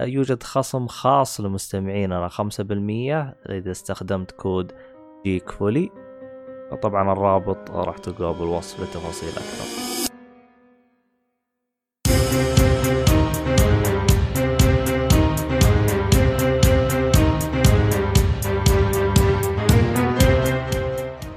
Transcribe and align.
يوجد 0.00 0.42
خصم 0.42 0.86
خاص 0.86 1.40
لمستمعيننا 1.40 2.28
5% 2.28 2.40
إذا 3.50 3.70
استخدمت 3.70 4.30
code 4.30 4.72
Geek 5.24 5.50
Fully 5.50 5.90
طبعا 6.82 7.12
الرابط 7.12 7.70
راح 7.70 7.98
تلقاه 7.98 8.32
بالوصف 8.32 8.80
لتفاصيل 8.80 9.28
أكثر 9.28 9.86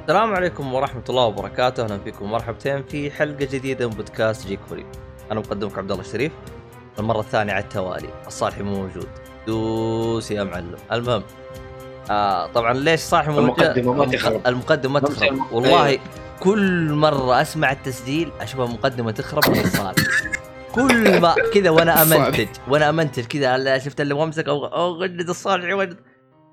السلام 0.01 0.33
عليكم 0.33 0.73
ورحمة 0.73 1.03
الله 1.09 1.25
وبركاته، 1.25 1.83
أهلا 1.83 1.97
فيكم 1.97 2.31
مرحبتين 2.31 2.83
في 2.83 3.11
حلقة 3.11 3.45
جديدة 3.45 3.87
من 3.87 3.93
podcast 3.93 4.47
Geek 4.47 4.59
Fully. 4.59 4.85
أنا 5.31 5.39
مقدمك 5.39 5.77
عبد 5.77 5.91
الله 5.91 6.03
الشريف. 6.03 6.31
المرة 6.99 7.19
الثانية 7.19 7.53
على 7.53 7.63
التوالي، 7.63 8.09
الصالحي 8.27 8.63
مو 8.63 8.75
موجود. 8.75 9.07
دوس 9.47 10.31
يا 10.31 10.43
معلم، 10.43 10.75
المهم 10.91 11.23
آه 12.11 12.47
طبعا 12.47 12.73
ليش 12.73 12.99
صالحي 12.99 13.31
مو 13.31 13.41
موجود؟ 13.41 13.59
المقدمة 13.59 13.93
ما 13.93 14.05
تخرب. 14.05 14.47
المقدمة 14.47 14.93
ما 14.93 14.99
تخرب، 14.99 15.39
والله 15.51 15.85
أيوه. 15.85 16.01
كل 16.39 16.93
مرة 16.93 17.41
أسمع 17.41 17.71
التسجيل 17.71 18.31
أشوف 18.41 18.61
المقدمة 18.61 19.11
تخرب 19.11 19.49
من 19.49 19.69
صالح. 19.69 20.03
كل 20.75 21.21
ما 21.21 21.35
كذا 21.53 21.69
وأنا 21.69 22.01
أمنتج 22.01 22.47
وأنا 22.67 22.89
أمنتج 22.89 23.25
كذا 23.25 23.77
شفت 23.77 24.01
اللي 24.01 24.13
ممسك 24.13 24.47
أو 24.47 24.93
غدد 24.93 25.29
الصالح 25.29 25.73
وغدد 25.73 25.97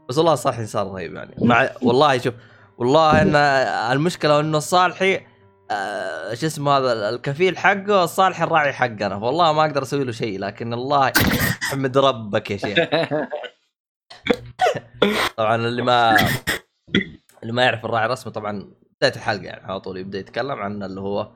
بس 0.09 0.19
والله 0.19 0.33
الصالحي 0.33 0.67
صار 0.67 0.93
رهيب 0.93 1.15
يعني 1.15 1.35
مع 1.39 1.69
والله 1.83 2.19
شوف 2.19 2.35
والله 2.79 3.23
إن 3.23 3.37
المشكلة 3.93 4.41
إنه 4.41 4.59
الصالحي 4.59 5.21
آه 5.71 6.35
شو 6.35 6.47
اسمه 6.47 6.79
هذا 6.79 7.09
الكفيل 7.09 7.59
حقه 7.59 8.05
الصالحي 8.05 8.45
الراعي 8.45 8.73
حقنا. 8.73 9.17
والله 9.17 9.53
ما 9.53 9.65
أقدر 9.65 9.83
أسوي 9.83 10.05
له 10.05 10.13
شيء 10.13 10.39
لكن 10.41 10.73
الله 10.73 11.13
حمد 11.63 11.99
ربك 11.99 12.51
يا 12.51 12.57
شيخ. 12.57 12.79
طبعا 15.37 15.57
اللي 15.57 15.83
ما 15.83 16.17
اللي 17.43 17.53
ما 17.53 17.63
يعرف 17.65 17.85
الراعي 17.85 18.07
الرسمي 18.07 18.33
طبعا 18.33 18.75
بدايه 19.01 19.15
الحلقة 19.17 19.45
يعني 19.45 19.67
على 19.67 19.81
طول 19.81 19.97
يبدأ 19.99 20.19
يتكلم 20.19 20.59
عن 20.59 20.83
اللي 20.83 21.01
هو 21.01 21.33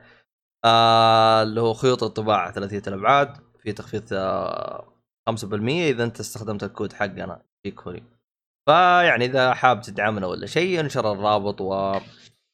آه 0.65 1.43
اللي 1.43 1.61
هو 1.61 1.75
خيوط 1.75 2.03
الطباعة 2.03 2.53
ثلاثية 2.53 2.83
الأبعاد 2.87 3.37
في 3.63 3.73
تخفيض 3.73 4.09
آه 4.13 4.95
5% 5.31 5.35
إذا 5.55 6.05
أنت 6.05 6.21
استخدمت 6.21 6.65
الكود 6.65 6.93
حقنا. 6.93 7.43
فيك 7.63 7.81
فيعني 8.69 9.25
إذا 9.25 9.55
حاب 9.55 9.81
تدعمنا 9.81 10.27
ولا 10.27 10.47
شيء 10.47 10.81
انشر 10.81 11.13
الرابط 11.13 11.61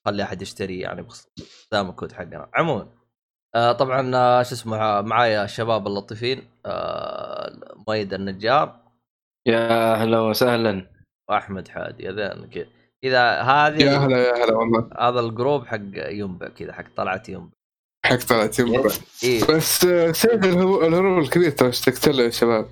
وخلي 0.07 0.23
أحد 0.23 0.43
يشتري 0.43 0.81
يعني 0.81 1.03
باستخدام 1.03 1.91
الكود 1.91 2.13
حقنا. 2.13 2.49
عموما 2.55 2.89
آه 3.55 3.73
طبعا 3.73 4.17
آه 4.17 4.43
شو 4.43 4.55
اسمه 4.55 5.01
معايا 5.01 5.45
الشباب 5.45 5.87
اللطيفين 5.87 6.49
آه 6.67 7.75
مؤيد 7.89 8.15
النجار. 8.15 8.77
يا 9.47 9.95
أهلا 9.95 10.21
وسهلا. 10.21 10.87
وأحمد 11.31 11.69
حادي 11.69 12.11
اذا 12.11 12.47
كذا 12.55 12.67
إذا 13.05 13.41
هذه 13.41 13.83
يا 13.83 13.97
هلا 13.97 14.19
يا 14.19 14.45
هلا 14.45 14.55
والله. 14.57 14.91
هذا 14.99 15.21
ال 15.21 15.28
group 15.28 15.67
حق 15.67 15.79
ينبع 15.95 16.49
كذا 16.49 16.73
حق 16.73 16.85
طلعت 16.97 17.29
ينبع 17.29 17.51
حق 18.07 18.17
طلعت 18.29 18.59
ينبع 18.59 18.93
إيه. 19.25 19.45
بس 19.45 19.85
آه، 19.85 20.13
سيد 20.13 20.45
الهروب 20.45 20.83
الهروب 20.83 21.19
الكبير 21.19 21.51
ترى 21.51 21.69
اشتقت 21.69 22.09
له 22.09 22.23
يا 22.25 22.31
شباب. 22.31 22.67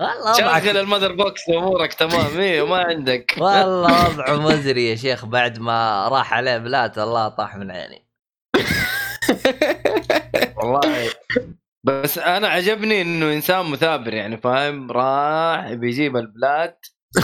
والله 0.00 0.32
شغل 0.32 0.76
ال 0.76 0.81
mother 0.81 1.12
box 1.12 1.48
أمورك 1.48 1.94
تمام. 1.94 2.40
إيه 2.40 2.66
ما 2.66 2.76
عندك. 2.76 3.34
والله 3.38 4.08
وضعه 4.08 4.36
مزري 4.36 4.90
يا 4.90 4.94
شيخ 4.94 5.24
بعد 5.24 5.58
ما 5.58 6.08
راح 6.08 6.34
عليه 6.34 6.58
بلات 6.58 6.98
الله 6.98 7.28
طاح 7.28 7.56
من 7.56 7.70
عيني. 7.70 8.06
والله. 10.56 11.10
بس 11.84 12.18
أنا 12.18 12.48
عجبني 12.48 13.02
إنه 13.02 13.32
إنسان 13.32 13.66
مثابر 13.66 14.14
يعني 14.14 14.36
فاهم؟ 14.36 14.92
راح 14.92 15.72
بيجيب 15.72 16.16
البلاد. 16.16 16.74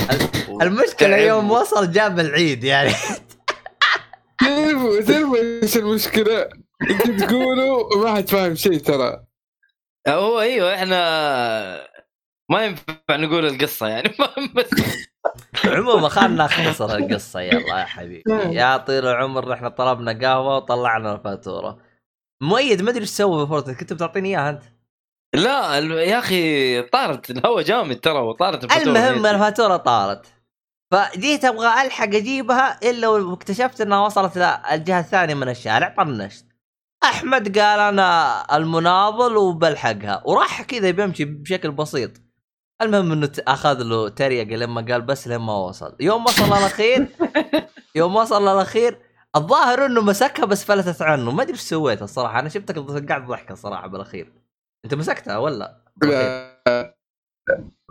المشكلة. 0.62 1.16
يوم 1.16 1.50
وصل 1.50 1.92
جاب 1.92 2.20
العيد 2.20 2.64
يعني. 2.64 2.92
تعرفوا 4.40 5.00
تعرفوا 5.00 5.36
إيش 5.62 5.76
المشكلة؟ 5.76 6.48
انت 6.90 7.22
تقولوا 7.22 7.96
ما 8.04 8.14
حد 8.14 8.28
فاهم 8.28 8.54
شيء 8.54 8.78
ترى. 8.78 9.24
هو 10.08 10.40
أيوه 10.40 10.74
إحنا 10.74 10.98
ما 12.50 12.64
ينفع 12.64 12.94
نقول 13.10 13.46
القصة 13.46 13.86
يعني. 13.88 14.14
عموما 15.64 16.08
خلنا 16.08 16.44
نختصر 16.44 16.96
القصة 16.96 17.40
يلا 17.40 17.78
يا 17.80 17.84
حبيبي. 17.84 18.22
يا 18.30 18.76
طويل 18.76 19.06
العمر 19.06 19.52
إحنا 19.52 19.68
طلبنا 19.68 20.12
قهوة 20.28 20.56
وطلعنا 20.56 21.14
الفاتورة. 21.14 21.78
مؤيد 22.42 22.82
ما 22.82 22.90
أدري 22.90 23.00
إيش 23.02 23.08
سوى 23.10 23.44
بفورتنايت 23.44 23.80
كنت 23.80 23.92
بتعطيني 23.92 24.28
إياها 24.28 24.50
أنت؟ 24.50 24.62
لا 25.34 25.78
ال- 25.78 25.90
يا 25.90 26.18
أخي 26.18 26.82
طارت 26.82 27.30
الهواء 27.30 27.62
جامد 27.62 28.00
ترى 28.00 28.18
وطارت 28.18 28.64
الفاتورة 28.64 28.82
المهم. 29.08 29.26
الفاتورة 29.26 29.76
طارت. 29.76 30.26
فجيت 30.92 31.44
أبغى 31.44 31.66
ألحق 31.86 32.04
أجيبها 32.04 32.78
إلا 32.90 33.08
واكتشفت 33.08 33.80
إنها 33.80 34.04
وصلت 34.06 34.36
للجهه 34.38 35.00
الثانية 35.00 35.34
من 35.34 35.48
الشارع 35.48 35.94
طنشت. 35.98 36.46
أحمد 37.04 37.58
قال 37.58 37.80
أنا 37.80 38.56
المناضل 38.56 39.36
وبلحقها. 39.36 40.22
وراح 40.26 40.62
كذا 40.62 40.90
بيمشي 40.90 41.24
بشكل 41.24 41.70
بسيط. 41.70 42.10
المهم 42.82 43.12
إنه 43.12 43.32
أخذ 43.38 43.82
له 43.82 44.08
تريقة 44.08 44.56
لما 44.56 44.80
قال 44.92 45.02
بس 45.02 45.28
لما 45.28 45.56
وصل. 45.56 45.96
يوم 46.00 46.24
وصل 46.24 46.44
الاخير 46.44 47.08
يوم 47.96 48.16
وصل 48.16 48.48
الاخير 48.48 48.98
الظاهر 49.36 49.86
إنه 49.86 50.00
مسكها 50.00 50.44
بس 50.44 50.64
فلتت 50.64 51.02
عنه. 51.02 51.30
ما 51.30 51.42
أدري 51.42 51.52
إيش 51.52 51.60
سويت 51.60 52.02
الصراحه 52.02 52.38
أنا 52.40 52.48
شفتك 52.48 52.78
قاعد 53.08 53.26
ضحك 53.26 53.50
الصراحه 53.50 53.86
بالأخير. 53.86 54.32
أنت 54.84 54.94
مسكتها 54.94 55.38
ولا؟ 55.38 55.84
لا 56.02 56.60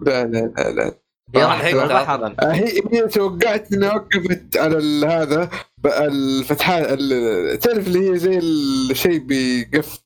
لا 0.02 0.26
لا 0.26 0.54
لا, 0.58 0.72
لا. 0.72 1.03
هي 1.36 1.44
راحت. 1.44 2.20
آه، 2.40 2.52
هي 2.52 2.82
هي 2.92 3.08
توقعت 3.08 3.74
إنها 3.74 3.94
وقفت 3.96 4.58
على 4.58 5.06
هذا 5.08 5.50
الفتحات 5.86 6.86
ال- 7.00 7.60
تعرف 7.60 7.88
اللي 7.88 8.10
هي 8.12 8.18
زي 8.18 8.38
الشيء 8.40 9.18
بيقف 9.20 10.04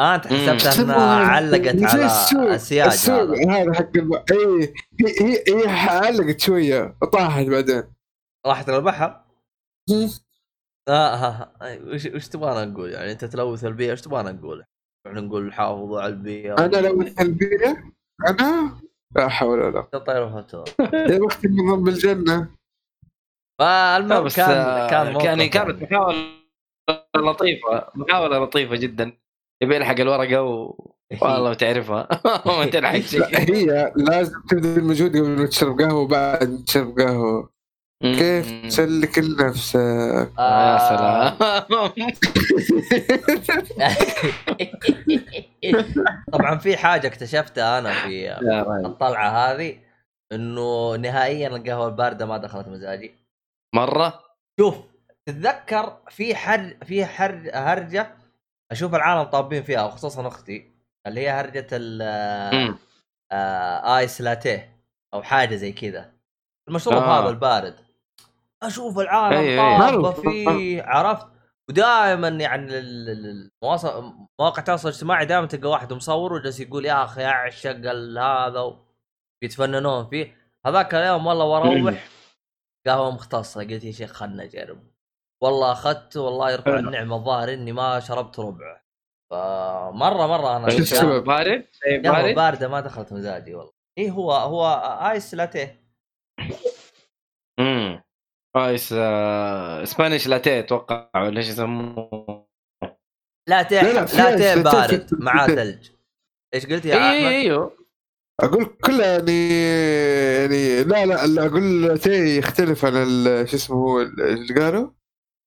آه 0.00 0.14
أنت 0.14 0.26
حسبتها 0.26 0.82
إنها 0.84 1.24
علقت 1.26 1.82
على 1.82 2.54
السياج 2.54 3.10
هذا. 3.10 3.50
هذا 3.62 3.72
حق 3.72 3.96
الب... 3.96 4.12
اي 4.14 4.74
هي 5.00 5.12
هي 5.20 5.44
هي 5.48 5.68
علقت 5.68 6.40
شوية 6.40 6.96
وطاحت 7.02 7.46
بعدين. 7.46 7.82
راحت 8.46 8.70
للبحر 8.70 9.20
آه 10.88 10.92
آه، 10.92 11.52
آه. 11.62 11.78
وش 11.84 12.06
وش 12.06 12.28
تبغانا 12.28 12.64
نقول 12.64 12.90
يعني 12.92 13.12
أنت 13.12 13.24
تلوث 13.24 13.64
البيئة 13.64 13.92
وش 13.92 14.00
تبغانا 14.00 14.32
نقول؟ 14.32 14.64
إحنا 15.06 15.20
نقول 15.20 15.52
حافظوا 15.52 16.00
على 16.00 16.12
البيئة. 16.12 16.64
أنا 16.64 16.76
لو 16.76 17.02
البيئة؟ 17.20 17.76
أنا؟ 18.28 18.80
لا 19.16 19.28
حول 19.28 19.58
ولا 19.60 19.80
قوة. 19.80 19.88
تطير 20.02 20.22
وفتور 20.22 20.64
يا 21.12 21.18
بخت 21.18 21.44
النظام 21.44 21.84
بالجنه 21.84 22.36
لا 22.36 22.48
فالمهم 23.60 24.24
بس 24.24 24.36
كان 24.36 24.50
آه، 24.50 24.90
كان 24.90 25.20
يعني 25.20 25.48
كانت 25.48 25.82
محاولة 25.82 26.38
لطيفة. 27.16 27.86
محاولة 27.94 28.38
لطيفة 28.38 28.76
جدا. 28.76 29.12
يبي 29.62 29.76
يلحق 29.76 30.00
الورقة 30.00 30.42
و... 30.42 30.74
والله 31.22 31.54
تعرفها. 31.54 32.08
ما 32.46 32.66
تلحق 32.66 32.98
شيء 32.98 33.20
لا 33.20 33.40
هي 33.40 33.92
لازم 33.96 34.40
تبذل 34.50 34.78
المجهود 34.78 35.16
قبل 35.16 35.28
ما 35.28 35.46
تشرب 35.46 35.80
قهوة 35.80 36.00
وبعد 36.00 36.50
ما 36.50 36.64
تشرب 36.66 37.00
قهوة. 37.00 37.50
كيف. 38.02 38.62
تسلك 38.66 39.18
نفسك 39.18 39.78
يا 39.78 40.32
آه. 40.38 40.78
سلام 40.88 41.36
طبعا 46.32 46.58
في 46.58 46.76
حاجة 46.76 47.06
اكتشفتها 47.06 47.78
أنا 47.78 47.92
في 47.92 48.20
يا. 48.22 48.86
الطلعة 48.86 49.28
هذه 49.28 49.78
إنه 50.32 50.96
نهائيا 50.96 51.48
القهوة 51.48 51.86
الباردة 51.86 52.26
ما 52.26 52.36
دخلت 52.38 52.68
مزاجي 52.68 53.14
مرة 53.74 54.20
شوف 54.60 54.76
تتذكر 55.26 55.96
في 56.08 56.34
حر 56.34 56.76
في 56.84 57.06
حر 57.06 57.50
هرجة 57.54 58.14
أشوف 58.72 58.94
العالم 58.94 59.22
طابين 59.22 59.62
فيها 59.62 59.84
وخصوصا 59.84 60.28
أختي 60.28 60.70
اللي 61.06 61.20
هي 61.20 61.30
هرجة 61.30 61.66
ال. 61.72 62.02
آه 63.32 63.98
آيس 63.98 64.20
لاتيه 64.20 64.76
أو 65.14 65.22
حاجة 65.22 65.54
زي 65.54 65.72
كذا 65.72 66.12
المشروب 66.68 66.96
آه. 67.02 67.20
هذا 67.20 67.28
البارد 67.28 67.87
أشوف 68.62 68.98
العالم. 68.98 69.56
طابه. 70.02 70.10
فيه 70.12 70.82
عرفت 70.82 71.26
ودائما 71.70 72.28
يعني 72.28 72.78
ال- 72.78 73.08
ال- 73.10 73.50
المواصل 73.62 74.12
مواقع 74.40 74.58
التواصل 74.58 74.88
الاجتماعي 74.88 75.26
دائما 75.26 75.46
تلقى 75.46 75.68
واحد 75.70 75.92
مصور 75.92 76.32
وجالس 76.32 76.60
يقول 76.60 76.84
يا 76.84 77.04
أخي 77.04 77.24
أعشق 77.24 77.70
هذا. 77.70 78.76
يتفننون 79.42 80.06
فيه 80.08 80.36
هذاك 80.66 80.94
اليوم 80.94 81.26
والله 81.26 81.44
وأروح 81.44 82.08
قهوة 82.86 83.10
مختصة 83.10 83.60
قلت 83.60 83.84
يا 83.84 83.92
شيخ 83.92 84.12
خلنا 84.12 84.44
نجرب 84.44 84.78
والله 85.42 85.72
أخذت 85.72 86.16
والله 86.16 86.50
يرفع 86.50 86.64
حلو. 86.64 86.78
النعمة 86.78 87.16
الظاهر 87.16 87.52
إني 87.52 87.72
ما 87.72 88.00
شربت 88.00 88.38
ربعه 88.38 88.82
فمره 89.30 90.26
مرة 90.26 90.56
أنا 90.56 90.70
شو 90.70 90.78
السبب؟ 90.78 91.24
بارد؟ 91.24 91.64
قهوة؟ 92.04 92.32
باردة 92.34 92.68
ما 92.68 92.80
دخلت 92.80 93.12
مزاجي 93.12 93.54
والله 93.54 93.72
اي 93.98 94.10
هو 94.10 94.32
هو 94.32 94.66
آيس 95.10 95.34
لاتيه 95.34 95.88
Iced 98.58 98.92
Spanish 99.82 100.26
latte 100.28 100.58
أتوقع 100.58 101.10
ولا 101.14 101.38
إيش 101.38 101.48
يسموه 101.48 102.48
latte 103.48 103.82
latte 103.82 104.30
latte 104.30 104.62
بارد 104.62 105.08
مع 105.12 105.46
ثلج. 105.46 105.88
إيش 106.54 106.66
قلت 106.66 106.84
يا 106.84 106.94
إي 106.94 107.18
أحمد؟ 107.18 107.32
إيوه. 107.32 107.78
أقول 108.40 108.64
كله 108.84 109.04
يعني 109.06 109.60
يعني 110.34 110.82
لا 110.84 111.06
لا 111.06 111.26
لا 111.26 111.46
أقول 111.46 111.98
تي 111.98 112.38
يختلف 112.38 112.84
عن 112.84 112.92
ال- 112.96 113.48
شو 113.48 113.56
اسمه 113.56 113.76
هو 113.76 114.00
ال- 114.00 114.20
اللي 114.20 114.54
قالوا؟ 114.64 114.90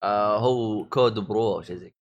آه 0.03 0.37
هو 0.37 0.85
cold 0.85 1.19
brew 1.19 1.55
أو 1.55 1.61
شيء 1.61 1.75
زي 1.75 1.93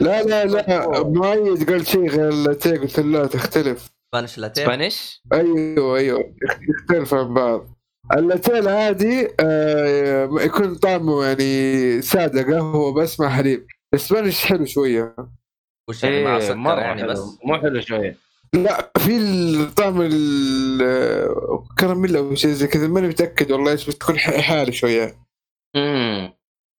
لا 0.00 0.22
لا 0.22 0.44
لا 0.44 1.02
مؤيد 1.02 1.70
قال 1.70 1.86
شيء 1.86 2.08
غير 2.08 2.28
التي 2.28 2.76
قلت 2.76 3.00
له 3.00 3.20
لا 3.20 3.26
تختلف. 3.26 3.90
Spanish 4.14 4.38
latte 4.38 4.62
Spanish 4.62 5.22
أيوه 5.32 5.96
أيوه 5.96 6.34
يختلف 6.68 7.14
عن 7.14 7.34
بعض. 7.34 7.81
اللاتيه 8.14 8.58
العادي 8.58 9.28
آه 9.40 10.28
يكون 10.40 10.74
طعمه 10.74 11.24
يعني 11.24 12.02
سادة 12.02 12.42
قهوة 12.56 12.92
بس 12.92 13.20
مع 13.20 13.28
حليب. 13.28 13.66
الإسبانيش 13.94 14.44
حلو 14.44 14.64
شوية. 14.64 15.16
وش 15.90 16.04
يعني 16.04 16.24
مع 16.24 16.36
إيه 16.36 16.40
سكر 16.40 16.54
مرة 16.54 16.80
يعني 16.80 17.00
حلو. 17.02 17.12
بس؟ 17.12 17.38
مو 17.44 17.56
حلو 17.58 17.80
شوية. 17.80 18.16
لا 18.54 18.92
في 18.98 19.16
الطعم 19.18 20.02
الكراميل 21.62 22.16
أو 22.16 22.34
شيء 22.34 22.50
زي 22.50 22.66
كذا 22.66 22.86
ماني 22.88 23.08
متأكد 23.08 23.52
والله 23.52 23.72
إيش 23.72 23.86
بس 23.88 23.98
تكون 23.98 24.18
ح- 24.18 24.40
حالي 24.40 24.72
شوية. 24.72 25.14
امم 25.76 26.32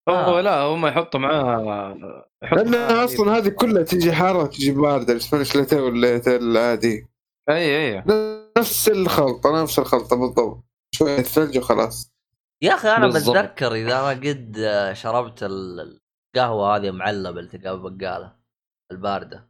آه. 0.08 0.26
هو 0.26 0.40
لا 0.40 0.62
هم 0.62 0.86
يحطوا 0.86 1.20
معاه 1.20 1.98
يحطوا 2.44 2.64
لانها 2.64 3.04
أصلا 3.06 3.38
هذه 3.38 3.50
كلها 3.50 3.84
تيجي 3.84 4.12
حارة 4.14 4.46
تيجي 4.46 4.72
باردة 4.72 5.14
الإسبانيش 5.14 5.56
لاتيه 5.56 5.82
واللاتيه 5.82 6.36
العادي 6.36 7.08
اي 7.50 7.96
اي 7.98 8.04
نفس 8.58 8.90
الخلطة 8.90 9.62
نفس 9.64 9.80
الخلطة 9.80 10.16
بالضبط. 10.16 10.64
شوية 10.96 11.22
ثلج 11.22 11.58
وخلاص 11.58 12.14
يا 12.62 12.74
أخي 12.74 12.90
أنا 12.90 13.08
بالضبط. 13.08 13.38
بتذكر 13.38 13.74
إذا 13.76 14.02
ما 14.02 14.10
قد 14.10 14.58
شربت 14.94 15.44
ال- 15.44 16.00
القهوة 16.36 16.76
هذه 16.76 16.92
معلبه 16.92 17.40
اللي 17.40 17.50
تلقاها 17.50 17.76
بقالة 17.76 18.36
الباردة 18.92 19.50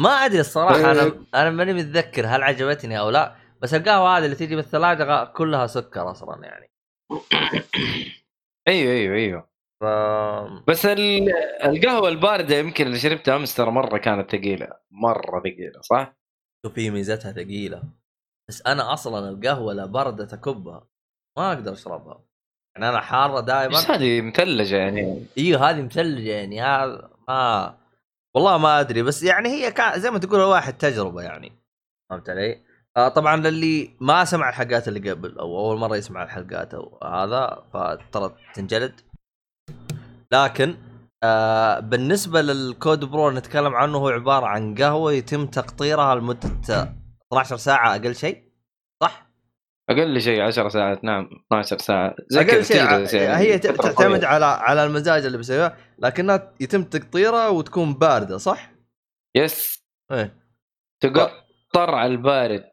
ما 0.00 0.10
أدري 0.10 0.40
الصراحة 0.40 0.76
أنا 0.92 1.02
إيه. 1.02 1.20
أنا 1.34 1.50
ماني 1.50 1.72
متذكر 1.72 2.26
هل 2.26 2.42
عجبتني 2.42 2.98
أو 3.00 3.10
لا 3.10 3.36
بس 3.62 3.74
القهوة 3.74 4.18
هذه 4.18 4.24
اللي 4.24 4.36
تيجي 4.36 4.56
بالثلاجة 4.56 5.24
كلها 5.24 5.66
سكر 5.66 6.10
أصلا 6.10 6.44
يعني 6.44 6.70
أيوه 8.68 8.92
أيوه 8.92 9.16
أيوه 9.16 9.48
ف 9.80 9.84
بس 10.70 10.86
ال- 10.86 11.32
القهوة 11.64 12.08
الباردة 12.08 12.56
يمكن 12.56 12.86
اللي 12.86 12.98
شربتها 12.98 13.36
امس 13.36 13.54
ترى 13.54 13.70
مرة 13.70 13.98
كانت 13.98 14.30
ثقيلة 14.30 14.68
مرة 14.90 15.40
ثقيلة 15.40 15.80
صح؟ 15.80 16.16
في 16.74 16.90
ميزتها 16.90 17.32
ثقيلة 17.32 17.82
بس 18.48 18.62
أنا 18.66 18.92
أصلا 18.92 19.28
القهوة 19.28 19.72
لا 19.72 19.86
برده 19.86 20.24
تكبها. 20.24 20.86
ما 21.38 21.52
أقدر 21.52 21.72
أشربها. 21.72 22.24
يعني 22.76 22.88
أنا 22.88 23.00
حارة 23.00 23.40
دائما. 23.40 23.74
بس 23.74 23.90
هذه 23.90 24.20
مثلجة 24.20 24.76
يعني. 24.76 25.26
أيوه 25.38 25.70
هذه 25.70 25.82
مثلجة 25.82 26.30
يعني. 26.30 26.62
هذا 26.62 27.10
ما 27.28 27.74
والله 28.36 28.58
ما 28.58 28.80
أدري. 28.80 29.02
بس 29.02 29.22
يعني 29.22 29.48
هي 29.48 29.72
كا... 29.72 29.98
زي 29.98 30.10
ما 30.10 30.18
تقول 30.18 30.40
الواحد 30.40 30.78
تجربة 30.78 31.22
يعني. 31.22 31.52
فهمت 32.10 32.30
علي؟ 32.30 32.62
آه 32.96 33.08
طبعا 33.08 33.36
للي 33.36 33.96
ما 34.00 34.24
سمع 34.24 34.48
الحلقات 34.48 34.88
اللي 34.88 35.10
قبل 35.10 35.38
أو 35.38 35.58
أول 35.58 35.78
مرة 35.78 35.96
يسمع 35.96 36.22
الحلقات 36.22 36.74
أو 36.74 36.98
هذا 37.04 37.64
فترى 37.72 38.34
تنجلد. 38.54 39.00
لكن 40.32 40.76
آه 41.24 41.80
بالنسبة 41.80 42.42
لل 42.42 42.63
cold 42.63 43.04
brew 43.04 43.30
نتكلم 43.30 43.74
عنه 43.74 43.98
هو 43.98 44.08
عبارة 44.08 44.46
عن 44.46 44.74
قهوة 44.74 45.12
يتم 45.12 45.46
تقطيرها 45.46 46.14
لمدة 46.14 46.48
12 47.32 47.56
ساعة 47.56 47.92
أقل 47.96 48.14
شيء 48.14 48.42
صح؟ 49.02 49.28
أقل 49.90 50.20
شيء 50.20 50.42
10 50.42 50.68
ساعات 50.68 51.04
نعم 51.04 51.28
12 51.46 51.78
ساعة. 51.78 52.14
زي 52.28 52.40
أقل 52.40 53.08
شيء 53.08 53.30
هي 53.36 53.58
تعتمد. 53.58 54.24
على 54.24 54.44
على 54.44 54.84
المزاج 54.84 55.24
اللي 55.24 55.36
بيسويها 55.38 55.76
لكنها 55.98 56.52
يتم 56.60 56.84
تقطيرها 56.84 57.48
وتكون 57.48 57.94
باردة 57.94 58.36
صح؟ 58.38 58.70
Yes. 59.36 59.84
إيه. 60.12 60.36
تقطر 61.02 61.94
على 61.94 62.12
البارد. 62.12 62.64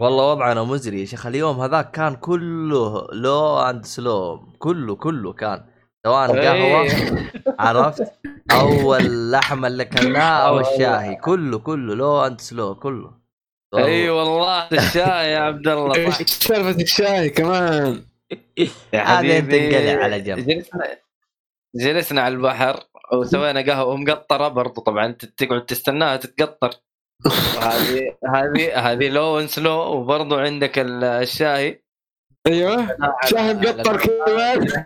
والله 0.00 0.32
وضعنا 0.32 0.64
مزري 0.64 1.00
يا 1.00 1.04
شيخ. 1.04 1.26
اليوم 1.26 1.60
هذاك 1.60 1.90
كان 1.90 2.16
كله 2.16 3.06
low 3.12 3.58
and 3.58 3.84
slow 3.84 4.52
كله 4.58 4.96
كله 4.96 5.32
كان. 5.32 5.66
سواء 6.06 6.30
قهوة 6.30 6.82
إيه. 6.82 7.32
عرفت؟ 7.58 8.12
أو 8.60 8.94
اللحم 8.94 9.64
اللي 9.64 9.84
كلناه 9.84 10.48
أو 10.48 10.60
الشاهي 10.60 11.16
كله 11.16 11.58
كله 11.58 11.94
low 11.94 12.26
and 12.26 12.40
slow 12.40 12.74
كله. 12.74 13.23
اي 13.78 14.10
والله 14.10 14.68
الشاي 14.72 15.30
يا 15.30 15.38
عبد 15.38 15.68
الله 15.68 15.96
إيش. 15.96 16.14
سالفة 16.14 16.82
الشاي 16.82 17.30
كمان. 17.30 18.04
حبيبي، 18.94 19.76
انقلع 19.76 20.04
على 20.04 20.20
جنب. 20.20 20.46
جلسنا 20.46 20.98
جلسنا 21.76 22.22
على 22.22 22.34
البحر 22.34 22.80
وسوينا 23.12 23.60
قهوة 23.60 23.96
مقطره 23.96 24.48
برضو 24.48 24.80
طبعا 24.80 25.12
تقعد 25.36 25.66
تستناها 25.66 26.16
تتقطر. 26.16 26.70
هذه 27.60 28.16
هذه 28.34 28.92
هذه 28.92 29.08
low 29.08 29.40
and 29.40 29.46
slow 29.46 29.72
وبرضو 29.72 30.38
عندك 30.38 30.78
ال- 30.78 31.04
الشاي. 31.04 31.84
أيوه. 32.46 32.96
شاي 33.24 33.54
مقطر 33.54 33.96
كمان. 34.00 34.64
لا 34.64 34.84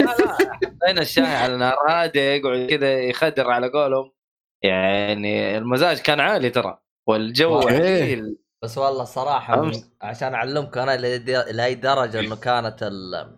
لا 0.00 0.36
حطينا 0.38 1.00
الشاي 1.00 1.24
على 1.24 1.56
نار 1.56 1.76
هادئ 1.88 2.20
يقعد 2.20 2.66
كذا 2.70 3.00
يخدر 3.00 3.50
على 3.50 3.68
قولهم. 3.68 4.12
يعني 4.64 5.58
المزاج 5.58 5.98
كان 5.98 6.20
عالي 6.20 6.50
ترى. 6.50 6.78
والجو 7.08 7.60
أوكي. 7.60 7.74
عديل 7.74 8.38
بس 8.64 8.78
والله 8.78 9.04
صراحة 9.04 9.62
من. 9.62 9.72
عشان 10.02 10.34
أعلمك 10.34 10.78
أنا 10.78 10.96
لهي 11.52 11.74
درجة 11.74 12.20
إنه 12.20 12.36
كانت 12.36 12.82
ال... 12.82 13.36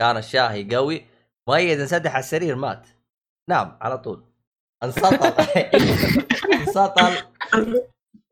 كان 0.00 0.16
الشاهي 0.16 0.74
قوي 0.76 1.06
مؤيد 1.48 1.80
انسدح 1.80 2.10
على 2.14 2.20
السرير 2.20 2.56
مات 2.56 2.86
نام 3.50 3.78
على 3.80 3.98
طول 3.98 4.24
انسطل 4.84 5.34
انسطل 6.60 7.18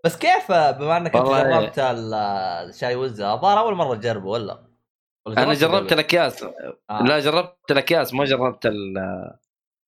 بس 0.04 0.16
كيف 0.16 0.52
بما 0.52 0.96
إنك 0.96 1.16
أنت 1.16 1.26
جربت 1.26 1.78
ال- 1.78 2.14
الشاي 2.68 2.96
وزة 2.96 3.34
الظاهر 3.34 3.58
أول 3.58 3.74
مرة 3.74 3.94
تجربه 3.94 4.28
ولا؟ 4.28 4.62
أنا 5.28 5.54
جربت؟ 5.54 5.92
الأكياس 5.92 6.42
آه. 6.42 7.02
لا 7.02 7.18
جربت 7.18 7.70
الأكياس 7.70 8.14
ما 8.14 8.24
جربت 8.24 8.66
ال- 8.66 9.34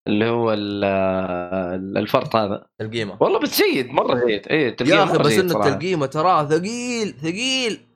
اللي 0.09 0.25
هو 0.28 0.52
ال- 0.52 1.97
الفرط 1.99 2.37
هذا. 2.37 2.66
القيمه 2.80 3.16
والله 3.21 3.38
بس 3.40 3.62
جيد 3.62 3.90
مرة 3.90 4.26
جيد. 4.26 4.49
اي 4.49 4.76
يا 4.80 5.04
أخي 5.04 5.18
بس 5.18 5.26
جيد 5.26 5.40
إن 5.40 5.49
صراحة. 5.49 5.68
التلقيمة 5.68 6.06
تراه 6.06 6.44
ثقيل 6.49 7.14
ثقيل. 7.23 7.87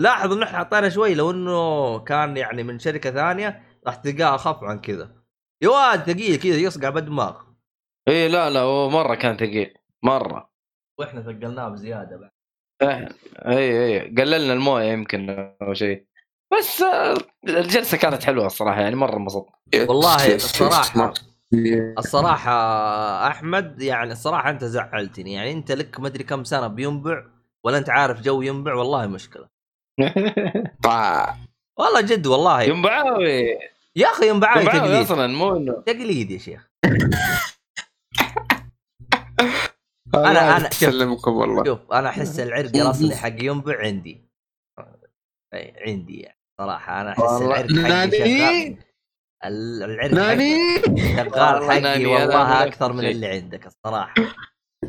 لاحظ 0.00 0.32
انه 0.32 0.44
إحنا 0.44 0.58
حطينا 0.58 0.88
شوي 0.88 1.14
لو 1.14 1.30
إنه 1.30 1.98
كان 1.98 2.36
يعني 2.36 2.62
من 2.62 2.78
شركة 2.78 3.10
ثانية 3.10 3.62
راح 3.86 3.94
تلقاه 3.94 4.34
اخف 4.34 4.64
عن 4.64 4.80
كذا. 4.80 5.10
يا 5.62 5.68
واد 5.68 6.02
ثقيل 6.12 6.36
كذا 6.36 6.56
يصقع 6.56 6.88
بالدماغ 6.88 7.36
اي 8.08 8.28
لا 8.28 8.50
لا 8.50 8.60
هو 8.60 8.90
مرة 8.90 9.14
كان 9.14 9.36
ثقيل. 9.36 9.74
مرة. 10.02 10.50
وإحنا 11.00 11.22
ثقلناه 11.22 11.68
بزيادة 11.68 12.16
بعد. 12.16 12.30
إيه، 12.82 13.08
اي 13.46 13.84
اي 13.86 14.00
قللنا 14.00 14.52
الموية 14.52 14.84
يمكن 14.92 15.30
أو 15.62 15.74
شيء. 15.74 16.04
بس 16.58 16.82
آه، 16.82 17.16
الجلسة 17.48 17.96
كانت 17.98 18.22
حلوة 18.24 18.46
الصراحة 18.46 18.80
يعني 18.80 18.96
مرة 18.96 19.16
انبسطت. 19.16 19.48
والله 19.88 20.34
الصراحة 20.34 21.12
الصراحة 21.98 22.52
أحمد 23.28 23.82
يعني 23.82 24.12
الصراحة 24.12 24.50
أنت 24.50 24.64
زعلتني 24.64 25.32
يعني 25.32 25.52
أنت 25.52 25.72
لك 25.72 26.00
مدري 26.00 26.24
كم 26.24 26.44
سنة 26.44 26.66
بينبع 26.66 27.24
ولا 27.64 27.78
أنت 27.78 27.90
عارف 27.90 28.20
جو 28.20 28.42
ينبع؟ 28.42 28.74
والله 28.74 29.06
مشكلة. 29.06 29.48
والله 31.78 32.00
جد 32.00 32.26
والله. 32.26 32.62
ينبعاوي. 32.62 33.40
يا 33.96 34.06
أخي 34.06 34.28
ينبعاوي 34.28 34.60
ينبعاوي 34.60 34.80
تقليد 34.88 35.02
أصلا 35.04 35.26
مو 35.26 35.56
إنه. 35.56 35.72
تقليد 35.86 36.30
يا 36.30 36.38
شيخ. 36.38 36.70
أنا- 40.14 40.18
أنا 40.18 40.40
أنا- 40.40 40.56
أنا 40.56 40.68
اسلمكم 40.68 41.32
والله. 41.32 41.64
شوف 41.64 41.92
أنا 41.92 42.08
أحس 42.08 42.40
العرق 42.40 42.70
الأصلي 42.76 43.16
حق 43.16 43.42
ينبع 43.42 43.78
عندي. 43.80 44.24
أي، 45.54 45.74
عندي 45.86 46.20
يعني 46.20 46.38
صراحة 46.60 47.00
أنا 47.00 47.12
أحس. 47.12 47.42
العرق 47.42 47.72
حقي 47.72 48.10
شغال. 48.10 48.76
العرق 49.44 50.12
ناني؟ 50.12 50.82
شغال 51.16 51.64
حقي 51.70 51.78
أنا 51.78 52.08
والله 52.08 52.64
أكثر 52.64 52.92
من. 52.92 53.04
اللي 53.04 53.26
عندك 53.26 53.66
الصراحة. 53.66 54.14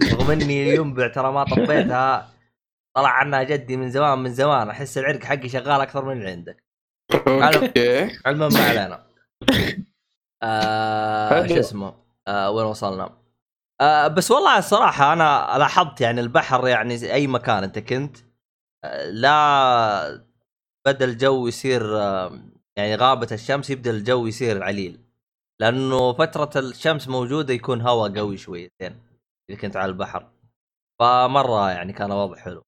رغم 0.04 0.32
إني 0.32 0.70
ينبع 0.70 1.08
ترى 1.08 1.32
ما 1.32 1.44
طبيتها. 1.44 2.30
طلع 2.96 3.10
عنها 3.10 3.44
جدي 3.44 3.78
من 3.78 3.90
زمان 3.90 4.20
من 4.20 4.34
زمان. 4.34 4.70
أحس 4.70 4.98
العرق 4.98 5.24
حقي 5.24 5.50
شغال 5.50 5.82
أكثر 5.82 6.06
من 6.06 6.18
اللي 6.18 6.32
عندك. 6.32 6.64
أوكي. 7.28 8.20
علما 8.26 8.50
ما 8.50 8.60
علينا. 8.60 9.08
آه 10.44 11.30
حلو. 11.30 11.48
شو 11.48 11.60
اسمه؟ 11.60 11.94
آه 12.28 12.52
وين 12.52 12.66
وصلنا؟ 12.66 13.10
آه 13.82 14.08
بس 14.08 14.32
والله 14.32 14.58
الصراحة 14.58 15.14
أنا 15.14 15.56
لاحظت 15.58 16.02
يعني 16.02 16.22
البحر 16.22 16.68
يعني 16.68 16.98
زي 16.98 17.14
أي 17.14 17.28
مكان 17.28 17.64
أنت 17.64 17.80
كنت 17.80 18.18
لا 19.06 20.26
بدا 20.88 21.06
الجو 21.06 21.48
يصير 21.48 21.98
آه، 21.98 22.40
يعني 22.78 22.96
غابة 22.96 23.28
الشمس 23.32 23.70
يبدأ 23.70 23.92
الجو 23.92 24.28
يصير 24.28 24.64
عليل. 24.64 25.00
لأنه 25.60 26.14
فترة 26.14 26.60
الشمس 26.60 27.08
موجودة 27.08 27.54
يكون 27.54 27.82
هواء 27.82 28.18
قوي 28.18 28.38
شويتين 28.38 28.96
إذا 29.50 29.58
كنت 29.60 29.78
على 29.78 29.90
البحر. 29.90 30.28
فمرة 31.00 31.72
يعني 31.72 31.94
كان 31.94 32.12
وضع 32.12 32.38
حلو. 32.38 32.62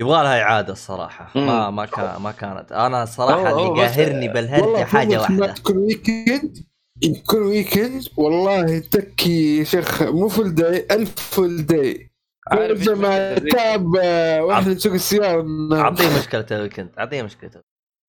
يبغى 0.00 0.22
لها 0.22 0.42
إعادة 0.42 0.72
الصراحة. 0.72 1.38
ما 1.40 1.70
ما 1.70 1.86
كان 1.86 2.20
ما 2.22 2.32
كانت. 2.32 2.72
أنا 2.72 3.02
الصراحه 3.02 3.50
اللي 3.50 3.82
قاهرني 3.82 4.28
بالهرجة 4.28 4.64
والله 4.64 4.84
حاجة 4.84 5.14
ما 5.16 5.20
واحدة. 5.20 5.52
تكون 5.52 5.76
weekend 5.76 6.66
يكون 7.02 7.42
weekend 7.42 8.02
والله 8.16 8.78
تكي 8.78 9.58
يا 9.58 9.64
شيخ 9.64 10.02
مو 10.02 10.28
full 10.28 10.54
day 10.54 10.86
ألف 10.90 11.14
full 11.34 11.66
day 11.66 12.10
عارف 12.48 12.88
ال 12.88 12.95
weekend؟ 12.95 13.48
تعب 13.48 13.96
آه، 14.02 14.42
وإحنا 14.44 14.72
نسوق 14.74 14.92
السيارة. 14.92 15.46
اعطيه 15.72 16.18
مشكلة 16.18 16.46
ال 16.50 16.55
weekend 16.55 16.90
اعطيه 16.98 17.22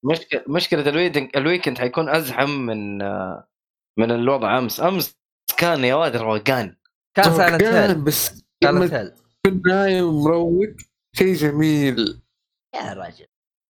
مشكلة 0.03 0.43
مشكلة 0.47 0.79
مشكلة 0.79 0.89
ال 0.89 0.94
weekend 0.94 1.29
ال 1.35 1.40
weekend 1.40 1.77
حيكون 1.77 2.09
أزحم 2.09 2.49
من 2.49 2.97
من 3.99 4.11
الوضع. 4.11 4.57
أمس 4.57 4.79
أمس 4.81 5.17
كان 5.57 5.83
يا 5.83 5.95
واد 5.95 6.15
روقان 6.15 6.75
كان 7.17 7.33
Silent 7.37 7.61
كان 7.61 7.73
Hill 7.89 7.95
بس 8.01 8.25
Silent 8.25 8.91
لما 8.91 8.99
Hill 8.99 9.11
تكون 9.43 9.61
نايم 9.67 10.05
ومروق 10.05 10.67
شيء 11.15 11.33
جميل. 11.33 12.21
يا 12.75 12.93
رجل. 12.93 13.25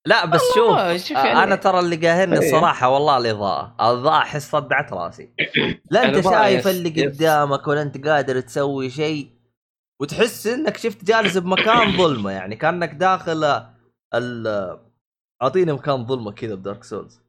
لا 0.07 0.27
بس 0.27 0.41
شوف 0.55 1.11
يعني- 1.11 1.43
أنا 1.43 1.57
ترى 1.57 1.79
اللي 1.81 1.97
قاهرني 1.97 2.39
إيه. 2.39 2.47
الصراحة 2.47 2.89
والله 2.89 3.17
الإضاءة. 3.19 3.75
الإضاءة 3.81 4.19
أحس 4.19 4.51
صدعت 4.51 4.93
راسي. 4.93 5.31
لا 5.91 6.05
أنت 6.05 6.21
شايف 6.25 6.69
اللي. 6.69 7.07
قدامك 7.07 7.67
ولا 7.69 7.83
أنت 7.83 8.07
قادر 8.07 8.41
تسوي 8.41 8.91
شيء 8.91 9.31
وتحس 10.01 10.47
إنك 10.47 10.77
شفت 10.77 11.05
جالس 11.05 11.37
بمكان 11.37 11.97
ظلمة 11.97 12.31
يعني 12.31 12.57
كأنك 12.57 12.91
داخل 12.95 13.45
ال 14.15 14.47
أعطيني 15.43 15.73
مكان 15.73 16.07
ظلمة 16.07 16.33
كذا 16.33 16.55
ب 16.55 16.61
Dark 16.61 16.85
Souls 16.85 17.21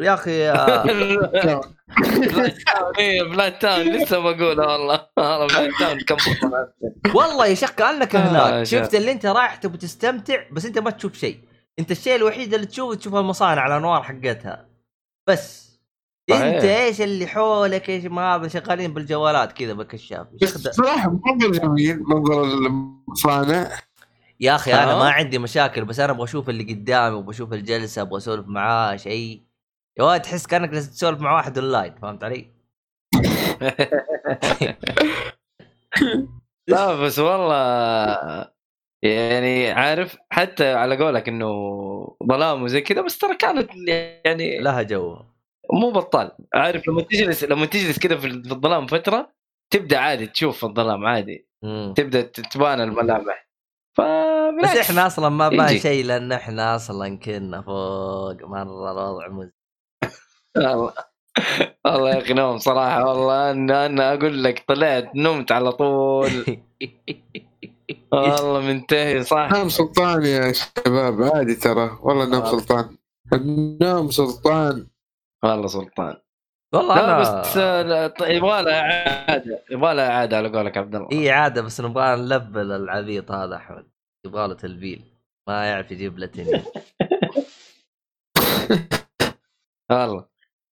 يا 0.00 0.14
أخي 0.14 0.52
Blighttown 0.52 1.74
إيه 2.98 3.22
Blighttown 3.22 3.88
لسه 3.88 4.18
بقولها 4.18 4.66
والله. 4.66 5.06
والله 5.16 5.46
Blighttown 5.46 6.00
كم 6.00 6.16
والله 7.14 7.46
يا 7.46 7.54
شيخ 7.54 7.70
كأنك 7.70 8.16
آه، 8.16 8.20
هناك. 8.20 8.64
شفت 8.64 8.94
اللي 8.94 9.12
أنت 9.12 9.26
رايح 9.26 9.54
تبي 9.54 9.78
تستمتع 9.78 10.44
بس 10.52 10.64
أنت 10.66 10.78
ما 10.78 10.90
تشوف 10.90 11.14
شيء. 11.14 11.38
أنت 11.78 11.90
الشيء 11.90 12.16
الوحيد 12.16 12.54
اللي 12.54 12.66
تشوفه 12.66 12.94
تشوف 12.94 13.14
المصانع 13.14 13.66
الأنوار 13.66 14.02
حقتها. 14.02 14.68
بس. 15.26 15.64
أنت 16.30 16.64
إيش 16.64 17.00
اللي 17.00 17.26
حولك؟ 17.26 17.90
إيش 17.90 18.04
ما 18.04 18.34
هذا؟ 18.34 18.48
شغالين 18.48 18.94
بالجوالات 18.94 19.52
كذا 19.52 19.72
بالكشاف 19.72 20.26
صراحة 20.70 21.10
منظر 21.10 21.52
جميل 21.52 22.02
منظر 22.02 22.44
المصانع. 22.44 23.70
يا 24.40 24.54
أخي 24.54 24.74
أنا. 24.74 24.98
ما 24.98 25.10
عندي 25.10 25.38
مشاكل 25.38 25.84
بس 25.84 26.00
أنا 26.00 26.12
أبغى 26.12 26.24
أشوف 26.24 26.48
اللي 26.48 26.74
قدامي 26.74 27.16
وبشوف 27.16 27.52
الجلسة 27.52 28.02
أبغى 28.02 28.16
أسولف 28.16 28.46
معاه 28.48 28.96
شيء 28.96 29.42
يا 29.98 30.04
واد 30.04 30.22
تحس 30.22 30.46
كأنك 30.46 30.68
جالس 30.68 30.90
تسولف 30.90 31.20
مع 31.20 31.36
واحد 31.36 31.58
أونلاين 31.58 31.94
فهمت 31.94 32.24
علي؟ 32.24 32.54
لا 36.68 36.94
بس 36.94 37.18
والله 37.18 38.50
يعني 39.04 39.70
عارف 39.70 40.16
حتى 40.30 40.72
على 40.72 40.96
قولك 40.96 41.28
إنه 41.28 41.48
ظلام 42.28 42.62
وزي 42.62 42.80
كذا 42.80 43.00
بس 43.00 43.18
ترى 43.18 43.36
كانت 43.36 43.70
يعني 44.24 44.58
لها 44.58 44.82
جو 44.82 45.18
مو 45.72 45.90
بطال 45.90 46.30
عارف 46.54 46.88
لما 46.88 47.02
تجلس 47.02 47.44
لما 47.44 47.66
تجلس 47.66 47.98
كذا 47.98 48.16
في 48.16 48.26
الظلام 48.26 48.86
فترة 48.86 49.32
تبدأ 49.70 49.98
عادي 49.98 50.26
تشوف 50.26 50.64
الظلام 50.64 51.06
عادي 51.06 51.48
مم. 51.62 51.94
تبدأ 51.96 52.22
تبان 52.22 52.80
الملامح 52.80 53.48
بس 54.62 54.76
إحنا 54.76 55.06
أصلا 55.06 55.28
ما 55.28 55.48
بان 55.48 55.68
يجي. 55.68 55.78
شيء 55.78 56.04
لأن 56.04 56.32
إحنا 56.32 56.76
أصلا 56.76 57.18
كنا 57.18 57.62
فوق 57.62 58.42
مرة 58.42 58.62
الوضع 58.62 59.28
مزعج 59.28 59.50
والله. 60.56 60.92
والله 61.84 62.10
يا 62.10 62.18
أخي 62.22 62.32
نوم 62.34 62.58
صراحة. 62.58 63.04
والله 63.08 63.50
أنا 63.50 63.86
أنا 63.86 64.14
أقول 64.14 64.44
لك 64.44 64.64
طلعت 64.68 65.10
نمت 65.16 65.52
على 65.52 65.72
طول. 65.72 66.30
والله 68.12 68.60
منتهي 68.60 69.22
صح. 69.24 69.48
نام 69.52 69.68
سلطان 69.68 70.24
يا 70.24 70.52
شباب 70.52 71.22
عادي 71.22 71.54
ترى. 71.54 71.98
والله 72.02 72.24
نام 72.26 72.42
آه. 72.42 72.50
سلطان. 72.50 72.96
النوم 73.32 74.10
سلطان. 74.10 74.86
والله 75.44 75.66
سلطان. 75.66 76.16
والله 76.74 76.94
لا 76.94 77.04
أنا 77.04 77.20
بس 77.20 77.56
آه، 77.56 78.14
يبغى 78.20 78.62
لها 78.62 78.80
إعادة. 79.28 79.62
يبغى 79.70 79.94
لها 79.94 80.10
إعادة 80.10 80.36
على 80.36 80.48
قولك 80.48 80.76
عبد 80.76 80.94
الله. 80.94 81.08
إي 81.12 81.30
عاده 81.30 81.62
بس 81.62 81.80
نبغى 81.80 82.16
نلبل 82.16 82.72
العبيط 82.72 83.30
هذا 83.30 83.56
أحمد. 83.56 83.86
يبغى 84.26 84.48
له 84.48 84.54
تلبيل. 84.54 85.04
ما 85.48 85.66
يعرف 85.66 85.90
يجيب 85.90 86.18
له 86.18 86.26
تنين 86.26 86.62
والله. 89.90 90.26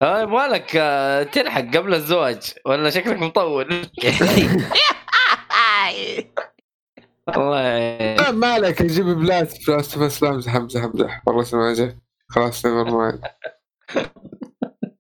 آه، 0.02 0.20
يبغى 0.22 0.46
لك 0.46 0.76
آه، 0.76 1.22
تلحق 1.22 1.60
قبل 1.76 1.94
الزواج 1.94 2.54
ولا 2.66 2.90
شكلك 2.90 3.18
مطول. 3.18 3.66
والله. 7.36 8.14
لا 8.14 8.30
ما 8.30 8.46
عليك 8.46 8.80
يجيب 8.80 9.06
بلاد. 9.06 9.48
بس 9.68 10.22
لا 10.22 10.30
امزح 10.30 10.54
امزح 10.54 10.82
امزح 10.84 11.22
والله 11.26 11.42
سماجه 11.42 11.98
خلاص 12.28 12.66
نيفر 12.66 12.90
مايند 12.96 13.20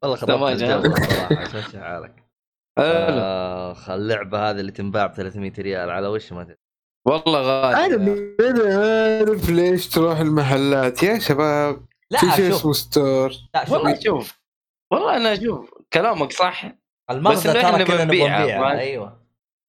والله 0.02 0.16
تمام، 0.16 0.38
خربت 0.38 0.60
جاب. 0.60 0.84
الجو 0.84 0.94
صراحة 0.96 1.80
حالك. 1.80 2.24
اخ 3.72 3.90
اللعبة 3.90 4.50
هذه 4.50 4.60
اللي 4.60 4.72
تنباع 4.72 5.06
ب 5.06 5.14
300 5.14 5.52
ريال 5.58 5.90
على 5.90 6.06
وش 6.08 6.32
ما 6.32 6.44
تدري. 6.44 6.56
والله 7.06 7.40
غالي 7.40 7.94
أنا 7.94 8.36
أنا 8.40 9.18
عارف 9.18 9.50
ليش 9.50 9.88
تروح 9.88 10.18
المحلات. 10.18 11.02
يا 11.02 11.18
شباب 11.18 11.86
لا 12.10 12.18
في 12.18 12.30
شيء 12.30 12.50
اسمه 12.54 12.72
ستور؟ 12.72 13.32
لا 13.54 13.64
شوف 13.64 13.72
والله 13.72 14.00
شوف. 14.00 14.38
والله 14.92 15.16
أنا 15.16 15.32
أشوف 15.32 15.74
كلامك 15.92 16.32
صح. 16.32 16.72
المغزى 17.10 17.50
إنه 17.50 17.62
ترى 17.70 17.84
كذا 17.84 18.04
ما- 18.04 18.78
أيوه. 18.78 19.22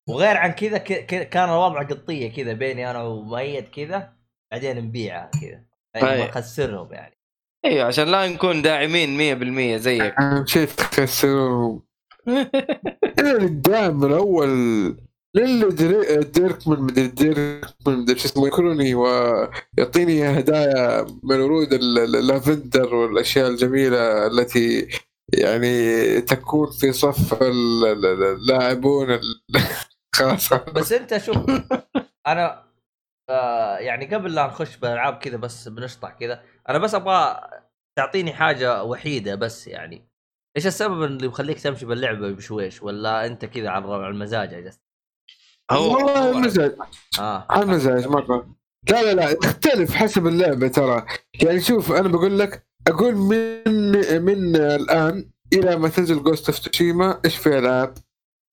وغير 0.10 0.38
عن 0.38 0.52
كذا 0.52 0.78
ك- 0.78 1.06
ك- 1.06 1.30
كان 1.30 1.50
الوضع 1.50 1.84
قطية 1.84 2.32
كذا 2.34 2.54
بيني 2.54 2.92
أنا 2.92 3.04
ومؤيد 3.04 3.68
كذا 3.70 4.14
بعدين 4.52 4.78
نبيعها 4.78 5.32
كذا. 5.42 5.64
يعني 5.96 6.24
نخسرهم 6.24 6.94
يعني. 6.94 7.19
أيوه 7.66 7.86
عشان 7.86 8.08
لا 8.08 8.28
نكون 8.28 8.62
داعمين 8.62 9.18
100% 9.78 9.82
زيك. 9.82 10.14
اهم 10.20 10.46
شيء 10.46 10.68
تخسرهم 10.68 11.82
أنا 13.20 13.34
قدام 13.34 14.00
من 14.02 14.12
أول 14.14 14.50
للي 15.36 15.70
دري- 15.70 16.24
ديركمان 16.24 16.80
مدري 16.82 17.08
ديركمان 17.08 18.00
مدري 18.00 18.20
شو 18.20 18.26
اسمه 18.28 18.46
يذكرني 18.48 18.96
ويعطيني 18.96 20.40
هدايا 20.40 21.06
من 21.24 21.40
ورود 21.42 21.74
ال- 21.74 22.00
ال- 22.00 22.16
اللافندر 22.16 22.96
والأشياء 22.96 23.48
الجميلة 23.50 24.28
التي 24.28 24.88
يعني 25.34 26.22
تكون 26.22 26.72
في 26.72 26.92
صف 26.92 27.42
ال- 27.44 27.86
ال- 27.86 28.06
ال- 28.06 28.24
اللاعبون 28.24 29.12
ال- 29.12 29.42
خلاص. 30.16 30.54
بس 30.54 30.92
أنت 30.94 31.18
شوف 31.18 31.38
أنا 32.28 32.64
يعني 33.80 34.16
قبل 34.16 34.36
لا 34.36 34.48
نخش 34.48 34.78
بالألعاب 34.78 35.18
كذا 35.18 35.38
بس 35.38 35.68
بنشطح 35.68 36.12
كذا 36.12 36.44
أنا 36.70 36.78
بس 36.78 36.96
أبغى 36.96 37.42
تعطيني 37.98 38.34
حاجة 38.34 38.84
وحيدة 38.84 39.36
بس 39.36 39.68
يعني. 39.68 40.10
إيش 40.58 40.68
السبب 40.68 41.04
اللي 41.04 41.28
مخليك 41.28 41.60
تمشي 41.60 41.86
باللعبة 41.86 42.32
بشويش؟ 42.32 42.84
ولا 42.84 43.26
أنت 43.26 43.46
كذا 43.46 43.70
على 43.70 43.94
على 43.94 44.08
المزاج 44.08 44.52
يا 44.52 44.60
جس؟ 44.60 44.80
والله 45.72 46.32
المزاج 46.32 46.76
آه. 47.20 47.46
على 47.50 47.64
المزاج 47.64 48.08
مره 48.08 48.56
لا 48.90 49.04
لا 49.04 49.14
لا 49.14 49.34
تختلف 49.34 49.94
حسب 49.94 50.28
اللعبة 50.28 50.68
ترى. 50.68 51.06
يعني 51.42 51.62
شوف 51.62 51.92
أنا 51.92 52.08
بقول 52.08 52.40
لك 52.40 52.68
أقول 52.88 53.16
من 53.16 54.22
من 54.22 54.56
الآن 54.56 55.32
إلى 55.54 55.76
ما 55.76 55.90
تنزل 55.90 56.24
Ghost 56.24 56.50
of 56.50 56.60
Tsushima 56.60 57.22
إيش 57.26 57.38
في 57.38 57.58
العاب؟ 57.58 57.94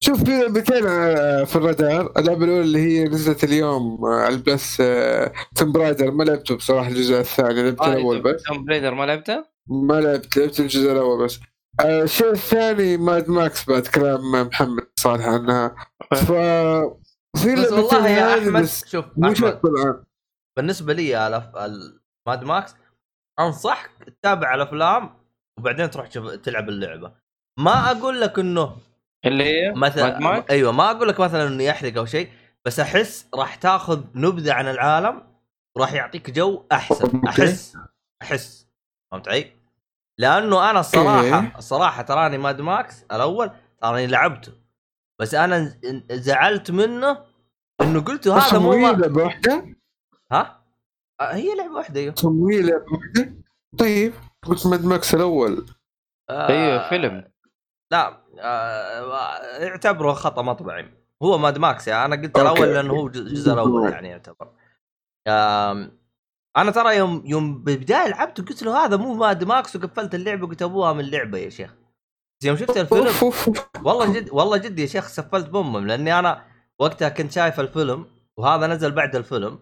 شوف 0.06 0.24
في 0.24 0.30
لعبتين 0.42 0.86
آه، 0.86 1.44
في 1.44 1.56
الرادار. 1.56 2.12
اللعبة 2.16 2.44
الأولى 2.44 2.60
اللي 2.60 2.78
هي 2.78 3.04
نزلت 3.04 3.44
اليوم 3.44 4.04
آه، 4.04 4.20
على 4.20 4.34
ال 4.34 4.43
Plus 4.43 4.76
Tomb 5.56 5.72
Raider 5.72 6.10
ما 6.10 6.24
لعبته 6.24 6.56
بصراحة 6.56 6.88
الجزء 6.88 7.18
الثاني 7.20 7.62
لعبت 7.62 7.82
الأول 7.82 8.22
بس. 8.22 8.42
Tomb 8.42 8.64
Raider 8.64 8.94
ما 8.94 9.04
لعبته؟ 9.04 9.44
ما 9.70 10.00
لعبت 10.00 10.36
لعبت 10.36 10.60
الجزء 10.60 10.92
الأول 10.92 11.24
بس. 11.24 11.40
آه، 11.80 12.02
الشيء 12.02 12.30
الثاني 12.30 12.96
Mad 12.96 13.28
Max 13.30 13.68
بعد 13.70 13.86
كلام 13.86 14.32
محمد 14.32 14.86
صالح 15.00 15.26
عنها. 15.26 15.74
ف 16.14 16.32
في 17.42 17.54
بس 17.56 17.72
والله 17.72 18.08
يا 18.08 18.38
أحمد 18.38 18.64
شوف 18.64 19.04
الان 19.64 20.02
بالنسبة 20.56 20.92
لي 20.92 21.12
الأف- 21.30 21.56
ال 21.56 21.78
Mad 21.78 22.44
Max 22.44 22.74
أنصحك 23.40 23.90
تتابع 24.06 24.54
الأفلام 24.54 25.10
وبعدين 25.58 25.90
تروح 25.90 26.06
تلعب 26.42 26.68
اللعبة. 26.68 27.12
ما 27.58 27.90
أقول 27.90 28.20
لك 28.20 28.38
إنه 28.38 28.76
اللي 29.24 29.44
هي 29.44 29.72
مثلا 29.72 30.04
Mad 30.18 30.22
Max؟ 30.22 30.50
أيوه 30.50 30.72
ما 30.72 30.90
أقول 30.90 31.08
لك 31.08 31.20
مثلا 31.20 31.46
إنه 31.48 31.62
يحرق 31.64 31.96
أو 31.98 32.04
شيء 32.06 32.28
بس 32.64 32.80
أحس 32.80 33.28
راح 33.34 33.54
تاخذ 33.54 34.04
نبذة 34.14 34.52
عن 34.52 34.68
العالم 34.68 35.22
وراح 35.76 35.92
يعطيك 35.92 36.30
جو 36.30 36.66
أحسن. 36.72 37.22
أحس 37.28 37.76
أحس 38.22 38.68
فهمت 39.12 39.28
علي؟ 39.28 39.52
لأنه 40.18 40.70
أنا 40.70 40.80
الصراحه. 40.80 41.52
الصراحه 41.58 42.02
تراني 42.02 42.38
Mad 42.38 42.60
Max 42.60 43.02
الأول 43.12 43.50
تراني 43.82 44.06
لعبته 44.06 44.52
بس 45.20 45.34
أنا 45.34 45.78
زعلت 46.10 46.70
منه 46.70 47.24
إنه 47.80 48.00
قلت 48.00 48.28
هذا 48.28 48.58
مو. 48.58 48.72
لعبة 48.72 49.22
واحدة 49.22 49.76
ها؟ 50.32 50.62
آه، 51.20 51.32
هي 51.34 51.54
لعبة 51.56 51.72
واحدة 51.74 52.00
أيوه 52.00 52.14
تمويل 52.14 52.66
لعبة 52.66 52.84
واحدة؟ 52.92 53.34
طيب 53.78 54.12
قلت 54.42 54.66
Mad 54.66 54.84
Max 54.84 55.14
الأول 55.14 55.66
آه، 56.30 56.48
أيوه 56.48 56.88
فيلم 56.88 57.24
لا 57.90 58.22
آه، 58.40 59.68
اعتبره 59.68 60.12
خطأ 60.12 60.42
مطبعي 60.42 60.90
هو 61.22 61.38
Mad 61.38 61.58
Max 61.58 61.88
يعني 61.88 62.04
أنا 62.14 62.22
قلت. 62.22 62.38
الأول 62.38 62.68
لأنه 62.74 62.92
هو 62.92 63.06
الجزء 63.06 63.52
الأول 63.52 63.88
يعني 63.92 64.08
يعتبر 64.08 64.48
أنا 66.56 66.70
ترى 66.70 66.96
يوم 66.96 67.22
يوم 67.26 67.62
بالبدايه 67.62 68.08
لعبت 68.08 68.48
قلت 68.48 68.62
له 68.62 68.84
هذا 68.84 68.96
مو 68.96 69.14
Mad 69.14 69.44
Max 69.44 69.76
وقفلت 69.76 70.14
اللعبة 70.14 70.46
قلت 70.46 70.62
أبوها 70.62 70.92
من 70.92 71.10
لعبه 71.10 71.38
يا 71.38 71.48
شيخ 71.48 71.74
يوم 72.44 72.56
شفت 72.56 72.76
الفيلم. 72.76 73.32
والله 73.84 74.12
جد 74.12 74.28
والله 74.32 74.56
جد 74.56 74.78
يا 74.78 74.86
شيخ 74.86 75.06
سفلت 75.06 75.48
بامم 75.48 75.86
لأني 75.86 76.18
أنا 76.18 76.44
وقتها 76.78 77.08
كنت 77.08 77.32
شايف 77.32 77.60
الفيلم 77.60 78.06
وهذا 78.36 78.66
نزل 78.66 78.90
بعد 78.92 79.16
الفيلم 79.16 79.58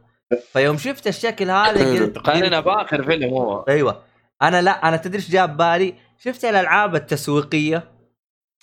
فيوم 0.53 0.77
شفت 0.77 1.07
الشكل 1.07 1.51
هذا. 1.51 2.01
قلت 2.05 2.19
قارنها 2.19 2.61
باخر 2.61 3.03
فيلم 3.03 3.31
هو 3.35 3.65
أيوه 3.69 4.03
أنا 4.43 4.63
لا 4.63 4.89
أنا 4.89 4.97
تدري 4.97 5.17
إيش 5.17 5.31
جاب 5.31 5.57
بالي؟ 5.57 5.95
شفت 6.19 6.45
الألعاب 6.45 6.95
التسويقية 6.95 7.94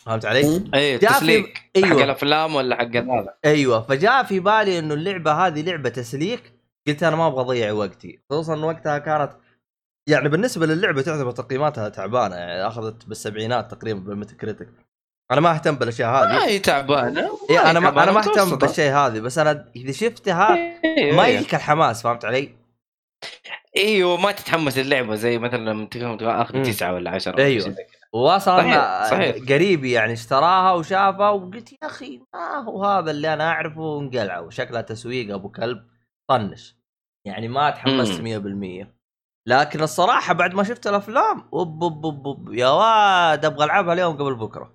فهمت 0.05 0.25
علي؟ 0.25 0.63
اي 0.73 0.97
جاء 0.97 1.11
في- 1.11 1.17
تسليك. 1.19 1.57
حق 1.57 1.83
أيوه. 1.83 2.03
الأفلام 2.03 2.55
ولا 2.55 2.75
حق 2.75 2.95
هذا. 2.95 3.33
أيوه 3.45 3.81
فجاء 3.81 4.23
في 4.23 4.39
بالي 4.39 4.79
إنه 4.79 4.93
اللعبة 4.93 5.31
هذه 5.31 5.61
لعبة 5.61 5.89
تسليك. 5.89 6.53
قلت 6.87 7.03
أنا 7.03 7.15
ما 7.15 7.27
أبغى 7.27 7.41
أضيع 7.41 7.71
وقتي. 7.71 8.19
خصوصا 8.29 8.55
وقتها 8.65 8.97
كانت 8.97 9.31
يعني 10.07 10.29
بالنسبة 10.29 10.65
للعبة 10.65 11.01
تعتبر 11.01 11.31
تقييماتها 11.31 11.89
تعبانة. 11.89 12.35
يعني 12.35 12.67
أخذت 12.67 13.05
بالسبعينات 13.05 13.71
تقريبا 13.71 13.99
بالميتا 13.99 14.35
كريتيك 14.35 14.67
أنا 15.31 15.41
ما 15.41 15.51
أهتم 15.53 15.75
بالأشياء 15.75 16.09
ما 16.11 16.37
هذه 16.37 16.45
هي 16.45 16.59
تعبانة. 16.59 17.29
إيه 17.49 17.69
أنا 17.71 17.79
ما 17.79 18.03
أنا 18.03 18.11
ما 18.11 18.19
أهتم. 18.19 18.55
بالشيء 18.55 18.91
هذه. 18.93 19.19
بس 19.19 19.37
أنا 19.37 19.65
إذا 19.75 19.91
شفتها 19.91 20.55
إيه، 20.85 21.11
ما 21.13 21.25
إيه. 21.25 21.35
يجيك 21.35 21.55
الحماس 21.55 22.01
فهمت 22.03 22.25
علي؟ 22.25 22.49
أيوه 23.77 24.17
ما 24.17 24.31
تتحمس 24.31 24.77
اللعبه 24.77 25.15
زي 25.15 25.37
مثلا 25.37 25.69
لما 25.69 25.85
تكون 25.85 26.23
اخذ. 26.27 26.63
تسعة 26.63 26.93
ولا 26.93 27.11
عشرة 27.11 27.37
أيوة. 27.43 27.75
واصلا 28.13 28.57
صحيح، 28.57 29.09
صحيح. 29.09 29.35
قريبي 29.49 29.91
يعني 29.91 30.13
اشتراها 30.13 30.71
وشافها 30.71 31.29
وقلت 31.29 31.71
يا 31.71 31.77
أخي 31.83 32.21
ما 32.33 32.55
هو 32.55 32.85
هذا 32.85 33.11
اللي 33.11 33.33
أنا 33.33 33.49
أعرفه 33.49 33.81
وانقلع 33.81 34.39
وشكلها 34.39 34.81
تسويق 34.81 35.33
أبو 35.33 35.49
كلب 35.49 35.87
طنش. 36.29 36.77
يعني 37.27 37.47
ما 37.47 37.69
تحمست 37.69 38.21
100% 38.21 38.87
لكن 39.47 39.81
الصراحة 39.81 40.33
بعد 40.33 40.53
ما 40.53 40.63
شفت 40.63 40.87
الأفلام 40.87 41.43
أوب 41.53 41.83
أوب 41.83 42.05
أوب 42.05 42.27
أوب. 42.27 42.53
يا 42.53 42.67
واد 42.67 43.45
أبغى 43.45 43.65
ألعبها 43.65 43.93
اليوم 43.93 44.17
قبل 44.17 44.35
بكرة. 44.35 44.73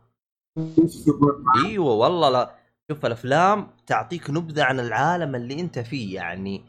إيوه 1.66 1.93
والله 1.93 2.31
لا. 2.31 2.55
شوف 2.90 3.07
الأفلام 3.07 3.71
تعطيك 3.87 4.31
نبذة 4.31 4.64
عن 4.64 4.81
العالم 4.81 5.35
اللي 5.35 5.61
أنت 5.61 5.78
فيه 5.78 6.14
يعني 6.14 6.64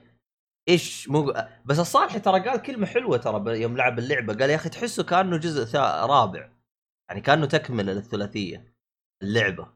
إيش 0.69 1.09
مو 1.09 1.33
بس 1.65 1.79
الصالح 1.79 2.17
ترى 2.17 2.39
قال 2.39 2.61
كلمة 2.61 2.85
حلوة 2.85 3.17
ترى 3.17 3.61
يوم 3.61 3.77
لعب 3.77 3.99
اللعبة 3.99 4.33
قال 4.33 4.49
يا 4.49 4.55
أخي 4.55 4.69
تحسه 4.69 5.03
كأنه 5.03 5.37
جزء 5.37 5.79
رابع. 5.79 6.49
يعني 7.09 7.21
كأنه 7.21 7.45
تكملة 7.45 7.93
للثلاثية 7.93 8.73
اللعبة. 9.23 9.67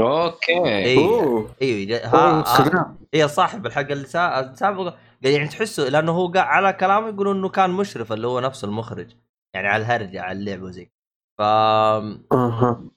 Okay. 0.00 0.64
أيوه 0.66 1.22
أوه. 1.22 1.54
أيوه 1.62 1.98
ها, 2.06 2.40
ها. 2.40 2.44
سلام. 2.44 2.98
هي 3.14 3.28
صاحب 3.28 3.68
سا- 4.06 4.40
السابقه 4.40 4.90
قال 5.24 5.32
يعني 5.32 5.48
تحسه 5.48 5.88
لأنه 5.88 6.12
هو 6.12 6.32
قا- 6.32 6.36
على 6.36 6.72
كلامه 6.72 7.08
يقولوا 7.08 7.34
إنه 7.34 7.48
كان 7.48 7.70
مشرف 7.70 8.12
اللي 8.12 8.26
هو 8.26 8.40
نفس 8.40 8.64
المخرج 8.64 9.12
يعني 9.54 9.68
على 9.68 9.82
الهرجة 9.82 10.22
على 10.22 10.38
اللعبة 10.38 10.62
وزي. 10.64 10.90
ف 11.38 11.42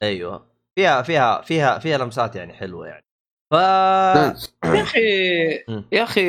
أيوه. 0.03 0.47
فيها 0.75 1.01
فيها 1.01 1.41
فيها 1.41 1.79
فيها 1.79 1.97
لمسات 1.97 2.35
يعني 2.35 2.53
حلوة 2.53 2.87
يعني. 2.87 3.05
ف. 3.51 3.55
يا 4.65 4.81
أخي. 4.81 4.99
يا 5.91 6.03
أخي 6.03 6.23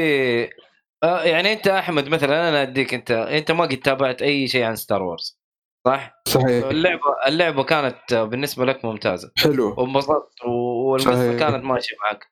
آه، 1.04 1.22
يعني 1.22 1.52
أنت 1.52 1.66
أحمد 1.68 2.08
مثلا 2.08 2.48
أنا 2.48 2.62
أديك 2.62 2.94
أنت 2.94 3.10
أنت 3.10 3.50
ما 3.50 3.64
قد 3.64 3.76
تابعت 3.76 4.22
أي 4.22 4.48
شيء 4.48 4.64
عن 4.64 4.76
Star 4.76 5.02
Wars 5.02 5.38
صح؟ 5.86 6.22
صحيح. 6.28 6.64
اللعبة 6.64 7.26
اللعبة 7.26 7.64
كانت 7.64 8.14
بالنسبة 8.14 8.64
لك 8.64 8.84
ممتازة. 8.84 9.32
حلو. 9.38 9.74
وانبسطت 9.78 10.44
والقصة 10.44 11.14
صحيح. 11.14 11.38
كانت 11.38 11.64
ماشيه 11.64 11.96
معك. 12.04 12.26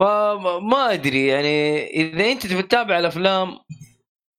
فما 0.00 0.92
أدري 0.92 1.26
يعني 1.26 1.86
إذا 1.86 2.32
أنت 2.32 2.46
تبي 2.46 2.62
تتابع 2.62 2.98
الأفلام 2.98 3.58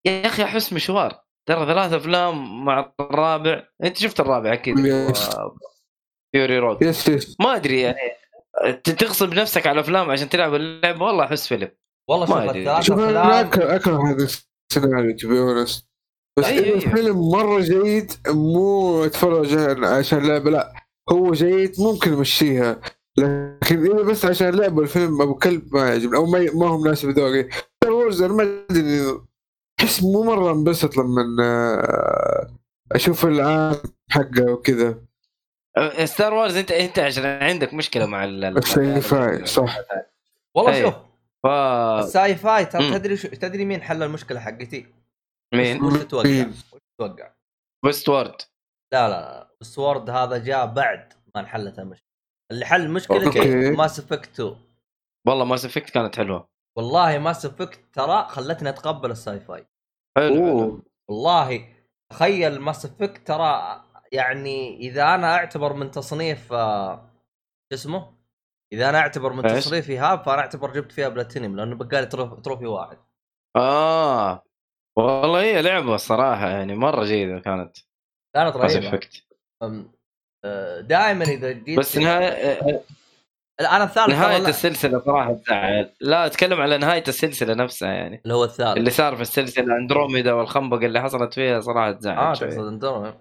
يا 0.08 0.26
أخي 0.26 0.44
أحس 0.44 0.74
مشوار. 0.74 1.20
ترى 1.50 1.66
ثلاث 1.66 1.94
أفلام 1.94 2.66
مع 2.66 2.94
الرابع. 3.00 3.64
أنت 3.84 3.98
شفت 3.98 4.20
الرابع 4.20 4.54
أكيد. 4.54 4.76
Fury 6.36 6.60
Road 6.60 6.82
yes 6.82 7.08
yes. 7.08 7.36
ما 7.40 7.56
أدري 7.56 7.82
يعني 7.82 8.00
تغصب 8.84 9.34
نفسك 9.34 9.68
على 9.68 9.76
الأفلام 9.76 10.12
عشان 10.12 10.30
تلعب 10.30 10.56
اللعبة؟ 10.56 11.06
والله 11.06 11.24
أحس 11.24 11.48
فيلم. 11.48 11.72
والله 12.10 12.46
ما 12.46 12.82
شوف 12.82 13.00
أنا 13.00 13.42
أكره 13.76 14.12
هذا 14.12 14.28
السيناريو 14.74 15.16
to 15.18 15.30
be 15.30 15.40
honest 15.40 15.90
بس 16.38 16.46
أيوة، 16.46 16.60
اذا 16.60 16.66
أيوة. 16.68 16.78
الفيلم 16.78 17.30
مرة 17.32 17.60
جيد 17.60 18.12
مو 18.28 19.04
أتفرج 19.06 19.58
عشان 19.84 20.28
لعبة 20.28 20.52
لا 20.52 20.74
هو 21.10 21.32
جيد 21.32 21.72
ممكن 21.82 22.14
أمشيها 22.14 22.82
لكن 23.18 23.86
إذا 23.86 24.02
بس 24.04 24.26
عشان 24.26 24.50
لعبة 24.50 24.82
الفيلم 24.82 25.22
أبو 25.22 25.34
كلب 25.36 25.76
ما 25.76 25.88
يعجبني 25.90 26.18
أو 26.18 26.26
ما, 26.26 26.40
ما 26.54 26.68
هو 26.68 26.78
مناسب 26.78 27.10
ذوقي 27.10 27.50
Star 27.78 27.92
Wars 27.92 28.22
أنا 28.22 28.34
ما 28.34 28.64
أدري 28.72 29.20
أحس 29.80 30.04
مو 30.04 30.24
مرة 30.24 30.52
انبسط 30.52 30.98
لما 30.98 31.22
آه، 31.44 32.48
أشوف 32.92 33.26
العالم 33.26 33.78
حقه 34.10 34.52
وكذا 34.52 34.96
Star 36.06 36.34
Wars 36.34 36.58
انت 36.58 36.72
أنت 36.72 37.00
عشان 37.00 37.26
عندك 37.26 37.74
مشكلة 37.74 38.06
مع 38.06 38.24
ال- 38.24 38.44
ال- 38.46 38.58
ال 38.58 39.02
sci-fi 39.02 39.46
صح 39.46 39.78
والله. 40.56 40.82
شوف 40.82 40.94
ف 41.44 41.48
ال 41.48 42.36
sci-fi 42.36 42.66
ترى. 42.66 43.00
تدري 43.00 43.18
شو 43.18 43.28
تدري 43.28 43.66
مين 43.66 43.82
حل 43.82 44.04
المشكلة 44.04 44.40
حقتي؟ 44.40 44.86
مين؟ 45.54 45.84
وش 45.84 45.98
تتوقع؟ 45.98 46.46
وش 46.74 46.82
تتوقع؟ 46.98 47.34
Westworld 47.86 48.42
لا 48.94 49.10
لا 49.10 49.22
لا 49.22 49.50
السورد 49.62 50.10
هذا 50.10 50.38
جاء 50.38 50.66
بعد 50.66 51.14
ما 51.36 51.42
انحلت 51.42 51.80
المشكلة 51.80 52.08
اللي 52.52 52.66
حل 52.66 52.96
okay. 53.26 53.72
Mass 53.72 54.00
Effect 54.00 54.40
2 54.40 54.56
والله 55.28 55.46
Mass 55.46 55.66
Effect 55.66 55.90
كانت 55.90 56.16
حلوة 56.16 56.48
والله 56.78 57.18
Mass 57.20 57.46
Effect 57.46 57.80
ترى 57.94 58.28
خلتني 58.30 58.70
أتقبل 58.70 59.12
ال 59.12 59.40
sci-fi 59.40 59.68
حلو 60.18 60.82
والله 61.10 61.68
تخيل 62.12 62.60
Mass 62.60 62.86
Effect 62.86 63.28
ترى 63.28 63.82
يعني 64.12 64.78
إذا 64.78 65.16
أنا 65.16 65.36
أعتبر 65.36 65.74
من 65.74 65.92
تصنيف 65.92 66.54
آه، 66.54 66.96
شو 67.72 67.76
اسمه؟ 67.76 68.14
إذا 68.74 68.90
أنا 68.90 68.98
أعتبر 69.00 69.34
من 69.34 69.46
إيش؟ 69.46 69.66
تصنيفي 69.66 69.98
هاب 69.98 70.24
فأنا 70.24 70.40
أعتبر 70.42 70.74
جبت 70.74 70.92
فيها 70.92 71.10
بلاتينيوم 71.10 71.56
لأنه 71.56 71.76
بقالي 71.76 72.06
troph- 72.06 72.40
trophy 72.40 72.66
واحد 72.66 72.98
آه 73.58 74.44
والله 74.98 75.42
هي 75.42 75.62
لعبة 75.62 75.96
الصراحه 75.96 76.50
يعني 76.50 76.76
مرة 76.76 77.04
جيدة 77.04 77.40
كانت. 77.40 77.78
كانت 78.36 78.56
رهيبة. 78.56 78.88
Effect 78.88 79.24
دائما 80.88 81.24
إذا 81.24 81.52
جيت 81.52 81.80
بس 81.80 81.98
نهاية 81.98 82.84
لا، 83.60 83.76
أنا 83.76 83.84
الثالث 83.84 84.08
ترى 84.08 84.16
نهاية 84.16 84.38
لا. 84.38 84.50
السلسلة 84.50 85.00
صراحة 85.06 85.34
تزعل. 85.34 85.94
لا 86.02 86.26
أتكلم 86.26 86.62
على 86.62 86.78
نهاية 86.78 87.04
السلسلة 87.08 87.54
نفسها 87.54 87.94
يعني. 87.94 88.22
اللي 88.24 88.34
هو 88.34 88.44
الثالث. 88.44 88.78
اللي 88.78 88.90
صار 88.90 89.16
في 89.16 89.22
السلسلة 89.22 89.78
اندروميدا 89.78 90.34
والخنبق 90.34 90.78
اللي 90.78 91.02
حصلت 91.02 91.34
فيها 91.34 91.60
صراحة 91.60 91.92
تزعل 91.92 92.18
آه 92.18 92.34
شوي. 92.34 92.48
تقصد 92.48 92.68
اندروميدا 92.68 93.18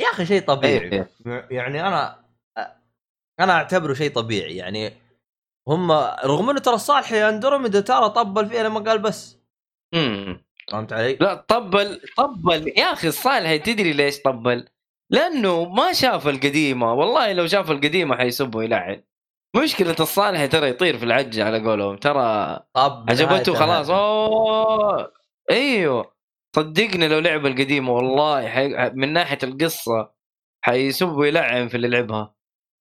يا 0.00 0.06
أخي 0.06 0.26
شيء 0.26 0.42
طبيعي. 0.42 0.92
إيه. 0.92 1.08
يعني 1.50 1.88
أنا 1.88 2.24
أنا 3.40 3.52
أعتبره 3.52 3.94
شيء 3.94 4.12
طبيعي. 4.12 4.56
يعني 4.56 4.92
هم 5.68 5.92
رغم 6.24 6.50
إنه 6.50 6.60
ترى 6.60 6.74
الصالح 6.74 7.12
يا 7.12 7.28
اندروميدا 7.28 7.80
ترى 7.80 8.10
طبل 8.10 8.46
فيها 8.46 8.62
لما 8.62 8.80
قال 8.80 8.98
بس. 8.98 9.38
امم 9.94 10.44
فهمت 10.70 10.92
علي؟ 10.92 11.16
لا 11.20 11.34
طبل 11.34 12.00
طبل. 12.16 12.78
يا 12.78 12.92
أخي 12.92 13.08
الصالح 13.08 13.56
تدري 13.56 13.92
ليش 13.92 14.22
طبل؟ 14.22 14.68
لأنه 15.10 15.64
ما 15.64 15.92
شاف 15.92 16.28
القديمة. 16.28 16.92
والله 16.94 17.32
لو 17.32 17.46
شاف 17.46 17.70
القديمة 17.70 18.16
حيسب 18.16 18.54
يلعن 18.54 19.02
مشكلة 19.56 19.96
الصالح 20.00 20.46
ترى 20.46 20.68
يطير 20.68 20.98
في 20.98 21.04
العجة 21.04 21.44
على 21.44 21.58
قولهم. 21.64 21.96
ترى 21.96 22.58
طب 22.74 23.06
عجبته 23.10 23.54
خلاص. 23.54 23.90
أوه! 23.90 25.12
أيوه. 25.50 26.14
صدقني 26.56 27.08
لو 27.08 27.18
لعب 27.18 27.46
القديمة 27.46 27.92
والله 27.92 28.48
حي... 28.48 28.68
من 28.90 29.12
ناحية 29.12 29.38
القصة 29.42 30.12
حيسب 30.64 31.08
ويلعن 31.08 31.68
في 31.68 31.76
اللي 31.76 31.88
لعبها. 31.88 32.34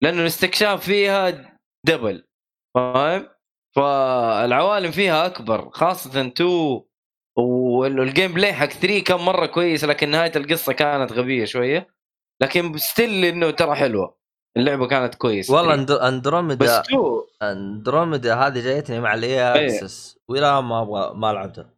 لأنه 0.03 0.21
الاستكشاف 0.21 0.85
فيها 0.85 1.55
double. 1.87 2.27
فاهم؟ 2.75 3.27
فالعوالم 3.75 4.91
فيها 4.91 5.25
أكبر 5.25 5.69
خاصة 5.69 6.21
2 6.27 6.81
وال 7.79 8.33
gameplay 8.33 8.53
حق 8.53 8.65
3 8.69 8.99
كان 9.03 9.19
مرة 9.19 9.45
كويس 9.45 9.83
لكن 9.85 10.09
نهاية 10.09 10.31
القصة 10.35 10.73
كانت 10.73 11.11
غبية 11.13 11.45
شوية. 11.45 11.87
لكن 12.41 12.77
still 12.77 13.25
إنه 13.25 13.51
ترى 13.51 13.75
حلوة. 13.75 14.19
اللعبة 14.57 14.87
كانت 14.87 15.15
كويسة. 15.15 15.53
والله 15.53 15.75
3. 15.75 15.97
Andr- 15.99 16.03
Andromeda 16.03 16.65
بس 16.65 16.71
2 16.87 17.21
أندروميدا 17.41 18.35
هذه 18.35 18.59
جايتني 18.63 18.99
مع 18.99 19.13
ال 19.13 19.41
EA. 19.65 19.83
Access 19.83 20.17
ولا 20.27 20.61
ما 20.61 20.81
أبغى 20.81 21.13
ما 21.15 21.33
لعبتها. 21.33 21.69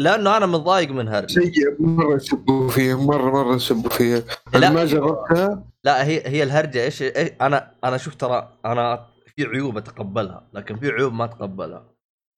لأنه 0.00 0.36
أنا 0.36 0.46
متضايق 0.46 0.90
من 0.90 1.08
هرجه 1.08 1.32
سيء 1.40 1.76
مرة 1.80 2.14
يسبوا 2.16 2.68
فيها. 2.68 2.96
مره 2.96 3.30
مرة 3.30 3.54
يسبوا 3.54 3.90
فيها. 3.90 4.18
لا. 4.18 4.58
أنا 4.58 4.70
ما 4.70 4.84
جربتها. 4.84 5.64
لا 5.84 6.06
هي 6.06 6.22
هي 6.26 6.42
الهرجة. 6.42 6.84
إيش 6.84 7.02
إيش- 7.02 7.32
أنا 7.40 7.74
أنا 7.84 7.96
شوف 7.96 8.14
ترى 8.14 8.52
أنا 8.64 9.06
في 9.36 9.44
عيوب 9.44 9.76
أتقبلها 9.76 10.48
لكن 10.52 10.76
في 10.76 10.88
عيوب 10.90 11.12
ما 11.12 11.24
أتقبلها. 11.24 11.91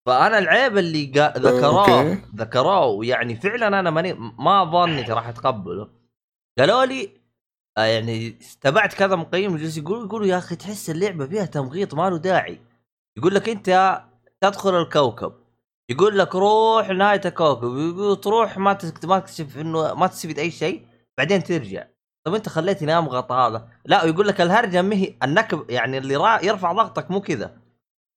فأنا 0.07 0.39
العيب 0.39 0.79
اللي 0.79 1.13
قا- 1.15 1.39
ذكروه. 1.39 2.19
ذكروه 2.37 3.07
يعني 3.07 3.37
فعلا 3.37 3.81
أنا 3.81 3.91
ماني 3.91 4.13
ما 4.39 4.65
ظني 4.65 5.03
راح 5.03 5.29
أتقبله. 5.29 5.89
قالوا 6.59 6.85
لي 6.85 7.11
آه، 7.79 7.85
يعني 7.85 8.31
تابعت 8.61 8.95
كذا 8.95 9.17
مقيم 9.17 9.57
جالس 9.57 9.77
يقول 9.77 10.05
يقولوا 10.07 10.27
يا 10.27 10.39
أخي 10.39 10.57
تحس 10.57 10.91
اللعبة 10.91 11.27
فيها 11.27 11.45
تمغيط 11.45 11.95
ما 11.95 12.11
له 12.11 12.19
داعي. 12.19 12.61
يقول 13.19 13.35
لك 13.35 13.49
أنت 13.49 14.01
تدخل 14.41 14.81
الكوكب. 14.81 15.33
يقول 15.91 16.19
لك 16.19 16.35
روح 16.35 16.89
نهاية 16.89 17.21
الكوكب. 17.25 17.77
يقول 17.77 18.21
تروح 18.21 18.59
ما 18.59 18.79
ما 19.05 19.19
تكتشف 19.19 19.59
انه 19.59 19.95
ما 19.95 20.07
تستفيد 20.07 20.39
أي 20.39 20.51
شيء 20.51 20.87
بعدين 21.19 21.43
ترجع. 21.43 21.85
طب 22.27 22.35
أنت 22.35 22.49
خليتني 22.49 22.99
أمغط 22.99 23.33
هذا. 23.33 23.69
لا 23.85 24.05
ويقول 24.05 24.29
لك 24.29 24.41
الهرجة 24.41 24.83
مهي 24.83 25.15
النكب 25.23 25.71
يعني 25.71 25.99
اللي 25.99 26.39
يرفع 26.43 26.73
ضغطك 26.73 27.11
مو 27.11 27.21
كذا. 27.21 27.64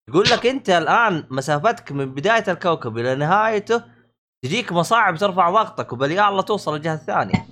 يقول 0.08 0.24
لك 0.30 0.46
انت 0.46 0.70
الان 0.70 1.24
مسافتك 1.30 1.92
من 1.92 2.14
بداية 2.14 2.44
الكوكب 2.48 2.98
إلى 2.98 3.14
نهايته 3.14 3.82
تجيك 4.44 4.72
مصاعب 4.72 5.16
ترفع 5.16 5.50
ضغطك 5.50 5.92
وبليا 5.92 6.28
الله 6.28 6.42
توصل 6.42 6.74
الجهة 6.74 6.94
الثانية. 6.94 7.46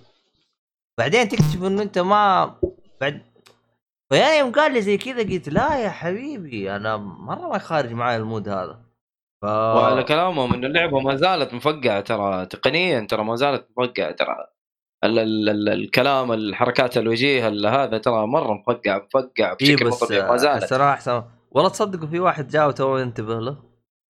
بعدين 0.99 1.29
تكتشف 1.29 1.63
إنه 1.63 1.83
أنت 1.83 1.99
ما 1.99 2.55
بعد 3.01 3.23
فيا 4.13 4.39
يوم 4.39 4.53
قال 4.53 4.73
لي 4.73 4.83
زي 4.83 4.97
كذا 4.97 5.23
قلت 5.23 5.49
لا 5.49 5.79
يا 5.79 5.91
حبيبي 5.91 6.77
أنا 6.77 6.97
مرة 6.97 7.49
ما 7.49 7.59
خارج 7.59 7.93
معي 7.93 8.17
المود 8.17 8.49
هذا. 8.49 8.81
ف... 9.43 9.45
وعلى 9.45 10.03
كلامهم 10.03 10.55
إنه 10.55 10.67
اللعبة 10.67 11.01
ما 11.01 11.17
زالت 11.17 11.55
مفقعة 11.55 12.01
ترى 12.01 12.47
تقنيا 12.47 13.07
ترى 13.11 13.25
ما 13.25 13.37
زالت 13.37 13.69
مفقعة 13.77 14.13
ترى. 14.13 14.47
ال 15.05 15.19
ال 15.19 15.49
ال 15.49 15.69
الكلام 15.69 16.33
الحركات 16.33 16.97
الوجيه 16.99 17.49
ال- 17.49 17.67
هذا 17.67 17.99
ترى 17.99 18.27
مرة 18.27 18.53
مفقع 18.53 18.99
مفقع 19.05 19.53
بشكل 19.53 19.85
مو 19.85 19.91
بس 19.91 20.05
طبيعي 20.05 20.29
ما 20.29 20.37
زالت. 20.37 20.73
أحسن. 20.73 21.23
والله 21.55 21.71
تصدقوا 21.71 22.09
في 22.09 22.21
واحد 22.21 22.49
جاء 22.49 22.69
وتو 22.69 22.99
ينتبه 22.99 23.41
له. 23.41 23.57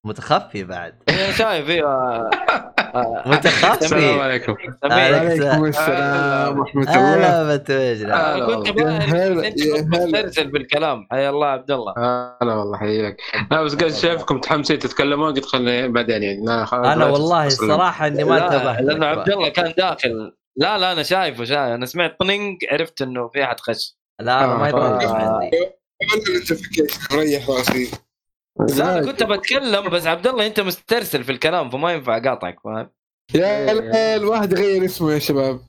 متخفي 0.07 0.65
بعد. 0.65 0.95
أنا 1.09 1.33
شايف 1.33 1.69
أيوه 1.69 2.31
متخفي. 3.27 3.85
السلام 3.85 4.21
عليكم. 4.21 4.57
سمير 4.83 5.15
عليكم. 5.15 5.65
السلام. 5.65 6.59
ورحمة 6.59 6.83
الله. 6.83 7.15
هلا 7.15 7.57
بتوجنا 7.57 8.47
كنت. 8.47 9.59
مسترسل 9.87 10.47
بالكلام. 10.51 11.07
حيا 11.11 11.31
الله 11.31 11.47
عبد 11.47 11.71
الله. 11.71 11.95
هلا 12.43 12.55
والله 12.55 12.79
حياك. 12.79 13.17
لا 13.51 13.63
بس 13.63 13.75
قلت 13.75 13.95
شايفكم 13.95 14.39
تحمسين 14.39 14.79
تتكلمون 14.79 15.35
قلت 15.35 15.45
خلني 15.45 15.89
بعدين 15.89 16.23
يعني. 16.23 16.67
أنا 16.73 17.05
والله. 17.07 17.47
الصراحه 17.47 18.07
إني 18.07 18.25
ما 18.25 18.45
انتبهت. 18.45 18.81
لأنه. 18.81 19.07
عبد 19.07 19.29
الله 19.29 19.49
كان 19.49 19.75
داخل. 19.79 20.37
لا 20.57 20.79
لا 20.79 20.93
أنا 20.93 21.03
شايفه 21.03 21.45
شايف. 21.45 21.59
أنا 21.59 21.87
سمعت 21.87 22.17
طنينج 22.21 22.57
عرفت 22.73 23.03
إنه 23.03 23.29
في 23.29 23.45
أحد 23.45 23.61
خش. 23.61 23.97
لا 24.21 24.47
ما 24.47 24.65
آه، 24.65 24.69
يطلع 24.69 24.81
آه. 24.81 25.43
عندي. 25.43 25.51
ولا 26.12 26.38
notification 26.38 27.17
ريح 27.17 27.51
راسي 27.51 27.90
لا 28.77 28.99
أنا 28.99 29.07
كنت 29.07 29.23
بتكلم 29.23 29.88
بس 29.88 30.07
عبد 30.07 30.27
الله 30.27 30.47
أنت 30.47 30.61
مسترسل 30.61 31.25
في 31.25 31.33
الكلام 31.33 31.71
فما 31.71 31.93
ينفع 31.93 32.17
أقاطعك 32.17 32.61
فاهم؟ 32.64 32.90
يا 33.35 33.75
لا، 33.75 34.17
الواحد 34.17 34.53
يغير 34.53 34.85
اسمه 34.85 35.12
يا 35.12 35.19
شباب. 35.19 35.61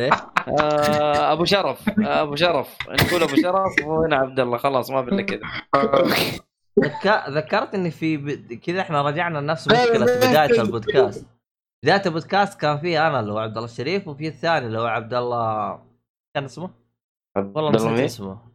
آه 0.00 1.32
أبو 1.32 1.44
شرف. 1.44 1.88
آه 1.88 2.22
أبو 2.22 2.36
شرف. 2.36 2.76
نقول 2.88 3.22
أبو 3.22 3.36
شرف 3.36 3.86
وهنا 3.86 4.16
عبد 4.16 4.40
الله. 4.40 4.58
خلاص 4.58 4.90
ما 4.90 5.00
بلا 5.00 5.22
كذا. 5.22 5.40
ذك... 6.84 7.24
ذكرت 7.28 7.74
اني 7.74 7.90
في 7.90 8.16
ب... 8.16 8.52
كذا 8.52 8.80
إحنا 8.80 9.02
رجعنا 9.02 9.38
لنفس 9.38 9.68
مشكلة 9.68 10.04
بداية. 10.16 10.60
البودكاست. 10.60 11.26
بداية 11.84 12.02
البودكاست 12.06 12.60
كان 12.60 12.78
فيه 12.78 13.06
أنا 13.06 13.20
اللي 13.20 13.32
هو 13.32 13.38
عبد 13.38 13.56
الله 13.56 13.68
الشريف 13.68 14.08
وفي 14.08 14.28
الثاني 14.28 14.66
اللي 14.66 14.78
هو 14.78 14.86
عبد 14.86 15.14
الله 15.14 15.78
كان 16.34 16.44
اسمه؟ 16.44 16.70
والله 17.36 17.70
نسيت؟ 17.70 18.04
اسمه. 18.04 18.51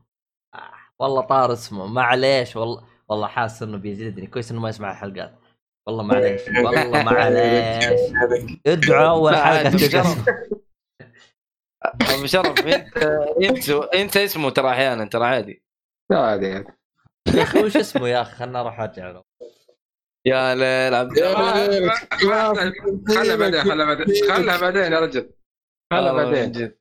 والله 1.01 1.21
طار 1.21 1.53
اسمه. 1.53 1.85
معليش 1.87 2.55
والله. 2.55 2.83
والله 3.09 3.27
حاسس 3.27 3.63
إنه 3.63 3.77
بيجلدني 3.77 4.27
كويس 4.27 4.51
إنه 4.51 4.59
ما 4.59 4.69
يسمع 4.69 4.91
الحلقات. 4.91 5.35
والله 5.87 6.03
معليش 6.03 6.41
والله 6.65 7.03
معليش 7.03 7.85
ادعوا 8.67 9.09
أول 9.09 9.35
حلقة. 9.45 10.25
أبو 11.85 12.25
شرف. 12.25 12.67
انت 12.67 12.97
انسى 13.43 13.81
انسى 13.95 14.23
اسمه 14.23 14.49
ترى 14.49 14.69
أحيانا 14.69 15.05
ترى 15.05 15.25
عادي. 15.25 15.63
لا 16.11 16.19
عادي. 16.19 16.45
يا 16.47 16.65
أخي 17.43 17.63
وش 17.63 17.77
اسمه 17.77 18.07
يا 18.07 18.21
أخي؟ 18.21 18.35
خلنا 18.35 18.61
أروح 18.61 18.79
أرجع 18.79 19.11
له. 19.11 19.23
يا 20.25 20.55
ليل 20.55 20.93
عبد 20.93 21.19
خلها 21.19 21.67
بعدين 22.53 23.07
خلها 23.07 23.35
بعدين. 23.35 23.61
خلها 24.29 24.57
بعدين. 24.57 24.93
يا 24.93 24.99
رجل. 24.99 25.29
خلها 25.93 26.13
بعدين. 26.13 26.76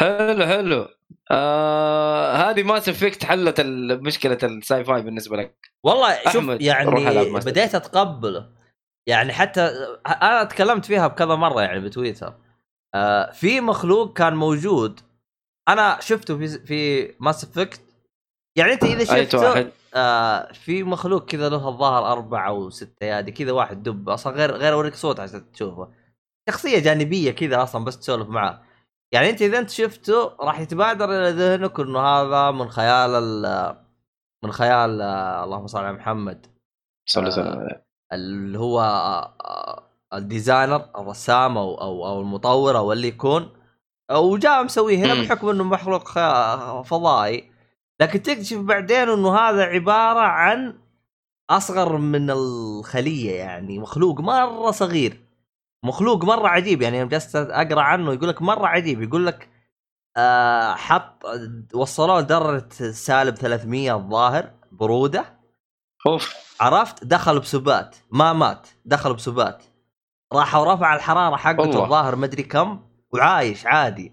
حلو 0.00 0.46
حلو. 0.46 0.88
آه 1.30 2.32
هذه 2.32 2.62
ماس 2.62 2.88
افكت 2.88 3.24
حلت 3.24 3.60
مشكلة 3.90 4.38
ال 4.42 4.84
sci-fi 4.84 5.02
بالنسبة 5.02 5.36
لك. 5.36 5.70
والله 5.84 6.16
شوف 6.32 6.44
يعني. 6.60 7.30
بديت 7.30 7.74
أتقبله. 7.74 8.50
يعني 9.08 9.32
حتى 9.32 9.60
أنا 10.06 10.44
تكلمت 10.44 10.84
فيها 10.84 11.06
بكذا 11.06 11.34
مرة 11.34 11.62
يعني 11.62 11.80
بتويتر. 11.80 12.34
آه 12.94 13.30
في 13.30 13.60
مخلوق 13.60 14.16
كان 14.16 14.34
موجود. 14.34 15.00
أنا 15.68 15.98
شفته 16.00 16.38
في 16.38 16.48
في 16.48 17.14
Mass 17.20 17.44
Effect 17.44 17.80
يعني 18.58 18.72
أنت 18.72 18.84
إذا 18.84 19.04
شفته 19.04 19.70
آه 19.94 20.52
في 20.52 20.82
مخلوق 20.82 21.24
كذا 21.24 21.48
له 21.48 21.68
الظاهر 21.68 22.12
أربعة 22.12 22.48
أو 22.48 22.70
ستة 22.70 23.04
يادي 23.04 23.32
كذا 23.32 23.52
واحد 23.52 23.82
دب. 23.82 24.08
أصلا 24.08 24.32
غير 24.32 24.52
غير 24.56 24.72
أوريك 24.72 24.94
صوت 24.94 25.20
عشان 25.20 25.52
تشوفه. 25.52 25.88
شخصية 26.50 26.78
جانبية 26.78 27.30
كذا 27.30 27.62
أصلا 27.62 27.84
بس 27.84 27.98
تسولف 27.98 28.28
معاه 28.28 28.67
يعني 29.12 29.30
انت 29.30 29.42
اذا 29.42 29.58
انت 29.58 29.70
شفته 29.70 30.36
راح 30.40 30.60
يتبادر 30.60 31.04
إلى 31.04 31.30
ذهنك 31.30 31.80
انه 31.80 32.00
هذا 32.00 32.50
من 32.50 32.68
خيال 32.70 33.10
ال- 33.10 33.76
من 34.44 34.52
خيال 34.52 35.00
آه، 35.02 35.44
اللهم 35.44 35.66
صل 35.66 35.78
على 35.78 35.92
محمد. 35.92 36.46
صلى 37.08 37.28
الله 37.28 37.38
عليه 37.38 37.50
وسلم. 37.50 37.80
اللي 38.12 38.58
هو 38.58 38.80
آه، 38.80 39.34
آه، 39.44 39.82
الديزاينر 40.14 40.90
الرسام 40.98 41.58
أو 41.58 41.74
أو 41.80 42.06
أو 42.06 42.20
المطور 42.20 42.76
أو 42.76 42.92
اللي 42.92 43.08
يكون. 43.08 43.48
وجاء 44.12 44.64
مسويه 44.64 44.98
هنا. 44.98 45.22
بحكم 45.22 45.48
إنه 45.48 45.64
مخلوق 45.64 46.08
فضائي. 46.82 47.50
لكن 48.00 48.22
تكتشف 48.22 48.58
بعدين 48.58 49.08
إنه 49.08 49.36
هذا 49.36 49.62
عبارة 49.62 50.20
عن 50.20 50.78
أصغر 51.50 51.96
من 51.96 52.30
الخلية 52.30 53.34
يعني 53.34 53.78
مخلوق 53.78 54.20
مرة 54.20 54.70
صغير. 54.70 55.27
مخلوق 55.84 56.24
مرة 56.24 56.48
عجيب 56.48 56.82
يعني 56.82 56.98
يوم 56.98 57.08
جلست 57.08 57.36
أقرأ 57.36 57.80
عنه 57.80 58.12
يقول 58.12 58.28
لك 58.28 58.42
مرة 58.42 58.66
عجيب 58.66 59.02
يقول 59.02 59.26
لك 59.26 59.48
آه 60.16 60.74
حط 60.74 61.22
وصلوه 61.74 62.20
لدرجة 62.20 62.68
سالب 62.90 63.34
300 63.34 63.96
الظاهر 63.96 64.50
برودة. 64.72 65.38
أوف. 66.06 66.34
عرفت؟ 66.60 67.04
دخل 67.04 67.40
بسبات 67.40 67.96
ما 68.10 68.32
مات 68.32 68.68
دخل 68.84 69.14
بسبات. 69.14 69.62
راح 70.32 70.54
ورفع 70.54 70.94
الحرارة 70.94 71.36
حقته. 71.36 71.84
الظاهر 71.84 72.16
مدري 72.16 72.42
كم 72.42 72.80
وعايش 73.12 73.66
عادي. 73.66 74.12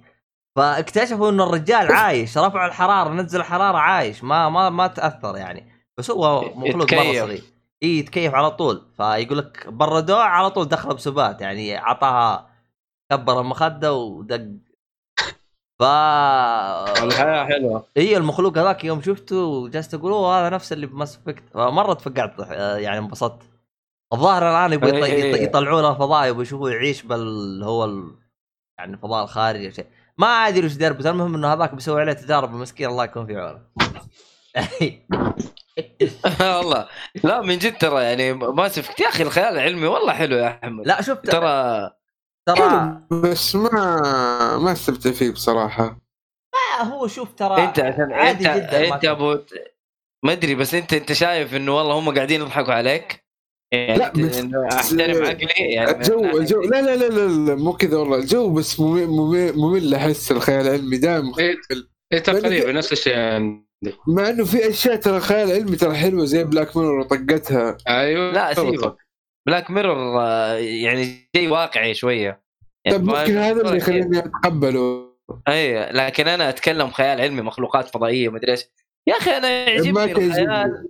فاكتشفوا 0.55 1.29
إنه 1.29 1.43
الرجال 1.43 1.91
عايش 1.91 2.37
رفعوا 2.37 2.67
الحرارة 2.67 3.09
نزل 3.09 3.39
الحرارة 3.39 3.77
عايش 3.77 4.23
ما 4.23 4.49
ما 4.49 4.69
ما 4.69 4.87
تأثر 4.87 5.37
يعني. 5.37 5.71
بس 5.97 6.11
هو 6.11 6.41
مخلوق 6.41 6.93
مرة. 6.93 7.03
صغير. 7.03 7.43
إي 7.83 7.99
يتكيف 7.99 8.33
على 8.33 8.51
طول. 8.51 8.81
فيقول 8.97 9.37
لك 9.37 9.67
بردوه 9.67 10.23
على 10.23 10.49
طول 10.49 10.67
دخل 10.67 10.95
بسبات 10.95 11.41
يعني 11.41 11.77
عطاها 11.77 12.49
كبر 13.11 13.41
المخدة 13.41 13.93
ودق. 13.93 14.47
ف 15.79 15.83
الحياة 15.83 17.45
حلوة. 17.45 17.87
إي 17.97 18.17
المخلوق 18.17 18.57
هذاك 18.57 18.83
يوم 18.83 19.01
شفته 19.01 19.67
جلست 19.69 19.93
أقول 19.93 20.11
أوه 20.11 20.39
هذا 20.39 20.49
نفس 20.55 20.73
اللي 20.73 20.87
ب 20.87 20.93
Mass 20.93 21.17
Effect 21.17 21.43
مرة 21.55 21.93
تفقعت 21.93 22.39
يعني 22.79 22.97
انبسطت. 22.97 23.43
الظاهر 24.13 24.67
الآن 24.67 25.03
إي. 25.03 25.43
يطلعوا 25.43 25.81
له 25.81 25.93
فضاء 25.93 26.27
يبغوا 26.27 26.43
يشوفوه 26.43 26.71
يعيش 26.71 27.03
بال 27.03 27.63
هو 27.63 27.85
ال... 27.85 28.11
يعني 28.77 28.93
الفضاء 28.93 29.23
الخارجي 29.23 29.71
شيء. 29.71 29.85
ما 30.17 30.27
أدري 30.27 30.65
وش 30.65 30.73
دربته 30.73 31.09
المهم 31.09 31.35
إنه 31.35 31.53
هذاك 31.53 31.73
بيسوي 31.75 32.01
عليه 32.01 32.13
تجارب 32.13 32.51
مسكين 32.51 32.89
الله 32.89 33.03
يكون 33.03 33.25
في 33.25 33.37
عونه. 33.37 33.61
والله. 36.41 36.87
لا 37.23 37.41
من 37.41 37.57
جد 37.57 37.77
ترى 37.77 38.03
يعني 38.03 38.33
ما 38.33 38.67
سفكت. 38.67 38.99
يا 38.99 39.09
أخي 39.09 39.23
الخيال 39.23 39.53
العلمي 39.53 39.87
والله 39.87 40.13
حلو 40.13 40.37
يا 40.37 40.59
أحمد. 40.63 40.87
لا 40.87 41.01
شفت 41.01 41.29
ترى 41.29 41.91
ترى 42.47 43.01
بس 43.11 43.55
ما 43.55 44.57
ما 44.57 44.71
استمتع 44.71 45.11
فيه 45.11 45.31
بصراحة. 45.31 46.01
آه، 46.79 46.83
هو 46.83 47.07
شوف 47.07 47.33
ترى 47.33 47.63
أنت 47.63 47.79
عشان 47.79 48.13
عادي 48.13 48.47
أنت 48.49 48.57
جدا 48.69 48.89
ما 48.89 48.95
أنت 48.95 49.05
أبو 49.05 49.37
ما 50.25 50.31
أدري 50.31 50.55
بس 50.55 50.73
أنت 50.73 50.93
أنت 50.93 51.13
شايف 51.13 51.55
إنه 51.55 51.77
والله 51.77 51.99
هم 51.99 52.15
قاعدين 52.15 52.41
يضحكوا 52.41 52.73
عليك؟ 52.73 53.25
يعني 53.71 53.97
لا، 53.97 54.05
أحترم 54.73 55.25
عقلي 55.25 55.47
يعني 55.57 55.91
الجو 55.91 56.37
الجو 56.37 56.61
لا 56.61 56.81
لا 56.81 56.95
لا 56.95 57.05
لا, 57.09 57.27
لا 57.49 57.55
مو 57.55 57.73
كذا 57.73 57.97
والله. 57.97 58.17
الجو 58.17 58.53
بس 58.53 58.79
ممل 58.79 59.95
أحس 59.95 60.31
الخيال 60.31 60.67
العلمي 60.67 60.97
دائما 60.97 61.39
إيه 61.39 61.55
إيه 62.13 62.19
تقريبا 62.19 62.71
نفس 62.71 62.91
الشيء. 62.91 63.64
مع 64.07 64.29
إنه 64.29 64.45
في 64.45 64.69
أشياء 64.69 64.95
ترى 64.95 65.19
خيال 65.19 65.51
علمي 65.51 65.75
ترى 65.75 65.95
حلوة 65.95 66.25
زي 66.25 66.43
Black 66.43 66.77
Mirror 66.77 66.99
وطقتها 66.99 67.77
أيوه. 67.87 68.31
لا. 68.31 68.53
سيبك 68.53 68.95
Black 69.47 69.71
Mirror 69.71 70.21
يعني 70.59 71.29
شيء 71.35 71.49
واقعي 71.49 71.93
شوية. 71.93 72.43
يعني 72.85 72.97
طيب 72.97 73.07
ما- 73.07 73.19
ممكن 73.21 73.37
هذا 73.37 73.61
اللي 73.61 73.77
يخليني 73.77 74.19
أتقبله. 74.19 75.15
اي 75.47 75.91
لكن 75.91 76.27
أنا 76.27 76.49
أتكلم 76.49 76.89
خيال 76.91 77.21
علمي 77.21 77.41
مخلوقات 77.41 77.87
فضائية 77.89 78.29
مدري 78.29 78.51
إيش. 78.51 78.63
يا 79.07 79.13
أخي 79.17 79.31
أنا 79.31 79.49
يعجبني 79.69 80.11
الخيال. 80.11 80.87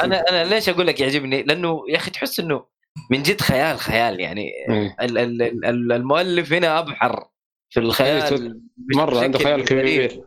أنا 0.00 0.20
أنا 0.30 0.44
ليش 0.44 0.68
أقول 0.68 0.86
لك 0.86 1.00
يعجبني؟ 1.00 1.42
لأنه 1.42 1.84
يا 1.88 1.96
أخي 1.96 2.10
تحس 2.10 2.40
إنه 2.40 2.64
من 3.10 3.22
جد 3.22 3.40
خيال 3.40 3.78
خيال 3.78 4.20
يعني. 4.20 4.50
إيه. 4.70 4.96
ال- 5.00 5.18
ال- 5.18 5.42
ال- 5.64 5.92
المؤلف 5.92 6.52
هنا 6.52 6.78
أبحر 6.78 7.28
في 7.70 7.80
إيه، 7.80 7.86
الخيال 7.86 8.60
مرة 8.96 9.20
عنده 9.20 9.38
خيال. 9.38 9.64
كبير. 9.64 10.20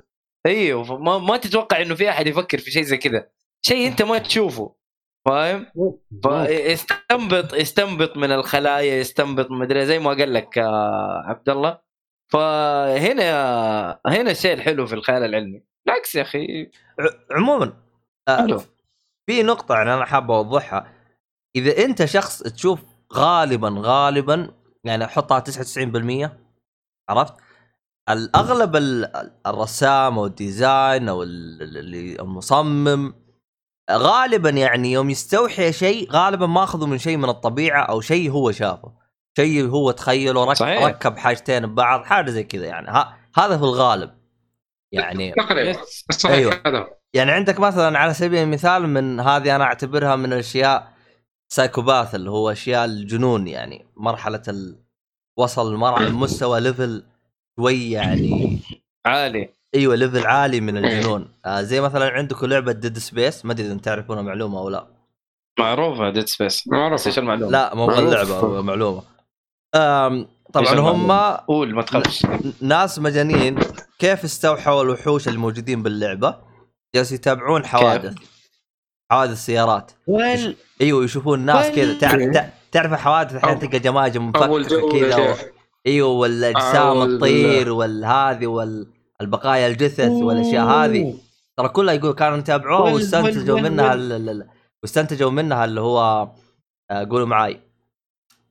إيوه 0.48 0.98
ما, 0.98 1.18
ما 1.18 1.38
تتوقع 1.38 1.82
إنه 1.82 1.96
في 1.96 2.10
أحد 2.10 2.28
يفكر 2.28 2.58
في 2.58 2.72
شيء 2.72 2.84
زي 2.84 2.98
كذا 2.98 3.30
شيء 3.66 3.88
أنت 3.88 4.02
ما 4.02 4.18
تشوفه 4.18 4.76
فاهم؟ 5.26 5.66
فيستنبط 6.24 7.54
يستنبط 7.54 8.18
من 8.18 8.32
الخلايا 8.32 8.96
يستنبط 8.96 9.52
مدري 9.52 9.86
زي 9.86 10.00
ما 10.00 10.10
قال 10.10 10.34
لك 10.34 10.58
آه، 10.58 11.24
عبد 11.26 11.50
الله 11.50 11.80
فهنا 12.32 14.00
هنا 14.06 14.32
الشيء 14.32 14.54
الحلو 14.54 14.86
في 14.86 14.96
الخيال 14.96 15.24
العلمي 15.24 15.64
بالعكس 15.86 16.16
يا 16.16 16.22
أخي 16.22 16.72
عموما 17.32 17.74
آه، 18.28 18.38
حلو. 18.38 18.62
في 19.30 19.44
نقطة 19.44 19.76
يعني 19.76 19.94
أنا 19.94 20.06
حاب 20.06 20.32
أوضحها 20.32 20.94
إذا 21.56 21.86
أنت 21.86 22.06
شخص 22.06 22.44
تشوف 22.44 22.84
غالبا 23.14 23.76
غالبا 23.78 24.54
يعني 24.84 25.08
حطها 25.08 25.40
99% 25.40 26.30
عرفت؟ 27.10 27.34
الأغلب 28.10 28.76
ال- 28.76 29.32
الرسام 29.48 30.18
أو 30.20 30.26
الديزاين 30.26 31.10
أو 31.10 31.24
ال- 31.24 31.62
ال- 31.62 31.78
اللي 31.78 32.20
المصمم 32.22 33.14
غالبا 33.92 34.50
يعني 34.50 34.92
يوم 34.92 35.10
يستوحي 35.10 35.74
شيء 35.74 36.12
غالبا 36.12 36.46
ماخذه 36.46 36.86
من 36.86 36.98
شيء 36.98 37.18
من 37.18 37.30
الطبيعة 37.30 37.82
أو 37.84 38.02
شيء 38.02 38.32
هو 38.32 38.52
شافه 38.52 38.94
شيء 39.38 39.68
هو 39.70 39.92
تخيله 39.92 40.44
رك 40.46 40.56
صحيح. 40.56 40.84
ركب 40.86 41.18
حاجتين 41.18 41.68
ببعض 41.68 42.04
حاجة 42.04 42.30
زي 42.30 42.44
كذا 42.44 42.66
يعني 42.66 42.88
ها 42.90 43.18
هذا 43.36 43.58
في 43.58 43.64
الغالب 43.64 44.12
يعني 44.92 45.32
تقريبا. 45.32 45.80
هذا 46.66 46.78
هو. 46.80 46.88
يعني 47.14 47.32
عندك 47.32 47.60
مثلا 47.60 48.00
على 48.00 48.14
سبيل 48.14 48.44
المثال 48.44 48.88
من 48.90 49.20
هذه 49.20 49.56
أنا 49.56 49.64
أعتبرها 49.64 50.16
من 50.16 50.34
الأشياء 50.34 50.94
psychopath 51.50 52.16
اللي 52.16 52.30
هو 52.32 52.52
أشياء 52.52 52.86
الجنون 52.86 53.48
يعني 53.48 53.86
مرحلة 53.98 54.42
ال... 54.48 54.80
وصل 55.38 55.76
مرحله 55.76 56.10
مستوى 56.18 56.60
level 56.60 57.04
شوي 57.60 57.92
يعني 57.92 58.60
عالي. 59.06 59.50
أيوه 59.76 59.96
level 59.96 60.26
عالي 60.28 60.62
من 60.62 60.78
الجنون. 60.78 61.28
آه 61.46 61.62
زي 61.62 61.82
مثلا 61.82 62.10
عندكم 62.10 62.46
لعبة 62.46 62.72
Dead 62.72 62.98
Space 62.98 63.46
ما 63.46 63.52
أدري 63.52 63.68
إذا 63.68 63.78
تعرفونها 63.78 64.22
معلومة 64.22 64.60
أو 64.60 64.70
لا. 64.70 64.88
معروفة 65.60 66.10
Dead 66.10 66.28
Space 66.28 66.68
معروف 66.68 66.94
بس 66.94 67.08
إيش 67.08 67.20
المعلومة؟ 67.20 67.52
لا 67.52 67.76
مو. 67.76 67.92
اللعبه 67.92 68.62
معلومة. 68.62 69.04
آم 69.76 70.28
طبعا 70.54 70.80
هم؟ 70.80 71.12
قول 71.48 71.74
ما 71.74 71.82
تخافش. 71.82 72.26
ناس 72.62 73.00
مجانين 73.00 73.60
كيف 74.00 74.24
استوحوا 74.24 74.82
الوحوش 74.82 75.28
الموجودين 75.28 75.84
باللعبة؟ 75.84 76.36
جالسوا 76.96 77.16
يتابعون 77.16 77.66
حوادث. 77.66 78.16
حوادث 79.12 79.46
سيارات. 79.46 79.92
ويل 80.08 80.56
أيوه 80.82 81.04
يشوفون 81.04 81.40
ناس 81.40 81.76
كذا. 81.76 81.98
تعرف 81.98 82.50
تعرف 82.72 82.94
الحوادث؟ 82.94 83.36
الحين 83.36 83.60
تلقى 83.60 83.80
جماجم 83.80 84.30
مفككه 84.30 84.92
كذا 84.92 85.38
إيوه 85.88 86.10
والاجسام 86.10 87.02
الطير 87.02 87.72
والهذه 87.72 88.48
والبقايا 88.48 89.68
الجثث 89.68 90.10
والاشياء 90.10 90.66
هذه. 90.66 91.14
ترى 91.58 91.70
كلها 91.70 91.94
يقول 91.94 92.14
كانوا 92.14 92.38
يتابعوها 92.38 92.94
واستنتجوا 92.94 93.60
منها 93.60 93.96
واستنتجوا 94.84 95.32
منها 95.32 95.66
اللي 95.66 95.82
هو 95.82 96.30
آه، 96.92 97.04
قولوا 97.10 97.28
معاي. 97.28 97.60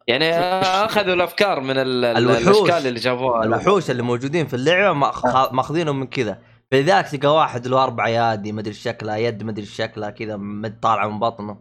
يعني 0.09 0.35
أخذوا 0.35 1.14
الأفكار 1.14 1.61
من 1.61 1.70
ال- 1.79 2.05
ال- 2.05 2.16
الوحوش. 2.16 2.46
الأشكال 2.70 2.87
اللي 2.88 3.01
شافوها 3.01 3.44
الوحوش 3.44 3.90
اللي 3.90 4.03
موجودين 4.03 4.46
في 4.46 4.55
اللعبة 4.55 4.92
ماخ- 4.99 5.53
ماخذينهم 5.53 6.01
من 6.01 6.07
كذا. 6.07 6.38
فلذلك 6.70 7.09
تلقى 7.09 7.35
واحد 7.35 7.66
له 7.66 7.83
أربع 7.85 8.07
ايادي 8.07 8.53
ما 8.53 8.61
أدري 8.61 8.75
شكلها 8.75 9.16
يد 9.16 9.42
ما 9.42 9.51
أدري 9.51 9.66
شكلها 9.66 10.11
كذا 10.11 10.40
طالعة 10.83 11.09
من 11.09 11.18
بطنه. 11.18 11.59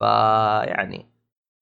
فيعني 0.00 1.13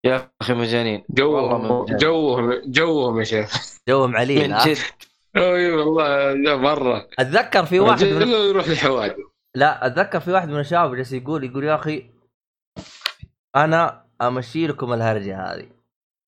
يا 0.04 0.30
أخي 0.40 0.54
مجانين. 0.54 1.04
جوهم. 1.10 1.86
جوهم 1.86 2.62
جوهم 2.66 3.18
يا 3.18 3.24
شيخ. 3.24 3.78
جوهم 3.88 4.16
عليل 4.16 4.50
من؟ 4.50 4.58
جد. 4.58 4.76
اي 5.36 5.72
والله 5.72 6.32
لا 6.32 6.56
مرة. 6.56 7.08
أتذكر 7.18 7.66
في 7.66 7.80
واحد 7.80 8.04
من 8.04 8.22
الا 8.22 8.38
يروح 8.38 8.68
للحوادث. 8.68 9.16
لا 9.54 9.86
أتذكر 9.86 10.20
في 10.20 10.32
واحد 10.32 10.48
من 10.48 10.60
الشباب 10.60 10.94
جالس 10.94 11.12
يقول 11.12 11.44
يقول 11.44 11.64
يا 11.64 11.74
أخي 11.74 12.10
أنا 13.56 14.04
أمشي 14.22 14.66
لكم 14.66 14.92
الهرجة 14.92 15.40
هذه 15.40 15.66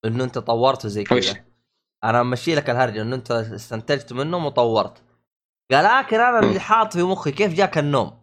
إنه 0.05 0.25
أنت 0.25 0.39
طورته 0.39 0.89
زي؟ 0.89 1.05
كذا. 1.05 1.45
أنا 2.05 2.21
أمشي 2.21 2.55
لك 2.55 2.71
الهرجة 2.71 3.03
إنه 3.03 3.17
أنت 3.17 3.31
استنتجت 3.31 4.13
منهم 4.13 4.47
وطورت. 4.47 5.03
قال 5.73 5.85
لكن 5.85 6.21
أنا 6.21 6.39
اللي 6.39 6.61
حاط 6.61 6.93
في 6.93 7.03
مخي 7.03 7.33
كيف 7.33 7.55
جاك 7.55 7.79
النوم؟ 7.79 8.19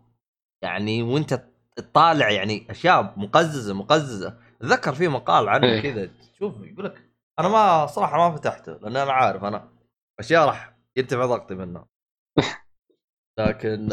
يعني 0.63 1.03
وأنت 1.03 1.43
تطالع 1.75 2.31
يعني 2.31 2.67
أشياء 2.69 3.13
مقززة 3.17 3.73
مقززة. 3.73 4.37
اتذكر 4.61 4.93
في 4.93 5.07
مقال 5.07 5.49
عنه 5.49 5.67
إيه. 5.67 5.81
كذا 5.81 6.09
شوف 6.39 6.55
يقول 6.61 6.85
لك 6.85 7.11
أنا 7.39 7.47
ما 7.47 7.85
صراحة 7.85 8.17
ما 8.17 8.35
فتحته 8.35 8.71
لأن 8.71 8.97
أنا 8.97 9.11
عارف 9.11 9.43
أنا 9.43 9.69
أشياء 10.19 10.45
راح 10.45 10.75
يرتفع 10.97 11.25
ضغطي 11.25 11.55
منها 11.55 11.87
لكن 13.39 13.89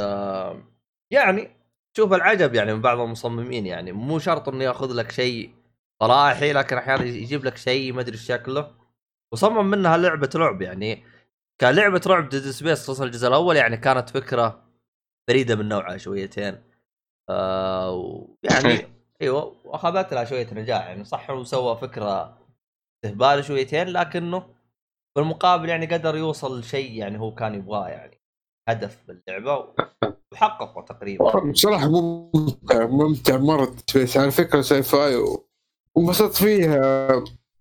يعني 1.12 1.58
شوف 1.96 2.12
العجب 2.12 2.54
يعني 2.54 2.74
من 2.74 2.80
بعض 2.80 3.00
المصممين 3.00 3.66
يعني 3.66 3.92
مو 3.92 4.18
شرط 4.18 4.48
إنه 4.48 4.64
يأخذ 4.64 4.92
لك 4.94 5.10
شيء 5.10 5.54
صلاحي 6.02 6.52
لكن 6.52 6.76
أحيانا 6.76 7.04
يجيب 7.04 7.44
لك 7.44 7.56
شيء 7.56 7.92
ما 7.92 8.00
أدري 8.00 8.16
شكله. 8.16 8.74
وصمم 9.32 9.70
منها 9.70 9.96
لعبة 9.96 10.30
رعب 10.34 10.62
يعني 10.62 11.04
كلعبة 11.60 12.00
رعب 12.06 12.28
Dead 12.28 12.42
Space 12.42 12.82
خصوصا 12.82 13.04
الجزء 13.04 13.28
الأول 13.28 13.56
يعني 13.56 13.76
كانت 13.76 14.10
فكرة 14.10 14.64
فريدة 15.28 15.56
من 15.56 15.68
نوعها 15.68 15.96
شويتين. 15.96 16.62
آه 17.30 17.90
ويعني 17.90 18.97
أيوه 19.22 19.56
وأخذت 19.64 20.14
لها 20.14 20.24
شوية 20.24 20.54
نجاح 20.54 20.86
يعني 20.86 21.04
صح 21.04 21.30
هو 21.30 21.44
سوى 21.44 21.76
فكرة 21.76 22.38
استهبال 23.04 23.44
شويتين 23.44 23.88
لكنه 23.88 24.54
بالمقابل 25.16 25.68
يعني 25.68 25.86
قدر 25.86 26.16
يوصل 26.16 26.60
لشيء 26.60 26.92
يعني 26.92 27.18
هو 27.20 27.34
كان 27.34 27.54
يبغاه 27.54 27.88
يعني 27.88 28.20
هدف 28.68 28.98
باللعبة 29.08 29.74
وحققه 30.32 30.82
تقريبا. 30.82 31.50
بصراحة 31.50 31.88
ممتع 31.88 32.86
ممتع 32.86 33.36
مرة 33.36 33.76
Space 33.86 34.16
على 34.16 34.30
فكرة 34.30 34.60
sci-fi 34.60 35.16
وانبسطت 35.96 36.36
فيها. 36.36 37.08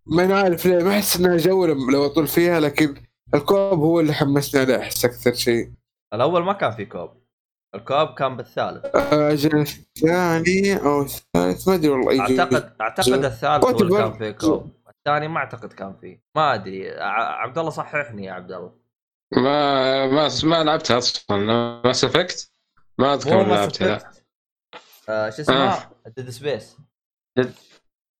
ما 0.06 0.39
عارف 0.39 0.65
ليه 0.65 0.84
ما 0.84 0.91
أحس 0.91 1.20
إنها 1.20 1.38
جو 1.38 1.65
لو 1.65 2.06
أطول 2.06 2.28
فيها 2.28 2.60
لكن 2.60 2.96
ال 3.34 3.41
co-op 3.41 3.80
هو 3.80 4.00
اللي 4.00 4.13
حمسني 4.13 4.62
عليه 4.62 4.78
أحس 4.80 5.06
أكثر 5.06 5.34
شيء. 5.34 5.72
الأول 6.13 6.43
ما 6.43 6.54
كان 6.54 6.72
في 6.72 6.86
co-op. 6.86 7.10
ال 7.76 7.82
co-op 7.82 8.13
كان 8.13 8.38
بالثالث. 8.38 8.86
أجل 8.95 9.60
الثاني 9.62 10.75
أو 10.86 11.01
الثالث 11.01 11.67
ما 11.67 11.73
أدري 11.75 11.89
والله. 11.89 12.21
اعتقد 12.21 12.75
أعتقد 12.82 13.25
الثالث 13.25 13.65
هو 13.65 13.69
اللي. 13.82 13.97
كان 13.97 14.13
فيه 14.13 14.32
co-op. 14.32 14.72
الثاني 14.89 15.27
ما 15.27 15.38
أعتقد 15.38 15.73
كان 15.73 15.95
فيه. 16.01 16.23
ما 16.36 16.53
أدري. 16.53 16.99
ع- 16.99 17.41
عبد 17.41 17.58
الله 17.58 17.69
صححني 17.69 18.25
يا 18.25 18.32
عبد 18.34 18.51
الله. 18.51 18.71
ما 19.36 20.08
ما 20.08 20.30
ما 20.43 20.63
لعبتها 20.63 20.97
أصلا. 20.97 21.38
ما 21.86 21.93
سفكت 21.93 22.51
ما 22.99 23.13
أذكر 23.13 23.47
لعبتها. 23.47 24.12
آه 25.10 25.30
شو 25.30 25.41
اسمه؟ 25.41 25.89
ديد 26.17 26.30
سبيس 26.30 26.77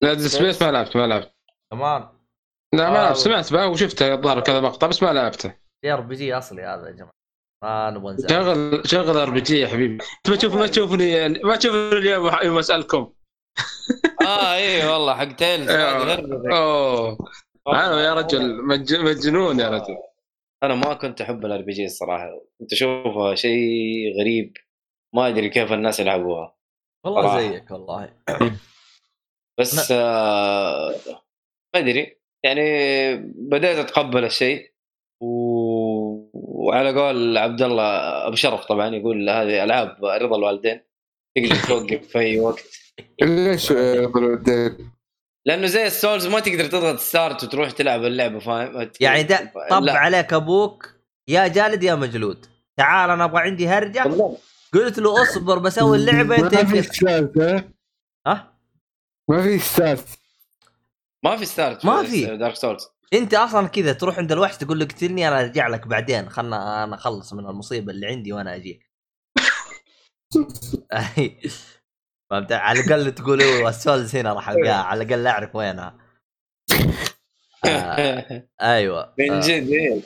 لا 0.02 0.14
ديد 0.14 0.28
سبيس 0.28 0.62
ما 0.62 0.72
لعبت 0.72 0.98
ما 0.98 1.08
لعبت. 1.08 1.34
كمان. 1.72 2.10
لا 2.74 2.90
ما 2.90 3.00
آه. 3.00 3.04
لعبت 3.04 3.18
سمعت 3.18 3.54
بها 3.54 3.66
وشفتها 3.66 4.14
الظاهر 4.14 4.40
كذا 4.40 4.60
مقطع 4.60 4.88
بس 4.88 5.04
ما 5.04 5.14
لعبته 5.14 5.54
جي 5.86 5.94
أر 5.94 6.02
بي 6.02 6.16
جي 6.16 6.34
أصلي 6.38 6.64
هذا 6.64 6.88
يا 6.88 6.92
جماعة. 6.92 7.17
نبغى 7.64 8.14
نزعل. 8.14 8.30
شغل 8.30 8.82
شغل 8.88 9.18
ار 9.18 9.30
بي 9.30 9.42
جي 9.42 9.60
يا 9.60 9.68
حبيبي. 9.68 9.98
ما 10.28 10.36
تشوف 10.36 10.56
ما 10.56 10.68
تشوفني 10.68 11.30
ما 11.30 11.56
تشوفني 11.56 11.98
اليوم 11.98 12.32
يوم 12.44 12.58
اسالكم 12.58 13.14
آه 14.22 14.54
اي 14.56 14.86
والله 14.88 15.16
حق 15.16 15.32
تيلز 15.36 15.70
هربة. 15.70 16.58
أوه. 16.58 17.18
أنا 17.68 18.02
يا 18.06 18.14
رجل 18.14 18.62
مج- 18.66 18.96
مجنون 18.96 19.60
يا 19.60 19.70
رجل. 19.70 19.98
أنا 20.64 20.76
ما 20.76 20.94
كنت 20.94 21.22
أحب 21.22 21.46
ال 21.46 21.62
RPG 21.62 21.86
الصراحة. 21.86 22.30
كنت 22.60 22.74
أشوفها 22.74 23.36
شيء 23.36 24.20
غريب. 24.22 24.54
ما 25.16 25.28
أدري 25.28 25.50
كيف 25.50 25.74
الناس 25.74 26.00
يلعبوها. 26.00 26.56
والله 27.06 27.22
صراحة. 27.22 27.40
زيك 27.42 27.72
والله. 27.72 28.14
بس 29.60 29.92
آه 29.92 30.96
ما 31.76 31.80
أدري. 31.80 32.18
يعني 32.44 32.62
بديت 33.36 33.78
أتقبل 33.78 34.24
الشيء. 34.26 34.72
وعلى 36.68 37.02
قول 37.02 37.38
عبد 37.38 37.62
الله 37.62 37.84
أبو 38.28 38.36
شرف 38.36 38.66
طبعا 38.66 38.96
يقول 38.96 39.30
هذه 39.30 39.64
ألعاب 39.64 40.06
رضا 40.06 40.36
الوالدين. 40.38 40.82
تقدر 41.36 41.56
توقف 41.68 42.08
في 42.08 42.20
أي 42.20 42.40
وقت. 42.40 42.64
ليش 43.22 43.72
آه، 43.72 44.12
الدين 44.16 44.92
لأنه 45.46 45.68
زي 45.68 45.88
ال 45.88 45.95
Souls 45.95 46.28
ما 46.28 46.40
تقدر 46.40 46.66
تضغط 46.66 47.00
start 47.00 47.44
وتروح 47.44 47.72
تلعب 47.72 48.04
اللعبة 48.04 48.40
فاهم؟ 48.40 48.90
يعني 49.00 49.24
ده 49.24 49.52
طب 49.70 49.84
لا. 49.84 49.94
عليك 49.94 50.34
أبوك 50.34 50.94
يا 51.28 51.48
جالد 51.48 51.84
يا 51.84 51.96
مجلود. 51.96 52.46
تعال 52.78 53.10
أنا 53.10 53.24
أبغى 53.24 53.42
عندي 53.42 53.68
هرجة. 53.68 54.04
قلت 54.74 55.00
له 55.00 55.22
اصبر 55.24 55.60
بسوي 55.60 55.98
اللعبة 55.98 56.36
انت 56.36 56.56
ما 56.56 56.66
في 56.66 56.82
start 56.82 57.38
ها؟ 57.38 57.64
ها؟ 58.28 58.54
ما 59.30 59.42
في 59.42 59.60
ستارت 59.60 60.08
ما 61.24 61.38
في 61.38 61.46
ستارت 61.46 61.86
ما 61.86 62.04
في. 62.04 62.38
دارك 62.38 62.56
سولز 62.56 62.88
انت 63.14 63.34
أصلا 63.34 63.68
كذا 63.68 63.94
تروح 63.94 64.18
عند 64.18 64.32
الوحش 64.32 64.58
تقول 64.58 64.80
له 64.80 64.86
اقتلني 64.86 65.28
أنا 65.28 65.40
أرجع 65.40 65.68
لك 65.68 65.88
بعدين. 65.88 66.30
خلنا 66.30 66.84
أنا 66.84 66.96
أخلص 66.96 67.34
من 67.34 67.46
المصيبة 67.46 67.92
اللي 67.92 68.08
عندي 68.08 68.34
وأنا 68.34 68.56
أجيك. 68.56 68.92
فهمت؟ 72.30 72.52
على 72.52 72.80
الأقل 72.80 73.12
تقول 73.16 73.42
ال 73.42 73.54
Souls 73.54 74.16
هنا 74.16 74.34
راح 74.34 74.50
ألقاها. 74.50 74.84
على 74.84 75.04
الأقل 75.04 75.28
أعرف 75.28 75.56
وينها. 75.56 75.98
آه 77.66 78.48
أيوه. 78.62 79.14
من 79.20 79.32
آه. 79.32 79.40
جد 79.40 79.70
إيه. 79.70 80.02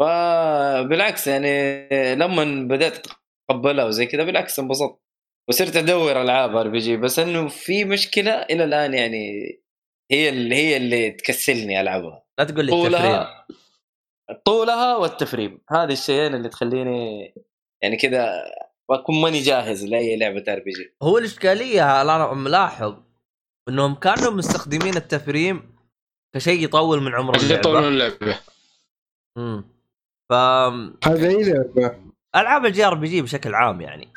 فبالعكس 0.00 1.26
يعني 1.26 1.88
لما 2.14 2.68
بدأت 2.68 3.06
أتقبلها 3.50 3.84
وزي 3.84 4.06
كذا 4.06 4.24
بالعكس 4.24 4.58
انبسطت. 4.58 4.98
وصرت 5.48 5.76
أدور 5.76 6.22
ألعاب 6.22 6.56
RPG 6.56 6.96
بس 6.96 7.18
إنه 7.18 7.48
في 7.48 7.84
مشكلة 7.84 8.32
إلى 8.42 8.64
الآن 8.64 8.94
يعني 8.94 9.52
هي 10.10 10.28
اللي 10.28 10.54
هي 10.54 10.76
اللي 10.76 11.10
تكسلني 11.10 11.80
ألعبها. 11.80 12.21
لا 12.38 12.44
تقول 12.44 12.64
لي 12.66 12.72
التفريم. 12.72 12.92
طولها 12.92 13.46
طولها 14.44 14.96
والتفريم. 14.96 15.60
هذه 15.70 15.92
الشيئين 15.92 16.34
اللي 16.34 16.48
تخليني 16.48 17.34
يعني 17.82 17.96
كذا 17.96 18.44
أكون 18.90 19.20
ماني 19.20 19.40
جاهز 19.40 19.84
لأي 19.84 20.16
لعبة 20.16 20.44
RPG 20.48 20.94
هو 21.02 21.18
الإشكالية 21.18 22.02
أنا 22.02 22.32
ملاحظ 22.32 22.96
إنهم 23.68 23.94
كانوا 23.94 24.30
مستخدمين 24.30 24.96
التفريم 24.96 25.76
كشيء 26.34 26.64
يطول 26.64 27.02
من 27.02 27.14
عمر 27.14 27.36
اللي 27.36 27.54
يطولون 27.54 27.84
اللعبة. 27.84 28.16
اللعبه 28.16 28.40
امم 29.38 29.64
ف 30.30 30.32
هذا 31.08 31.28
أي 31.28 31.52
لعبة؟ 31.52 32.12
ألعاب 32.36 32.66
ال 32.66 32.84
JRPG 32.84 33.22
بشكل 33.22 33.54
عام 33.54 33.80
يعني. 33.80 34.12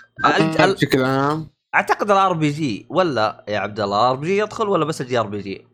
بشكل 0.59 1.03
عام؟ 1.03 1.49
أعتقد 1.75 2.11
ال 2.11 2.33
RPG 2.33 2.87
ولا 2.89 3.45
يا 3.47 3.59
عبد 3.59 3.79
الله 3.79 3.97
ال 3.97 4.15
RPG 4.15 4.37
يدخل 4.37 4.69
ولا 4.69 4.85
بس 4.85 5.01
ال 5.01 5.17
JRPG؟ 5.17 5.67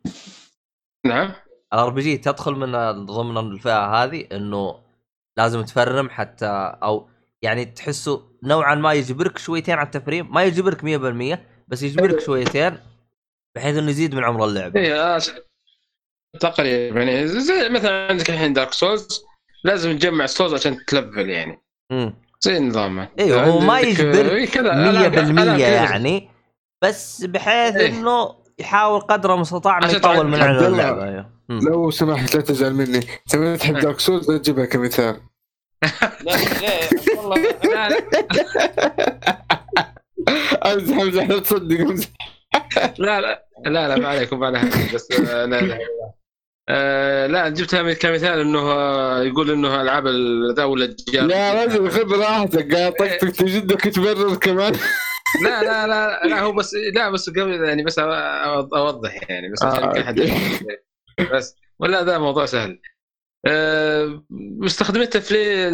نعم. 1.05 1.33
ال 1.73 1.89
RPG 1.89 2.17
تدخل 2.17 2.51
من 2.53 2.71
ضمن 3.05 3.37
الفئة 3.37 4.03
هذه 4.03 4.27
إنه 4.31 4.75
لازم 5.37 5.61
تفرم 5.61 6.09
حتى 6.09 6.45
أو 6.83 7.09
يعني 7.41 7.65
تحسه 7.65 8.21
نوعا 8.43 8.75
ما 8.75 8.93
يجبرك 8.93 9.37
شويتين 9.37 9.75
على 9.75 9.85
التفريم. 9.85 10.33
ما 10.33 10.43
يجبرك 10.43 10.81
100% 10.81 11.39
بس 11.67 11.83
يجبرك 11.83 12.19
شويتين 12.19 12.77
بحيث 13.55 13.77
إنه 13.77 13.89
يزيد 13.89 14.15
من 14.15 14.23
عمر 14.23 14.45
اللعبة. 14.45 14.79
اي 14.79 14.93
آه، 14.93 15.19
تقريبا. 16.39 16.99
يعني 17.03 17.27
زي 17.27 17.69
مثلا 17.69 18.07
عندك 18.07 18.29
الحين 18.29 18.53
Dark 18.53 18.73
Souls 18.73 19.23
لازم 19.63 19.97
تجمع 19.97 20.25
souls 20.25 20.53
عشان 20.53 20.85
تلفل 20.87 21.29
يعني. 21.29 21.61
امم 21.91 22.13
زي 22.41 22.57
النظام 22.57 23.07
أيوه 23.19 23.43
هو 23.45 23.59
ما 23.59 23.79
يجبرك 23.79 24.31
إيه 24.31 24.47
كذا. 24.47 24.71
100% 24.71 24.73
ألعاب- 24.73 25.17
ألعاب 25.39 25.57
كذا. 25.57 25.67
يعني 25.73 26.29
بس 26.83 27.23
بحيث 27.25 27.75
إيه. 27.75 27.87
إنه 27.89 28.35
يحاول 28.61 28.99
قدر 29.01 29.33
المستطاع 29.33 29.77
انه 29.77 29.91
يطول 29.91 30.27
من 30.27 30.41
عمر. 30.41 30.67
اللعبة. 30.67 31.03
أيوه. 31.03 31.29
لو 31.49 31.91
سمحت 31.91 32.35
لا 32.35 32.41
تزعل 32.41 32.73
مني. 32.73 32.97
انت 32.97 33.35
ما 33.35 33.55
تحب 33.57 33.77
دارك 33.79 33.99
سولز 33.99 34.31
لا 34.31 34.37
تجيبها 34.37 34.65
كمثال. 34.65 35.17
لا 36.21 36.35
ليه 36.61 37.17
والله 37.17 37.35
لا 37.63 37.89
لا 37.89 37.97
امزح 40.73 40.97
امزح 40.97 41.27
لا 41.27 41.39
تصدق. 41.45 41.79
امزح 41.79 42.07
لا 42.97 43.21
لا 43.21 43.43
لا 43.65 43.87
لا 43.87 43.95
ما 43.95 44.07
عليكم 44.07 44.39
ما 44.39 44.47
عليها 44.47 44.93
بس 44.93 45.11
آه، 45.11 45.45
لا 45.45 45.61
لا 45.61 45.77
آه، 46.69 47.27
لا 47.27 47.49
جبتها 47.49 47.81
من- 47.83 47.93
كمثال 47.93 48.39
إنه 48.39 48.59
آه، 48.59 49.23
يقول 49.23 49.51
إنه 49.51 49.81
ألعاب 49.81 50.07
الدولة 50.07 50.85
الجار 50.85 51.29
يا 51.29 51.63
رجل 51.65 51.91
خذ 51.91 52.19
راحتك 52.19 52.75
قاعد 52.75 52.91
طقطق 52.93 53.29
تجدك 53.43 53.81
تبرر 53.81 54.35
كمان. 54.35 54.73
لا 55.43 55.63
لا 55.63 55.87
لا 55.87 56.23
لا 56.27 56.39
هو 56.41 56.51
بس 56.51 56.73
لا 56.95 57.09
بس 57.09 57.29
قبل 57.29 57.63
يعني 57.63 57.83
بس 57.83 57.99
أوضح 57.99 59.29
يعني 59.29 59.49
بس 59.51 59.63
عشان 59.63 59.83
آه، 59.83 59.93
كل 59.93 60.03
حد 60.03 60.31
بس 61.33 61.55
ولا 61.79 62.03
ذا 62.03 62.17
موضوع 62.17 62.45
سهل. 62.45 62.81
آه، 63.47 64.23
مستخدمين 64.59 65.09
تفريم 65.09 65.73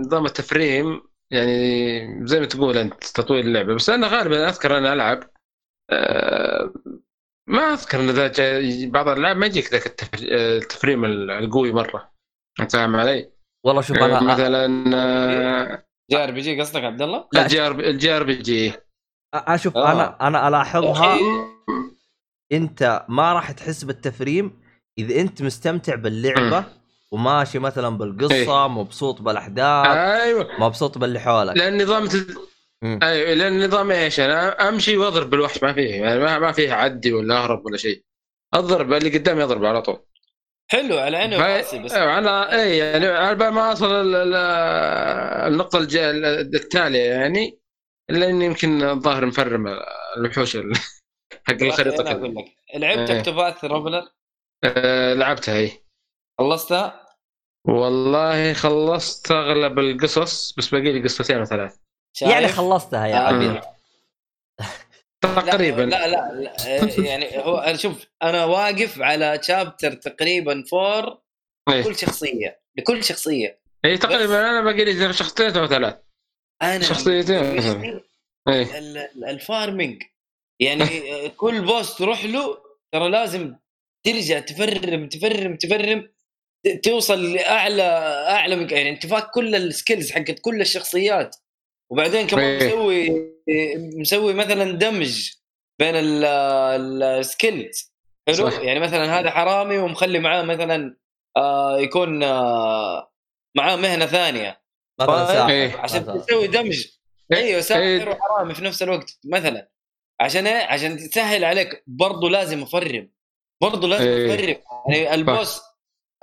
نظام 0.00 0.24
التفريم 0.26 1.02
يعني 1.30 2.26
زي 2.26 2.40
ما 2.40 2.46
تقول 2.46 2.76
أنت 2.78 3.04
تطوير 3.04 3.44
اللعبة. 3.44 3.74
بس 3.74 3.90
أنا 3.90 4.06
غالبا 4.06 4.48
أذكر 4.48 4.78
أنا 4.78 4.92
ألعب 4.92 5.20
آه، 5.90 6.72
ما 7.48 7.62
أذكر 7.72 8.00
إن 8.00 8.10
ذا 8.10 8.28
جاي- 8.28 8.86
بعض 8.86 9.08
الألعاب 9.08 9.36
ما 9.36 9.46
يجيك 9.46 9.72
ذاك 9.72 9.86
التف- 9.86 10.22
التفريم 10.32 11.04
القوي 11.04 11.72
مرة. 11.72 12.12
أنت 12.60 12.72
فاهم 12.72 12.96
علي؟ 12.96 13.30
والله 13.66 13.82
شوف 13.82 13.96
أنا 13.96 14.20
مثلا 14.22 14.84
آه، 14.96 15.84
JRPG 16.10 16.60
قصدك 16.60 16.84
عبد 16.84 17.02
الله؟ 17.02 17.28
لا. 17.32 17.42
ال 17.42 17.48
JR 17.48 17.60
ال 17.60 17.72
JRPG. 17.80 18.72
أشوف 19.34 19.76
آه. 19.76 19.92
أنا 19.92 20.26
أنا 20.26 20.48
ألاحظها. 20.48 21.18
أنت 22.52 23.04
ما 23.08 23.32
راح 23.32 23.50
تحس 23.50 23.84
بالتفريم 23.84 24.60
إذا 24.98 25.20
أنت 25.20 25.42
مستمتع 25.42 25.94
باللعبة 25.94 26.64
وماشي 27.12 27.58
مثلا 27.58 27.98
بالقصة 27.98 28.68
مبسوط 28.68 29.22
بالأحداث 29.22 29.86
أيوه. 29.86 30.60
مبسوط 30.60 30.98
باللي 30.98 31.20
حولك. 31.20 31.56
لأن 31.56 31.82
نظام. 31.82 32.08
أيوه 32.84 33.34
لأن 33.34 33.66
نظام 33.66 33.90
إيش؟ 33.90 34.20
أنا 34.20 34.68
أمشي 34.68 34.96
وأضرب 34.96 35.30
بالوحش 35.30 35.62
ما 35.62 35.72
فيه 35.72 35.94
يعني 35.94 36.20
ما, 36.20 36.38
ما 36.38 36.52
فيه 36.52 36.72
عدي 36.72 37.12
ولا 37.12 37.36
أهرب 37.38 37.66
ولا 37.66 37.76
شيء. 37.76 38.02
أضرب 38.54 38.92
اللي 38.92 39.18
قدامي 39.18 39.44
أضرب 39.44 39.64
على 39.64 39.82
طول. 39.82 39.98
حلو 40.70 40.98
على 40.98 41.16
عيني 41.16 41.36
وراسي 41.36 41.78
بس 41.78 41.92
أيوة 41.92 42.18
أنا 42.18 42.52
اي 42.62 42.78
يعني 42.78 43.06
على 43.06 43.50
ما 43.50 43.72
ال- 43.72 44.34
النقطة 45.52 45.78
الج- 45.78 45.96
التالية 46.54 47.10
يعني 47.10 47.58
إلا 48.10 48.28
اني 48.30 48.44
يمكن 48.44 48.82
الظاهر 48.82 49.26
مفرم 49.26 49.66
الوحوش 50.16 50.56
ال- 50.56 50.72
حق 51.48 51.62
الخريطة 51.62 52.02
كذا 52.04 52.12
أقول 52.12 52.34
لك 52.36 52.44
لعبت 52.74 53.10
إيه. 53.10 53.18
اكتوباث 53.20 53.64
روبلر 53.64 54.08
آه، 54.64 55.14
لعبتها 55.14 55.54
هي 55.54 55.70
خلصتها؟ 56.38 57.06
والله 57.68 58.52
خلصت 58.52 59.30
أغلب 59.30 59.78
القصص 59.78 60.54
بس 60.58 60.68
باقي 60.68 60.92
لي 60.92 61.02
قصتين 61.02 61.36
أو 61.38 61.44
ثلاث؟ 61.44 61.76
يعني 62.22 62.48
خلصتها 62.48 63.06
يا 63.06 63.28
آه. 63.28 63.77
تقريبا. 65.22 65.82
لا 65.82 66.06
لا, 66.08 66.32
لا 66.32 66.56
يعني 67.10 67.38
هو 67.38 67.56
أنا 67.56 67.76
شوف 67.76 68.06
أنا 68.22 68.44
واقف 68.44 69.00
على 69.00 69.40
chapter 69.42 69.92
تقريبا 69.92 70.64
four 70.70 71.18
إيه. 71.70 71.82
كل 71.82 71.96
شخصية 71.96 72.60
لكل 72.78 73.04
شخصية. 73.04 73.60
اي 73.84 73.98
تقريبا 73.98 74.40
أنا 74.50 74.60
باقي 74.60 74.84
لي 74.84 75.12
شخصيتين 75.12 75.56
أو 75.56 75.66
ثلاث. 75.66 75.94
أنا 76.62 76.80
شخصيتين. 76.82 78.00
ال- 78.48 79.24
ال 79.28 79.37
farming 79.37 80.02
يعني 80.60 80.84
كل 81.40 81.64
boss 81.64 81.96
تروح 81.96 82.24
له 82.24 82.58
ترى 82.92 83.10
لازم 83.10 83.54
ترجع 84.06 84.38
تفرم 84.38 85.08
تفرم 85.08 85.56
تفرم 85.56 86.08
توصل 86.82 87.32
لأعلى 87.32 87.82
أعلى 88.30 88.74
يعني 88.74 88.90
إن 88.90 89.00
تفك 89.00 89.30
كل 89.30 89.54
ال 89.54 89.62
skills 89.62 90.12
حقت 90.12 90.38
كل 90.40 90.60
الشخصيات. 90.60 91.36
وبعدين 91.92 92.26
كمان 92.26 92.44
إيه. 92.44 93.37
مسوي 94.00 94.34
مثلا 94.34 94.72
دمج 94.72 95.30
بين 95.80 95.94
ال- 95.94 96.24
ال 97.02 97.15
skills 97.15 97.94
حلو. 98.28 98.48
يعني 98.48 98.80
مثلا 98.80 99.18
هذا 99.20 99.30
حرامي 99.30 99.78
ومخلي 99.78 100.18
معاه 100.18 100.42
مثلا 100.42 100.96
آه 101.36 101.78
يكون 101.78 102.22
آه 102.22 103.12
معاه 103.56 103.76
مهنة 103.76 104.06
ثانية؟ 104.06 104.62
ساحر 105.00 105.48
إيه. 105.50 105.76
عشان. 105.76 106.22
تسوي 106.26 106.46
دمج 106.46 106.86
أيوه 107.32 107.44
إيه. 107.56 107.60
ساحر 107.60 108.08
وحرامي 108.10 108.54
في 108.54 108.64
نفس 108.64 108.82
الوقت 108.82 109.18
مثلا 109.24 109.70
عشان 110.20 110.46
إيه؟ 110.46 110.66
عشان 110.66 110.96
تسهل 110.96 111.44
عليك 111.44 111.84
برضو 111.86 112.28
لازم 112.28 112.62
أفرم 112.62 113.10
برضو 113.62 113.86
لازم 113.86 114.08
إيه. 114.08 114.34
أفرم 114.34 114.62
يعني 114.88 115.14
ال 115.14 115.23
boss 115.23 115.60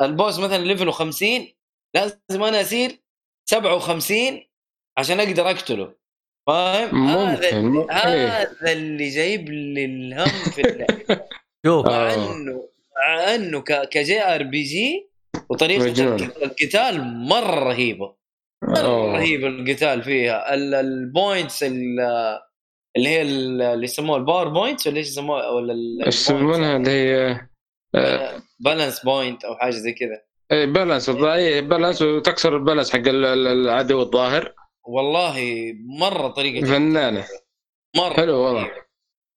ال 0.02 0.09
boss 0.09 0.40
مثلا 0.40 0.58
level 0.64 0.87
ه 0.87 0.92
50 0.92 1.48
لازم 1.96 2.44
أنا 2.44 2.62
أصير 2.62 3.02
57 3.50 4.48
عشان 4.98 5.20
أقدر 5.20 5.50
أقتله 5.50 5.96
فاهم؟ 6.48 7.08
هذا 7.08 7.62
ممكن 7.62 7.92
إيه. 7.92 8.28
هذا 8.28 8.72
اللي 8.72 9.10
جايب 9.10 9.50
لي 9.50 9.86
الهم 9.86 10.26
في 10.52 10.62
اللعبه 10.62 11.22
شوف 11.66 11.86
مع 11.86 11.92
آه. 12.14 12.34
انه 12.36 12.70
مع 12.98 13.36
إنه 13.36 13.62
ك- 13.62 13.90
ك 13.90 14.22
JRPG 14.24 15.10
وطريقة. 15.50 16.16
القتال 16.44 17.04
مرة 17.04 17.60
رهيبة 17.64 18.16
مرة 18.64 18.80
أوه. 18.80 19.14
رهيب 19.14 19.46
القتال 19.46 20.04
فيها 20.04 20.54
ال- 20.54 20.76
ال 20.76 20.88
points 20.88 21.64
ال- 21.64 22.00
اللي 22.98 23.10
هي 23.10 23.22
ال- 23.22 23.62
اللي 23.62 23.84
يسموها 23.84 24.18
ال 24.20 24.24
power 24.24 24.48
points 24.50 24.88
ولا 24.88 24.98
إيش 24.98 25.08
يسموها 25.08 25.50
ولا 25.50 25.74
إيش 26.06 26.16
يسمونها 26.16 26.78
اللي 26.78 26.92
هي 26.92 27.40
آه، 27.96 28.42
balance 28.60 29.00
point 29.06 29.44
أو 29.46 29.56
حاجة 29.56 29.72
زي 29.72 29.94
كذا 29.94 30.22
إيه، 30.52 30.66
balance 30.66 31.10
اي 31.10 31.62
بالانس 31.62 32.02
وتكسر 32.02 32.56
ال 32.58 32.62
balance 32.62 32.92
حق 32.92 32.98
ال- 33.08 33.26
ال- 33.26 33.48
العدو 33.48 34.02
الظاهر 34.02 34.54
والله 34.88 35.38
مرة 36.00 36.28
طريقة 36.28 36.66
فنانة. 36.66 37.26
مرة 37.98 38.14
حلو 38.14 38.38
والله. 38.38 38.72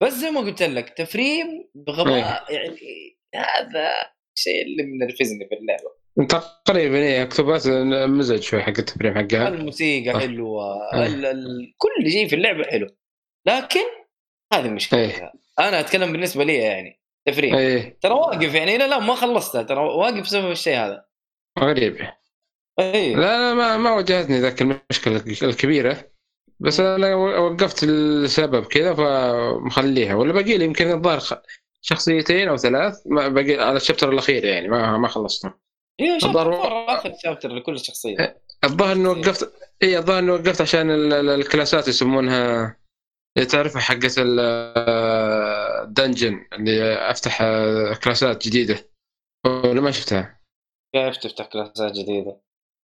بس 0.03 0.13
زي 0.13 0.31
ما 0.31 0.41
قلت 0.41 0.63
لك 0.63 0.89
تفريم 0.89 1.71
بغباء 1.75 2.53
يعني 2.53 3.19
هذا 3.35 3.93
الشيء 4.37 4.63
اللي 4.63 4.83
منرفزني 4.83 5.49
في 5.49 5.55
اللعبة. 5.55 5.99
تقريبا 6.65 6.97
إيه 6.97 7.23
Octopath 7.23 7.67
مزعج 8.09 8.41
شوي 8.41 8.63
حق 8.63 8.79
التفريم 8.79 9.15
حقها. 9.15 9.49
الموسيقى 9.49 10.13
صح. 10.13 10.21
حلوة 10.21 10.95
إيه. 10.95 11.07
ال 11.07 11.27
ال 11.27 11.75
كل 11.77 12.11
شيء 12.11 12.29
في 12.29 12.35
اللعبة 12.35 12.65
حلو. 12.65 12.87
لكن 13.47 13.85
هذه 14.53 14.69
مشكلتها 14.69 15.33
أنا 15.59 15.81
أتكلم 15.81 16.13
بالنسبة 16.13 16.45
لي 16.45 16.55
يعني 16.55 17.01
تفريم. 17.29 17.55
إيه. 17.55 17.99
ترى 18.01 18.13
واقف 18.15 18.55
يعني 18.55 18.79
لا 18.79 18.89
لا 18.89 18.99
ما 18.99 19.15
خلصتها 19.15 19.63
ترى 19.63 19.81
واقف 19.81 20.21
بسبب 20.21 20.51
الشيء 20.51 20.77
هذا. 20.77 21.05
غريب. 21.59 21.97
اي 22.81 23.15
لا 23.15 23.21
لا 23.21 23.55
ما 23.55 23.77
ما 23.77 23.91
واجهتني 23.93 24.41
ذاك 24.41 24.63
المشكلة 24.63 25.23
الكبيرة. 25.43 26.05
بس 26.61 26.81
أنا 26.81 27.15
وقفت 27.15 27.85
السبب 27.85 28.65
كذا 28.67 28.95
فمخليها. 28.95 30.15
ولا 30.15 30.33
باقي 30.33 30.59
لي 30.59 30.65
يمكن 30.65 30.91
الظاهر 30.91 31.21
شخصيتين 31.81 32.49
أو 32.49 32.57
ثلاث. 32.57 33.03
ما 33.07 33.29
باقي 33.29 33.55
على 33.55 33.77
الشابتر 33.77 34.13
الأخير 34.13 34.45
يعني 34.45 34.69
ما 34.69 34.97
ما 34.99 35.09
خلصتهم. 35.09 35.53
أيوه 36.01 36.17
الظاهر- 36.17 36.89
آخر 36.89 37.15
شابتر 37.25 37.49
لكل 37.49 37.79
شخصية. 37.79 38.43
الظاهر 38.65 38.93
إنه 38.97 39.11
وقفت 39.11 39.53
اي 39.83 39.99
الظاهر 39.99 40.19
إنه 40.19 40.33
وقفت 40.33 40.61
عشان 40.61 40.91
ال- 40.91 41.13
ال- 41.13 41.29
الكلاسات 41.29 41.89
يسمونها 41.89 42.77
تعرفها 43.51 43.81
حقت 43.81 44.19
ال- 44.19 44.41
ال 45.85 45.92
dungeon 45.92 46.47
اللي 46.53 46.95
أفتح 47.11 47.39
كلاسات 48.05 48.47
جديدة. 48.49 48.89
ولا 49.47 49.81
ما 49.81 49.91
شفتها؟ 49.91 50.41
كيف 50.95 51.17
تفتح 51.17 51.47
كلاسات 51.47 51.93
جديدة؟ 51.93 52.41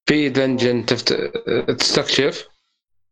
في 0.07 0.29
dungeon 0.29 0.87
تفت... 0.87 1.13
تستكشف 1.79 2.49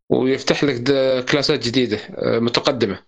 ويفتح 0.09 0.63
لك 0.63 0.83
كلاسات 1.25 1.65
جديدة 1.67 1.99
متقدمة. 2.19 3.03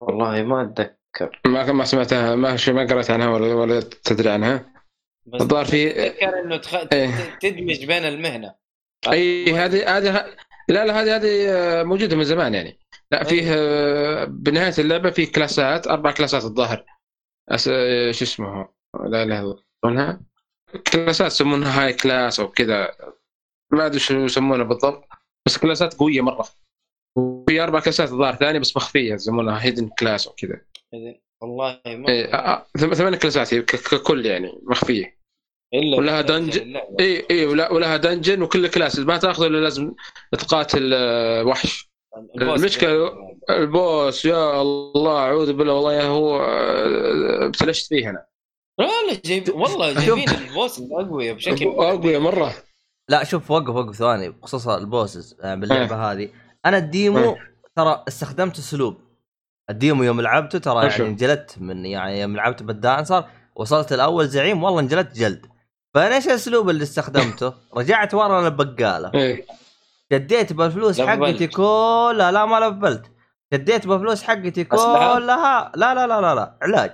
والله 0.00 0.42
ما 0.42 0.62
أتذكر. 0.62 1.40
ما 1.46 1.72
ما 1.72 1.84
سمعتها 1.84 2.34
ما 2.34 2.56
ما 2.68 2.86
قرأت 2.86 3.10
عنها 3.10 3.28
ولا 3.28 3.54
ولا 3.54 3.80
تدري 3.80 4.30
عنها. 4.30 4.72
بس 5.26 5.40
الظاهر 5.40 5.64
في 5.64 6.06
أتذكر 6.06 6.40
إنه 6.40 6.56
تخ... 6.56 6.74
إيه. 6.92 7.38
تدمج 7.40 7.84
بين 7.84 8.04
المهنة. 8.04 8.54
أي 9.12 9.52
هذه 9.52 9.96
هذه 9.96 10.36
لا 10.68 10.86
لا 10.86 11.02
هذه 11.02 11.16
هذه 11.16 11.48
آه، 11.48 11.82
موجودة 11.82 12.16
من 12.16 12.24
زمان 12.24 12.54
يعني. 12.54 12.78
لا 13.10 13.24
فيه 13.24 13.54
آه، 13.54 14.24
بنهاية 14.24 14.74
اللعبة 14.78 15.10
في 15.10 15.26
كلاسات 15.26 15.86
أربع 15.86 16.10
كلاسات 16.10 16.44
الظاهر. 16.44 16.84
أس... 17.48 17.68
آه، 17.68 18.12
شو 18.12 18.24
اسمه؟ 18.24 18.68
لا 19.04 19.24
لا 19.24 19.56
يسمونها 19.84 20.20
كلاسات 20.92 21.26
يسمونها 21.26 21.84
high 21.84 21.92
class 21.92 22.40
أو 22.40 22.48
كذا. 22.48 22.96
ما 23.72 23.86
أدري 23.86 23.98
شو 23.98 24.14
يسمونها 24.14 24.64
بالضبط 24.64 25.04
بس 25.46 25.58
كلاسات 25.58 25.94
قوية 25.94 26.20
مرة. 26.20 26.48
وفي 27.18 27.62
أربع 27.62 27.80
كلاسات 27.80 28.08
الظاهر 28.12 28.34
ثانية 28.34 28.58
بس 28.58 28.76
مخفية 28.76 29.14
يسمونها 29.14 29.64
hidden 29.64 29.88
class 29.98 30.26
أو 30.26 30.32
كذا. 30.32 30.60
والله 31.42 31.80
ما 31.86 32.08
إيه، 32.08 32.34
آه، 32.34 32.36
آه، 32.36 32.66
ثم- 32.78 32.94
ثمان 32.94 33.14
كلاسات 33.16 33.54
هي 33.54 33.62
ككل 33.62 34.26
يعني 34.26 34.52
مخفية. 34.62 35.18
إلا 35.74 35.96
ولها 35.98 36.20
إلا 36.20 36.28
dunge- 36.38 36.56
اللعبة. 36.58 36.96
اي 37.00 37.26
اي 37.30 37.46
ولها 37.46 37.96
dungeon 37.96 38.42
وكل 38.42 38.68
class 38.68 38.98
ما 38.98 39.16
تاخذه 39.16 39.46
إلا 39.46 39.58
لازم 39.58 39.94
تقاتل 40.32 40.90
آه، 40.94 41.44
وحش. 41.44 41.92
ال 42.36 42.41
boss 42.41 42.60
المشكلة- 42.76 43.50
ال 43.50 43.65
boss 43.65 44.24
يا 44.24 44.62
الله 44.62 45.18
أعوذ 45.18 45.52
بالله 45.52 45.74
والله 45.74 46.06
هو 46.06 46.40
ابتلشت 47.46 47.86
فيه 47.88 48.10
أنا. 48.10 48.26
لا 48.78 48.84
لا 49.12 49.20
جايب 49.24 49.48
والله 49.54 49.92
جايبين 50.06 50.28
ال 50.28 50.38
boss 50.38 50.80
أقوياء 50.92 51.34
بشكل 51.34 51.64
أقوياء 51.66 52.20
مرة. 52.20 52.54
لا 53.08 53.24
شوف 53.24 53.50
وقف 53.50 53.68
وقف 53.68 53.96
ثواني 53.96 54.28
بخصوص 54.30 54.68
ال 54.68 54.78
bosses 54.78 55.36
آه، 55.40 55.54
باللعبة 55.54 56.12
هذه. 56.12 56.28
أنا 56.66 56.76
ال 56.78 56.90
demo 56.90 57.36
ترى 57.76 58.04
استخدمت 58.08 58.58
اسلوب 58.58 58.98
ال 59.70 59.76
demo 59.76 60.02
يوم 60.02 60.20
لعبته 60.20 60.58
ترى. 60.58 60.86
يعني 60.86 61.02
انجلدت 61.02 61.58
من 61.58 61.86
يعني 61.86 62.20
يوم 62.20 62.36
لعبته 62.36 62.64
بال 62.64 62.79
dancer 62.79 63.24
وصلت 63.56 63.92
الأول 63.92 64.28
زعيم 64.28 64.62
والله 64.64 64.80
انجلدت 64.80 65.16
جلد. 65.16 65.46
فأنا 65.94 66.16
إيش 66.16 66.26
الاسلوب 66.26 66.70
اللي 66.70 66.82
استخدمته؟ 66.82 67.54
رجعت 67.76 68.14
ورا 68.14 68.42
للبقالة. 68.42 69.10
إيه. 69.14 69.46
شديت 70.12 70.52
بالفلوس. 70.52 71.00
حقتي 71.00 71.46
كلها. 71.46 72.30
لا 72.30 72.46
ما 72.46 72.60
لفلت 72.60 73.06
شديت 73.54 73.86
بالفلوس 73.86 74.22
حقتي؟ 74.22 74.64
كلها. 74.64 75.18
لا 75.18 75.72
لا 75.76 76.06
لا 76.06 76.20
لا 76.20 76.34
لا 76.34 76.58
علاج. 76.62 76.92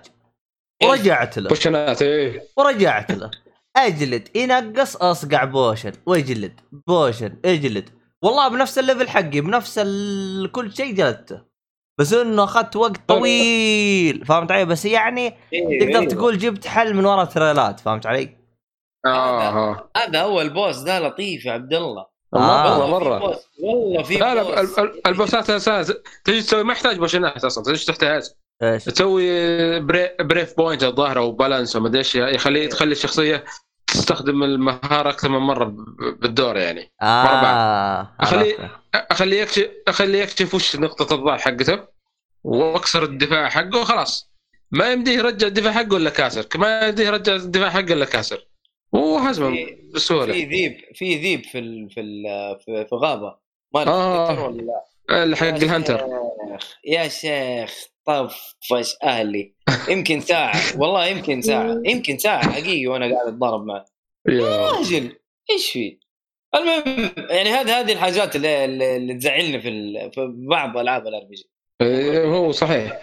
ورجعت 0.83 1.39
له. 1.39 1.49
بوشنات 1.49 2.03
إيه. 2.03 2.43
ورجعت 2.57 3.11
له. 3.11 3.31
اجلد 3.79 4.37
ينقص 4.37 4.97
اصقع 4.97 5.45
potion 5.45 5.93
واجلد 6.07 6.61
potion 6.87 7.37
اجلد 7.45 7.91
والله 8.23 8.49
بنفس 8.49 8.79
ال 8.79 8.84
level 8.84 9.09
حقي 9.09 9.41
بنفس 9.41 9.79
ال... 9.79 10.53
كل 10.53 10.73
شيء 10.73 10.95
جلدته 10.95 11.43
بس 11.99 12.13
انه 12.13 12.45
اخذت 12.45 12.77
وقت 12.77 13.01
طويل 13.09 14.25
فهمت 14.27 14.51
علي 14.53 14.65
بس 14.65 14.85
يعني 14.85 15.35
إيه، 15.53 15.81
تقدر 15.87 16.01
إيه. 16.01 16.09
تقول 16.09 16.39
جبت 16.39 16.67
حل 16.67 16.95
من 16.95 17.05
ورا 17.05 17.25
تريلات 17.25 17.81
فهمت 17.81 18.07
علي؟ 18.07 18.37
آه 19.07 19.49
آه 19.49 19.91
هذا 19.97 20.19
أول 20.19 20.51
boss 20.51 20.77
ده 20.79 21.01
لطيف 21.01 21.45
يا 21.47 21.53
عبد 21.53 21.75
الله 21.75 22.07
آه. 22.35 22.81
والله 22.81 22.99
في 22.99 23.05
مرة 23.05 23.19
boss. 23.19 23.37
والله 23.63 24.03
في 24.03 24.15
لا 24.17 24.35
لا 24.35 24.43
boss. 24.43 24.79
ال- 24.79 24.85
ال- 24.85 25.07
البوسات 25.07 25.51
أساس 25.51 25.93
تجي 26.25 26.43
تسوي 26.43 26.63
ما 26.65 26.73
يحتاج 26.73 26.99
بوشنات 26.99 27.45
أصلا 27.45 27.65
تجي 27.65 27.85
تحتاج 27.87 28.23
إيش؟ 28.63 28.85
تسوي 28.85 29.81
bra- 29.81 30.09
brave 30.21 30.57
point 30.57 30.83
الظاهر 30.85 31.19
أو 31.19 31.33
balance 31.33 31.77
وما 31.77 31.89
أدري 31.89 31.99
إيش 31.99 32.15
يخلي 32.17 32.67
تخلي 32.69 32.93
الشخصية 32.93 33.45
تستخدم 33.89 34.43
المهارة 34.43 35.11
أكثر 35.11 35.29
من 35.29 35.39
مرة 35.39 35.65
بالدور 36.21 36.57
يعني. 36.57 36.93
آه 37.03 38.13
أخلي- 38.23 38.35
عرفت. 38.35 38.71
اخليه 38.95 39.43
يكشف 39.43 39.69
اخليه 39.89 40.23
يكشف 40.23 40.55
وش 40.55 40.77
نقطة 40.77 41.15
الضعف 41.15 41.41
حقته 41.41 41.85
وأكسر 42.45 43.03
الدفاع 43.03 43.49
حقه 43.49 43.81
وخلاص. 43.81 44.31
ما 44.71 44.93
يمديه 44.93 45.13
يرجع 45.19 45.47
الدفاع 45.47 45.73
حقه 45.73 45.97
إلا 45.97 46.11
كاسر. 46.11 46.47
ما 46.57 46.81
يمديه 46.89 47.07
يرجع 47.07 47.35
الدفاع 47.35 47.71
حقه 47.71 47.81
إلا 47.93 48.05
كاسر. 48.05 48.47
وهزمه 48.93 49.51
في- 49.55 49.91
بسهولة. 49.95 50.33
في 50.33 50.45
ذيب 50.45 50.77
في 50.95 51.15
ذيب 51.15 51.45
في 51.45 51.59
ال... 51.59 51.91
في 51.91 52.01
ال... 52.01 52.25
في, 52.65 52.95
غابة. 52.95 53.37
ما 53.75 53.87
آه. 53.89 54.45
ولا 54.47 54.63
لا. 54.63 55.37
حق 55.37 55.47
الهنتر 55.47 56.07
يا 56.85 57.09
شيخ. 57.09 57.75
طفش 58.09 58.97
أهلي. 59.03 59.55
يمكن 59.89 60.21
ساعة. 60.21 60.61
والله 60.79 61.07
يمكن 61.07 61.43
ساعة. 61.43 61.83
يمكن 61.93 62.19
ساعة. 62.19 62.53
حقيقي 62.53 62.87
وأنا 62.87 63.15
قاعد 63.15 63.29
أتضارب 63.29 63.65
معه. 63.67 63.85
يا. 64.29 64.71
راجل 64.71 65.17
إيش 65.51 65.71
في؟ 65.71 65.99
المهم 66.55 67.11
يعني 67.31 67.51
هذه 67.51 67.81
هذه 67.81 67.93
الحاجات 67.93 68.37
اللي, 68.37 68.65
اللي 68.97 69.15
تزعلني 69.15 69.61
في, 69.61 69.69
ال... 69.69 70.13
في 70.15 70.33
بعض 70.49 70.77
ألعاب 70.77 71.07
ال 71.07 71.23
RPG 71.25 71.51
هو 72.25 72.53
صحيح. 72.53 73.01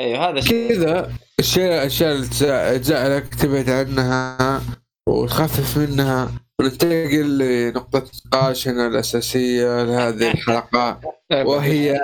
أيوه 0.00 0.28
هذا 0.30 0.38
الشيء 0.38 0.68
كذا 0.68 1.12
الشيء 1.38 1.64
الأشياء 1.64 2.12
اللي 2.12 2.26
تزع- 2.26 2.76
تزعلك 2.76 3.34
تبعد 3.34 3.70
عنها 3.70 4.62
وتخفف 5.08 5.76
منها 5.78 6.30
وننتقل 6.60 7.38
لنقطة 7.38 8.04
نقاشنا 8.26 8.86
الأساسية 8.86 9.82
لهذه 9.84 10.30
الحلقة. 10.30 11.00
وهي 11.48 12.00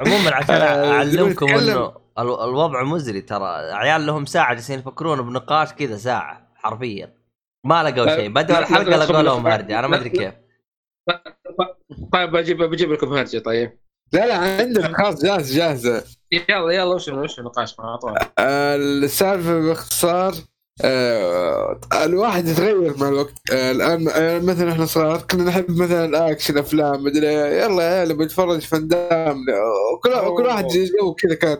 عموما 0.00 0.34
عشان 0.34 0.54
أعلمكم. 0.92 1.48
إنه 1.48 1.86
ال- 2.18 2.40
الوضع 2.40 2.82
مزري 2.82 3.20
ترى. 3.20 3.46
عيال 3.72 4.06
لهم 4.06 4.26
ساعة 4.26 4.54
جالسين 4.54 4.78
يفكرون 4.78 5.22
بنقاش 5.22 5.72
كذا 5.72 5.96
ساعة 5.96 6.52
حرفيا. 6.54 7.14
ما 7.66 7.82
لقوا 7.82 8.16
شيء. 8.16 8.28
بدأوا 8.28 8.58
الحلقة 8.58 8.96
لقوا 8.96 9.22
لهم 9.22 9.46
هرجة. 9.46 9.78
أنا 9.78 9.86
ما 9.86 9.96
أدري 9.96 10.08
كيف. 10.10 10.34
طيب 12.12 12.30
بجيب 12.32 12.62
بجيب 12.62 12.92
لكم 12.92 13.12
هرجة 13.12 13.38
طيب. 13.38 13.78
لا 14.12 14.26
لا 14.26 14.34
عندنا 14.36 14.98
خلاص 14.98 15.22
جاهز 15.24 15.56
جاهزة. 15.56 16.04
يلا 16.32 16.70
يلا 16.72 16.84
وش 16.94 17.08
وش 17.08 17.38
النقاش؟ 17.38 17.78
مع 17.80 17.96
طول 17.96 18.14
السالفة 18.38 19.60
باختصار 19.60 20.34
آه 20.82 21.80
الواحد 22.04 22.48
يتغير 22.48 22.96
مع 22.96 23.08
الوقت. 23.08 23.34
آه 23.52 23.70
الآن 23.70 24.08
آه 24.08 24.38
مثلا 24.38 24.72
إحنا 24.72 24.86
صغار 24.86 25.22
كنا 25.30 25.44
نحب 25.44 25.70
مثلا 25.70 26.30
اكشن 26.30 26.58
أفلام 26.58 27.04
مدري 27.04 27.26
يلا 27.26 27.82
يا 27.82 27.94
عيال 27.94 28.16
بنتفرج 28.16 28.60
فندام. 28.60 29.44
وكل 29.94 30.10
كل 30.36 30.46
واحد 30.46 30.66
جو 30.66 31.14
كذا 31.14 31.34
كان. 31.34 31.58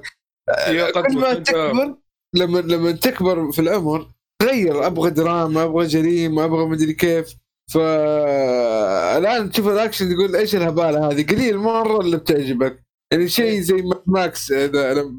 كل 0.93 1.19
ما 1.19 1.35
تكبر 1.35 1.95
لما 2.35 2.59
لما 2.59 2.93
تكبر 2.93 3.53
في 3.53 3.59
العمر 3.59 4.07
تغير. 4.43 4.87
أبغى 4.87 5.11
دراما 5.11 5.63
أبغى 5.65 5.87
جريمة 5.87 6.45
أبغى 6.45 6.67
مدري 6.67 6.93
كيف. 6.93 7.35
فالان 7.73 9.51
تشوف 9.51 9.69
الأكشن 9.69 10.15
تقول 10.15 10.37
إيش 10.37 10.55
الهبالة 10.55 11.11
هذه؟ 11.11 11.27
قليل 11.27 11.59
مرة 11.59 12.01
اللي 12.01 12.17
بتعجبك. 12.17 12.83
يعني 13.13 13.29
شيء 13.29 13.61
زي 13.61 13.83
Mad 13.83 14.03
Max 14.07 14.53
إذا 14.53 15.11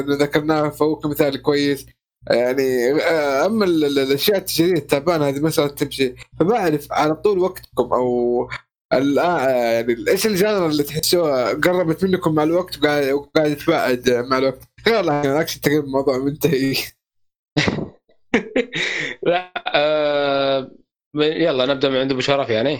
ذكرناه 0.00 0.68
فهو 0.68 0.96
كمثال 0.96 1.42
كويس. 1.42 1.86
يعني 2.30 2.92
آه، 3.02 3.46
أما 3.46 3.64
ال- 3.64 3.84
ال- 3.84 3.98
الأشياء 3.98 4.38
التجارية 4.38 4.72
التعبانة 4.72 5.28
هذه 5.28 5.40
مسألة 5.40 5.68
تمشي. 5.68 6.14
فبعرف 6.40 6.92
على 6.92 7.14
طول 7.14 7.38
وقتكم 7.38 7.92
أو 7.92 8.48
الآن 8.92 9.50
يعني 9.50 10.10
إيش 10.10 10.26
ال 10.26 10.33
genre 10.33 10.66
اللي 10.66 10.82
تحسوها 10.82 11.52
قربت 11.52 12.04
منكم 12.04 12.34
مع 12.34 12.42
الوقت 12.42 12.78
وقاعد 12.84 13.56
تبعد 13.56 14.10
مع 14.10 14.38
الوقت؟ 14.38 14.60
غير 14.88 15.04
يعني 15.04 15.32
الاكشن 15.32 15.60
تقريبا 15.60 15.84
الموضوع 15.86 16.18
منتهي. 16.18 16.74
لا 19.26 19.52
آه 19.74 20.70
يلا 21.16 21.66
نبدأ 21.66 21.88
من 21.88 21.96
عند 21.96 22.10
أبو 22.12 22.20
شرف 22.20 22.48
يعني. 22.48 22.78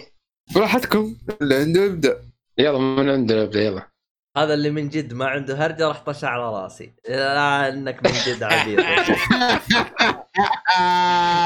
براحتكم 0.55 1.17
اللي 1.43 1.55
عنده 1.55 1.81
يبدأ. 1.81 2.23
يلا 2.59 2.79
من 2.79 3.09
عندنا 3.11 3.45
نبدأ 3.45 3.63
يلا. 3.63 3.92
هذا 4.37 4.55
اللي 4.55 4.71
من 4.71 4.89
جد 4.89 5.15
ما 5.15 5.27
عنده 5.27 5.67
هرجة 5.67 5.89
راح 5.89 6.01
طش 6.01 6.25
على 6.25 6.43
راسي. 6.43 6.93
لا 7.09 7.69
إنك 7.69 8.07
من 8.07 8.13
جد 8.27 8.43
عبيط. 8.53 8.81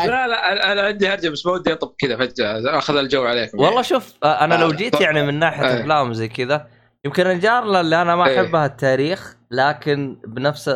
لا 0.06 0.26
لا 0.26 0.36
أنا- 0.54 0.64
أنا 0.66 0.82
عندي 0.82 1.08
هرجة 1.08 1.28
بس 1.28 1.46
ما 1.46 1.52
ودي 1.52 1.72
أطب 1.72 1.94
كذا 1.98 2.16
فجأة. 2.16 2.78
أخذ 2.78 2.96
الجو 2.96 3.24
عليكم. 3.24 3.58
والله 3.60 3.82
شوف 3.82 4.14
أنا 4.24 4.54
لو 4.54 4.70
آه، 4.70 4.74
جيت 4.74 5.00
يعني 5.00 5.22
من 5.26 5.38
ناحية 5.38 5.64
آه. 5.66 5.80
افلام 5.80 6.12
زي 6.12 6.28
كذا 6.28 6.66
يمكن 7.04 7.26
الجارله 7.26 7.80
اللي 7.80 8.02
أنا 8.02 8.16
ما 8.16 8.26
إيه. 8.26 8.40
أحبها 8.44 8.66
التاريخ 8.66 9.36
لكن 9.50 10.20
بنفس 10.26 10.70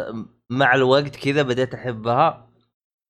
مع 0.50 0.74
الوقت 0.74 1.16
كذا 1.16 1.42
بديت 1.42 1.74
أحبها. 1.74 2.50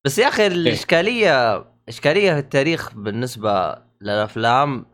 بس 0.05 0.19
يا 0.19 0.29
أخي 0.29 0.47
الاشكاليه 0.47 1.65
إشكالية 1.89 2.33
في 2.33 2.39
التاريخ 2.39 2.95
بالنسبة 2.95 3.77
للأفلام 4.01 4.87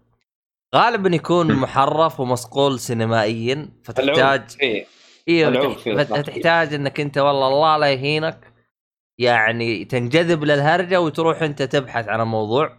غالبا 0.74 1.16
يكون 1.16 1.52
محرف 1.52 2.20
ومصقول 2.20 2.80
سينمائيا 2.80 3.68
فتحتاج 3.84 4.56
أيوه 5.28 5.74
صح. 5.74 5.78
فتحتاج 6.04 6.74
إنك 6.74 7.00
أنت 7.00 7.18
والله 7.18 7.48
الله 7.48 7.76
لا 7.76 7.92
يهينك 7.92 8.52
يعني 9.18 9.84
تنجذب 9.84 10.44
للهرجة 10.44 11.00
وتروح 11.00 11.42
أنت 11.42 11.62
تبحث 11.62 12.08
عن 12.08 12.20
الموضوع. 12.20 12.78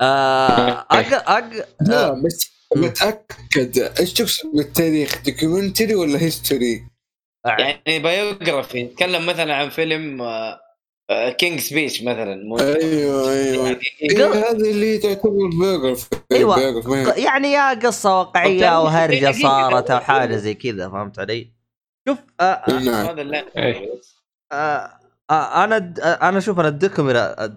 آه 0.00 0.86
أق... 0.90 1.30
أق... 1.30 1.50
لا 1.80 2.08
آه. 2.08 2.22
بس 2.24 2.50
متأكد. 2.76 3.78
إيش 4.00 4.12
تقصد 4.12 4.48
بالتاريخ؟ 4.54 5.22
documentary 5.22 5.94
ولا 5.94 6.22
history؟ 6.22 6.84
يعني 7.46 7.98
biography 7.98 8.82
نتكلم 8.82 9.26
مثلا 9.26 9.54
عن 9.54 9.68
فيلم 9.68 10.22
King's 11.10 11.60
Speech 11.60 12.02
مثلا 12.02 12.32
أيوه 12.60 13.30
أيوه 13.32 13.66
يعني 13.66 13.80
إيه 14.02 14.26
هذه 14.50 14.70
اللي 14.70 14.98
تعتبر 14.98 15.48
ما 15.54 15.76
هي- 16.32 17.22
يعني 17.24 17.52
يا 17.52 17.74
قصة 17.74 18.18
واقعية 18.18 18.68
أو 18.68 18.86
هرجه 18.86 19.32
صارت 19.32 19.90
أو. 19.90 20.00
حاجة 20.00 20.36
زي 20.36 20.54
كذا 20.54 20.88
فهمت 20.88 21.18
علي؟ 21.18 21.50
شوف 22.08 22.18
آه 22.40 22.42
آه 22.44 22.78
نعم 22.78 23.18
اللي 23.18 23.44
إيه. 23.56 24.00
آه 24.52 24.90
آه 25.30 25.64
أنا. 25.64 25.94
آه 26.02 26.28
أنا 26.28 26.38
أشوف 26.38 26.60
أنا 26.60 26.68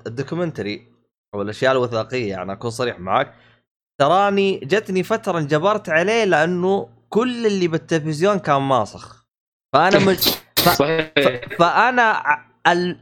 ال 0.07 0.14
documentary 0.14 0.88
أو 1.34 1.41
الأشياء 1.41 1.72
الوثائقية 1.72 2.30
يعني 2.30 2.52
أكون 2.52 2.70
صريح 2.70 2.99
معك 2.99 3.34
تراني 4.02 4.58
جتني 4.60 5.04
فترة 5.04 5.39
انجبرت 5.39 5.89
عليه 5.89 6.24
لأنه 6.24 6.89
كل 7.10 7.45
اللي 7.45 7.68
بالتلفزيون 7.68 8.39
كان 8.39 8.62
ماسخ 8.62 9.26
فأنا 9.74 9.99
مج... 9.99 10.20
صحيح 10.60 11.12
فأنا 11.60 12.02
ع- 12.02 12.45
ال... 12.45 12.51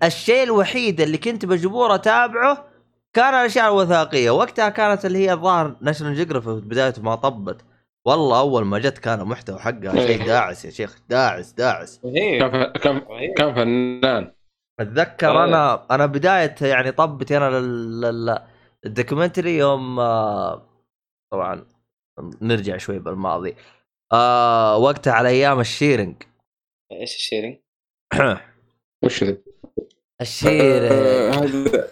الشيء 0.04 0.44
الوحيد 0.44 1.02
اللي 1.02 1.18
كنت 1.18 1.46
مجبور 1.46 1.96
اتابعه 1.96 2.66
كان 3.14 3.34
الأشياء 3.34 3.68
الوثائقية 3.68 4.32
وقتها 4.32 4.70
كانت 4.70 5.06
اللي 5.06 5.20
هي 5.20 5.34
الظاهر 5.34 5.76
ناشونال 5.82 6.16
جيوغرافي 6.16 6.62
في 6.62 6.68
بدايته 6.68 7.02
ما 7.02 7.16
طبت 7.16 7.62
والله 8.06 8.40
أول 8.40 8.66
ما 8.66 8.80
جت 8.80 8.98
كان 8.98 9.26
محتوى 9.26 9.60
حقها 9.60 9.92
شيء 9.92 10.22
إيه. 10.22 10.26
داعس 10.26 10.66
يا 10.66 10.70
شيخ 10.70 11.00
داعس 11.10 11.52
داعس 11.52 12.00
كان 12.84 13.04
كان 13.38 13.56
فنان 13.56 14.32
أتذكر 14.80 15.30
آه. 15.30 15.46
أنا 15.46 15.86
أنا 15.92 16.06
بداية 16.06 16.56
يعني 16.62 16.92
طبتي 16.92 17.38
أنا 17.38 17.58
ال 18.86 18.92
documentary 18.92 19.58
يوم 19.58 20.00
آه، 20.00 20.70
طبعا 21.32 21.66
نرجع 22.42 22.78
شوي 22.78 23.00
بالماضي 23.00 23.56
آه 24.14 24.78
وقتها 24.78 25.14
على 25.14 25.30
أيام 25.30 25.60
ال 25.60 25.68
sharing 25.68 26.24
إيش 26.92 27.16
ال 27.16 27.21
sharing؟ 27.21 27.58
وش 29.04 29.24
ذا؟ 29.24 29.38
ال 30.22 30.31
sharing 30.31 30.92
آه، 30.92 31.32
هذا 31.32 31.88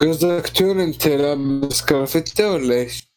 قصدك 0.00 0.48
تورنت 0.48 1.08
لما 1.08 1.70
سكرافيتا 1.70 2.50
ولا 2.50 2.74
إيش؟ 2.74 3.10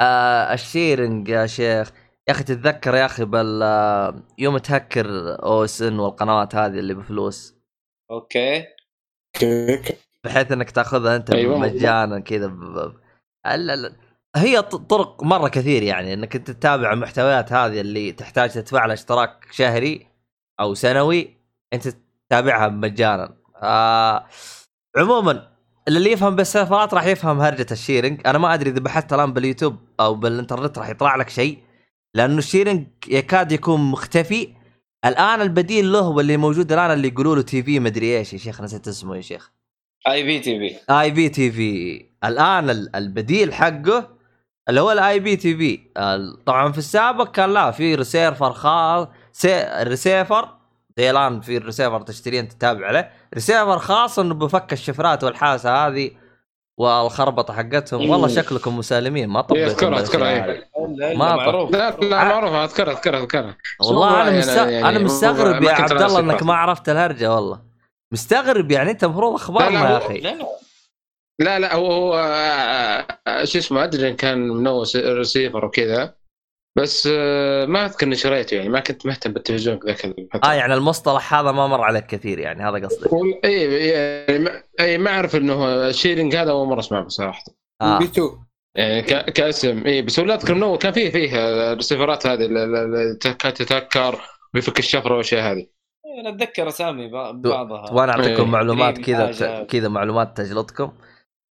آه 0.00 0.54
ال 0.54 0.63
sharing 0.63 1.28
يا 1.28 1.46
شيخ. 1.46 1.92
يا 2.28 2.32
أخي 2.32 2.44
تتذكر 2.44 2.94
يا 2.94 3.06
أخي 3.06 3.24
بال 3.24 3.62
آه، 3.62 4.22
يوم 4.38 4.58
تهكر 4.58 5.06
أو 5.42 5.64
OSN 5.64 5.98
والقنوات 5.98 6.54
هذه 6.54 6.78
اللي 6.78 6.94
بفلوس. 6.94 7.54
أوكي. 8.10 8.64
بحيث 10.24 10.52
إنك 10.52 10.70
تأخذها 10.70 11.16
أنت 11.16 11.30
أيوة. 11.34 11.58
مجانا 11.58 12.20
كذا 12.20 12.46
ب... 12.46 12.60
ب... 12.60 12.96
ال- 13.46 13.70
ال- 13.70 13.96
هي 14.36 14.62
طرق 14.62 15.22
مرة 15.22 15.48
كثير 15.48 15.82
يعني. 15.82 16.14
إنك 16.14 16.36
أنت 16.36 16.50
تتابع 16.50 16.92
المحتويات 16.92 17.52
هذه 17.52 17.80
اللي 17.80 18.12
تحتاج 18.12 18.50
تدفع 18.50 18.86
لها 18.86 18.94
اشتراك 18.94 19.46
شهري 19.52 20.06
أو 20.60 20.74
سنوي 20.74 21.36
أنت 21.72 21.88
تتابعها 22.28 22.68
مجانا 22.68 23.36
آه 23.62 24.26
عموما 24.96 25.48
اللي 25.88 26.12
يفهم 26.12 26.36
بالسيرفرات 26.36 26.94
راح 26.94 27.06
يفهم 27.06 27.40
هرجة 27.40 27.66
ال 27.70 27.76
sharing. 27.76 28.20
أنا 28.26 28.38
ما 28.38 28.54
أدري 28.54 28.70
إذا 28.70 28.80
بحثت 28.80 29.12
الآن 29.12 29.32
باليوتيوب 29.32 29.76
أو 30.00 30.14
بالإنترنت 30.14 30.78
راح 30.78 30.88
يطلع 30.88 31.16
لك 31.16 31.28
شيء 31.28 31.58
لأنه 32.14 32.38
ال 32.38 32.44
sharing 32.44 32.86
يكاد 33.08 33.52
يكون 33.52 33.80
مختفي. 33.80 34.54
الآن 35.04 35.40
البديل 35.40 35.92
له 35.92 36.08
واللي 36.08 36.36
موجود 36.36 36.72
الآن 36.72 36.90
اللي 36.90 37.08
يقولوا 37.08 37.36
له 37.36 37.42
TV 37.42 37.80
مدري 37.80 38.18
إيش. 38.18 38.32
يا 38.32 38.38
شيخ 38.38 38.60
نسيت 38.60 38.88
اسمه 38.88 39.16
يا 39.16 39.20
شيخ. 39.20 39.50
آي 40.08 40.22
بي 40.22 40.38
تي 40.40 40.58
في. 40.58 40.92
آي 41.00 41.10
بي 41.10 41.28
تي 41.28 41.50
في. 41.50 42.04
الآن 42.24 42.70
ال- 42.70 42.96
البديل 42.96 43.54
حقه 43.54 44.08
اللي 44.68 44.80
هو 44.80 44.92
ال 44.92 45.20
IPTV. 45.20 45.80
طبعا 46.46 46.72
في 46.72 46.78
السابق 46.78 47.30
كان 47.30 47.52
لا 47.54 47.70
في 47.70 47.94
ريسيرفر 47.94 48.52
خاص 48.52 49.08
سي... 49.32 49.66
ريسيفر 49.82 50.57
زي 50.98 51.10
الان 51.10 51.40
في 51.40 51.56
الريسيفر 51.56 52.00
تشتريه 52.00 52.40
انت 52.40 52.52
تتابع 52.52 52.86
عليه 52.86 53.10
ريسيفر 53.34 53.78
خاص 53.78 54.18
إنه 54.18 54.34
بفك 54.34 54.72
الشفرات 54.72 55.24
والحاسة 55.24 55.86
هذه 55.86 56.10
والخربطة 56.78 57.54
حقتهم. 57.54 58.10
والله 58.10 58.28
مم. 58.28 58.34
شكلكم 58.34 58.78
مسالمين 58.78 59.28
ما 59.28 59.38
إيه، 59.40 59.46
طبيتم 59.46 59.68
اذكرها 59.70 60.00
اذكرها 60.00 60.46
بالأشياء 60.46 61.10
إيه. 61.10 61.16
ما 61.16 61.36
معروف. 61.36 61.70
لا 61.72 61.90
لا 61.90 62.24
معروف. 62.24 62.52
اذكرها 62.52 62.92
اذكرها 62.92 63.20
اذكرها. 63.20 63.56
والله 63.80 64.22
أنا 64.28 64.38
مست... 64.38 64.56
يعني- 64.56 64.88
أنا 64.88 64.98
مستغرب 64.98 65.62
ما 65.62 65.70
يا 65.70 65.76
كنت 65.76 65.92
عبد 65.92 66.02
الله 66.02 66.20
إنك. 66.20 66.42
ما 66.42 66.54
عرفت 66.54 66.88
الهرجة 66.88 67.34
والله. 67.34 67.62
مستغرب 68.12 68.70
يعني. 68.70 68.90
أنت 68.90 69.04
المفروض 69.04 69.34
اخبارنا 69.34 69.90
يا 69.90 69.96
أخي. 69.96 70.20
لا 71.40 71.58
لا. 71.58 71.74
هو 71.74 71.92
هو 71.92 72.14
آه، 72.14 73.06
آه، 73.26 73.44
شو 73.44 73.58
اسمه 73.58 73.84
أدري 73.84 74.08
إن 74.08 74.16
كان 74.16 74.48
منو 74.48 74.84
ريسيفر 74.96 75.64
وكذا. 75.64 76.14
بس 76.78 77.08
آه، 77.12 77.66
ما 77.66 77.84
أذكر 77.84 78.06
إني 78.06 78.14
شريته 78.16 78.54
يعني 78.54 78.68
ما 78.68 78.80
كنت 78.80 79.06
مهتم 79.06 79.32
بالتلفزيون 79.32 79.78
ذاك 79.86 80.04
الفترة. 80.04 80.40
آه 80.50 80.52
يعني 80.52 80.74
المصطلح 80.74 81.34
هذا 81.34 81.52
ما 81.52 81.66
مر 81.66 81.80
عليك 81.82 82.06
كثير 82.06 82.38
يعني 82.38 82.62
هذا 82.62 82.86
قصدك 82.86 83.10
اي 83.44 83.62
يعني 83.88 84.38
ما- 84.44 84.62
اي 84.80 84.98
ما 84.98 85.10
أعرف 85.10 85.36
إنه 85.36 85.64
ال 85.88 85.94
sharing 85.94 86.36
هذا 86.36 86.50
أول 86.50 86.68
مرة 86.68 86.78
أسمعه 86.78 87.08
صراحة 87.08 87.44
آه. 87.82 87.98
بي 87.98 88.04
2 88.04 88.30
يعني 88.76 89.02
ك- 89.02 89.30
كاسم 89.30 89.82
اي 89.86 90.02
بس 90.02 90.18
ولا 90.18 90.34
أذكر 90.34 90.52
إنه 90.52 90.76
كان 90.76 90.92
فيه 90.92 91.10
فيه 91.10 91.30
الريسيفرات 91.72 92.26
هذه 92.26 92.44
اللي 92.44 93.18
كانت 93.22 93.62
تتهكر 93.62 94.20
ويفك 94.54 94.78
الشفرة 94.78 95.12
والأشياء 95.12 95.52
هذه 95.52 95.66
أنا 96.20 96.28
أتذكر 96.30 96.68
أسامي 96.68 97.08
بع- 97.08 97.32
بعضها 97.34 97.90
وأنا 97.92 98.12
أعطيكم 98.12 98.42
إيه. 98.42 98.48
معلومات 98.50 98.98
كذا. 98.98 99.64
كذا 99.64 99.88
معلومات 99.88 100.36
تجلطكم 100.36 100.92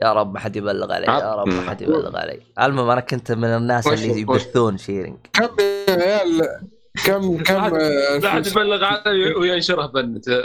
يا 0.02 0.12
رب 0.12 0.34
ما 0.34 0.40
حد 0.40 0.56
يبلغ 0.56 0.92
علي 0.92 1.06
يا 1.06 1.34
رب 1.34 1.48
ما 1.48 1.70
حد 1.70 1.82
يبلغ 1.82 2.16
علي. 2.16 2.40
المهم 2.60 2.90
أنا 2.90 3.00
كنت 3.00 3.32
من 3.32 3.48
الناس 3.48 3.86
اللي 3.86 4.20
يبثون 4.20 4.78
sharing 4.78 5.16
كم 5.32 5.56
يا 5.88 5.94
عيال؟ 5.94 6.60
كم 7.06 7.42
كم 7.42 7.76
لا 7.76 8.30
حد 8.30 8.46
يبلغ 8.46 8.84
عنه 8.84 9.38
وينشرها 9.38 9.86
بنت. 9.86 10.28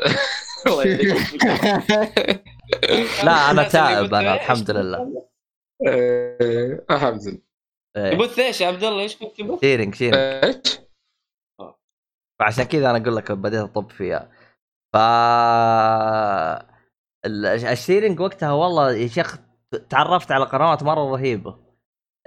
الله. 0.68 0.84
لا 3.26 3.52
أنا 3.52 3.64
تائب 3.64 4.14
أنا 4.14 4.34
إيش؟ 4.34 4.42
الحمد 4.42 4.72
لله. 4.72 5.28
إيه، 5.88 6.86
الحمد 6.92 7.22
لله. 7.28 7.38
إيه. 7.98 8.12
تبث 8.18 8.40
إيش 8.40 8.62
يا 8.62 8.68
عبد 8.68 8.84
الله؟ 8.84 9.02
إيش 9.02 9.18
كنت 9.18 9.38
تبث؟ 9.38 9.60
sharing 9.62 9.96
sharing 9.96 10.16
إيش؟ 10.18 10.80
فعشان 12.40 12.64
كذا 12.64 12.90
أنا 12.90 12.98
أقول 12.98 13.16
لك 13.16 13.32
بديت 13.32 13.62
أطب 13.62 13.92
فيها. 13.92 14.30
ف 14.94 14.98
ال 17.26 17.38
sharing 17.38 18.20
وقتها 18.20 18.52
والله 18.52 18.92
يا 18.92 19.08
شيخ 19.08 19.38
تعرفت 19.90 20.32
على 20.32 20.46
قنوات 20.46 20.84
مرة 20.84 21.12
رهيبة. 21.12 21.56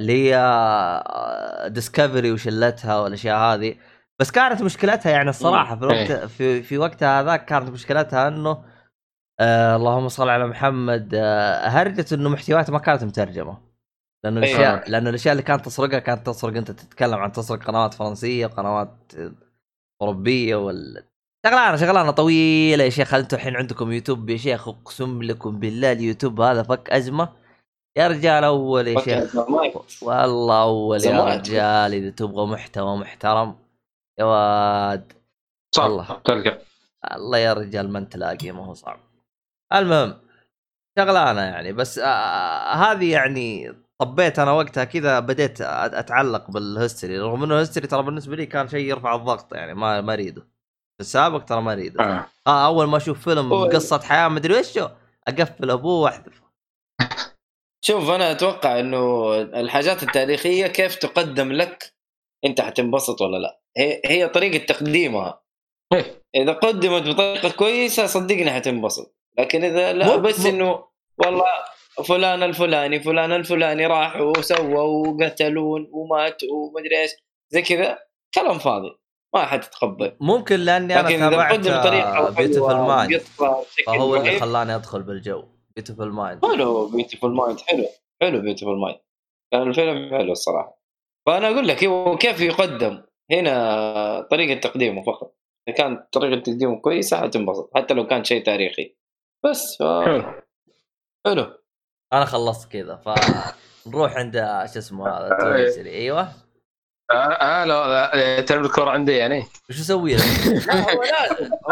اللي 0.01 0.35
هي 0.35 1.69
ديسكفري 1.69 2.33
وشلتها 2.33 3.01
والأشياء 3.01 3.39
هذه. 3.39 3.77
بس 4.19 4.31
كانت 4.31 4.63
مشكلتها 4.63 5.13
يعني 5.13 5.31
الصراحة 5.31 5.77
في 5.77 5.83
الوقت 5.85 6.13
في 6.13 6.63
في 6.63 6.79
وقتها 6.79 7.21
هذاك 7.21 7.45
كانت 7.45 7.71
مشكلتها 7.71 8.29
إنه 8.29 8.65
آه 9.41 9.77
اللهم 9.77 10.09
صل 10.09 10.29
على 10.29 10.47
محمد 10.47 11.15
آه 11.15 11.69
هرجة 11.69 12.07
إنه 12.13 12.29
محتويات 12.29 12.71
ما 12.71 12.79
كانت 12.79 13.05
مترجمة. 13.05 13.59
لأنه 14.25 14.43
أيوة. 14.43 14.57
الأشياء 14.57 14.91
لأنه 14.91 15.11
الأشياء 15.11 15.33
اللي 15.33 15.43
كانت 15.43 15.65
تسرقها 15.65 15.99
كانت 15.99 16.27
تسرق 16.27 16.57
أنت 16.57 16.71
تتكلم 16.71 17.15
عن 17.15 17.33
تسرق 17.33 17.65
قنوات 17.65 17.95
فرنسية 17.95 18.47
وقنوات 18.47 19.13
أوروبية 20.03 20.57
وال 20.57 21.05
شغلانة 21.47 21.77
شغلانة 21.77 22.11
طويلة 22.11 22.85
يا 22.85 22.91
شيخ. 22.91 23.15
أنتم 23.15 23.37
الحين 23.37 23.57
عندكم 23.57 23.93
يوتيوب 23.93 24.31
يا 24.31 24.37
شيخ؟ 24.37 24.69
اقسم 24.69 25.23
لكم 25.23 25.59
بالله 25.61 25.93
اليوتيوب 25.93 26.41
هذا 26.41 26.63
فك 26.63 26.91
أزمة. 26.91 27.29
يا 27.99 28.09
رجال 28.09 28.45
أول 28.45 28.89
يا 28.89 29.01
شيخ. 29.01 29.37
والله 30.03 30.63
أول 30.63 31.05
يا. 31.05 31.25
رجال. 31.25 31.95
اذا 31.95 32.11
تبغى 32.11 32.47
محتوى 32.47 32.97
محترم. 32.97 33.57
يا 34.21 34.25
واد. 34.25 35.13
والله. 35.79 36.05
صح 36.05 36.21
تلقى. 36.25 36.59
الله 37.15 37.39
يا 37.39 37.53
رجال 37.53 37.93
ما 37.93 37.99
انت 37.99 38.17
لاقي 38.17 38.53
ما 38.53 38.67
هو 38.67 38.75
صعب. 38.75 39.01
المهم 39.73 40.15
شغلانة 40.99 41.41
يعني. 41.41 41.73
بس 41.73 41.99
آه 41.99 42.73
هذه 42.73 43.13
يعني 43.13 43.75
طبيت 43.99 44.39
أنا 44.39 44.53
وقتها 44.53 44.85
كذا 44.85 45.21
بديت 45.21 45.61
أتعلق 45.61 46.51
بال 46.51 46.64
history. 46.64 47.19
رغم 47.19 47.43
إنه 47.45 47.55
ال 47.55 47.59
history 47.59 47.87
ترى 47.87 48.03
بالنسبة 48.03 48.37
لي 48.37 48.47
كان 48.47 48.69
شيء 48.69 48.89
يرفع 48.91 49.15
الضغط 49.15 49.55
يعني 49.55 49.75
ما 49.75 50.01
ما 50.01 50.13
أريده. 50.13 50.54
السابق 51.01 51.45
ترى 51.45 51.61
ما 51.63 51.73
أريده. 51.73 52.05
آه. 52.05 52.27
آه 52.47 52.67
أول 52.67 52.87
ما 52.87 52.97
أشوف 52.97 53.25
فيلم 53.25 53.53
هو- 53.53 53.65
قصة 53.65 54.01
حياة 54.03 54.29
مدري 54.29 54.59
وشو 54.61 54.89
أقفل 55.29 55.71
أبوه 55.71 56.01
واحذف 56.03 56.43
شوف 57.85 58.11
أنا 58.11 58.31
أتوقع 58.31 58.81
إنه 58.81 59.35
الحاجات 59.41 60.03
التاريخية 60.03 60.67
كيف 60.67 60.95
تقدم 60.95 61.53
لك 61.53 61.95
أنت 62.45 62.61
حتنبسط 62.61 63.21
ولا 63.23 63.37
لا. 63.39 63.61
هي 63.77 64.01
هي 64.07 64.29
طريقة 64.29 64.65
تقديمها. 64.65 65.43
إذا 66.37 66.53
قدمت 66.53 67.09
بطريقة 67.09 67.51
كويسة 67.51 68.07
صدقني 68.07 68.51
حتنبسط. 68.53 69.17
لكن 69.39 69.65
إذا 69.65 69.93
لا 69.93 70.07
مو- 70.17 70.23
بس 70.23 70.41
مو- 70.41 70.51
إنه 70.51 70.85
والله 71.19 71.45
فلان 72.05 72.43
الفلاني 72.43 73.01
فلان 73.01 73.33
الفلاني 73.33 73.87
راحوا 73.87 74.39
وسووا 74.39 75.09
وقتلون 75.09 75.89
وماتوا 75.93 76.49
ومدري 76.53 77.01
إيش 77.03 77.11
زي 77.53 77.63
كذا 77.63 77.99
كلام 78.35 78.59
فاضي. 78.59 78.91
ما 79.35 79.47
حد 79.47 79.65
يتقبل 79.65 80.17
ممكن 80.21 80.61
لأني 80.61 81.01
أنا 81.01 81.31
تابعت 81.31 81.61
بيوتيفل 82.37 82.77
مايند 82.77 83.15
قطه 83.15 83.61
بشكل 83.61 83.85
فهو 83.87 84.17
اللي 84.17 84.41
خلاني 84.41 84.75
أدخل 84.75 85.03
بالجو. 85.03 85.45
بيوتيفل 85.77 86.09
مايند 86.09 86.47
حلو 86.47 86.87
بيوتيفول 86.87 87.35
مايند 87.35 87.61
حلو. 87.61 87.87
حلو 88.23 88.41
بيوتيفول 88.41 88.79
مايند 88.79 88.99
كان 89.53 89.63
الفيلم 89.63 90.11
حلو 90.11 90.33
الصراحة. 90.33 90.81
فأنا 91.27 91.49
أقول 91.49 91.69
لك 91.69 91.85
هو 91.85 92.17
كيف 92.17 92.41
يقدم؟ 92.41 93.03
هنا 93.31 94.21
طريقة 94.31 94.61
تقديمه 94.61 95.03
فقط. 95.03 95.37
إذا 95.69 95.77
كانت 95.77 96.13
طريقة 96.13 96.41
تقديمه 96.41 96.81
كويسة 96.81 97.21
حتنبسط 97.21 97.71
حتى 97.75 97.95
لو 97.95 98.07
كان 98.07 98.25
شيء 98.25 98.45
تاريخي. 98.45 98.97
بس 99.45 99.77
ف... 99.79 99.83
حلو. 99.83 100.25
حلو. 101.27 101.47
أنا 102.13 102.25
خلصت 102.25 102.73
كذا 102.73 102.97
فنروح 102.97 104.17
عند 104.17 104.37
شو 104.73 104.79
اسمه 104.79 105.09
هذا 105.09 105.35
أي. 105.35 105.39
تويسري 105.41 105.91
أيوه. 105.91 106.29
آه, 107.11 107.15
آه 107.15 107.65
لا 107.65 107.89
لا، 108.15 108.41
ترمي 108.41 108.67
الكرة 108.67 108.91
عندي 108.91 109.13
يعني. 109.13 109.45
وش 109.71 109.81
أسوي 109.81 110.15
لك؟ 110.17 110.23
لا 110.67 110.95
هو 110.95 111.03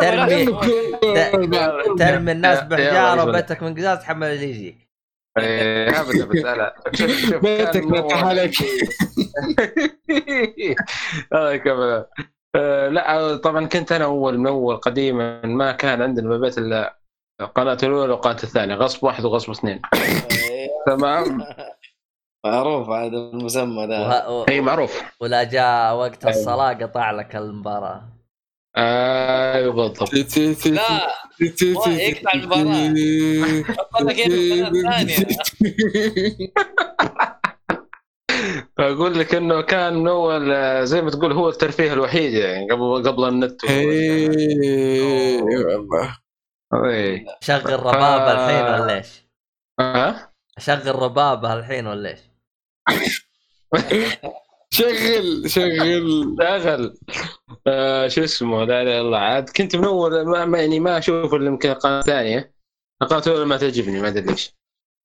لازم 0.00 0.54
هو 0.54 0.60
ترمي. 0.60 1.56
ترمي 1.98 2.32
الناس 2.32 2.58
يا- 2.58 2.64
بحجارة 2.64 3.28
وبيتك 3.28 3.62
من 3.62 3.74
قزاز 3.74 3.98
تحمل 3.98 4.26
اللي 4.26 4.50
يجيك. 4.50 4.88
إيه، 5.38 6.00
ابدا 6.00 6.24
بس 6.24 6.36
لا 6.36 6.74
بيتك 7.38 7.84
منور. 7.84 8.14
عليك. 8.14 8.54
الله 11.32 11.52
يكمل 11.52 12.04
آه، 12.56 12.88
لا 12.88 13.36
طبعا 13.36 13.66
كنت 13.66 13.92
أنا 13.92 14.04
أول 14.04 14.38
من 14.38 14.46
أول 14.46 14.76
قديما 14.76 15.46
ما 15.46 15.72
كان 15.72 16.02
عندنا 16.02 16.28
بالبيت 16.28 16.58
إلا 16.58 16.96
القناه 17.40 17.78
الأولى 17.82 18.12
والقناه 18.12 18.36
الثانية 18.42 18.74
غصب 18.74 19.04
واحد 19.04 19.24
وغصب 19.24 19.50
اثنين. 19.50 19.82
تمام؟ 20.86 21.42
معروف 22.44 22.88
هذا 22.88 23.16
المسمى 23.16 23.86
ذا 23.86 23.98
وه... 23.98 24.30
و... 24.30 24.44
إي 24.48 24.60
معروف. 24.60 25.02
ولا 25.20 25.44
جاء 25.44 25.94
وقت 25.94 26.26
الصلاة 26.26 26.72
قطع 26.72 27.10
لك 27.10 27.36
المباراة. 27.36 28.08
أيوه 28.76 29.72
بالضبط. 29.74 30.14
لا 30.66 31.10
يقطع 31.40 32.70
حط 33.64 34.02
لك 34.02 34.16
فاقول 38.76 39.18
لك 39.18 39.34
إنه 39.34 39.60
كان 39.60 39.94
من 39.94 40.08
اول 40.08 40.52
آه، 40.52 40.84
زي 40.84 41.02
ما 41.02 41.10
تقول 41.10 41.32
هو 41.32 41.48
الترفيه 41.48 41.92
الوحيد 41.92 42.32
يعني 42.32 42.70
قبل 42.70 43.02
قبل 43.08 43.28
النت 43.28 43.64
إيه، 43.64 45.42
والله 45.42 46.18
إيه. 46.84 47.26
شغل 47.40 47.72
ربابه 47.72 48.32
الحين 48.32 48.64
ولا 48.64 48.96
إيش؟ 48.96 49.26
ها؟ 49.80 50.32
اشغل 50.56 51.02
ربابه 51.02 51.52
الحين 51.54 51.86
ولا 51.86 52.10
إيش؟ 52.10 52.31
شغل 54.70 55.50
شغل. 55.50 56.36
شغل. 56.62 56.96
آه 57.66 58.08
شو 58.08 58.24
اسمه؟ 58.24 58.64
لا 58.64 58.82
إله 58.82 58.92
إلا 58.92 59.00
الله. 59.00 59.18
عاد 59.18 59.50
كنت 59.50 59.76
من 59.76 59.84
اول 59.84 60.26
ما 60.46 60.58
يعني 60.60 60.80
ما 60.80 60.98
أشوف 60.98 61.34
إلا 61.34 61.46
يمكن 61.46 61.70
القناة 61.70 62.00
الثانية. 62.00 62.54
القناة 63.02 63.22
الأولى 63.26 63.44
ما 63.44 63.56
تعجبني 63.56 64.00
ما 64.00 64.08
أدري 64.08 64.26
ليش. 64.26 64.56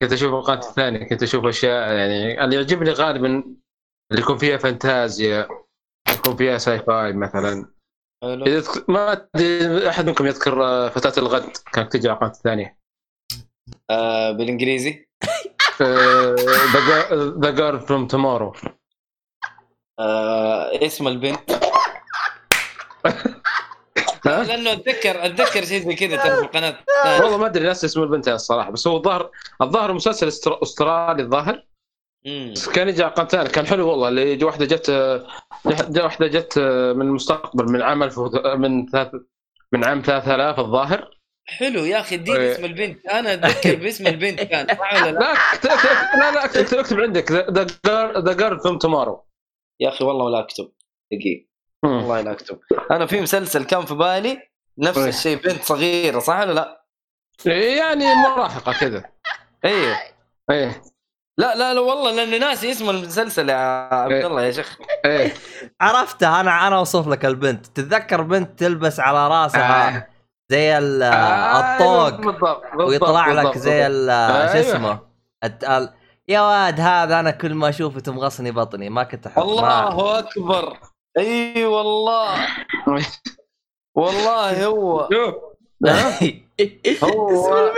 كنت 0.02 0.14
أشوف 0.14 0.34
القناة 0.34 0.70
الثانية 0.70 1.08
كنت 1.10 1.24
أشوف 1.24 1.46
أشياء 1.46 1.94
يعني 1.94 2.44
اللي 2.44 2.56
يعجبني 2.56 2.90
غالبا 2.92 3.28
اللي 4.12 4.22
يكون 4.22 4.38
فيها 4.38 4.58
فانتازيا 4.58 5.48
يكون 6.14 6.36
فيها 6.36 6.58
sci-fi 6.58 7.14
مثلا 7.14 7.72
إذا 8.24 8.62
تك- 8.62 8.90
ما 8.90 9.28
أحد 9.90 10.08
منكم 10.08 10.26
يذكر 10.26 10.64
آه، 10.66 10.90
فتاة 10.90 11.22
الغد 11.22 11.50
كانت 11.74 11.94
تجي 11.94 12.10
على 12.10 12.16
القناة 12.16 12.32
الثانية. 12.32 12.78
آه 13.90 14.32
بالإنجليزي؟ 14.32 15.07
The 17.42 17.50
Girl 17.50 17.80
from 17.80 18.08
Tomorrow 18.08 18.54
آه 20.00 20.86
اسم 20.86 21.08
البنت. 21.08 21.52
لأنه 24.26 24.74
أتذكر 24.74 25.26
أتذكر 25.26 25.66
شيء 25.66 25.88
زي 25.88 25.96
كذا 25.96 26.18
ترى 26.24 26.36
في 26.36 26.42
القناة. 26.42 26.70
الثانية. 26.70 27.24
والله 27.24 27.38
ما 27.38 27.46
أدري 27.46 27.64
ناس 27.64 27.86
اسم 27.86 28.04
البنت 28.04 28.28
الصراحة. 28.28 28.72
بس 28.72 28.88
هو 28.88 28.98
الظاهر 28.98 29.30
الظاهر 29.62 29.94
مسلسل 29.94 30.32
أستر- 30.32 30.62
أسترالي 30.62 31.24
الظاهر. 31.24 31.64
كان 32.74 32.90
يجي 32.90 33.04
على 33.04 33.14
قناه 33.14 33.28
ثانية 33.28 33.50
كان 33.50 33.68
حلو 33.68 33.90
والله. 33.90 34.08
اللي 34.08 34.44
واحدة 34.44 34.66
جت 34.66 34.92
جت 35.66 36.00
واحدة 36.00 36.28
جت 36.28 36.60
من 36.96 37.02
المستقبل 37.02 37.72
من 37.72 37.82
عام 37.82 38.00
من 38.62 38.86
ثلاث 38.86 39.12
من 39.72 39.84
عام 39.84 40.02
3000 40.02 40.60
الظاهر. 40.60 41.17
حلو 41.50 41.86
يا 41.86 42.00
أخي 42.00 42.16
اديني 42.16 42.38
إيه. 42.38 42.52
اسم 42.52 42.66
البنت. 42.66 43.06
أنا 43.08 43.34
أتذكر 43.34 43.76
باسم 43.76 44.08
البنت 44.08 44.42
كان 44.42 44.68
صح 44.78 44.94
ولا 44.94 45.12
لا؟ 45.12 45.34
لا 45.64 46.18
لا 46.20 46.32
لا 46.32 46.46
اكتب 46.46 46.78
اكتب 46.78 47.00
عندك. 47.00 47.32
The 47.32 47.68
The 48.20 48.34
Girl 48.34 48.60
from 48.60 48.78
Tomorrow 48.78 49.26
يا 49.80 49.90
أخي 49.90 50.06
والله 50.06 50.26
ولا 50.26 50.40
أكتب. 50.40 50.72
دقيقة. 51.12 51.48
والله 51.84 52.22
لا 52.22 52.32
أكتب. 52.32 52.60
أنا 52.92 53.06
في 53.06 53.22
مسلسل 53.22 53.64
كان 53.64 53.86
في 53.86 53.94
بالي 53.94 54.50
نفس 54.78 54.98
إيه. 54.98 55.10
الشيء 55.10 55.38
بنت 55.38 55.64
صغيرة 55.64 56.20
صح 56.20 56.40
ولا 56.40 56.54
لا؟ 56.54 56.86
يعني 57.46 58.16
مراهقة 58.16 58.74
كذا. 58.80 59.04
أيوه 59.66 59.98
إيه. 60.52 60.82
لا 61.38 61.56
لا 61.56 61.74
لا 61.74 61.80
والله 61.80 62.12
لأني 62.12 62.40
ناسي 62.40 62.72
اسم 62.72 62.90
المسلسل 62.90 63.50
يا 63.50 63.56
عبد 63.94 64.12
إيه. 64.12 64.28
الله 64.28 64.42
يا 64.44 64.52
شيخ. 64.52 64.78
إيه. 65.06 65.34
عرفتها 65.82 66.42
أنا 66.42 66.68
أنا 66.68 66.78
أوصف 66.78 67.08
لك 67.08 67.26
البنت. 67.26 67.66
تتذكر 67.66 68.22
بنت 68.22 68.60
تلبس 68.60 69.00
على 69.00 69.28
رأسها 69.28 69.98
آه. 69.98 70.08
زي 70.52 70.78
ال- 70.78 71.04
آه، 71.04 71.60
الطوق 71.60 72.10
بالضبط 72.22 72.62
بالضبط 72.62 72.88
ويطلع 72.90 73.32
لك 73.32 73.58
زي. 73.58 73.84
شو 74.64 74.70
اسمه؟ 74.70 75.00
الت- 75.44 75.64
ال- 75.64 75.94
يا 76.28 76.42
واد 76.42 76.80
هذا 76.80 77.20
أنا 77.20 77.32
كل 77.32 77.54
ما 77.54 77.70
أشوفه 77.70 78.00
تمغصني 78.00 78.52
بطني 78.52 78.90
ما 78.90 79.04
كنت 79.04 79.28
أحب 79.28 79.42
الله 79.42 80.20
أكبر. 80.20 80.78
أي 81.18 81.66
والله. 81.66 82.48
والله 83.96 84.66
هو. 84.66 85.10
شوف. 85.14 85.36
هو. 87.04 87.72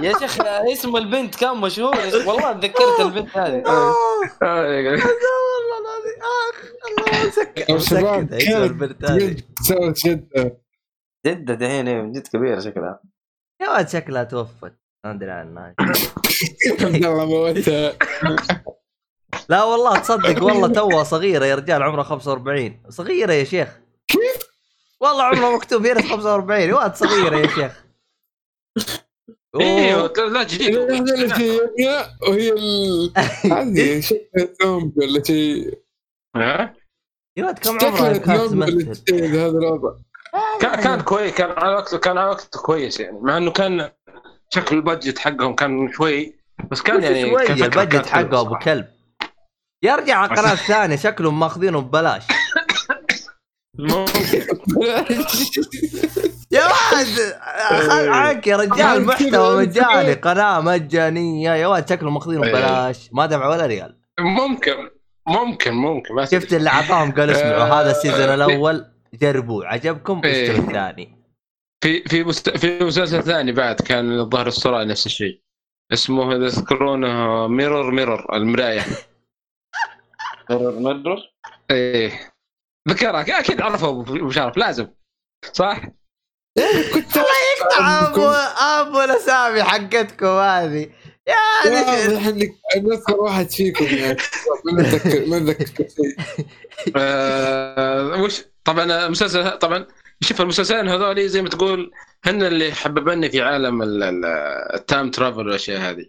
يا 0.00 0.18
شيخ 0.18 0.40
اسم 0.46 0.96
البنت 0.96 1.34
كان 1.34 1.56
مشهور؟ 1.56 1.96
والله 2.26 2.52
تذكرت 2.52 3.00
البنت 3.00 3.36
هذه. 3.36 3.62
آه، 4.42 4.82
أخ 6.20 6.72
الله 6.90 7.18
هذه 9.02 9.36
سوت 9.62 9.96
شدة 9.96 10.60
جدة 11.26 11.54
دحين 11.54 12.04
من 12.04 12.12
جد 12.12 12.26
كبيرة 12.26 12.60
شكلها. 12.60 13.00
يا 13.62 13.70
ولد 13.70 13.88
شكلها 13.88 14.24
توفت. 14.24 14.72
ما 15.04 15.10
أدري 15.10 15.30
عنها 15.30 15.74
عبد 15.80 16.94
الله 17.04 17.24
موتها. 17.24 17.92
لا 19.48 19.64
والله 19.64 19.98
تصدق 19.98 20.42
والله 20.44 20.68
توها 20.68 21.04
صغيرة 21.04 21.44
يا 21.44 21.54
رجال 21.54 21.82
عمرها 21.82 22.02
45 22.02 22.82
صغيرة 22.88 23.32
يا 23.32 23.44
شيخ. 23.44 23.80
كيف؟ 24.08 24.48
والله 25.00 25.22
عمرها 25.22 25.56
مكتوب 25.56 25.86
هنا 25.86 26.02
45 26.02 26.60
يا 26.60 26.74
واد 26.74 26.96
صغيرة 26.96 27.36
يا 27.36 27.46
شيخ. 27.46 27.84
أيوه. 29.60 30.12
لا 30.16 30.42
جديد 30.42 30.76
وهي 32.28 32.52
ال... 32.52 33.12
عندي 33.52 34.02
شكلها 34.02 34.90
ولا 34.96 35.22
شيء 35.22 35.83
ها؟ 36.36 36.74
يا 37.36 37.44
ولد 37.44 37.58
كم 37.58 37.78
شكلها 37.78 38.12
كانت 38.18 38.40
تمثل 38.40 39.36
هذا 39.36 39.48
الوضع. 39.58 39.92
كان 40.60 40.80
كان 40.80 41.00
كويس 41.00 41.34
كان 41.34 41.50
على 41.50 41.74
وقته 41.74 41.98
كان 41.98 42.18
على 42.18 42.30
وقته 42.30 42.60
كويس 42.62 43.00
يعني. 43.00 43.18
مع 43.20 43.36
إنه 43.36 43.50
كان 43.50 43.90
شكل 44.50 44.76
البادجت 44.76 45.18
حقهم 45.18 45.54
كان 45.54 45.92
شوي 45.92 46.34
بس 46.70 46.82
كان 46.82 47.02
يعني 47.02 47.36
كانت 47.86 48.06
حلوة 48.06 48.28
حقه 48.28 48.40
أبو. 48.40 48.58
كلب؟ 48.58 48.86
يرجع 49.82 50.16
على 50.18 50.30
القناه 50.32 50.52
الثانية 50.52 50.96
شكلهم 50.96 51.40
ماخذينه 51.40 51.80
ببلاش. 51.80 52.22
يا 56.50 56.64
ولد 56.66 57.36
خل 57.88 58.08
عنك 58.08 58.46
يا 58.46 58.56
رجال 58.56 59.04
محتوى 59.04 59.66
مجاني 59.66 60.12
قناة 60.14 60.60
مجانية. 60.60 61.54
يا 61.54 61.66
ولد 61.66 61.88
شكله 61.88 62.10
ماخذينه 62.10 62.40
ببلاش. 62.40 63.10
ما 63.12 63.26
دفع 63.26 63.48
ولا 63.48 63.66
ريال. 63.66 63.98
ممكن. 64.20 64.90
ممكن 65.26 65.72
ممكن 65.72 66.14
ما 66.14 66.24
تدري. 66.24 66.40
شفت 66.40 66.52
اللي 66.52 66.70
اعطاهم 66.70 67.12
قال 67.12 67.30
اسمعوا 67.30 67.64
هذا 67.80 67.90
ال 67.90 67.96
season 67.96 68.34
الأول 68.34 68.86
جربوه 69.14 69.66
عجبكم؟ 69.66 70.20
إيه. 70.24 70.50
اشتروا 70.50 70.68
الثاني. 70.68 71.24
في 71.84 72.02
في 72.02 72.24
مست... 72.24 72.56
في 72.56 72.84
مسلسل 72.84 73.22
ثاني 73.22 73.52
بعد 73.52 73.80
كان 73.80 74.18
الظاهر 74.18 74.46
الصراع 74.46 74.82
نفس 74.82 75.06
الشيء. 75.06 75.40
اسمه 75.92 76.36
إذا 76.36 76.48
تذكرونه 76.48 77.46
Mirror 77.46 77.90
Mirror 77.90 78.36
المراية. 78.36 78.82
Mirror 80.50 80.78
Mirror 80.78 81.32
إيه. 81.70 82.34
ذكرها 82.88 83.40
أكيد 83.40 83.60
عرفه 83.60 83.88
ابو 83.88 84.30
شرف 84.30 84.56
لازم. 84.56 84.88
صح؟ 85.52 85.82
كنت 86.94 87.16
أبو 87.80 88.26
أبو 88.60 89.00
الأسامي 89.00 89.62
حقتكم 89.62 90.26
هذه. 90.26 90.90
يا 91.28 91.34
واضح 91.70 92.26
إنك 92.26 92.50
نذكر 92.76 93.16
واحد 93.20 93.50
فيكم 93.50 93.84
يعني. 93.84 94.16
ما 94.64 94.82
نتذكر 94.82 95.26
ما 95.26 95.38
نتذكر 95.38 95.84
شيء. 95.88 96.16
آه 96.96 98.22
وش 98.22 98.42
طبعا 98.64 99.06
المسلسل 99.06 99.50
طبعا 99.58 99.86
شوف 100.20 100.40
المسلسلين 100.40 100.88
هذول 100.88 101.28
زي 101.28 101.42
ما 101.42 101.48
تقول 101.48 101.90
هن 102.24 102.42
اللي 102.42 102.72
حببني 102.72 103.30
في 103.30 103.42
عالم 103.42 103.82
ال- 103.82 104.02
ال- 104.02 104.24
ال 104.74 104.81
time 104.81 105.10
travel 105.10 105.38
والأشياء 105.38 105.80
هذه. 105.80 106.06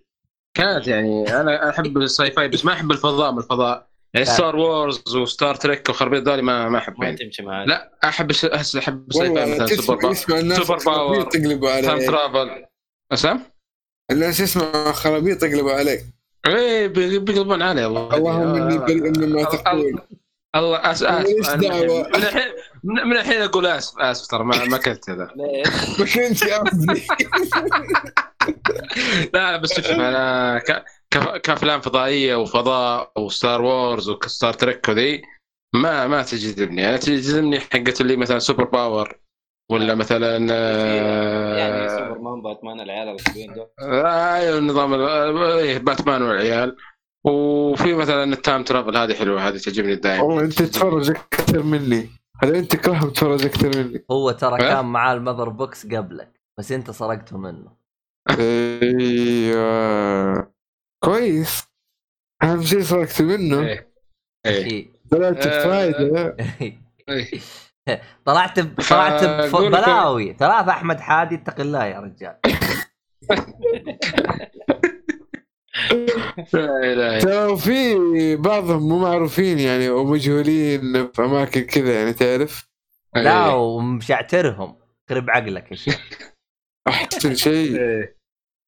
كانت 0.58 0.88
يعني 0.88 1.40
أنا 1.42 1.70
أحب 1.70 1.98
ال 1.98 2.32
sci-fi 2.32 2.48
بس 2.48 2.66
ما 2.66 2.74
أحب 2.74 2.92
الفضاء 2.92 3.32
من 3.32 3.38
الفضاء. 3.38 3.88
يعني 4.14 4.26
Star 4.26 4.56
Wars 4.56 5.16
و 5.16 5.24
Star 5.24 5.56
Trek 5.56 5.90
وخربيط 5.90 6.28
ذولي 6.28 6.42
ما 6.42 6.70
ما 6.70 6.78
أحب 6.78 6.94
يعني. 7.04 7.18
لا 7.66 7.92
أحب 8.04 8.32
أحب 8.32 9.08
ال 9.10 9.36
sci-fi 9.36 9.54
مثلا 9.54 9.68
super 9.68 9.96
power 9.96 10.14
super 10.56 10.78
power. 10.86 11.24
time 11.82 12.06
travel 12.08 12.66
اسام 14.12 14.22
الناس 14.22 14.40
يسمع 14.40 14.92
خرابيط 14.92 15.44
يقلبوا 15.44 15.72
عليه 15.72 16.00
إيه 16.48 16.88
بي- 16.88 17.20
بيقلبون 17.20 17.62
علي 17.62 17.86
الله 17.86 18.16
اللهم 18.18 18.56
إني 18.56 18.78
بريء 18.78 19.20
مما 19.20 19.44
تقول 19.44 20.00
الله 20.56 20.78
آسف. 20.92 21.06
اسف 21.08 21.56
دعوة. 21.56 22.08
من 22.10 22.16
الحين 22.16 22.52
من 22.84 23.12
الحين 23.18 23.42
أقول 23.42 23.66
آسف 23.66 24.00
آسف 24.00 24.28
ترى 24.28 24.44
ما 24.44 24.66
ما 24.66 24.78
كنت 24.78 25.10
هذا؟ 25.10 25.30
ما 26.00 26.06
كنت 26.06 26.44
قصدي. 26.44 27.08
لا 29.34 29.58
بس 29.58 29.74
شوف 29.74 29.86
أنا 29.92 30.60
ك... 30.60 30.86
ك- 31.12 31.42
كأفلام 31.42 31.82
فضائية 31.82 32.36
وفضاء 32.36 33.12
و 33.18 33.27
Star 33.27 33.62
Wars 33.62 34.10
و 34.10 34.19
Star 34.19 34.54
Trek 34.54 34.90
وذي 34.90 35.22
ما 35.76 36.08
ما 36.08 36.24
تجذبني. 36.24 36.90
أنا 36.90 36.98
تجذبني 36.98 37.60
حقت 37.60 38.02
اللي 38.02 38.16
مثلا 38.16 38.40
super 38.40 38.64
power. 38.64 39.18
ولا 39.72 39.96
مثلا 39.96 40.32
يعني 40.38 40.52
آه، 40.52 41.88
سوبرمان 41.88 42.42
باتمان 42.42 42.82
العيال 42.82 43.16
الحلوين 43.16 43.54
دول. 43.54 43.68
أيوه 43.82 44.58
النظام 44.58 44.94
ال- 44.94 45.38
إيه، 45.38 45.78
باتمان 45.78 46.22
والعيال. 46.22 46.76
وفي 47.26 47.94
مثلا 47.94 48.24
ال 48.24 48.32
time 48.32 48.64
travel 48.64 48.98
هذه 48.98 49.14
حلوة 49.14 49.48
هذه 49.48 49.58
تعجبني 49.58 49.96
دائما 49.96 50.24
والله 50.24 50.44
أنت 50.44 50.62
تتفرج 50.62 51.10
أكثر 51.10 51.64
مني. 51.64 52.10
هذا 52.44 52.60
أنت 52.60 52.76
تكرههم 52.76 53.10
تتفرج 53.10 53.46
أكثر 53.46 53.78
مني. 53.78 54.06
هو 54.12 54.32
ترى 54.32 54.56
أه؟ 54.56 54.58
كان 54.58 54.86
معاه 54.86 55.14
ال 55.14 55.19
mother 55.19 55.50
box 55.50 55.88
قبلك 55.88 56.42
بس 56.60 56.72
أنت 56.72 56.92
سرقته 56.92 57.38
منه. 57.38 57.72
أيوه. 58.40 59.76
كويس. 61.04 61.64
أهم 62.44 62.64
شيء 62.64 62.82
سرقت 62.82 63.22
منه. 63.22 63.60
إيه. 63.60 63.94
إيه. 64.46 64.66
إيه. 64.66 64.88
طلعت 65.12 65.48
آه. 65.48 66.36
طلعت 68.26 68.60
ب... 68.60 68.82
طلعت 68.90 69.24
بلاوي. 69.54 70.34
ثلاثة 70.40 70.70
أحمد 70.72 71.00
حادي 71.00 71.36
اتق 71.36 71.60
الله 71.60 71.86
يا 71.86 72.00
رجال. 72.00 72.36
لا 76.54 77.20
ترى 77.20 77.58
في 77.58 78.36
بعضهم 78.36 78.90
مو 78.90 79.00
معروفين 79.00 79.60
يعني 79.60 79.90
ومجهولين 79.90 81.08
في 81.12 81.22
أماكن 81.22 81.62
كذا 81.62 81.94
يعني 82.00 82.14
تعرف؟ 82.14 82.70
لا 83.16 83.46
إيه. 83.46 83.56
ومشعترهم. 83.56 84.78
خرب 85.10 85.30
عقلك 85.30 85.72
يا 85.72 85.76
شيخ. 85.76 86.00
أحسن 86.88 87.36
شيء. 87.36 87.80
إيه. 87.80 88.18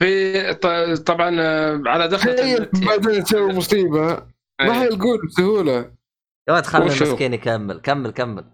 في 0.01 0.53
ط- 0.53 1.01
طبعا 1.07 1.35
آه، 1.39 1.81
على 1.85 2.07
دخلة 2.07 2.55
النت- 2.57 2.85
بعدين 2.85 3.23
تسوي 3.23 3.53
مصيبة. 3.53 4.07
ما 4.61 4.65
إيه. 4.65 4.71
حيلقون 4.73 5.17
بسهولة. 5.27 5.91
يا 6.49 6.53
ولد 6.53 6.65
خلي؟ 6.65 6.83
المسكين 6.83 7.33
يكمل. 7.33 7.79
كمل 7.81 8.11
كمل. 8.11 8.45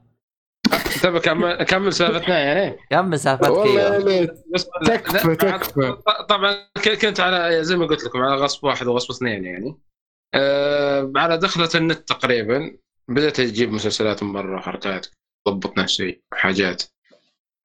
طيب 1.04 1.18
كمل 1.18 1.64
كمل 1.64 1.94
سالفتنا 1.94 2.40
يعني 2.40 2.78
كمل 2.90 3.20
سالفتك 3.20 3.50
والله 3.50 4.28
بس 4.54 4.68
تكفى 4.86 5.36
تكفى. 5.36 5.98
طبعا 6.30 6.56
كنت 7.02 7.20
على 7.20 7.64
زي 7.64 7.78
ما 7.78 7.86
قلت 7.86 8.04
لكم 8.04 8.20
على 8.20 8.36
غصب 8.36 8.64
واحد 8.64 8.88
وغصب 8.88 9.12
اثنين 9.12 9.46
يعني. 9.46 9.78
أه 10.36 11.12
على 11.16 11.38
دخلة 11.38 11.70
النت 11.76 12.10
تقريبا 12.10 12.78
بدأت 13.08 13.40
أجيب 13.40 13.72
مسلسلات 13.72 14.24
من 14.24 14.34
برا 14.34 14.58
وحركات 14.58 15.08
ضبط 15.50 15.78
نفسي 15.78 16.22
وحاجات 16.34 16.84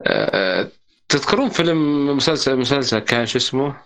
أه 0.01 0.71
تذكرون 1.09 1.49
فيلم 1.49 2.07
مسلسل 2.17 2.57
مسلسل 2.57 2.99
كان 2.99 3.25
شو 3.25 3.37
اسمه؟ 3.37 3.81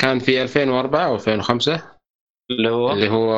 كان 0.00 0.18
في 0.18 0.42
2004 0.42 1.06
أو 1.06 1.14
2005 1.14 1.96
اللي 2.50 2.70
هو؟ 2.70 2.92
اللي 2.92 3.08
هو 3.08 3.32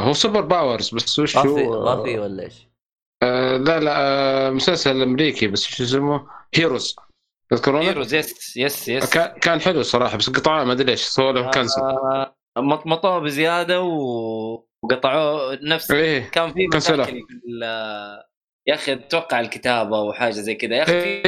هو 0.00 0.12
super 0.12 0.40
powers 0.40 0.94
بس 0.94 1.18
وش 1.18 1.36
هو؟ 1.36 1.74
غافي 1.74 2.18
ولا 2.18 2.42
إيش؟ 2.42 2.68
آه 3.22 3.56
لا 3.56 3.80
لا 3.80 3.92
آه 3.96 4.50
مسلسل 4.50 5.02
أمريكي 5.02 5.46
بس 5.48 5.62
شو 5.64 5.82
اسمه؟ 5.84 6.26
Heroes 6.54 6.96
تذكرونه؟ 7.50 7.84
Heroes 7.88 8.14
yes 8.14 8.56
yes 8.56 8.88
yes 8.88 9.10
كان 9.16 9.60
حلو 9.60 9.80
الصراحه 9.80 10.16
بس 10.16 10.30
قطعوه 10.30 10.64
ما 10.64 10.72
أدري 10.72 10.84
ليش 10.90 11.00
سووا 11.02 11.32
له 11.32 11.50
cancel 11.50 11.80
آه، 11.80 12.34
مطمطوه 12.58 13.18
بزيادة 13.18 13.82
و- 13.82 14.64
وقطعوه 14.84 15.58
نفس 15.62 15.90
إيه 15.90 16.30
كان 16.30 16.52
في. 16.52 16.66
مشاكل 16.76 17.04
في 17.04 17.24
يا 18.68 18.74
أخي 18.74 18.92
أتوقع 18.92 19.40
الكتابة 19.40 20.00
وحاجه 20.00 20.32
زي 20.32 20.54
كذا 20.54 20.76
يا 20.76 20.82
أخي 20.82 20.92
إيه، 20.92 21.22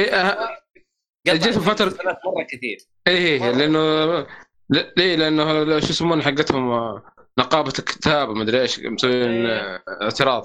في 1.27 1.51
فترة- 1.59 1.67
مسلسلات 1.67 2.17
مرة 2.25 2.43
كثير 2.49 2.77
إيه 3.07 3.39
مرة. 3.39 3.51
لأنه 3.51 4.05
لا- 4.69 4.93
ليه 4.97 5.15
لأنه 5.15 5.79
شو 5.79 5.89
يسمونه 5.89 6.21
حقتهم 6.23 6.69
نقابة 7.39 7.73
الكتاب 7.79 8.29
ما 8.29 8.43
أدري 8.43 8.61
إيش 8.61 8.79
مسوين 8.79 9.45
إيه. 9.45 9.83
اعتراض 10.01 10.43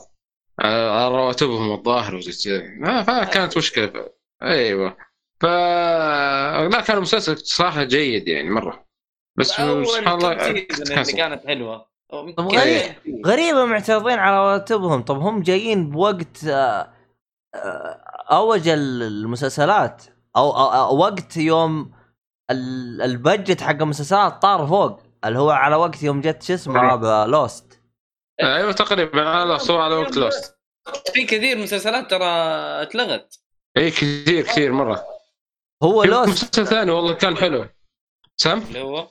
على 0.61 1.09
رواتبهم 1.09 1.73
الظاهر 1.73 2.15
وزي 2.15 2.59
كذا. 2.61 3.03
فكانت 3.03 3.59
مشكلة. 3.59 3.87
ف- 3.87 4.09
أيوه. 4.43 4.97
ف 5.41 5.45
لا 5.45 6.81
كان 6.81 6.97
المسلسل 6.97 7.39
صراحة 7.39 7.83
جيد 7.85 8.29
يعني 8.29 8.51
مرة. 8.51 8.87
بس 9.39 9.47
سبحان 9.47 9.83
الله. 10.09 10.35
كانت 11.17 11.47
حلوة. 11.47 11.87
طب 12.13 12.51
كذا 12.51 12.61
غريب. 12.61 13.27
غريبة 13.27 13.65
معترضين 13.65 14.19
على 14.19 14.37
رواتبهم 14.37 15.03
طب 15.03 15.19
هم 15.19 15.43
جايين 15.43 15.91
بوقت 15.91 16.45
آه، 16.49 16.93
آه، 17.55 18.01
أوج 18.31 18.69
المسلسلات 18.69 20.03
أو, 20.37 20.51
أو, 20.51 20.97
وقت 20.97 21.37
يوم 21.37 21.93
ال- 22.51 23.03
ال 23.03 23.11
budget 23.11 23.61
حق 23.61 23.71
المسلسلات 23.83 24.43
طار 24.43 24.67
فوق. 24.67 25.01
اللي 25.25 25.39
هو 25.39 25.51
على 25.51 25.77
وقت 25.77 26.03
يوم 26.03 26.21
جت 26.21 26.43
شو 26.43 26.55
اسمه 26.55 27.25
Lost 27.27 27.66
أيوه 28.43 28.73
تقريبا 28.73 29.29
على 29.29 29.59
صور 29.59 29.81
على 29.81 29.95
وقت 29.95 30.17
Lost. 30.17 30.59
في 31.15 31.25
كثير 31.25 31.59
مسلسلات 31.59 32.11
ترى 32.11 32.25
اتلغت. 32.83 33.41
اي 33.77 33.91
كثير 33.91 34.43
كثير 34.43 34.73
مرة. 34.73 35.05
هو 35.83 36.03
في 36.03 36.09
Lost. 36.09 36.29
مسلسل 36.29 36.67
ثاني 36.67 36.91
والله 36.91 37.15
كان 37.15 37.37
حلو. 37.37 37.67
سام؟ 38.37 38.59
اللي 38.59 38.81
هو؟ 38.81 39.09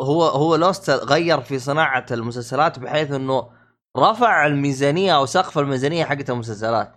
هو 0.00 0.24
هو 0.24 0.56
Lost 0.56 0.90
غير 0.90 1.40
في 1.40 1.58
صناعة 1.58 2.06
المسلسلات 2.10 2.78
بحيث 2.78 3.10
إنه 3.10 3.50
رفع 3.98 4.46
الميزانية 4.46 5.16
أو 5.16 5.26
سقف 5.26 5.58
الميزانية 5.58 6.04
حقت 6.04 6.30
المسلسلات. 6.30 6.92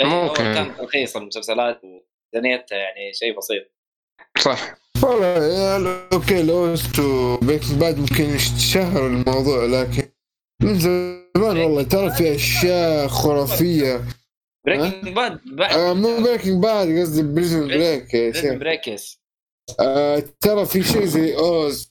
إيه، 0.00 0.06
ممكن. 0.06 0.54
كان 0.54 0.74
رخيص 0.80 1.16
المسلسلات 1.16 1.80
وميزانيتها 1.84 2.78
يعني 2.78 3.12
شيء 3.14 3.38
بسيط. 3.38 3.62
صح. 4.38 4.74
والله 5.02 5.26
يا 5.26 6.08
okay 6.12 6.42
Lost 6.42 6.98
و 6.98 7.06
Breaking 7.06 7.72
Bad 7.72 7.98
ممكن 7.98 8.24
يتشهر 8.24 9.06
الموضوع 9.06 9.64
لكن 9.64 10.08
من 10.62 10.78
زمان 10.78 11.56
والله 11.58 11.82
ترى 11.82 12.10
في 12.10 12.34
أشياء 12.34 13.08
خرافية. 13.08 14.04
Breaking 14.66 15.14
Bad 15.14 15.40
آه 15.60 15.92
مو 15.94 16.20
Breaking 16.22 16.62
Bad 16.62 16.98
قصدي 17.00 17.22
Prison 17.22 17.66
Break 17.68 18.16
Prison 18.16 18.58
Breaks 18.58 19.18
ترى 20.40 20.66
في 20.66 20.82
شيء 20.82 21.04
زي 21.04 21.36
Oz 21.36 21.90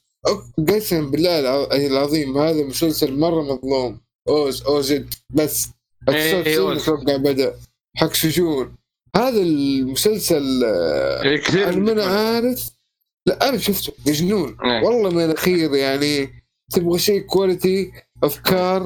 قسم 0.69 1.11
بالله 1.11 1.39
الع- 1.39 1.75
العظيم 1.75 2.37
هذا 2.37 2.63
مسلسل 2.63 3.19
مرة 3.19 3.41
مظلوم. 3.41 4.01
Oz 4.27 4.63
Oz 4.63 5.13
بس. 5.29 5.67
إيه،. 6.09 6.41
أتوقع 6.73 7.15
بدأ. 7.17 7.55
حق 7.97 8.13
سجون 8.13 8.75
هذا 9.15 9.41
المسلسل 9.41 10.63
آه 10.65 11.23
إيه، 11.23 11.69
أنا 11.69 11.93
ما 11.93 12.05
عارف؟ 12.05 12.69
لا 13.27 13.49
أنا 13.49 13.57
شفته. 13.57 13.93
مجنون 14.07 14.57
إيه. 14.65 14.83
والله 14.83 15.09
من 15.09 15.25
الأخير 15.25 15.75
يعني 15.75 16.29
تبغى 16.73 16.99
شيء 16.99 17.21
كواليتي 17.21 17.91
أفكار 18.23 18.85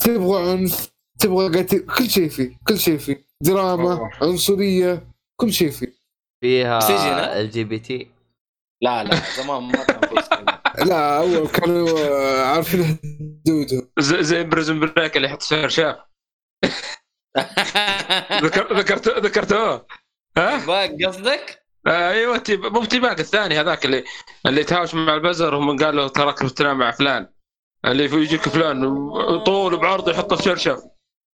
تبغى 0.00 0.50
عنف 0.50 0.92
تبغى 1.18 1.58
قتل 1.62 1.86
كل 1.98 2.10
شيء 2.10 2.28
فيه 2.28 2.58
كل 2.68 2.78
شيء 2.78 2.98
فيه 2.98 3.24
دراما 3.40 3.92
أوه. 3.92 4.10
عنصرية 4.22 5.06
كل 5.40 5.52
شيء 5.52 5.70
فيه 5.70 5.92
فيها؟ 6.42 7.40
ال 7.40 7.50
جي 7.50 7.64
بي 7.64 7.78
تي 7.78 8.10
لا 8.82 9.04
لا 9.04 9.16
زمان 9.36 9.62
ما 9.62 9.84
كان. 9.84 10.00
لا 10.88 11.18
اول 11.18 11.48
كانوا 11.48 11.98
آه، 11.98 12.44
عارفين 12.46 12.84
حدودهم 13.46 13.88
زي, 13.98 14.22
زي 14.22 14.44
بريزن 14.44 14.80
بريك 14.80 15.16
اللي 15.16 15.28
يحط 15.28 15.42
شهر 15.42 15.68
شاف 15.68 15.96
ذكر 18.42 18.76
ذكرت 18.78 19.08
ذكرتوه 19.08 19.86
ها؟ 20.36 20.66
باك 20.66 21.04
قصدك؟ 21.04 21.62
آه، 21.86 22.10
أيوه 22.10 22.38
تي- 22.38 22.56
مو 22.56 22.84
تيباك 22.84 23.20
الثاني 23.20 23.60
هذاك 23.60 23.84
اللي 23.84 24.04
اللي 24.46 24.64
تهاوش 24.64 24.94
مع 24.94 25.14
البزر 25.14 25.54
وهم 25.54 25.76
قال 25.78 25.96
له 25.96 26.08
تراك 26.08 26.38
تنام 26.38 26.78
مع 26.78 26.90
فلان 26.90 27.28
اللي 27.84 28.08
في- 28.08 28.16
يجيك 28.16 28.48
فلان 28.48 28.80
طول 29.44 29.76
بعرض 29.76 30.08
يحطه 30.08 30.36
في 30.36 30.42
شرشف 30.42 30.78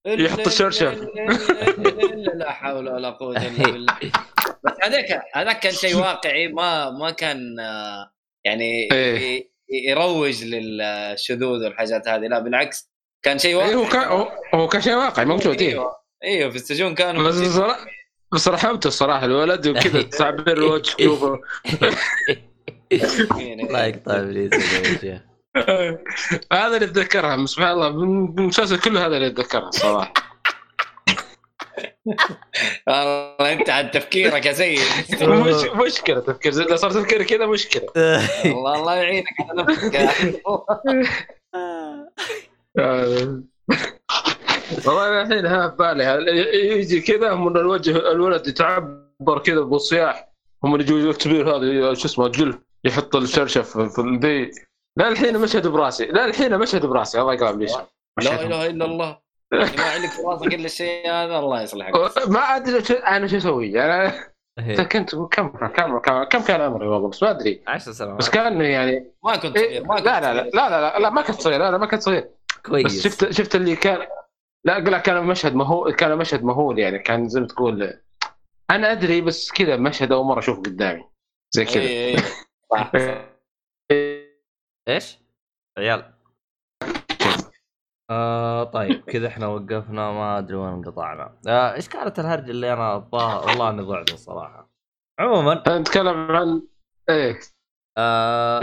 يحط 0.06 0.46
الشرشف. 0.46 1.00
لا 1.78 2.32
لا 2.34 2.52
حول 2.52 2.88
ولا 2.88 3.10
قوة 3.10 3.36
إلا 3.36 3.64
بالله. 3.72 3.96
بس 4.64 4.72
هذاك 4.82 5.22
هذاك 5.34 5.60
كان 5.60 5.72
شيء 5.72 5.96
واقعي 5.96 6.48
ما 6.48 6.90
ما 6.90 7.10
كان 7.10 7.60
آه، 7.60 8.12
يعني 8.44 8.88
إيه. 8.92 9.50
يروج 9.88 10.44
للشذوذ 10.44 11.64
والحاجات 11.64 12.08
هذه. 12.08 12.20
لا 12.26 12.38
بالعكس 12.38 12.90
كان 13.22 13.38
شيء 13.38 13.60
إيه 13.62 13.76
واقعي. 13.76 14.04
هو 14.06 14.28
كان 14.28 14.28
هو- 14.54 14.68
كان 14.68 14.80
شيء 14.82 14.94
واقعي 14.94 15.24
موجود 15.26 15.60
إيه. 15.60 15.70
أيوه 15.70 15.96
أيوه 16.24 16.50
في 16.50 16.56
السجون 16.56 16.94
كانوا 16.94 17.22
بس 17.28 17.60
بس 18.32 18.48
رحمته 18.48 18.88
الصراحة 18.88 19.24
الولد 19.24 19.66
وكذا 19.68 20.02
تعبير 20.18 20.56
الوجه 20.58 20.94
شوفه. 21.04 21.40
الله 22.92 23.84
يقطع 23.86 24.16
إبليس 24.20 24.52
يا 24.52 24.98
شيخ. 25.00 25.20
هذا 26.52 26.74
اللي 26.76 26.84
اتذكرها 26.84 27.46
سبحان 27.46 27.72
الله 27.72 27.90
من 27.90 28.38
المسلسل 28.38 28.80
كله 28.80 29.06
هذا 29.06 29.16
اللي 29.16 29.26
اتذكرها 29.26 29.68
الصراحه 29.68 30.12
والله 32.86 33.52
انت 33.52 33.70
عن 33.70 33.90
تفكيرك 33.90 34.46
يا 34.46 34.52
سيد 34.52 34.80
مش 35.22 35.64
مشكلة 35.86 36.20
تفكير 36.20 36.52
اذا 36.52 36.76
صار 36.76 36.90
تفكير 36.90 37.22
كذا 37.22 37.46
مشكلة. 37.46 37.86
الله 38.44 38.74
الله 38.80 38.94
يعينك 38.94 39.26
على 39.50 39.62
نفسك. 39.62 40.10
والله 44.86 45.22
الحين 45.22 45.46
ها 45.46 45.68
في 45.68 45.76
بالي 45.76 46.04
يجي 46.78 47.00
كذا 47.00 47.34
من 47.34 47.56
الوجه 47.56 47.96
الولد 48.10 48.46
يتعبر 48.46 49.38
كذا 49.44 49.60
بالصياح 49.60 50.28
هم 50.64 50.74
اللي 50.74 50.84
يجوا 50.84 51.10
الكبير 51.10 51.56
هذا 51.56 51.94
شو 51.94 52.08
اسمه 52.08 52.26
الجلف 52.26 52.56
يحط 52.84 53.16
الشرشف 53.16 53.78
في 53.78 54.00
الذي 54.00 54.50
لا 54.98 55.08
الحين 55.08 55.38
مشهد 55.38 55.66
براسي. 55.66 56.06
لا 56.06 56.24
الحين 56.24 56.58
مشهد 56.58 56.86
براسي. 56.86 57.20
الله 57.20 57.34
يقرب 57.34 57.58
ليش؟ 57.60 57.72
لا 58.22 58.42
إله 58.42 58.66
إلا 58.66 58.84
الله. 58.84 59.18
ما 59.52 59.60
عندك 59.84 60.08
في 60.08 60.22
راسك 60.24 60.54
إلا 60.54 60.64
الشيء 60.64 61.10
هذا 61.10 61.38
الله 61.38 61.62
يصلحك. 61.62 61.92
ما 62.34 62.40
أدري 62.40 62.84
شو- 62.84 62.94
أنا 62.94 63.26
شو 63.26 63.36
أسوي؟ 63.36 63.84
أنا 63.84 64.12
كنت 64.92 65.14
كم 65.14 65.26
كم 65.26 65.98
كم 65.98 65.98
كم 66.24 66.42
كان 66.42 66.60
عمري 66.60 66.86
والله؟ 66.86 67.08
بس 67.08 67.22
ما 67.22 67.30
أدري. 67.30 67.62
عشر 67.66 67.92
سنوات. 67.92 68.18
بس 68.18 68.30
كان 68.30 68.60
يعني 68.60 69.12
ما 69.24 69.36
كنت 69.36 69.56
إيه، 69.56 69.68
صغير 69.68 69.84
ما 69.86 69.94
كنت 69.96 70.06
لا 70.06 70.20
لا 70.20 70.34
لا. 70.34 70.40
لا 70.42 70.68
لا 70.70 70.80
لا, 70.80 70.98
لا 70.98 71.10
ما 71.10 71.22
كنت 71.22 71.40
صغير 71.40 71.58
لا 71.60 71.70
لا 71.70 71.78
ما 71.78 71.86
كنت 71.86 72.02
صغير. 72.02 72.22
بس 72.64 72.70
كويس. 72.70 73.04
شفت 73.04 73.30
شفت 73.30 73.54
اللي 73.54 73.76
كان 73.76 73.98
لا 74.64 74.78
لا 74.78 74.98
كان 74.98 75.24
مشهد 75.24 75.54
مهول 75.54 75.92
كان 75.94 76.18
مشهد 76.18 76.42
مهول 76.44 76.78
يعني. 76.78 76.98
كان 76.98 77.28
زي 77.28 77.40
ما 77.40 77.46
تقول 77.46 78.00
أنا 78.70 78.92
أدري 78.92 79.20
بس 79.20 79.52
كذا 79.52 79.76
مشهد 79.76 80.12
أول 80.12 80.24
مرة 80.26 80.38
أشوفه 80.38 80.62
قدامي. 80.62 81.04
زي 81.50 81.64
كذا. 81.64 82.22
إيش؟ 84.88 85.18
عيال. 85.78 86.12
آه 88.10 88.64
طيب 88.64 89.04
كذا 89.04 89.28
إحنا 89.28 89.46
وقفنا 89.46 90.12
ما 90.12 90.38
أدري 90.38 90.56
وين 90.56 90.72
انقطعنا. 90.72 91.38
آه 91.48 91.74
إيش 91.74 91.88
كانت 91.88 92.18
الهرجه 92.18 92.50
اللي 92.50 92.72
أنا 92.72 92.96
الظاهر 92.96 93.46
والله 93.48 93.70
إني 93.70 93.82
ضعت 93.82 94.12
الصراحه 94.12 94.70
عموما. 95.20 95.64
نتكلم 95.68 96.30
عن 96.30 96.62
إيه؟ 97.10 97.40
آه 97.98 98.60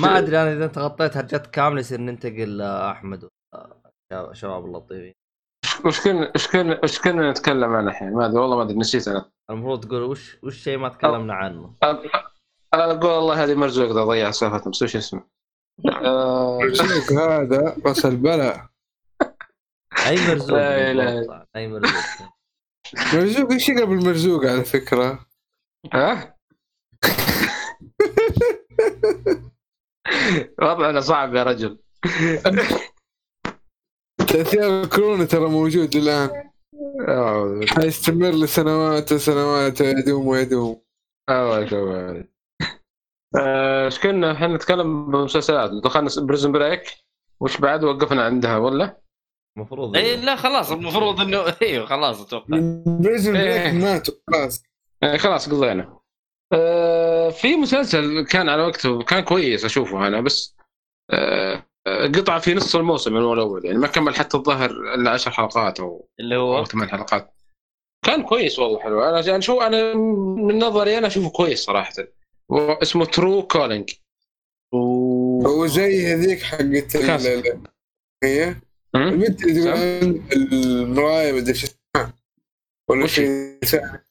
ما 0.00 0.18
أدري 0.18 0.42
أنا 0.42 0.52
إذا 0.52 0.64
انت 0.64 0.78
غطيت 0.78 1.16
هرجات 1.16 1.46
كامله 1.46 1.80
يصير 1.80 2.00
ننتقل 2.00 2.56
لاحمد 2.56 3.28
شباب 4.32 4.64
اللطيفين. 4.64 5.14
وش 5.84 6.00
كنا 6.00 6.32
وش 6.34 6.48
كنا 6.48 6.80
وش 6.84 7.00
كنا 7.00 7.30
نتكلم 7.30 7.74
عنه 7.74 7.90
الحين؟ 7.90 8.12
ما 8.12 8.26
أدري 8.26 8.38
والله 8.38 8.56
ما 8.56 8.62
أدري 8.62 8.76
نسيت 8.78 9.08
أنا. 9.08 9.30
المفروض 9.50 9.84
تقول 9.84 10.02
وش 10.02 10.36
وش 10.42 10.56
شيء 10.56 10.78
ما 10.78 10.88
تكلمنا 10.88 11.34
عنه. 11.34 11.74
أ- 11.84 12.28
أقول 12.74 13.10
والله 13.10 13.44
هذه 13.44 13.54
مرزوق 13.54 13.92
ضيع 13.92 14.30
سالفه 14.30 14.70
بس 14.70 14.82
وش 14.82 14.96
اسمه؟ 14.96 15.37
آه، 15.86 16.58
مرزوق 16.58 17.12
هذا 17.12 17.76
راس 17.86 18.06
البلاء 18.06 18.68
اي 20.06 20.16
مرزوق 20.28 20.58
لا. 20.58 21.46
اي 21.56 21.68
مرزوق 21.68 22.02
مرزوق 23.14 23.52
إيش 23.52 23.68
يقرب 23.68 23.92
المرزوق 23.92 24.46
على 24.46 24.64
فكرة؟ 24.64 25.26
ها؟ 25.92 26.36
وضعنا 30.62 31.00
صعب 31.00 31.34
يا 31.34 31.42
رجل. 31.42 31.78
تأثير 34.28 34.82
الكورونا 34.82 35.24
ترى 35.24 35.48
موجود 35.48 35.96
الآن. 35.96 36.50
أوه، 37.08 37.66
حيستمر 37.66 38.30
لسنوات 38.30 39.12
وسنوات 39.12 39.80
ويدوم 39.80 40.26
ويدوم. 40.26 40.82
أوه، 41.28 41.66
شو- 41.66 42.22
آه، 43.36 43.77
إيش 43.88 43.98
كنا؟ 44.00 44.32
إحنا 44.32 44.46
نتكلم 44.48 45.10
بمسلسلات. 45.10 45.70
دخلنا 45.84 46.10
Prison 46.18 46.52
Break 46.52 46.82
وش 47.40 47.56
بعد؟ 47.56 47.84
وقفنا 47.84 48.24
عندها 48.24 48.56
ولا؟ 48.56 49.00
المفروض 49.56 49.96
اي 49.96 50.16
لا 50.16 50.36
خلاص. 50.36 50.72
المفروض 50.72 51.20
انه 51.20 51.38
أيوه 51.62 51.86
خلاص 51.86 52.20
أتوقع. 52.20 52.58
Prison 52.86 53.36
إيه. 53.36 53.70
Break 53.70 53.82
ماتوا 53.84 54.14
خلاص. 54.32 54.62
يعني 55.02 55.18
خلاص 55.18 55.48
قضينا. 55.48 55.98
آه، 56.52 57.30
في 57.30 57.56
مسلسل 57.56 58.24
كان 58.24 58.48
على 58.48 58.62
وقته 58.62 59.02
كان 59.02 59.20
كويس 59.20 59.64
أشوفه 59.64 60.06
أنا 60.06 60.20
بس 60.20 60.56
آه، 61.10 61.64
قطعه 62.14 62.38
في 62.38 62.54
نص 62.54 62.76
الموسم 62.76 63.12
من 63.12 63.32
الأول 63.32 63.64
يعني 63.64 63.78
ما 63.78 63.86
كمل 63.86 64.14
حتى 64.14 64.36
الظاهر 64.36 64.70
إلا 64.70 65.10
10 65.10 65.30
حلقات 65.32 65.80
أو 65.80 66.08
اللي 66.20 66.36
أو 66.36 66.54
هو 66.56 66.64
ثمان 66.64 66.88
حلقات. 66.88 67.34
كان 68.04 68.22
كويس 68.22 68.58
والله 68.58 68.78
حلو. 68.80 69.02
أنا 69.02 69.20
أنا 69.20 69.40
شو 69.40 69.60
أنا 69.60 69.94
من 70.36 70.58
نظري 70.58 70.98
أنا 70.98 71.06
أشوفه 71.06 71.30
كويس 71.30 71.64
صراحة. 71.64 71.92
اسمه 72.52 73.04
Tru 73.04 73.46
Calling 73.46 73.90
هو 75.46 75.66
زي 75.66 76.14
هذيك 76.14 76.42
حقت 76.42 76.96
هي؟ 78.24 78.56
البنت 78.94 79.44
اللي 79.44 79.60
تقول 79.60 79.68
عن 79.68 80.22
المرايه 80.32 81.32
مدري 81.32 81.54
شو 81.54 81.66
اسمها؟ 81.66 82.14
ولا 82.90 83.06
شيء 83.06 83.58
ثاني 83.64 84.02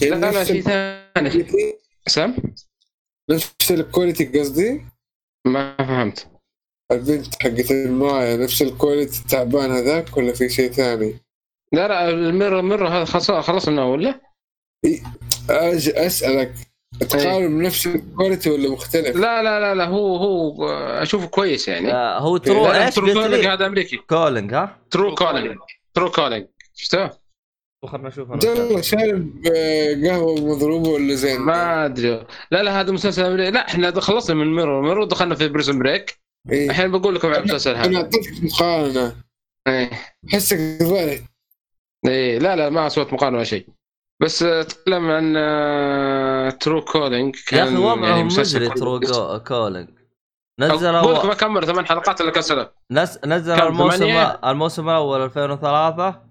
لا 0.00 0.14
لا 0.14 0.30
نفس 0.30 0.52
شيء 0.52 0.62
ثاني 0.62 1.46
سم 2.06 2.36
نفس 3.30 3.70
ال 3.70 3.79
quality 3.79 4.40
قصدي؟ 4.40 4.84
ما 5.46 5.76
فهمت. 5.76 6.28
البنت 6.92 7.42
حقت 7.42 7.70
المرايه 7.70 8.36
نفس 8.36 8.62
ال 8.62 8.69
quality 8.69 9.20
التعبان 9.20 9.70
هذاك 9.70 10.16
ولا 10.16 10.32
في 10.32 10.48
شيء 10.48 10.72
ثاني؟ 10.72 11.14
لا 11.72 11.88
لا 11.88 12.10
المره 12.10 12.60
مره 12.60 12.88
هذا 12.88 13.04
خلاص 13.04 13.30
خلصنا 13.30 13.84
ولا؟ 13.84 14.20
أجي 15.50 16.06
أسألك. 16.06 16.71
تقارن 17.02 17.62
نفس 17.62 17.86
ال 17.86 17.94
quality 17.94 18.50
ولا 18.50 18.70
مختلف؟ 18.70 19.16
لا 19.16 19.42
لا 19.42 19.60
لا 19.60 19.74
لا 19.74 19.84
هو 19.84 20.16
هو 20.16 20.68
أشوفه 21.02 21.26
كويس 21.26 21.68
يعني 21.68 21.92
آه 21.92 22.18
هو 22.18 22.36
Tru 22.36 22.66
لا، 22.66 22.86
إيش 22.86 22.94
Tru 22.94 23.12
Calling 23.12 23.34
لي؟ 23.34 23.48
هذا 23.48 23.66
أمريكي 23.66 23.96
Calling 23.96 24.54
ها؟ 24.54 24.78
Tru 24.90 25.14
Calling 25.14 25.56
Tru 25.94 26.10
Calling 26.10 26.46
شفته؟ 26.74 27.10
خلنا 27.86 28.08
نشوف 28.08 28.32
أنا 28.32 28.80
شارب 28.82 29.46
آه، 29.56 30.08
قهوة 30.08 30.34
مضروبة 30.34 30.88
ولا 30.88 31.14
زين 31.14 31.40
ما 31.40 31.84
أدري 31.84 32.26
لا 32.50 32.62
لا 32.62 32.80
هذا 32.80 32.92
مسلسل 32.92 33.24
أمريكي. 33.24 33.50
لا 33.50 33.68
إحنا 33.68 34.00
خلصنا 34.00 34.36
من 34.36 34.54
Mirror 34.54 34.82
Mirror 34.82 35.04
دخلنا 35.04 35.34
في 35.34 35.48
Prison 35.48 35.78
Break 35.78 36.18
إيه. 36.50 36.70
الحين 36.70 36.90
بقول 36.90 37.14
لكم 37.14 37.28
على 37.28 37.38
المسلسل 37.38 37.70
أنا 37.70 37.84
هذا 37.84 37.96
اعطيتك 37.96 38.44
مقارنة 38.44 39.16
إيه. 39.68 39.90
أحسك 40.34 40.58
ضايع 40.82 41.18
إيه 42.06 42.38
لا 42.38 42.56
لا 42.56 42.70
ما 42.70 42.88
صوت 42.88 43.12
مقارنة 43.12 43.36
ولا 43.36 43.44
شيء 43.44 43.66
بس 44.22 44.42
آه، 44.42 44.60
اتكلم 44.60 45.10
عن 45.10 45.34
آه، 45.36 46.50
Tru 46.50 46.84
Calling 46.84 47.36
يا 47.52 47.64
أخي 47.64 47.76
وضعهم 47.76 48.04
يعني 48.04 48.24
مزري 48.24 48.68
Tru 48.68 49.00
Calling 49.46 49.48
أقول 49.50 49.74
لكم 49.74 49.92
نزلوا 50.60 51.26
ما 51.26 51.34
كمل 51.34 51.66
ثمان 51.66 51.86
حلقات 51.86 52.20
إلا 52.20 52.30
كان 52.30 52.42
سنه 52.42 52.68
نز... 52.90 53.18
نزل؟ 53.26 53.52
الموسم 53.52 53.96
ثمانية؟ 53.96 54.40
الموسم 54.44 54.88
الأول 54.88 55.20
2003 55.20 56.22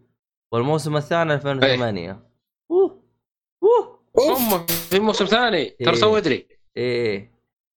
والموسم 0.53 0.97
الثاني 0.97 1.33
2008 1.33 2.19
أوه 2.71 3.03
أوه. 3.63 3.99
أوف. 4.17 4.37
هم 4.37 4.65
في 4.65 4.99
موسم 4.99 5.25
ثاني. 5.25 5.57
إيه. 5.57 5.85
ترى 5.85 5.95
سوى 5.95 6.17
ادري 6.17 6.47
إيه. 6.77 7.31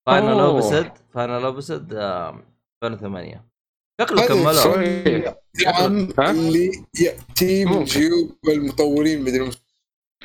final 0.06 0.28
أوه. 0.28 0.46
episode 0.46 0.92
final 1.14 1.44
episode 1.44 1.92
2008 2.84 3.44
شكله 4.00 4.22
هذا 4.22 4.28
كملوا؟ 4.28 6.30
اللي 6.30 6.70
يأتي 7.00 7.64
من. 7.64 7.84
جيوب 7.84 8.36
المطورين 8.48 9.22
مدري 9.22 9.50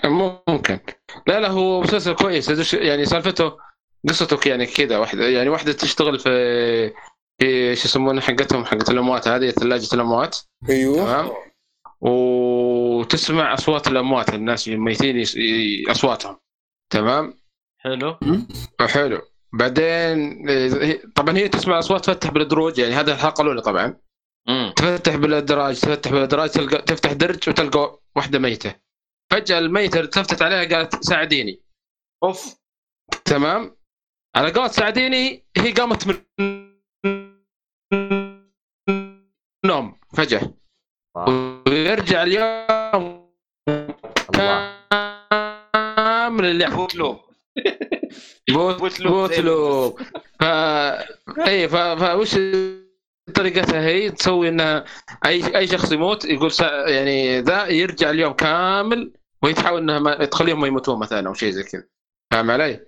ممكن. 0.05 0.79
لا 1.27 1.39
لا 1.39 1.47
هو 1.47 1.81
مسلسل 1.81 2.13
كويس. 2.13 2.73
يعني 2.73 3.05
سالفته 3.05 3.57
قصته 4.09 4.49
يعني 4.49 4.65
كذا 4.65 4.97
واحدة 4.97 5.27
يعني 5.27 5.49
واحدة 5.49 5.73
تشتغل 5.73 6.19
في 6.19 6.29
في 7.41 7.75
شو 7.75 7.85
يسمونه 7.85 8.21
حقتهم 8.21 8.65
حقت 8.65 8.89
الأموات 8.89 9.27
هذه 9.27 9.49
ثلاجة 9.49 9.93
الأموات. 9.93 10.37
أيوه. 10.69 10.97
تمام؟ 10.97 11.31
وتسمع 12.01 13.53
أصوات 13.53 13.87
الأموات 13.87 14.33
الناس 14.33 14.67
الميتين 14.67 15.25
أصواتهم. 15.89 16.37
تمام؟ 16.89 17.33
حلو. 17.79 18.17
حلو. 18.79 19.21
بعدين 19.53 20.45
طبعا 21.15 21.37
هي 21.37 21.49
تسمع 21.49 21.79
أصوات 21.79 22.05
تفتح 22.05 22.31
بالدروج 22.31 22.77
يعني 22.77 22.93
هذا 22.93 23.13
الحلقة 23.13 23.41
الأولى 23.41 23.61
طبعا. 23.61 23.95
امم 24.49 24.73
تفتح 24.75 25.15
بالأدراج 25.15 25.79
تفتح 25.79 26.11
بالأدراج 26.11 26.49
تلقى 26.49 26.81
تفتح 26.81 27.13
درج 27.13 27.49
وتلقى 27.49 27.99
واحدة 28.15 28.39
ميتة. 28.39 28.88
فجأة 29.31 29.59
الميتة 29.59 29.99
التفتت 29.99 30.41
عليها 30.41 30.77
قالت 30.77 31.03
ساعديني. 31.03 31.61
أوف. 32.23 32.55
تمام. 33.25 33.75
على 34.35 34.51
قولت 34.51 34.71
ساعديني 34.71 35.45
هي 35.57 35.71
قامت 35.71 36.07
من 36.07 36.15
نوم 39.65 39.99
فجأة. 40.17 40.53
ويرجع 41.67 42.23
اليوم 42.23 43.29
كامل 44.33 46.45
اللعب 46.45 46.71
بوت 46.71 46.95
لوب. 46.95 47.19
بوت 48.53 48.79
بوت 48.79 48.99
لوب. 48.99 49.13
بوت 49.13 49.39
لوب. 49.39 50.01
ف 50.39 50.43
اي 51.47 51.69
ف... 51.69 51.75
فوش 51.75 52.35
طريقتها؟ 53.35 53.81
هي 53.81 54.11
تسوي 54.11 54.49
إنها 54.49 54.85
اي 55.25 55.57
أي 55.57 55.67
شخص 55.67 55.91
يموت 55.91 56.25
يقول 56.25 56.51
سا... 56.51 56.89
يعني 56.89 57.41
ذا 57.41 57.67
يرجع 57.67 58.09
اليوم 58.09 58.33
كامل 58.33 59.13
وهي 59.43 59.53
تحاول 59.53 59.81
إنها 59.81 59.99
ما 59.99 60.25
تخليهم 60.25 60.61
ما 60.61 60.67
يموتون 60.67 60.99
مثلا 60.99 61.27
أو 61.27 61.33
شيء 61.33 61.49
زي 61.51 61.63
كذا. 61.63 61.83
فاهم 62.33 62.51
علي؟ 62.51 62.87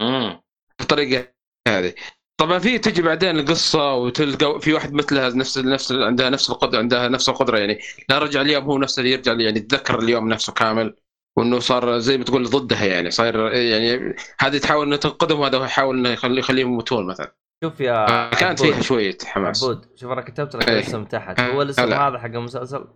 امم 0.00 0.40
بالطريقة 0.78 1.32
هذه. 1.68 1.94
طبعا 2.40 2.58
في 2.58 2.78
تجي 2.78 3.02
بعدين 3.02 3.38
القصة 3.38 3.94
وتلقى 3.94 4.60
في 4.60 4.72
واحد 4.72 4.92
مثلها 4.92 5.30
نفس 5.30 5.58
نفس 5.58 5.92
عندها 5.92 6.30
نفس 6.30 6.50
القدره 6.50 6.78
عندها 6.78 7.08
نفس 7.08 7.28
القدرة 7.28 7.58
يعني. 7.58 7.78
لا 8.08 8.18
رجع 8.18 8.40
اليوم 8.40 8.64
هو 8.64 8.78
نفسه 8.78 9.00
اللي 9.00 9.12
يرجع 9.12 9.32
يعني 9.32 9.58
يتذكر 9.58 9.98
اليوم 9.98 10.28
نفسه 10.28 10.52
كامل. 10.52 10.96
وإنه 11.38 11.58
صار 11.58 11.98
زي 11.98 12.18
ما 12.18 12.24
تقول 12.24 12.44
ضدها 12.44 12.84
يعني. 12.84 13.10
صاير 13.10 13.52
يعني 13.52 14.16
هذه 14.38 14.58
تحاول 14.58 14.86
انها 14.86 14.96
تنقذهم 14.96 15.40
وهذا 15.40 15.64
يحاول 15.64 15.98
إنه 15.98 16.08
يخلي 16.08 16.38
يخليهم 16.38 16.68
يموتون 16.68 17.06
مثلا. 17.06 17.34
شوف 17.64 17.80
يا 17.80 18.30
كانت. 18.30 18.62
فيها 18.62 18.80
شوية 18.80 19.18
حماس. 19.24 19.64
عبود 19.64 19.86
شوف 19.94 20.12
أنا 20.12 20.20
كتبت 20.20 20.56
لك 20.56 20.68
إيه. 20.68 20.74
الاسم 20.74 21.04
تحت. 21.04 21.40
هو 21.40 21.62
الاسم. 21.62 21.82
هذا 21.82 22.18
حق 22.18 22.24
المسلسل. 22.24 22.88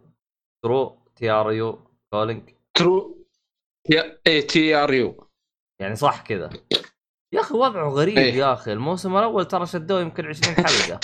Tru 0.64 1.08
T 1.16 1.30
R 1.30 1.52
U 1.52 1.88
Calling. 2.12 2.50
Tru 2.74 3.26
يا 3.90 4.18
اي 4.26 4.42
T 4.42 4.74
R 4.74 4.94
U. 4.94 5.28
يعني 5.80 5.96
صح 5.96 6.22
كذا. 6.22 6.50
يا 7.34 7.40
أخي 7.40 7.54
وضعه 7.54 7.88
غريب 7.88 8.18
إيه. 8.18 8.34
يا 8.34 8.52
أخي. 8.52 8.72
الموسم 8.72 9.16
الأول 9.16 9.44
ترى 9.48 9.66
شدوه 9.66 10.00
يمكن 10.00 10.26
20 10.26 10.54
حلقة. 10.56 11.00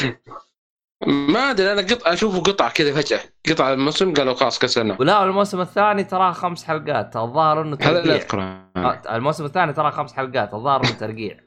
ما 1.32 1.50
أدري 1.50 1.72
أنا 1.72 1.82
قطع 1.82 2.12
أشوفه 2.12 2.40
قطع 2.40 2.68
كذا 2.68 2.94
فجأة. 2.94 3.20
قطع 3.48 3.72
الموسم 3.72 4.14
قالوا 4.14 4.34
خلاص 4.34 4.58
كسرنا 4.58 4.96
ولا 5.00 5.24
الموسم 5.24 5.60
الثاني 5.60 6.04
تراه 6.04 6.32
خمس 6.32 6.64
حلقات 6.64 7.16
الظاهر 7.16 7.62
إنه 7.62 7.78
هذا 7.80 7.92
لا 7.92 8.00
ترقيع. 8.00 8.16
أذكره. 8.16 8.70
آه، 8.76 9.16
الموسم 9.16 9.44
الثاني 9.44 9.72
تراه 9.72 9.90
خمس 9.90 10.12
حلقات 10.12 10.54
الظاهر 10.54 10.84
إنه 10.84 10.92
ترقيع. 10.92 11.40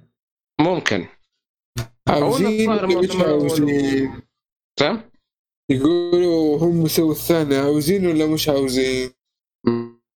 ممكن. 0.61 1.07
عاوزين؟ 2.09 2.71
يقولوا 5.69 6.57
هم 6.57 6.87
سووا 6.87 7.11
الثاني 7.11 7.57
عاوزين 7.57 8.07
ولا 8.07 8.25
مش 8.25 8.49
عاوزين؟ 8.49 9.11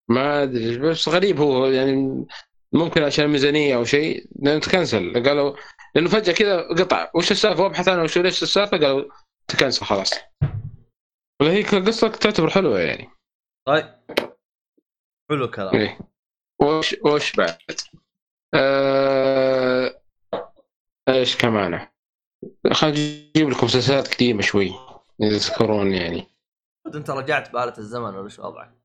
ما 0.09 0.43
أدري 0.43 0.79
بس 0.79 1.09
غريب 1.09 1.41
هو 1.41 1.67
يعني 1.67 2.27
ممكن 2.73 3.03
عشان 3.03 3.25
الميزانيه 3.25 3.77
أو 3.77 3.85
شيء 3.85 4.27
لأنه 4.43 4.61
تكنسل. 4.61 5.25
قالوا 5.25 5.57
لأنه 5.95 6.09
فجأة 6.09 6.33
كذا 6.33 6.69
قطع. 6.69 7.11
وش 7.15 7.31
السالفة؟ 7.31 7.63
وابحث 7.63 7.89
أنا 7.89 8.03
وش 8.03 8.19
ليش 8.19 8.43
السالفة؟ 8.43 8.79
قالوا 8.79 9.05
تكنسل 9.49 9.87
خلاص. 9.87 10.13
ولا 11.41 11.51
هي 11.51 11.63
قصة 11.63 12.09
تعتبر 12.09 12.51
حلوة 12.51 12.81
يعني. 12.81 13.09
طيب. 13.67 13.95
حلو 15.31 15.45
الكلام. 15.45 15.77
إيه. 15.77 15.99
وش 16.61 16.97
وش 17.05 17.37
بعد؟ 17.37 17.57
آه... 18.55 20.03
إيش 21.09 21.37
كمان؟ 21.37 21.89
خلينا 22.73 22.99
نجيب 22.99 23.51
لكم 23.51 23.67
مسلسلات 23.67 24.15
قديمة 24.15 24.43
شوي 24.43 24.73
إذا 25.23 25.39
تذكرون 25.39 25.95
يعني. 25.95 26.27
أنت 26.95 27.11
رجعت 27.11 27.53
بآلة 27.53 27.79
الزمن 27.79 28.15
ولا 28.15 28.29
شو 28.29 28.43
وضعك؟ 28.43 28.76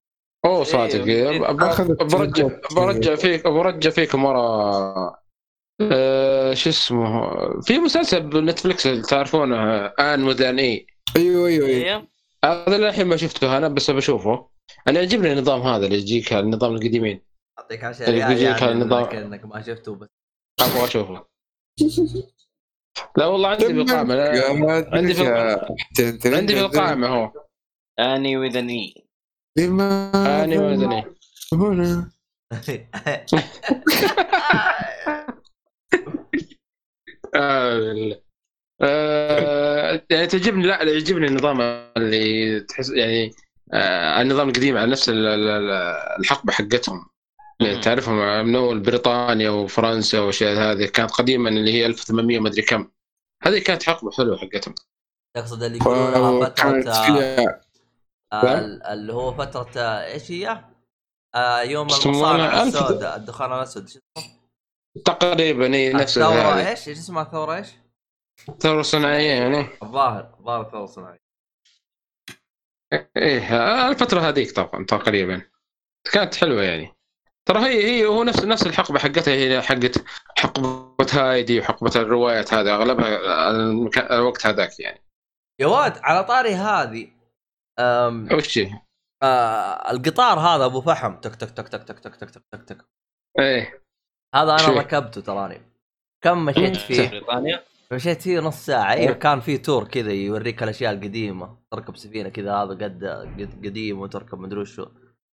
أوه 0.46 0.64
صادق. 0.64 1.04
إيه. 1.06 1.40
أب- 1.40 1.64
أخذت 1.64 2.04
برجع. 2.04 2.48
برجع 2.76 3.16
فيك 3.16 3.48
برجع 3.48 3.90
فيكم 3.90 4.26
ورا. 4.26 5.22
آه، 5.92 6.54
شو 6.54 6.70
اسمه؟ 6.70 7.32
في 7.62 7.80
مسلسل 7.80 8.22
بنتفلكس 8.22 8.84
تعرفونه؟ 9.10 9.86
آن 9.86 10.20
مودرن 10.22 10.60
اي 10.60 10.86
أيوه 11.16 11.48
أيوه 11.48 11.68
أيوه. 11.68 11.86
أيوه 11.86 12.08
هذا 12.46 12.78
للحين 12.78 13.08
ما 13.08 13.16
شفته 13.16 13.58
أنا 13.58 13.68
بس 13.68 13.92
بشوفه 13.92 14.50
أنا 14.88 15.00
يعجبني 15.00 15.34
النظام 15.34 15.62
هذا 15.62 15.86
اللي 15.86 15.98
يجيك 15.98 16.34
النظام 16.34 16.76
القديمين. 16.76 17.22
أعطيك 17.60 17.84
عشان 17.84 18.06
اللي 18.08 18.20
يعني, 18.20 18.42
يعني 18.42 18.72
النظام. 18.72 19.04
إنك, 19.06 19.46
ما 19.46 19.62
شفته 19.62 19.96
بس. 19.96 20.08
أبغى 20.62 20.84
أشوفه. 20.84 21.26
لا 23.18 23.26
والله 23.26 23.50
عندي 23.50 23.66
في 23.66 23.72
القائمه 23.72 24.16
عندي 24.94 25.14
في 25.14 25.22
الق- 25.22 26.36
عندي 26.38 26.56
في 26.56 26.62
القائمه 26.62 27.08
هو. 27.08 27.32
آني 28.00 28.38
وذ 28.38 28.58
مودرن 31.54 31.84
هنا. 31.84 32.12
آه، 37.36 38.22
آه، 38.82 40.02
يعني 40.10 40.28
تعجبني 40.28 40.68
لا 40.68 40.84
يعجبني 40.84 41.28
النظام 41.28 41.62
اللي 41.98 42.60
تحس 42.60 42.90
يعني 42.90 43.32
آه 43.74 44.22
النظام 44.22 44.50
القديم 44.50 44.78
على 44.78 44.92
نفس 44.92 45.10
ال- 45.10 45.28
ال- 45.28 45.50
ال- 45.50 45.72
الحقبة 46.20 46.54
حقتهم. 46.54 47.06
مم. 47.62 47.82
تعرفهم 47.82 48.46
من 48.46 48.56
أول 48.56 48.80
بريطانيا 48.80 49.50
وفرنسا 49.50 50.20
والاشياء 50.20 50.58
هذه 50.58 50.86
كانت 50.86 51.12
قديما 51.12 51.50
اللي 51.50 51.74
هي 51.74 51.86
1800 51.86 52.40
ما 52.40 52.50
أدري 52.50 52.62
كم. 52.62 52.88
هذه 53.44 53.60
كانت 53.60 53.84
حقبة 53.84 54.12
حلوة 54.12 54.38
حقتهم. 54.38 54.76
تقصد 55.38 55.64
اللي 55.64 55.78
يقولونها 55.78 56.50
كانت 56.50 56.88
فترة 56.90 56.94
فيها 57.06 57.40
آه، 57.40 57.44
ال- 57.44 57.62
اللي 58.34 59.14
هو 59.14 59.34
فترة 59.34 59.72
آه، 59.78 60.06
إيش 60.06 60.32
هي؟ 60.32 60.66
آه 61.36 61.62
يوم؟ 61.62 61.88
المصانع 61.88 62.64
السوداء 62.64 63.16
الدخان 63.16 63.54
الأسود؟ 63.54 63.90
تقريبا 65.06 65.76
هي 65.76 65.94
نفس 65.94 66.18
الثورة 66.18 66.34
هذه. 66.34 66.70
إيش؟ 66.70 66.88
إيش 66.88 66.98
اسمها 66.98 67.24
الثورة 67.24 67.56
إيش؟ 67.56 67.68
ثورة 68.60 68.82
صناعية 68.82 69.32
يعني 69.32 69.68
الظاهر 69.84 70.36
الظاهر 70.40 70.62
الثورة 70.62 70.84
الصناعية 70.84 71.22
إيه 73.18 73.56
آه، 73.56 73.90
الفترة 73.90 74.20
هذيك 74.20 74.52
طبعا 74.52 74.86
تقريبا 74.86 75.42
كانت 76.14 76.36
حلوة 76.36 76.64
يعني 76.64 76.96
ترى 77.46 77.60
هي 77.60 77.84
هي 77.84 78.06
هو 78.06 78.24
نفس 78.24 78.44
نفس 78.44 78.68
الحقبة 78.68 79.00
حقتها 79.00 79.34
هي 79.34 79.62
حقت 79.62 80.04
حقبة 80.38 81.08
هايدي 81.14 81.60
وحقبة 81.60 81.92
الروايات 81.96 82.54
هذا 82.54 82.74
أغلبها 82.76 83.50
الوقت 84.18 84.46
هذاك 84.46 84.80
يعني 84.80 85.02
يا 85.60 85.68
واد 85.68 85.98
على 85.98 86.24
طاري 86.24 86.56
هذه 86.56 87.21
أم 87.80 88.30
وش 88.34 88.58
هي؟ 88.58 88.72
آه 89.24 89.92
القطار 89.92 90.40
هذا 90.40 90.66
أبو 90.66 90.82
فحم. 90.82 91.16
تك 91.16 91.36
تك 91.36 91.52
تك 91.52 91.68
تك 91.68 91.84
تك 91.84 92.00
تك 92.00 92.16
تك 92.16 92.30
تك 92.30 92.44
تك 92.52 92.64
تك. 92.64 92.86
إيه. 93.40 93.84
هذا 94.36 94.50
أنا 94.50 94.58
شو؟ 94.58 94.72
ركبته 94.72 95.22
تراني. 95.22 95.62
كم 96.24 96.46
مشيت 96.46 96.76
فيه؟ 96.78 97.10
بريطانيا؟ 97.10 97.64
مشيت 97.92 98.22
فيه 98.22 98.40
نص 98.40 98.66
ساعة. 98.66 98.92
أيوه 98.92 99.14
كان 99.14 99.40
في 99.40 99.58
تور 99.58 99.88
كذا 99.88 100.12
يوريك 100.12 100.64
الأشياء 100.64 100.94
القديمة. 100.94 101.58
تركب 101.72 101.98
سفينة 101.98 102.30
كذا 102.30 102.56
هذا 102.56 102.70
قد 102.72 103.04
قد- 103.40 103.66
قديم 103.66 104.00
وتركب 104.00 104.40
مدري 104.40 104.60
وشو 104.60 104.86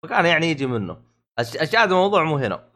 فكان 0.02 0.26
يعني 0.26 0.50
يجي 0.50 0.66
منه. 0.66 0.94
أش- 1.40 1.62
أشياء 1.62 1.82
هذا 1.82 1.90
الموضوع 1.90 2.24
مو 2.24 2.36
هنا. 2.36 2.68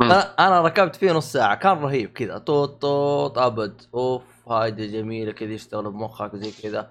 مم. 0.00 0.12
أنا 0.12 0.48
أنا 0.48 0.60
ركبت 0.60 0.96
فيه 0.96 1.12
نص 1.12 1.32
ساعة. 1.32 1.54
كان 1.54 1.78
رهيب 1.78 2.12
كذا. 2.12 2.38
طوط 2.38 2.82
طوط 2.82 3.38
أبد. 3.38 3.82
أوف 3.94 4.48
هايدي 4.48 4.86
جميلة 4.86 5.32
كذا 5.32 5.52
يشتغل 5.52 5.90
بمخك 5.90 6.36
زي 6.36 6.62
كذا. 6.62 6.90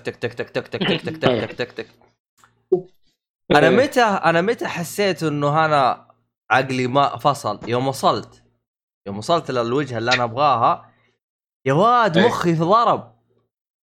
تك 0.00 0.16
تك 0.16 0.34
تك 0.34 0.50
تك 0.50 0.68
تك 0.68 0.82
تك 0.82 1.00
تك 1.00 1.16
تك 1.16 1.40
تك 1.40 1.52
تك 1.52 1.72
تك 1.72 1.86
أنا 3.50 3.68
إيه. 3.68 3.76
متى 3.76 4.02
أنا 4.02 4.40
متى 4.40 4.66
حسيت 4.66 5.22
انه 5.22 5.64
أنا 5.64 6.08
عقلي 6.50 6.86
ما 6.86 7.16
فصل 7.16 7.60
يوم 7.68 7.88
وصلت 7.88 8.42
يوم 9.06 9.18
وصلت 9.18 9.50
للوجهه 9.50 9.98
اللي 9.98 10.14
أنا 10.14 10.24
ابغاها 10.24 10.92
يا 11.66 11.72
واد 11.72 12.18
إيه. 12.18 12.26
مخي 12.26 12.54
ضرب 12.54 13.12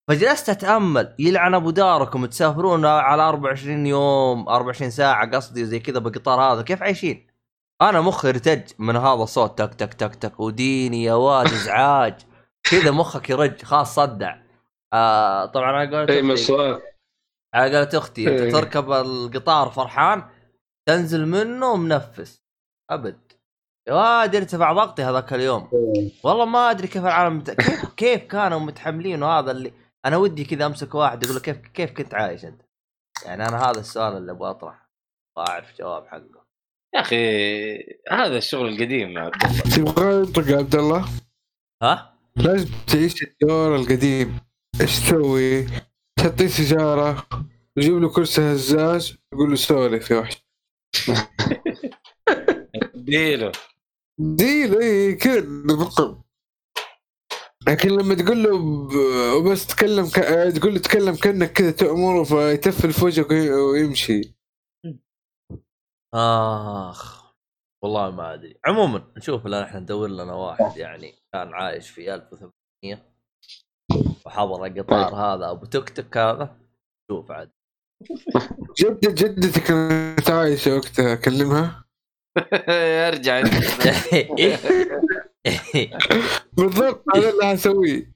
فجلست 0.09 0.49
اتامل 0.49 1.15
يلعن 1.19 1.55
ابو 1.55 1.71
داركم 1.71 2.27
تسافرون 2.27 2.85
على 2.85 3.23
24 3.23 3.87
يوم 3.87 4.49
24 4.49 4.91
ساعه 4.91 5.31
قصدي 5.31 5.65
زي 5.65 5.79
كذا 5.79 5.99
بالقطار 5.99 6.41
هذا 6.41 6.63
كيف 6.63 6.83
عايشين؟ 6.83 7.27
أنا 7.83 8.01
مخي 8.01 8.29
ارتج 8.29 8.63
من 8.79 8.97
هذا 8.97 9.23
الصوت 9.23 9.59
تك 9.63 9.75
تك 9.75 9.95
تك 9.95 10.15
تك 10.15 10.41
وديني 10.41 11.05
يا 11.05 11.15
واد 11.15 11.47
ازعاج 11.47 12.15
كذا 12.71 12.91
مخك 12.91 13.31
يرج 13.31 13.63
خلاص 13.63 13.95
صدع 13.95 14.37
آه 14.93 15.47
طبعا 15.47 15.83
أنا 15.85 16.01
قلت 16.01 16.11
أختي- 16.11 16.31
السؤال. 16.31 16.83
على 17.55 17.77
قولت 17.77 17.95
أختي 17.95 18.29
أنت 18.29 18.41
إيه. 18.41 18.53
تركب 18.53 18.93
القطار 18.93 19.71
فرحان 19.71 20.25
تنزل 20.89 21.27
منه 21.27 21.77
منفس 21.77 22.41
أبد. 22.91 23.33
يا 23.89 23.95
واد 23.95 24.37
ارتفع 24.37 24.73
ضغطي 24.73 25.03
هذاك 25.03 25.33
اليوم. 25.33 25.69
والله 26.25 26.45
ما 26.45 26.71
أدري 26.71 26.87
كيف 26.89 27.05
العالم 27.05 27.37
مت... 27.39 27.51
كيف 27.51 27.95
كيف 27.95 28.25
كانوا 28.25 28.59
متحملين 28.61 29.23
وهذا 29.23 29.51
اللي 29.51 29.73
أنا 30.07 30.17
ودي 30.17 30.45
كذا 30.45 30.67
أمسك 30.67 30.95
واحد 30.95 31.23
يقول 31.25 31.35
له 31.37 31.41
كيف 31.43 31.57
كيف 31.57 31.91
كنت 31.93 32.15
عايش 32.15 32.45
أنت؟ 32.45 32.63
يعني 33.27 33.49
أنا 33.49 33.71
هذا 33.71 33.81
السؤال 33.81 34.17
اللي 34.17 34.33
أبغى 34.33 34.51
أطرحه. 34.51 34.91
واعرف 35.37 35.79
جواب 35.79 36.07
حقه. 36.07 36.45
يا 36.95 37.01
أخي 37.01 37.77
هذا 38.11 38.37
الشغل 38.39 38.69
القديم 38.69 39.11
يا 39.19 39.21
عبد 39.21 39.35
الله. 39.45 39.61
تبغى 39.77 40.05
ننطق 40.19 40.49
يا 40.51 40.59
عبد 40.59 40.75
الله؟ 40.75 41.05
ها؟ 41.83 42.15
لازم 42.37 42.69
تعيش 42.87 43.23
الدور 43.23 43.77
القديم. 43.77 44.41
إيش 44.81 45.01
تسوي؟ 45.01 45.67
تحطيه 46.19 46.47
سيجارة 46.47 47.27
تجيب 47.77 47.95
له 47.99 48.09
كرسي 48.13 48.41
هزاز 48.53 49.19
تقول 49.33 49.51
له 49.51 49.57
سولف 49.57 50.11
يا 50.11 50.19
وحش. 50.19 50.45
ديله 52.95 53.53
ديل 54.19 54.79
اي 54.81 55.15
كذا 55.15 55.41
بالضبط 55.41 56.19
لكن 57.69 57.89
لما 57.89 58.15
تقول 58.15 58.43
له 58.43 58.55
وبس 59.37 59.67
تكلم 59.67 60.07
ك... 60.07 60.15
تقول 60.59 60.75
له 60.75 60.81
تكلم 60.81 61.15
كأنك 61.17 61.53
كذا 61.53 61.71
تأمره 61.71 62.25
فيتفل 62.25 62.93
في 62.93 63.05
وجهك 63.05 63.31
وي- 63.31 63.51
ويمشي. 63.51 64.35
آخ 66.15 67.33
والله 67.85 68.11
ما 68.11 68.35
أدري. 68.35 68.59
عموما 68.67 69.13
نشوف 69.17 69.47
لأن 69.47 69.63
إحنا 69.63 69.81
ندور 69.81 70.09
لنا 70.09 70.33
واحد 70.35 70.77
يعني 70.77 71.15
كان 71.33 71.55
عايش 71.55 71.91
في 71.91 72.15
1800 72.15 73.18
وحضر 74.29 74.65
القطار 74.67 75.15
هذا 75.15 75.51
أبو 75.51 75.67
تك 75.67 75.89
تك 75.89 76.17
هذا. 76.17 76.57
شوف 77.11 77.31
عاد. 77.31 77.51
جدة 78.79 79.11
جدتي 79.11 79.61
كانت 79.61 80.31
عايشة 80.31 80.77
وقتها 80.77 81.13
أكلمها؟ 81.13 81.85
أرجع 83.09 83.43
بالضبط 86.57 87.05
هذا 87.17 87.31
اللي 87.31 87.45
حسويه 87.45 88.13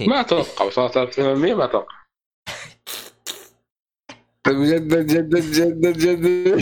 ما 0.00 0.20
أتوقع 0.20 0.64
وصلت 0.64 0.96
1800 0.96 1.54
ما 1.54 1.64
أتوقع. 1.64 1.96
جدة 4.48 5.02
جدة 5.02 5.40
جدة 5.40 5.90
جدة 5.90 6.58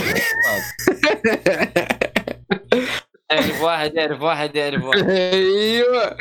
يعرف 3.31 3.61
واحد 3.61 3.95
يعرف 3.95 4.21
واحد 4.21 4.55
يعرف 4.55 4.83
واحد. 4.83 5.09
أيوه 5.09 6.17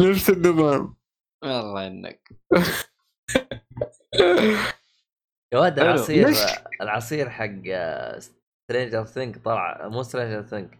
نفس 0.00 0.30
النظام. 0.30 0.99
والله 1.42 1.86
انك 1.86 2.28
يا 5.52 5.58
ولد. 5.58 5.78
العصير؟ 5.78 6.28
العصير 6.80 7.30
حق 7.30 7.62
Stranger 8.18 9.04
Things 9.04 9.38
طلع 9.44 9.88
مو 9.88 10.02
Stranger 10.02 10.42
Things 10.42 10.78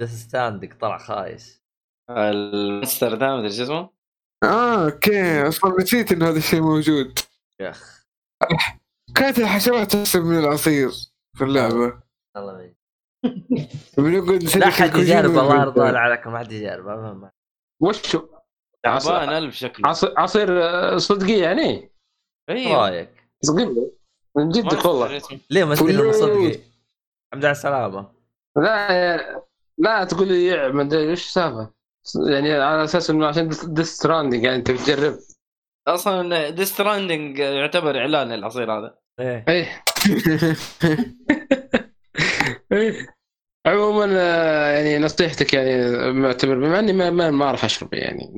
ديث 0.00 0.10
ستاندك 0.10 0.74
طلع 0.80 0.98
خايس. 0.98 1.62
المستر 2.10 3.14
ذا 3.14 3.36
مدري 3.36 3.52
شو 3.52 3.62
اسمه؟ 3.62 3.90
آه 4.44 4.84
أوكي. 4.84 5.48
أصلا 5.48 5.74
نسيت 5.80 6.12
إن 6.12 6.22
هذا 6.22 6.38
الشيء 6.38 6.60
موجود. 6.62 7.18
يا 7.60 7.70
اخ 7.70 8.04
كانت 9.16 9.38
الحشرات 9.38 9.92
تحسب 9.92 10.20
من 10.22 10.38
العصير 10.38 10.90
في 11.36 11.44
اللعبة. 11.44 12.02
الله 12.36 12.60
يعين. 12.60 12.76
بنقعد 13.98 14.42
لا 14.56 14.70
حد 14.70 14.96
يجرب 14.96 15.30
الله 15.30 15.60
يرضى 15.60 15.98
عليك 15.98 16.26
ما 16.26 16.38
حد 16.38 16.52
يجرب 16.52 16.88
المهم. 16.88 17.30
تعبان 18.84 19.28
الف 19.28 19.54
شكله 19.54 19.88
عصير 19.88 20.14
عصير 20.16 20.48
آه، 20.64 20.96
صدقي 20.96 21.38
يعني؟ 21.38 21.90
إيش 22.50 22.66
أيوه 22.66 22.90
رايك؟ 22.90 23.10
صدقي 23.42 23.90
من 24.36 24.48
جدك 24.48 24.84
والله. 24.84 25.22
ليه 25.50 25.64
ما 25.64 25.74
تقول 25.74 25.90
انه. 25.90 26.12
صدقي؟ 26.12 26.60
الحمد 27.32 27.44
على 27.44 27.52
السلامة 27.52 28.12
لا 28.56 29.42
لا 29.78 30.04
تقول 30.04 30.28
لي 30.28 30.46
يع 30.46 30.68
ما 30.68 30.82
أدري 30.82 31.12
وش 31.12 31.26
السالفه 31.26 31.70
يعني 32.30 32.52
على 32.52 32.84
أساس 32.84 33.10
إنه 33.10 33.26
عشان 33.26 33.48
Death 33.48 33.86
Stranding 33.86 34.44
يعني 34.44 34.56
أنت 34.56 34.70
بتجرب. 34.70 35.18
أصلا 35.88 36.50
Death 36.50 36.81
Stranding 36.81 37.38
يعتبر 37.38 37.98
إعلان 37.98 38.32
للعصير 38.32 38.72
هذا. 38.72 38.98
إيه. 39.20 39.44
إيه. 39.48 39.84
إيه. 42.72 43.19
عموما 43.66 44.06
آه، 44.18 44.70
يعني 44.72 44.98
نصيحتك 44.98 45.54
يعني 45.54 45.92
معتبر 46.12 46.54
بما 46.54 46.78
إني 46.78 46.92
ما 46.92 47.10
ما, 47.10 47.30
ما 47.30 47.44
اعرف 47.44 47.64
أشرب 47.64 47.94
يعني 47.94 48.32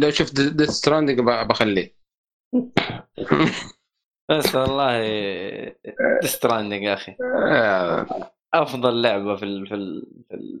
لو 0.00 0.10
شفت 0.10 0.40
Death 0.40 0.70
Stranding 0.70 1.20
بخليه. 1.20 1.94
بس 4.30 4.54
والله 4.54 5.02
Death 6.22 6.43
Stranding 6.43 6.82
يا 6.82 6.94
أخي. 6.94 7.16
آه، 7.50 8.06
أفضل 8.54 9.02
لعبة 9.02 9.36
في 9.36 9.44
ال 9.44 9.66
في 9.66 9.74
ال 9.74 10.06
في, 10.28 10.34
ال 10.34 10.60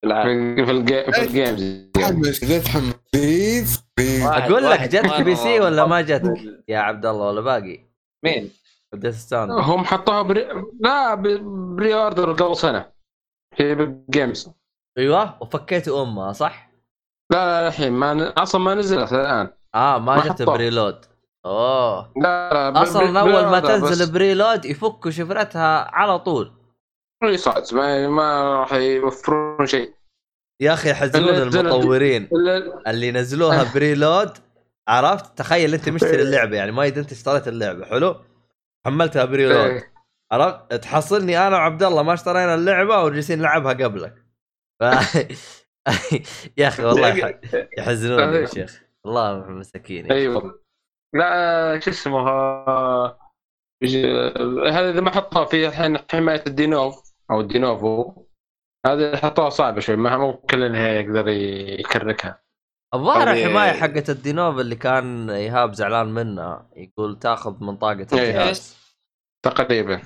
في 0.00 0.06
العالم. 0.06 0.56
في 0.56 0.64
في 0.66 0.70
الجي- 0.70 1.12
في 1.12 1.22
ال 1.22 1.33
games 1.33 1.90
تحمس 1.94 2.44
لا 2.44 2.58
تحمس 2.58 3.82
أقول 4.22 4.70
لك 4.70 4.80
جتك 4.80 5.20
PC 5.22 5.60
ولا 5.60 5.86
ما 5.86 6.00
جتك. 6.00 6.34
يا 6.68 6.78
عبد 6.78 7.06
الله 7.06 7.26
ولا 7.26 7.40
باقي؟ 7.40 7.80
مين؟ 8.24 8.50
Death 8.94 9.14
Stranding 9.14 9.50
هم 9.50 9.84
حطوها 9.84 10.22
pre... 10.22 10.48
لا 10.80 11.14
pre-order 11.14 12.32
قبل 12.32 12.56
سنة. 12.56 12.92
في 13.56 13.96
games 14.10 14.50
أيوه 14.98 15.42
وفكيت 15.42 15.88
أمها 15.88 16.32
صح؟ 16.32 16.70
لا 17.32 17.60
لا 17.60 17.68
الحين 17.68 17.92
ما 17.92 18.14
ن... 18.14 18.20
أصلا 18.22 18.60
ما 18.60 18.74
نزلت 18.74 19.12
الآن. 19.12 19.48
آه 19.74 19.98
ما 19.98 20.16
ما 20.16 20.28
جت. 20.28 20.42
preload. 20.42 21.04
أوه. 21.46 22.12
لا 22.16 22.50
لا 22.52 22.70
ب- 22.70 22.76
أصلا 22.76 23.12
ب- 23.12 23.16
اول 23.16 23.46
ما 23.46 23.60
تنزل 23.60 24.04
بس. 24.04 24.08
preload 24.10 24.64
يفكوا 24.64 25.10
شفرتها 25.10 25.90
على 25.94 26.18
طول. 26.18 26.52
صعد 27.36 27.62
ما 27.74 28.08
ما 28.08 28.54
راح 28.60 28.72
يوفرون 28.72 29.66
شيء. 29.66 29.94
يا 30.60 30.72
أخي 30.72 30.90
يحزنون 30.90 31.32
نزلت- 31.34 31.54
المطورين. 31.56 32.28
اللي 32.86 33.12
نزلوها 33.12 33.64
preload 33.74 34.30
عرفت؟ 34.88 35.38
تخيل 35.38 35.74
أنت 35.74 35.88
مشتري 35.88 36.22
اللعبة 36.22 36.56
يعني 36.56 36.72
ما 36.72 36.86
أنت 36.86 37.12
اشتريت 37.12 37.48
اللعبة 37.48 37.84
حلو؟ 37.86 38.16
حملتها 38.86 39.24
preload. 39.24 39.56
إيه. 39.56 39.91
عرفت؟ 40.32 40.74
تحصلني 40.74 41.46
أنا 41.46 41.56
وعبد 41.56 41.82
الله 41.82 42.02
ما 42.02 42.14
اشترينا 42.14 42.54
اللعبة 42.54 43.02
وجالسين 43.02 43.38
نلعبها 43.38 43.72
قبلك. 43.72 44.26
ف... 44.80 44.84
يا 46.58 46.68
أخي 46.68 46.84
والله 46.84 47.08
يح- 47.08 47.40
يحزنوني 47.78 48.36
يا 48.36 48.46
شيخ. 48.46 48.82
والله 49.04 49.46
مساكين 49.50 50.12
أيوه. 50.12 50.62
لا 51.14 51.80
شو 51.80 51.90
اسمه 51.90 52.20
هذا 54.70 54.90
إذا 54.90 55.00
ما 55.00 55.10
حطها 55.10 55.44
في 55.44 55.66
الحين 55.66 55.98
حماية 56.10 56.42
الدينوف 56.46 57.12
أو 57.30 57.40
الدينوفو 57.40 58.24
هذا 58.86 59.16
حطوها 59.16 59.48
صعبة 59.50 59.80
شوي 59.80 59.96
ما 59.96 60.16
مو 60.16 60.32
كل 60.36 60.62
انها 60.62 60.88
يقدر 60.88 61.28
يكركها. 61.28 62.42
الظاهر 62.94 63.30
الحماية 63.32 63.72
حقت 63.72 64.10
الدينوف 64.10 64.58
اللي 64.60 64.76
كان 64.76 65.30
إيهاب 65.30 65.74
زعلان 65.74 66.06
منها 66.14 66.70
يقول 66.76 67.18
تاخذ 67.18 67.64
من 67.64 67.76
طاقة 67.76 68.06
إيه. 68.12 68.30
الجهاز. 68.30 68.76
تقريبا. 69.44 70.02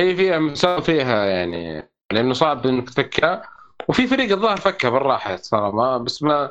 هي 0.00 0.16
فيها 0.16 0.38
مساوي 0.38 0.82
فيها 0.82 1.24
يعني 1.24 1.90
لأنه 2.12 2.34
صعب 2.34 2.66
إنك 2.66 2.90
تفكها. 2.90 3.42
وفي 3.88 4.06
فريق 4.06 4.32
الظاهر 4.32 4.56
فكها 4.56 4.90
بالراحة 4.90 5.36
ترى 5.36 5.72
ما 5.72 5.98
بس 5.98 6.22
ما 6.22 6.50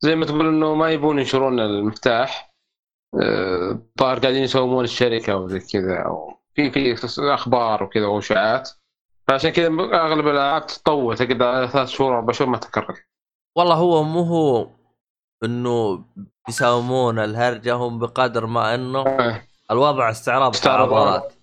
زي 0.00 0.16
ما 0.16 0.26
تقول 0.26 0.48
إنه 0.48 0.74
ما 0.74 0.90
يبون 0.90 1.18
ينشرون 1.18 1.60
المفتاح. 1.60 2.50
آه، 3.22 3.70
الظاهر 3.70 4.18
قاعدين 4.18 4.42
يسومون 4.42 4.84
الشركة 4.84 5.36
وزي 5.36 5.60
كذا 5.60 5.98
أو 5.98 6.34
في 6.54 6.70
في 6.70 7.34
أخبار 7.34 7.82
وكذا 7.82 8.06
وأشاعات. 8.06 8.70
فعشان 9.28 9.50
كذا 9.50 9.66
أغلب 9.92 10.26
الألعاب 10.26 10.66
تطول 10.66 11.16
تقعد 11.16 11.42
على 11.42 11.68
ثلاث 11.68 11.88
شهور 11.88 12.16
أربع 12.16 12.32
شهور 12.32 12.50
ما 12.50 12.58
تكرر. 12.58 12.98
والله 13.56 13.74
هو 13.74 14.02
مو 14.02 14.22
هو 14.22 14.68
إنه 15.44 16.04
يساومون 16.48 17.18
الهرجة 17.18 17.74
هم 17.74 17.98
بقدر 17.98 18.46
ما 18.46 18.74
إنه 18.74 19.00
آه، 19.00 19.42
الوضع 19.70 20.10
استعراض 20.10 20.54
استعراض. 20.54 21.39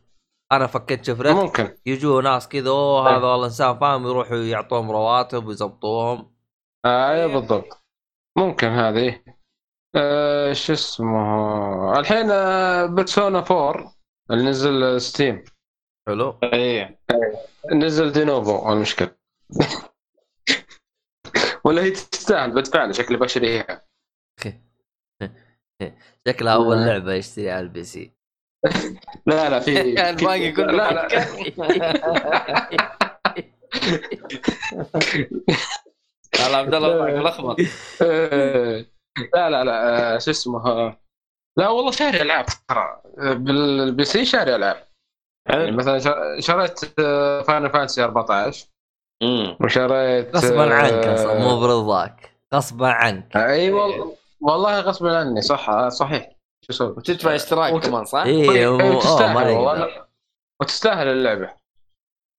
أنا 0.52 0.68
فكيت 0.68 1.06
شفرت 1.06 1.36
ممكن. 1.36 1.78
يجوا 1.86 2.22
ناس 2.22 2.48
كذا 2.48 2.70
أوه 2.70 3.10
هذا 3.18 3.26
والله 3.26 3.46
إنسان 3.46 3.80
فاهم. 3.80 4.08
يروحوا 4.08 4.38
يعطوهم 4.38 4.92
رواتب 4.92 5.46
ويظبطوهم 5.46 6.36
آه 6.86 7.10
أيوه 7.10 7.34
بالضبط. 7.34 7.84
ممكن 8.38 8.68
هذه. 8.68 9.24
آه 9.96 10.54
شو 10.54 10.74
اسمه؟ 10.74 12.00
الحين 12.00 12.32
آه 12.32 12.86
بيرسونا 12.86 13.40
4 13.52 13.96
اللي 14.32 14.44
نزل 14.50 15.02
ستيم. 15.02 15.44
حلو. 16.08 16.40
إيه. 16.44 17.00
نزل 17.74 18.12
دينوفو 18.12 18.74
المشكلة. 18.74 19.16
ولا 21.66 21.82
هي 21.84 21.92
تستاهل؟ 21.92 22.56
بدفع 22.56 22.92
شكلي 22.92 23.18
بشتريها 23.18 23.86
شكلها 26.28 26.54
أول 26.54 26.78
آه. 26.78 26.86
لعبة 26.86 27.14
يشتريها 27.14 27.54
على 27.54 27.62
ال 27.64 27.84
PC 27.84 28.17
لا 29.26 29.50
لا 29.50 29.60
في 29.60 29.82
الباقي 30.10 30.52
كله 30.52 30.72
لا 30.72 30.94
لا. 30.94 31.08
هلا 36.40 36.58
عبد 36.58 36.74
الله 36.74 37.04
ملخبط 37.06 37.58
لا 39.36 39.50
لا 39.50 39.64
لا 39.64 40.16
آه، 40.16 40.18
شو 40.18 40.32
اسمه 40.32 40.68
آه، 40.68 41.00
لا 41.58 41.70
والله 41.70 41.92
شاري 41.92 42.22
ألعاب 42.22 42.46
ترى. 42.68 43.02
آه، 43.20 43.34
بال 43.34 44.06
PC 44.06 44.26
شاري 44.26 44.56
ألعاب. 44.56 44.88
يعني 45.50 45.72
مثلا 45.72 46.00
شريت 46.40 46.80
Final 47.48 47.70
Fantasy 47.70 48.04
14 48.04 48.66
امم 49.24 49.58
وشريت 49.62 50.36
غصبا 50.36 50.74
عنك 50.74 51.08
أصلا 51.08 51.34
مو 51.40 51.60
برضاك. 51.60 52.32
غصبا 52.54 52.88
عنك. 52.88 53.38
أي 53.38 53.72
والله 53.72 54.16
والله 54.42 54.80
غصبا 54.80 55.18
عني 55.18 55.42
صح 55.42 55.88
صحيح. 55.90 56.37
شو 56.62 56.74
أسوي؟ 56.74 56.88
وتدفع 56.88 57.36
اشتراك 57.36 57.74
وت- 57.74 57.86
كمان 57.88 58.06
صح؟ 58.06 58.24
إيه 58.24 58.52
إيه، 58.52 58.68
أوه 58.68 58.96
وتستاهل 58.96 59.48
والله. 59.48 60.08
وتستاهل 60.62 61.08
اللعبة. 61.08 61.54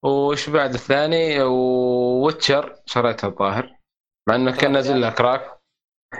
وش 0.04 0.50
بعد 0.50 0.74
الثاني؟ 0.74 1.42
و 1.42 1.60
Witcher 1.60 2.82
شريتها 2.86 3.28
الظاهر. 3.28 3.78
مع 4.28 4.34
إنه 4.34 4.56
كان 4.56 4.72
نازل 4.72 5.00
لها 5.00 5.10
crack. 5.10 5.58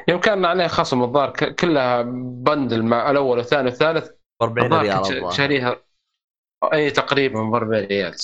يوم 0.09 0.21
كان 0.21 0.45
عليه 0.45 0.67
خصم 0.67 1.03
الظاهر 1.03 1.31
ك- 1.31 1.55
كلها 1.55 2.03
bundle 2.43 2.83
مع 2.83 3.11
الأول 3.11 3.39
والثاني 3.39 3.65
والثالث. 3.69 4.09
ب 4.11 4.43
40 4.43 4.73
الظاهر 4.73 5.13
ريال 5.13 5.35
شاريها. 5.35 5.83
أي 6.73 6.91
تقريبا 6.91 7.43
ب 7.43 7.55
40 7.55 7.85
ريال. 7.85 8.15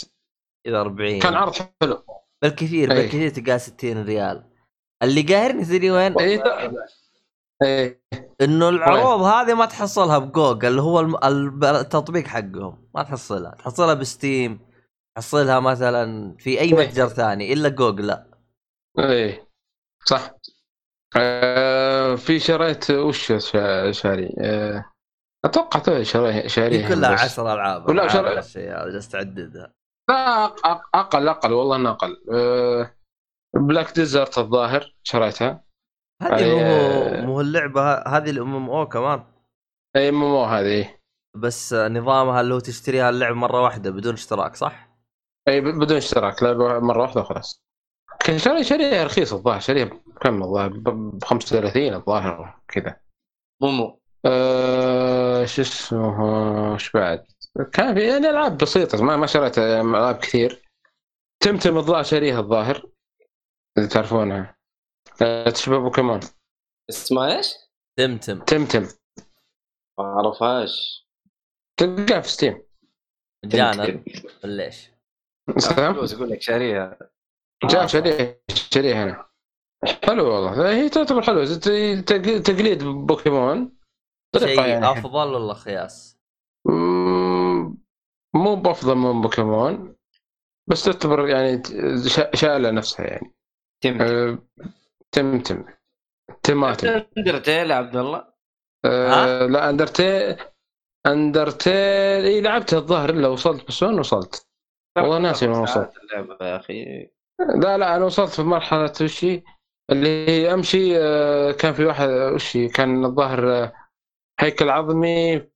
إذا 0.66 0.80
40 0.80 1.20
كان 1.20 1.34
عرض 1.34 1.54
حلو. 1.82 2.04
بالكثير 2.42 2.92
إيه. 2.92 2.98
بالكثير 2.98 3.28
تلقاه 3.30 3.56
60 3.56 4.04
ريال. 4.04 4.50
اللي 5.02 5.22
قاهرني 5.22 5.64
تدري 5.64 5.90
وين؟ 5.90 6.18
اي 6.18 6.42
اي 7.64 8.00
إنه 8.40 8.68
العروض 8.68 9.20
هذه 9.22 9.54
ما 9.54 9.64
تحصلها 9.66 10.18
بجوجل 10.18 10.68
اللي 10.68 10.82
هو 10.82 11.00
التطبيق 11.00 12.26
حقهم. 12.26 12.88
ما 12.94 13.02
تحصلها. 13.02 13.50
تحصلها 13.50 13.94
ب 13.94 14.05
Steam 14.05 14.60
تحصلها 15.16 15.60
مثلا 15.60 16.36
في 16.38 16.60
أي 16.60 16.72
متجر 16.72 17.08
ثاني 17.08 17.52
إلا 17.52 17.68
جوجل 17.68 18.06
لا. 18.06 18.26
اي 18.98 19.46
صح. 20.06 20.30
آه 21.16 22.14
في 22.14 22.38
شريت 22.38 22.90
وش 22.90 23.32
شا- 23.32 23.92
شاري؟ 23.92 24.34
آه 24.40 24.84
أتوقع 25.44 25.80
تو 25.80 26.02
شاريها 26.02 26.32
هي 26.44 26.48
شاريها 26.48 26.88
كلها 26.88 27.14
بس. 27.14 27.20
10 27.20 27.52
ألعاب. 27.54 27.88
ولا 27.88 28.04
هذا 28.20 28.40
جالس 28.54 29.08
تعددها. 29.08 29.72
لا 30.10 30.44
أقل 30.94 31.28
أقل 31.28 31.52
والله 31.52 31.76
إنه 31.76 31.90
أقل. 31.90 32.16
أه 32.32 32.94
Black 33.54 33.94
Desert 33.94 34.38
الظاهر 34.38 34.94
شريتها. 35.02 35.63
هذه 36.24 36.54
مو 36.54 36.60
آه. 36.60 37.20
مو 37.20 37.40
اللعبه 37.40 37.92
هذه 37.92 38.30
ال 38.30 38.54
MMO 38.56 38.88
كمان. 38.88 39.24
إي 39.96 40.10
مو 40.10 40.28
مو 40.28 40.44
هذه 40.44 40.94
بس 41.36 41.72
نظامها 41.74 42.40
اللي 42.40 42.54
هو 42.54 42.58
تشتريها 42.58 43.10
اللعب 43.10 43.36
مرة 43.36 43.62
واحدة 43.62 43.90
بدون 43.90 44.12
اشتراك 44.12 44.56
صح؟ 44.56 44.88
إي 45.48 45.60
بدون 45.60 45.96
اشتراك 45.96 46.42
لعبه 46.42 46.78
مرة 46.78 47.02
واحدة 47.02 47.20
وخلاص. 47.20 47.64
كان 48.20 48.38
شاري 48.38 48.64
شاريها 48.64 49.04
رخيص 49.04 49.32
الظاهر 49.32 49.60
شاريها 49.60 49.84
بكم 49.84 50.42
الظاهر؟ 50.42 50.68
ب 50.68 51.24
35 51.24 51.94
الظاهر 51.94 52.60
كذا. 52.68 52.96
مو 53.62 53.70
مو. 53.70 54.00
أه 54.26 55.44
شو 55.44 55.62
اسمه 55.62 56.72
إيش 56.72 56.90
بعد؟ 56.90 57.24
كان 57.72 57.94
في 57.94 58.00
يعني 58.08 58.30
ألعاب 58.30 58.58
بسيطة 58.58 59.04
ما 59.04 59.16
ما 59.16 59.26
شريت 59.26 59.58
ألعاب 59.58 60.16
كثير. 60.16 60.62
Temtem 61.40 61.76
الظاهر 61.76 62.02
شاريها 62.02 62.40
الظاهر 62.40 62.86
اللي 63.78 63.88
تعرفونها. 63.88 64.40
أه 64.40 64.53
تشبه 65.54 65.78
بوكيمون 65.78 66.20
اسمها 66.90 67.36
إيش؟ 67.36 67.54
Temtem 67.98 68.40
Temtem 68.40 68.86
ما 69.98 70.04
أعرفهاش. 70.04 71.06
تلقاها 71.80 72.20
في 72.20 72.28
Steam 72.28 72.62
مجانا 73.44 74.02
ليش؟ 74.44 74.90
سلام 75.58 75.94
فلوس 75.94 76.12
يقول 76.12 76.30
لك 76.30 76.42
شاريها 76.42 76.98
جاء 77.64 77.86
شاريها 77.86 78.36
شاريها 78.72 79.02
أنا. 79.04 79.26
حلو 80.04 80.24
والله. 80.34 80.70
هي 80.72 80.88
تعتبر 80.88 81.22
حلوة. 81.22 81.44
تقليد 82.40 82.84
بوكيمون. 82.84 83.78
طريقة 84.34 84.62
شيء 84.62 84.66
يعني. 84.68 84.90
افضل 84.90 85.34
ولا 85.34 85.54
خياس؟ 85.54 86.18
مو 88.34 88.56
بأفضل 88.56 88.94
من 88.94 89.22
بوكيمون. 89.22 89.96
بس 90.70 90.84
تعتبر 90.84 91.28
يعني 91.28 91.62
شا- 92.08 92.36
شايله 92.36 92.70
نفسها 92.70 93.06
يعني. 93.06 93.34
تم 95.14 95.38
Temtem 95.38 95.64
تماتم. 96.42 96.88
Undertale 97.18 97.70
يا 97.70 97.74
عبد 97.74 97.96
الله. 97.96 98.24
أه 98.84 99.46
لا 99.46 99.70
Undertale 99.70 100.36
Undertale 101.06 102.24
إي 102.24 102.40
لعبتها 102.40 102.78
الظاهر 102.78 103.10
إلا 103.10 103.28
وصلت 103.28 103.68
بس 103.68 103.82
وين 103.82 103.98
وصلت؟ 103.98 104.48
والله 104.98 105.18
ناسي 105.18 105.48
وين 105.48 105.58
وصلت. 105.58 105.92
اللعبة 105.96 106.46
يا 106.46 106.56
أخي. 106.56 107.10
لا 107.62 107.78
لا 107.78 107.96
أنا 107.96 108.04
وصلت 108.04 108.30
في 108.30 108.42
مرحلة 108.42 108.92
وشي 109.00 109.42
اللي 109.90 110.28
هي 110.28 110.54
أمشي 110.54 110.98
آه، 110.98 111.52
كان 111.52 111.72
في 111.72 111.84
واحد 111.84 112.08
وشي 112.08 112.68
كان 112.68 113.04
الظاهر 113.04 113.52
آه، 113.52 113.72
هيكل 114.40 114.70
عظمي 114.70 115.48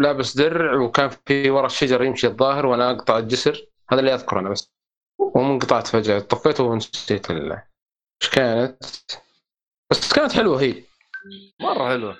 لابس 0.00 0.36
درع 0.36 0.74
وكان 0.74 1.10
في 1.26 1.50
ورا 1.50 1.66
الشجر 1.66 2.02
يمشي 2.02 2.26
الظاهر 2.26 2.66
وأنا 2.66 2.90
أقطع 2.90 3.18
الجسر. 3.18 3.66
هذا 3.90 4.00
اللي 4.00 4.14
أذكره 4.14 4.40
أنا 4.40 4.50
بس. 4.50 4.72
ومنقطعت 5.18 5.86
فجأة 5.86 6.18
طفيته 6.18 6.64
ونسيت 6.64 7.30
إيش 7.30 7.58
كانت؟ 8.30 8.84
بس 9.90 10.12
كانت 10.12 10.32
حلوة 10.32 10.62
هي. 10.62 10.82
مرة 11.60 11.88
حلوة. 11.88 12.16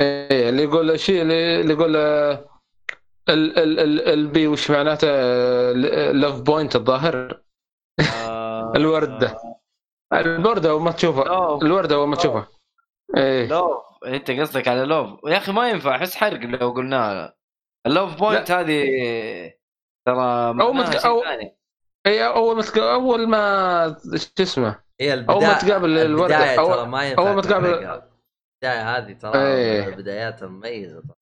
إيه 0.00 0.48
اللي 0.48 0.62
يقول 0.62 1.00
شيء 1.00 1.22
اللي 1.22 1.72
يقول 1.74 1.96
آه، 1.96 2.44
ال 3.28 3.58
ال 3.58 3.80
ال 3.80 4.08
البي 4.08 4.46
وش 4.46 4.70
معناته؟ 4.70 5.08
لاف 6.12 6.40
بوينت 6.40 6.76
الظاهر. 6.76 7.42
آه، 8.14 8.72
الوردة. 8.76 9.38
الوردة 10.12 10.70
اول 10.70 10.82
ما 10.82 10.90
تشوفها. 10.92 11.24
لوف 11.24 11.62
الوردة 11.62 11.94
اول 11.94 12.08
ما 12.08 12.16
تشوفها. 12.16 12.48
إيه. 13.16 13.46
لوف 13.48 13.84
أنت 14.06 14.30
قصدك 14.30 14.68
على 14.68 14.84
لوف 14.84 15.20
يا 15.26 15.36
أخي 15.36 15.52
ما 15.52 15.68
ينفع 15.70 15.96
أحس 15.96 16.14
حرق 16.16 16.40
لو 16.40 16.70
قلناها. 16.70 17.34
اللوف 17.86 18.14
بوينت 18.18 18.50
هذه 18.50 18.82
ترى 20.06 20.16
أول 20.48 20.56
ما 20.56 20.72
معناها 20.72 20.90
تك- 20.90 20.98
شيء 21.00 21.10
أو- 21.22 21.50
اي 22.06 22.26
اول 22.26 22.56
ما 22.56 22.62
تق... 22.62 22.78
أول 22.82 23.28
ما 23.28 23.96
شو 24.16 24.42
اسمه؟ 24.42 24.80
هي 25.00 25.14
البدايه 25.14 25.36
أول 25.36 25.46
ما 25.46 25.58
تقابل 25.58 25.98
الوردة، 25.98 26.36
البداية 26.36 26.56
أول- 26.56 26.74
ترى 26.76 26.86
ما 26.86 27.08
ينفع 27.08 27.22
أول 27.22 27.36
ما 27.36 27.42
تقابل-. 27.42 27.66
البداية 27.66 28.96
هذه 28.96 29.12
ترى 29.12 29.32
إيه. 29.46 29.82
من 29.86 29.88
البدايات 29.92 30.42
المميزة. 30.42 31.00
ترى 31.00 31.14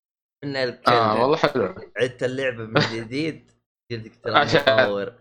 إن 0.44 0.56
الكلب 0.56 0.94
آه 0.94 1.22
والله 1.22 1.36
حلو. 1.36 1.74
عدت 1.96 2.22
اللعبة 2.22 2.64
من 2.64 2.80
جديد 2.92 3.50
جلدك 3.92 4.12
ترى 4.24 4.44
مطور 4.44 5.12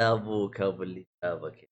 لا 0.00 0.12
أبوك 0.12 0.60
ابو 0.60 0.82
اللي 0.82 1.06
جابك 1.24 1.68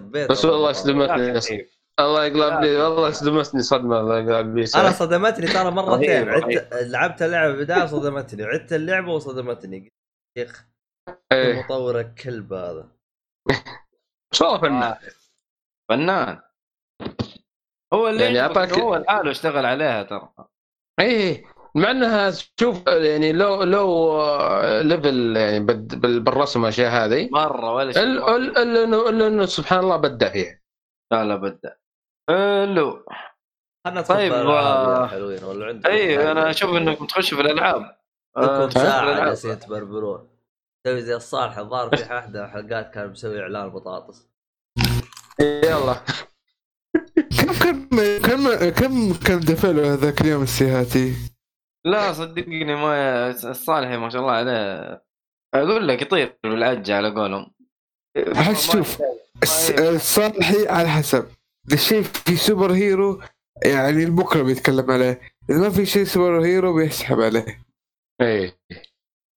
بس 0.00 0.44
والله. 0.44 0.72
صدمتني. 0.72 1.66
الله 2.00 2.24
يقلب 2.24 2.60
لي 2.64 2.76
والله 2.76 3.10
صدمتني 3.10 3.62
صدمة 3.62 4.00
الله 4.00 4.18
يقلب 4.18 4.56
لي 4.56 4.64
أنا 4.74 4.90
صدمتني 4.90 5.46
ترى 5.46 5.70
مرتين. 5.70 6.28
عدت 6.28 6.74
لعبت 6.74 7.22
اللعبة 7.22 7.54
بدايه 7.54 7.86
صدمتني. 7.86 8.44
عدت 8.44 8.72
اللعبة 8.72 9.12
وصدمتني. 9.12 9.78
قلت 9.80 9.92
يا 10.38 10.44
شيخ 10.44 10.66
إيه. 11.32 11.62
مطور 11.62 12.00
الكلب 12.00 12.52
هذا. 12.52 12.88
بس 14.32 14.42
والله 14.42 14.58
فنان؟ 14.60 14.82
آه. 14.82 14.98
فنان. 15.90 16.40
هو 17.94 18.08
اللي 18.08 18.24
يعني 18.24 18.36
يعني 18.36 18.54
أعطاك- 18.54 18.78
هو 18.78 18.96
لحاله 18.96 19.30
اشتغل 19.30 19.66
عليها 19.66 20.02
ترى. 20.02 20.32
إيه 21.00 21.44
مع 21.74 21.90
إنها 21.90 22.30
تشوف 22.30 22.86
يعني 22.86 23.32
لو 23.32 23.62
لو 23.62 24.20
ليفل 24.80 25.36
يعني 25.36 25.60
بد- 25.60 26.00
بال- 26.00 26.20
بالرسم 26.20 26.60
والأشياء 26.60 26.90
هذه 26.90 27.28
مرة 27.32 27.74
ولا 27.74 27.92
شيء 27.92 28.02
الا 28.02 28.62
انه 28.84 29.08
الا 29.08 29.26
إنه 29.26 29.46
سبحان 29.46 29.78
الله 29.80 29.96
بدع 29.96 30.28
فيها. 30.32 30.60
لا 31.12 31.24
لا 31.24 31.78
حلو 32.30 33.04
خلنا 33.86 34.00
ندخل 34.00 34.14
طيب، 34.14 34.32
يا 34.32 34.38
آه، 34.42 35.06
حلوين 35.06 35.44
ولا 35.44 35.66
عندكم 35.66 35.90
اي؟ 35.90 36.30
أنا 36.32 36.50
أشوف 36.50 36.70
انكم 36.76 37.06
تخشوا 37.06 37.38
في 37.38 37.44
الألعاب. 37.44 37.96
آه، 38.36 38.68
ساعة 38.68 39.02
الألعاب. 39.02 39.26
جالسين 39.26 39.58
تبربرون 39.58 40.31
تسوي 40.84 41.02
زي 41.02 41.16
الصالح 41.16 41.58
الظاهر 41.58 41.96
في 41.96 42.02
واحدة 42.12 42.48
حلقات 42.48 42.94
كان 42.94 43.10
مسوي 43.10 43.40
إعلان 43.40 43.68
بطاطس. 43.68 44.28
يلا. 45.40 46.04
كم 47.40 47.52
كم 47.52 47.88
كم 48.18 48.70
كم 48.70 49.14
كم 49.14 49.40
دفع 49.40 49.68
له 49.70 49.94
هذاك 49.94 50.20
اليوم 50.20 50.42
السيهاتي؟ 50.42 51.14
لا 51.84 52.12
صدقني 52.12 52.64
ما 52.64 53.30
الصالحي 53.30 53.96
ما 53.96 54.10
شاء 54.10 54.20
الله 54.22 54.32
عليه. 54.32 55.02
أقول 55.54 55.88
لك 55.88 56.02
يطير 56.02 56.38
بالعجة 56.44 56.96
على 56.96 57.10
قولهم. 57.10 57.52
أحس 58.36 58.72
شوف 58.72 59.02
الصالحي 59.78 60.68
على 60.68 60.88
حسب. 60.88 61.28
اذا 61.68 61.74
الشيء 61.74 62.02
في 62.02 62.36
superhero 62.36 63.22
يعني 63.64 64.06
بكرة 64.06 64.42
بيتكلم 64.42 64.90
عليه. 64.90 65.20
إذا 65.50 65.58
ما 65.58 65.70
في 65.70 65.86
شيء 65.86 66.04
superhero 66.04 66.74
بيسحب 66.74 67.20
عليه. 67.20 67.64
إيه. 68.20 68.58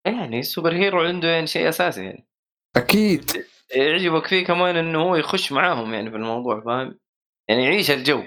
يعني 0.06 0.40
ال 0.40 0.72
superhero 0.72 1.00
عنده 1.00 1.28
يعني 1.28 1.46
شيء 1.46 1.68
أساسي 1.68 2.04
يعني. 2.04 2.28
أكيد. 2.76 3.30
يعجبك 3.76 4.26
فيه 4.26 4.44
كمان 4.44 4.76
إنه 4.76 5.02
هو 5.02 5.16
يخش 5.16 5.52
معاهم 5.52 5.94
يعني 5.94 6.10
في 6.10 6.16
الموضوع 6.16 6.60
فاهم؟ 6.60 6.98
يعني 7.48 7.64
يعيش 7.64 7.90
الجو. 7.90 8.22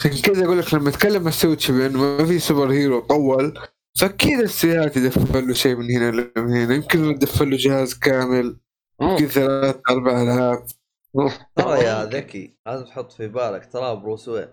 عشان 0.00 0.22
كذا 0.22 0.44
أقول 0.44 0.58
لك 0.58 0.74
لما 0.74 0.88
اتكلم 0.88 1.22
مع 1.22 1.30
سوتشي 1.30 1.72
بأنه 1.72 1.98
ما 1.98 2.24
في 2.24 2.38
superhero 2.38 3.00
طول 3.00 3.58
فاكيد 4.00 4.40
السيهاتي 4.40 5.08
دفع 5.08 5.48
له 5.48 5.54
شيء 5.54 5.76
من 5.76 5.90
هنا 5.90 6.10
لمن 6.10 6.56
هنا. 6.56 6.74
يمكن 6.74 7.14
دفع 7.14 7.50
له 7.50 7.56
جهاز 7.56 7.94
كامل 7.94 8.56
يمكن 9.02 9.26
ثلاث 9.26 9.80
أربع 9.90 10.22
ألعاب. 10.22 10.66
ترى 11.56 11.78
يا 11.78 12.04
ذكي 12.04 12.56
لازم 12.66 12.84
تحط 12.84 13.12
في 13.12 13.28
بالك 13.28 13.72
ترى 13.72 13.96
بروس 13.96 14.28
وين؟ 14.28 14.48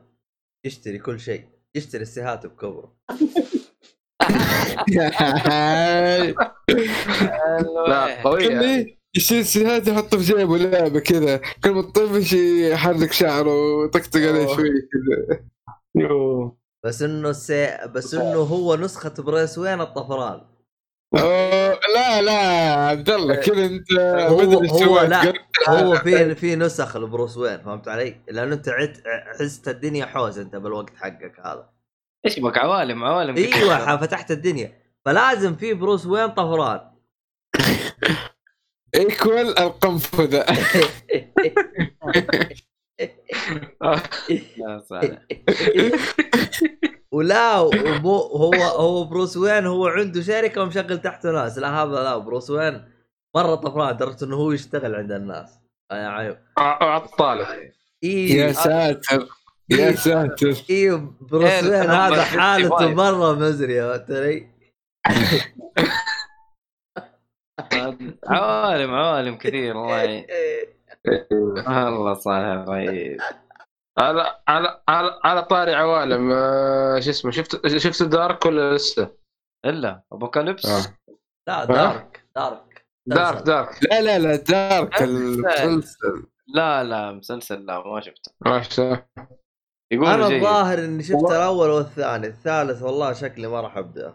يشتري 0.66 1.00
كل 1.00 1.20
شيء 1.20 1.46
يشتري 1.76 2.02
السيهات 2.02 2.46
بكبره. 2.46 2.98
لا 7.88 8.22
قوية 8.24 8.98
يشيل 9.16 9.40
السيهات 9.40 9.88
يحطه 9.88 10.18
في 10.18 10.24
جيبه 10.24 10.58
لعبة 10.58 11.00
كذا 11.00 11.42
كل 11.64 11.72
ما 11.72 11.82
تطفش 11.82 12.34
يحرك 12.34 13.12
شعره 13.12 13.78
ويطقطق 13.78 14.20
عليه. 14.20 14.56
شوي 14.56 14.70
كذا 14.70 15.40
يو. 15.96 16.58
بس 16.86 17.02
إنه 17.02 17.32
سي... 17.32 17.78
بس 17.96 18.14
إنه 18.14 18.40
هو 18.40 18.76
نسخة 18.76 19.14
بروس 19.24 19.58
وين 19.58 19.82
الطفران 19.82 20.42
لا 21.96 22.22
لا 22.22 22.40
عبد 22.74 23.10
الله 23.10 23.36
كذا 23.36 23.66
أنت 23.66 23.92
هو 23.94 24.40
هو 24.66 25.02
لا. 25.02 25.34
هو 25.70 25.96
في 25.96 26.36
في 26.36 26.56
نسخ 26.56 26.98
لبروس 26.98 27.38
وين 27.38 27.58
فهمت 27.58 27.88
علي؟ 27.88 28.22
لأنه 28.28 28.56
أنت 28.56 28.70
عدت 28.70 29.04
حست 29.40 29.68
الدنيا 29.68 30.06
حوس 30.06 30.38
أنت 30.38 30.56
بالوقت 30.56 30.98
حقك 30.98 31.40
هذا 31.40 31.70
إيش 32.28 32.40
بك 32.40 32.58
عوالم 32.58 33.04
عوالم 33.04 33.36
إيوه 33.36 33.98
فتحت 33.98 34.32
الدنيا. 34.32 34.72
فلازم 35.06 35.56
في 35.56 35.74
بروس 35.74 36.06
وين 36.06 36.28
طفران. 36.28 36.80
ايكوال 38.96 39.56
صالح. 44.90 45.20
ولا 47.12 47.60
ومو 47.60 48.18
هو 48.18 48.54
هو 48.54 49.04
بروس 49.04 49.38
وين 49.38 49.66
هو 49.66 49.88
عنده 49.88 50.22
شركة 50.22 50.62
ومشغل 50.62 51.02
تحته 51.02 51.32
ناس. 51.32 51.58
لا 51.58 51.84
هذا 51.84 52.04
لا 52.04 52.18
بروس 52.18 52.50
وين 52.50 52.84
مرة 53.36 53.56
طفران 53.56 53.96
لدرجة 53.96 54.26
إنه 54.26 54.36
هو 54.36 54.52
يشتغل 54.52 54.96
عند 54.96 55.12
الناس. 55.12 55.60
يا 55.92 56.08
عيب. 56.08 56.38
ع- 56.58 56.84
عطالة 56.96 57.48
إيه. 58.04 58.34
يا 58.34 58.52
ساتر. 58.52 59.28
يا 59.70 59.92
ساتر. 59.92 60.64
أيوه 60.70 61.14
بروس 61.22 61.44
إيه، 61.44 61.82
هذا 61.82 62.24
55. 62.24 62.40
حالته 62.40 62.94
مرة 62.94 63.34
مزريه 63.34 63.98
ترى 63.98 64.50
عوالم 68.28 68.94
عوالم 68.94 69.38
كثير 69.38 69.78
والله. 69.78 70.26
والله 71.68 72.14
صالح 72.14 72.70
رهيب 72.70 73.22
على 74.00 74.36
على 74.48 74.82
على, 74.88 75.20
على 75.24 75.44
طاري 75.44 75.74
عوالم 75.74 76.32
آه، 76.32 77.00
شو 77.00 77.10
اسمه 77.10 77.32
شفت 77.32 77.68
شفت 77.68 78.04
دارك 78.04 78.46
ولا 78.46 78.76
لسه؟ 78.76 79.12
إلا 79.66 80.04
أبوكاليبس؟ 80.12 80.66
آه. 80.66 80.94
لا 81.48 81.66
دارك 81.66 82.26
دارك. 82.36 82.86
دارك 83.08 83.44
دارك. 83.44 83.84
لا 83.84 84.02
لا 84.02 84.20
لا 84.20 84.36
دارك 84.36 85.02
المسلسل. 85.02 85.64
المسلسل. 85.64 86.28
لا 86.48 86.84
لا 86.84 87.12
مسلسل 87.12 87.66
لا 87.66 87.88
ما 87.88 88.02
شفته. 88.02 88.32
ما 88.42 88.62
شفته 88.62 89.04
يقول 89.92 90.08
أنا 90.08 90.28
الظاهر 90.28 90.80
إني 90.80 91.04
شفت 91.04 91.32
الأول 91.32 91.70
والثاني 91.70 92.28
الثالث 92.28 92.82
والله 92.82 93.14
شكلي 93.14 93.48
ما 93.48 93.62
راح 93.62 93.78
أبدأ. 93.78 94.14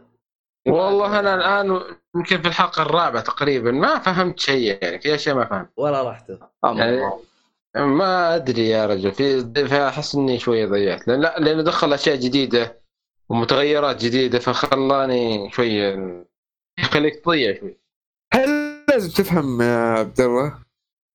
والله 0.69 1.19
أنا 1.19 1.35
الآن 1.35 1.81
يمكن 2.17 2.43
في 2.43 2.49
الحلقة 2.49 2.83
الرابعة 2.83 3.23
تقريبا 3.23 3.71
ما 3.71 3.99
فهمت 3.99 4.41
شيء 4.41 4.79
يعني 4.83 5.01
في 5.01 5.15
أشياء 5.15 5.37
ما 5.37 5.45
فهمت. 5.45 5.69
ولا 5.77 6.11
رحت. 6.11 6.31
آه، 6.65 6.77
يعني 6.77 7.01
ما 7.77 8.35
أدري 8.35 8.69
يا 8.69 8.87
رجل 8.87 9.13
في 9.13 9.55
في 9.67 9.89
أحس 9.89 10.15
إني 10.15 10.39
شوية 10.39 10.67
ضيعت. 10.67 11.09
لأن 11.09 11.21
لا 11.21 11.39
لأنه 11.39 11.63
دخل 11.63 11.93
أشياء 11.93 12.17
جديدة 12.17 12.83
ومتغيرات 13.29 14.05
جديدة 14.05 14.39
فخلاني 14.39 15.51
شوية 15.51 16.25
يخليك 16.79 17.25
تضيع 17.25 17.61
شوي. 17.61 17.79
هل 18.35 18.49
لازم 18.89 19.11
تفهم 19.25 19.63
يا 19.63 19.77
عبد 19.77 20.21
الله؟ 20.21 20.62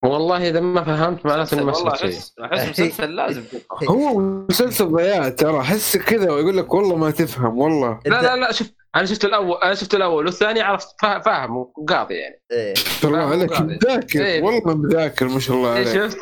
والله 0.06 0.50
إذا 0.50 0.60
ما 0.60 0.84
فهمت 0.84 1.26
معناته 1.26 1.56
اني 1.56 1.64
ما 1.66 1.74
والله 1.76 1.90
صرت 1.90 2.00
شيء. 2.00 2.10
احس 2.10 2.34
أحس 2.40 2.70
مسلسل 2.80 3.16
لازم 3.16 3.44
تفهم 3.52 3.90
هو 3.90 4.20
مسلسل 4.50 4.86
ضياع 4.92 5.30
ترى 5.30 5.60
أحس 5.60 5.98
كذا 5.98 6.32
ويقول 6.32 6.58
لك 6.58 6.74
والله 6.74 6.96
ما 6.96 7.12
تفهم 7.12 7.58
والله. 7.58 8.00
لا 8.06 8.22
لا 8.22 8.36
لا 8.36 8.52
شوف 8.52 8.68
أنا 8.96 9.06
شفت 9.06 9.26
الأول 9.26 9.58
أنا 9.64 9.76
شفت 9.76 9.94
الأول 9.96 10.26
والثاني 10.26 10.62
عرفت 10.62 10.88
فا- 11.02 11.20
فاهم 11.20 11.58
وقاضي 11.58 12.16
يعني. 12.16 12.42
إيه. 12.52 12.70
ما 12.70 12.76
شاء 13.02 13.12
الله 13.12 13.20
عليك. 13.24 13.62
مذاكر 13.62 14.26
إيه. 14.26 14.42
والله 14.44 14.76
مذاكر 14.78 15.28
ما 15.28 15.40
شاء 15.40 15.56
الله 15.58 15.78
إيه 15.78 15.90
عليك. 15.90 16.12
شفت؟ 16.12 16.18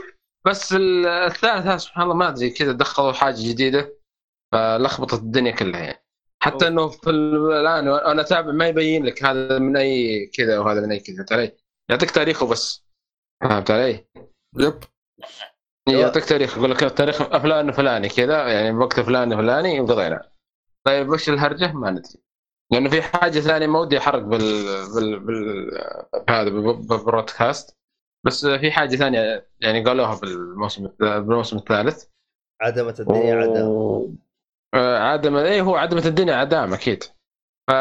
بس 0.47 0.73
ال- 0.73 1.05
الثالث 1.07 1.81
سبحان 1.81 2.03
الله 2.03 2.15
ما 2.15 2.27
أدري 2.29 2.49
كذا 2.49 2.71
دخلوا 2.71 3.11
حاجة 3.11 3.35
جديدة 3.49 3.93
فلخبطت 4.53 5.13
الدنيا 5.13 5.51
كلها 5.51 5.79
يعني. 5.81 6.05
حتى 6.43 6.67
إنه 6.67 6.87
في 6.87 7.09
ال- 7.09 7.51
الآن 7.51 7.87
وأنا 7.87 8.21
أتابع 8.21 8.51
ما 8.51 8.67
يبين 8.67 9.05
لك 9.05 9.23
هذا 9.23 9.59
من 9.59 9.77
أي 9.77 10.25
كذا 10.37 10.59
وهذا 10.59 10.81
من 10.81 10.91
أي 10.91 10.99
كذا 10.99 11.15
فهمت 11.15 11.31
علي؟ 11.33 11.51
يعطيك 11.91 12.11
تاريخه 12.11 12.45
بس. 12.47 12.84
فهمت 13.49 13.71
علي؟ 13.71 14.05
يب. 14.57 14.79
يعطيك 15.89 16.25
تاريخ 16.25 16.57
يقول 16.57 16.71
لك 16.71 16.79
تاريخ 16.79 17.23
فلان 17.37 17.71
فلاني 17.71 18.09
كذا 18.09 18.47
يعني 18.47 18.77
وقت 18.77 18.99
فلان 18.99 19.37
فلاني 19.37 19.79
وقضينا. 19.79 20.31
طيب 20.85 21.09
وش 21.09 21.29
الهرجة؟ 21.29 21.71
ما 21.73 21.91
ندري. 21.91 22.19
لأنه 22.71 22.89
في 22.89 23.01
حاجة 23.01 23.39
ثانية 23.39 23.67
ما 23.67 23.79
ودي 23.79 23.97
أحرق 23.97 24.19
بال 24.21 24.39
بال 24.95 25.19
بال 25.19 25.71
هذا 26.29 26.49
بال- 26.49 26.87
بالبرودكاست. 26.87 27.77
بس 28.25 28.45
في 28.45 28.71
حاجة 28.71 28.95
ثانية 28.95 29.47
يعني 29.61 29.83
قالوها 29.83 30.19
بالموسم 30.19 30.87
بالموسم 30.99 31.57
الثالث. 31.57 32.05
عدمت 32.61 32.99
الدنيا 32.99 33.35
عدم. 33.35 33.61
و- 33.67 34.11
آه، 34.73 34.97
عدم 34.99 35.35
اي 35.35 35.61
هو 35.61 35.75
عدمت 35.75 36.05
الدنيا 36.05 36.35
عدام 36.35 36.73
أكيد. 36.73 37.03
ف 37.67 37.71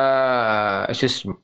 شو 0.93 1.07
اسمه؟ 1.07 1.44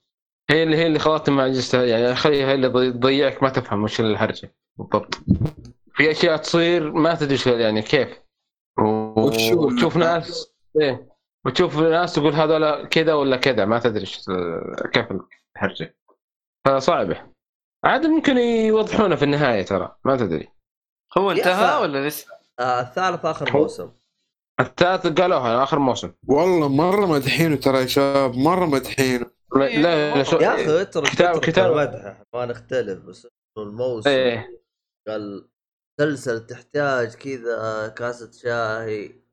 هي 0.50 0.62
اللي 0.62 0.76
هي 0.76 0.86
اللي 0.86 0.98
خلطت 0.98 1.30
مع 1.30 1.48
جسد 1.48 1.78
يعني 1.88 2.14
خليها 2.14 2.46
هي 2.48 2.54
اللي 2.54 2.68
ضي- 2.68 2.92
تضيعك 2.92 3.42
ما 3.42 3.48
تفهم 3.48 3.82
وش 3.84 4.00
الهرجة. 4.00 4.54
بالضبط. 4.78 5.14
في 5.94 6.10
أشياء 6.10 6.36
تصير 6.36 6.92
ما 6.92 7.14
تدري 7.14 7.36
شو 7.36 7.50
يعني 7.50 7.82
كيف. 7.82 8.08
وتشوف 9.16 9.96
ناس 9.96 10.54
إيه. 10.80 11.08
وتشوف 11.46 11.78
ناس 11.78 12.14
تقول 12.14 12.32
هذول 12.34 12.86
كذا 12.88 13.14
ولا 13.14 13.36
كذا 13.36 13.64
ما 13.64 13.78
تدري 13.78 14.06
كيف 14.92 15.06
الهرجة. 15.56 15.96
فصعبة. 16.66 17.30
عاد 17.84 18.06
ممكن 18.06 18.38
يوضحونه 18.38 19.16
في 19.16 19.22
النهاية 19.24 19.62
ترى 19.62 19.96
ما 20.04 20.16
تدري. 20.16 20.48
هو 21.18 21.30
انتهى. 21.30 21.82
ولا 21.82 22.08
لسه؟ 22.08 22.26
آه 22.60 22.80
الثالث 22.80 23.24
آخر 23.24 23.52
موسم. 23.58 23.90
الثالث 24.60 25.06
قالوها 25.20 25.62
آخر 25.62 25.78
موسم. 25.78 26.12
والله 26.28 26.68
مرة 26.68 27.06
مدحينه 27.06 27.56
ترى 27.56 27.78
يا 27.80 27.86
شباب 27.86 28.34
مرة 28.36 28.66
مدحينه. 28.66 29.26
لا 29.56 29.68
لا, 29.68 30.14
لا 30.14 30.22
شو 30.22 30.36
يا 30.36 30.54
أخي 30.54 30.82
اترك 30.82 31.08
كتاب- 31.10 31.40
كتاب- 31.40 32.24
ما 32.34 32.46
نختلف 32.46 32.98
بس 33.04 33.28
الموسم 33.58 34.10
إيه. 34.10 34.62
قال 35.08 35.48
مسلسل 36.00 36.46
تحتاج 36.46 37.14
كذا 37.14 37.88
كاسة 37.88 38.30
شاي 38.32 39.24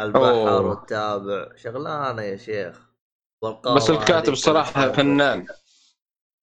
البحر 0.00 0.24
أوه. 0.30 0.60
والتابع. 0.60 1.56
شغلانة 1.56 2.22
يا 2.22 2.36
شيخ. 2.36 2.90
بس 3.76 3.90
الكاتب 3.90 4.32
الصراحه. 4.32 4.92
فنان. 4.92 5.46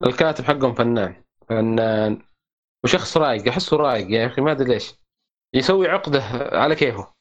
الكاتب 0.06 0.44
حقهم 0.46 0.74
فنان. 0.76 1.24
فنان. 1.50 2.22
وشخص 2.84 3.18
رايق 3.18 3.48
احسه 3.48 3.78
رايق 3.78 4.10
يا 4.12 4.28
أخي 4.28 4.42
ما 4.42 4.52
أدري 4.52 4.74
ليش. 4.74 4.94
يسوي 5.54 5.88
عقدة 5.88 6.24
على 6.52 6.76
كيفه. 6.76 7.14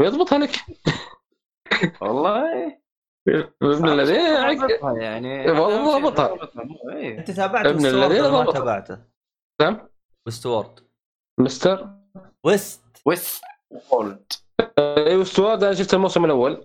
ويضبطها 0.00 0.38
لك. 0.38 0.50
والله. 2.02 2.78
ابن 3.62 3.88
الذين 3.88 4.20
عق- 4.36 4.96
يعني. 5.02 5.46
بطل. 5.52 6.02
ضبطها. 6.02 6.38
إيه. 6.92 7.18
أنت 7.18 7.30
تابعت 7.30 7.66
ابن 7.66 7.84
Westworld 7.84 8.10
الذين 8.10 8.32
ما. 8.32 8.52
تابعته؟ 8.52 8.98
نعم. 9.60 9.88
Westworld. 10.26 10.80
مستر 11.40 11.88
ويست. 12.44 12.82
Westworld 13.06 14.32
أيوه 14.78 15.22
Westworld 15.22 15.64
أنا 15.64 15.74
شفت 15.74 15.94
الموسم 15.94 16.24
الأول. 16.24 16.64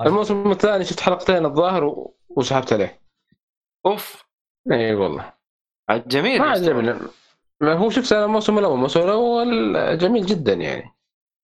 الموسم 0.00 0.50
الثاني 0.50 0.84
شفت 0.84 1.00
حلقتين 1.00 1.44
الظاهر 1.46 2.08
وسحبت 2.28 2.72
عليه. 2.72 3.00
أوف. 3.86 4.24
اي 4.72 4.94
والله. 4.94 5.32
عاد 5.90 6.08
جميل 6.08 6.38
ما 6.38 6.50
عجبني 6.50 6.94
ما 7.62 7.72
هو 7.74 7.90
شفت 7.90 8.12
أنا 8.12 8.24
الموسم 8.24 8.58
الأول. 8.58 8.74
الموسم 8.74 9.00
الأول 9.00 9.98
جميل 9.98 10.26
جدا 10.26 10.52
يعني. 10.52 10.90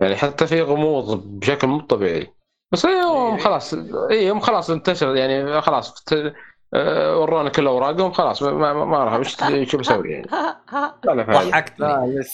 يعني 0.03 0.17
حتى 0.17 0.47
في 0.47 0.63
غموض 0.63 1.27
بشكل 1.39 1.67
مو 1.67 1.81
طبيعي. 1.81 2.33
بس 2.73 2.85
يوم 2.85 3.35
إيه. 3.35 3.41
خلاص 3.41 3.75
اي 4.11 4.27
يوم 4.27 4.41
خلاص 4.41 4.71
انتشر 4.71 5.17
يعني 5.17 5.61
خلاص 5.61 6.05
آه، 6.75 7.19
ورونا 7.19 7.51
كل 7.51 7.67
أوراقهم 7.67 8.13
خلاص 8.13 8.43
ما, 8.43 8.73
ما, 8.73 9.05
راح 9.05 9.15
وش 9.15 9.37
شو 9.71 9.79
بسوي 9.79 10.11
يعني. 10.11 10.27
ضحكتني 11.07 11.87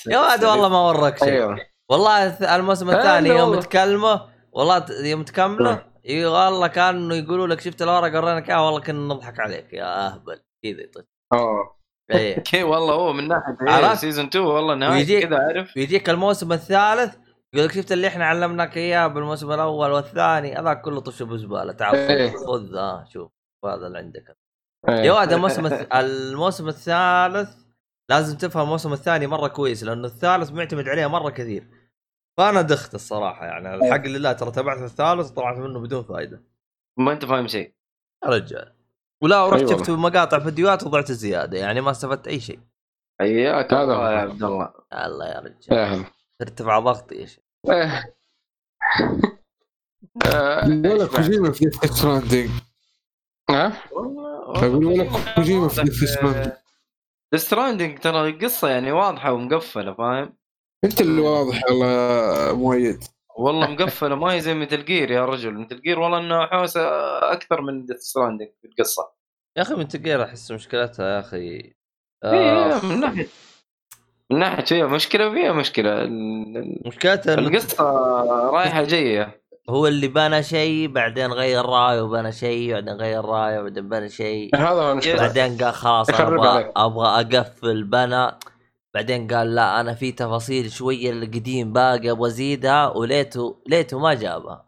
يا 0.06 0.20
ولد 0.20 0.44
والله 0.44 0.68
ما 0.68 0.88
وراك 0.88 1.18
شيء 1.18 1.28
أيوه 1.28 1.56
والله 1.90 2.26
الموسم 2.56 2.90
آه، 2.90 2.96
الثاني 2.96 3.28
يوم 3.28 3.40
والله. 3.40 3.60
تكلمه 3.60 4.22
والله 4.52 4.86
يوم 5.04 5.22
تكمله. 5.22 5.84
إي 6.08 6.26
والله 6.26 6.66
كانوا 6.66 7.16
يقولوا 7.16 7.46
لك 7.46 7.60
شفت 7.60 7.82
الورقه 7.82 8.18
قريناك 8.18 8.50
اياها 8.50 8.60
والله 8.60 8.80
كنا 8.80 9.14
نضحك 9.14 9.40
عليك 9.40 9.72
يا 9.72 10.06
أهبل 10.06 10.40
كذا 10.62 11.04
آه 11.32 11.76
إيه 12.10 12.36
okay 12.38 12.62
والله 12.62 12.94
هو 12.94 13.12
من 13.12 13.28
ناحية 13.28 13.56
عرفت؟ 13.60 14.00
season 14.00 14.26
2 14.26 14.44
والله 14.44 14.74
نهاية 14.74 15.26
كذا 15.26 15.38
عارف 15.38 15.76
ويجيك 15.76 16.10
الموسم 16.10 16.52
الثالث 16.52 17.16
يقول 17.54 17.66
لك 17.66 17.72
شفت 17.72 17.92
اللي 17.92 18.08
إحنا 18.08 18.26
علمناك 18.26 18.76
اياه 18.76 19.06
بالموسم 19.06 19.52
الأول 19.52 19.90
والثاني 19.90 20.54
هذاك 20.54 20.80
كله 20.80 21.00
طش 21.00 21.22
بزبالة 21.22 21.72
تعال 21.72 21.96
إيه. 21.96 22.30
خذ 22.30 22.46
خذ 22.46 22.76
آه 22.76 23.04
شوف 23.04 23.30
هذا 23.64 23.86
اللي 23.86 23.98
عندك 23.98 24.36
إيه. 24.88 24.94
يا 24.94 25.12
ولد 25.12 25.32
الموسم 25.32 25.66
الموسم 25.92 26.68
الثالث 26.68 27.56
لازم 28.10 28.36
تفهم 28.36 28.62
الموسم 28.62 28.92
الثاني 28.92 29.26
مرة 29.26 29.48
كويس 29.48 29.84
لأنه 29.84 30.06
الثالث 30.06 30.50
معتمد 30.52 30.88
عليه 30.88 31.06
مرة 31.06 31.30
كثير 31.30 31.68
فأنا 32.38 32.62
دخت 32.62 32.94
الصراحة 32.94 33.46
يعني 33.46 33.74
الحق 33.74 34.06
لله 34.06 34.32
ترى 34.32 34.50
تابعت 34.50 34.78
الثالث 34.78 35.30
وطلعت 35.30 35.56
منه 35.56 35.80
بدون 35.80 36.02
فائده 36.02 36.42
ما 36.98 37.12
أنت 37.12 37.24
فاهم 37.24 37.46
شيء 37.46 37.74
يا 38.24 38.28
رجال 38.28 38.72
ولا 39.22 39.48
رحت 39.48 39.62
أي 39.62 39.68
شفت. 39.68 39.90
مقاطع 39.90 40.38
فيديوهات 40.38 40.82
وضعت 40.82 41.12
زيادة 41.12 41.58
يعني 41.58 41.80
ما 41.80 41.90
استفدت 41.90 42.28
أي 42.28 42.40
شيء 42.40 42.60
حياك 43.20 43.72
هذا 43.74 43.82
الله. 43.82 44.12
يا 44.12 44.18
عبد 44.18 44.42
الله 44.42 44.72
الله 44.92 45.26
يا 45.26 45.40
رجال. 45.40 46.04
ارتفع 46.42 46.78
ضغطي 46.78 47.14
يا 47.14 47.26
شيخ 47.26 47.38
إيه. 47.38 47.41
ولا 47.64 48.04
بعد؟ 50.24 51.08
كوجيما 51.16 51.52
في 51.52 51.64
ديث 51.64 51.84
ستراندينج 51.84 52.50
ها؟ 53.50 53.72
أقول 53.92 54.84
ولا 54.84 55.34
كوجيما 55.34 55.68
في 55.68 55.82
ديث 55.82 56.04
ستراندينج 56.04 56.52
ستراندنج 57.36 57.98
ترى 57.98 58.28
القصة 58.28 58.68
يعني 58.68 58.92
واضحة 58.92 59.32
ومقفلة 59.32 59.94
فاهم 59.94 60.36
أنت 60.84 61.00
اللي 61.00 61.20
واضح 61.22 61.60
والله 61.70 62.56
مؤيد 62.56 63.04
والله 63.38 63.70
مقفلة 63.70 64.14
ما 64.14 64.32
هي 64.32 64.40
زي 64.40 64.54
مثل 64.54 64.84
جير 64.84 65.10
يا 65.10 65.24
رجل 65.24 65.54
مثل 65.54 65.80
جير 65.82 65.98
والله 66.00 66.18
إنه 66.18 66.46
حوسة 66.46 66.80
أكثر 67.32 67.60
من 67.60 67.86
ديث 67.86 67.96
ستراندنج 67.96 68.48
في 68.62 68.66
القصة 68.68 69.12
يا 69.56 69.62
أخي 69.62 69.74
من 69.74 69.88
تقير 69.88 70.24
أحس 70.24 70.50
مشكلتها 70.52 71.14
يا 71.14 71.20
أخي 71.20 71.72
إيه، 72.24 72.76
آخ. 72.76 72.84
من 72.84 73.00
ناحية 73.00 73.26
من 74.32 74.38
ناحيه 74.38 74.64
فيها 74.64 74.86
مشكلة؟ 74.86 75.30
فيها 75.30 75.52
مشكلة. 75.52 76.06
مشكلتها 76.86 77.34
القصة 77.34 77.84
رايحة 78.50 78.82
جاية. 78.82 79.42
هو 79.70 79.86
اللي 79.86 80.08
بنى 80.08 80.42
شيء 80.42 80.88
بعدين 80.88 81.32
غير 81.32 81.64
رايه 81.64 82.00
وبنى 82.02 82.32
شيء 82.32 82.72
بعدين 82.72 82.94
غير 82.94 83.24
رايه 83.24 83.60
بعدين 83.60 83.88
بنى 83.88 84.08
شيء. 84.08 84.56
هذا 84.56 84.68
هو 84.68 84.92
المشكلة 84.92 85.16
بعدين 85.16 85.58
قال 85.58 85.74
خلاص 85.74 86.10
أبغى. 86.10 86.72
أبغى 86.76 87.20
أقفل 87.20 87.84
بنى. 87.84 88.30
بعدين 88.94 89.26
قال 89.26 89.54
لا 89.54 89.80
أنا 89.80 89.94
في 89.94 90.12
تفاصيل 90.12 90.70
شوية 90.70 91.10
القديم 91.10 91.72
باقي 91.72 92.10
أبغى 92.10 92.28
أزيدها. 92.28 92.88
وليته 92.88 93.56
ليته 93.68 93.98
ما 93.98 94.14
جابها. 94.14 94.64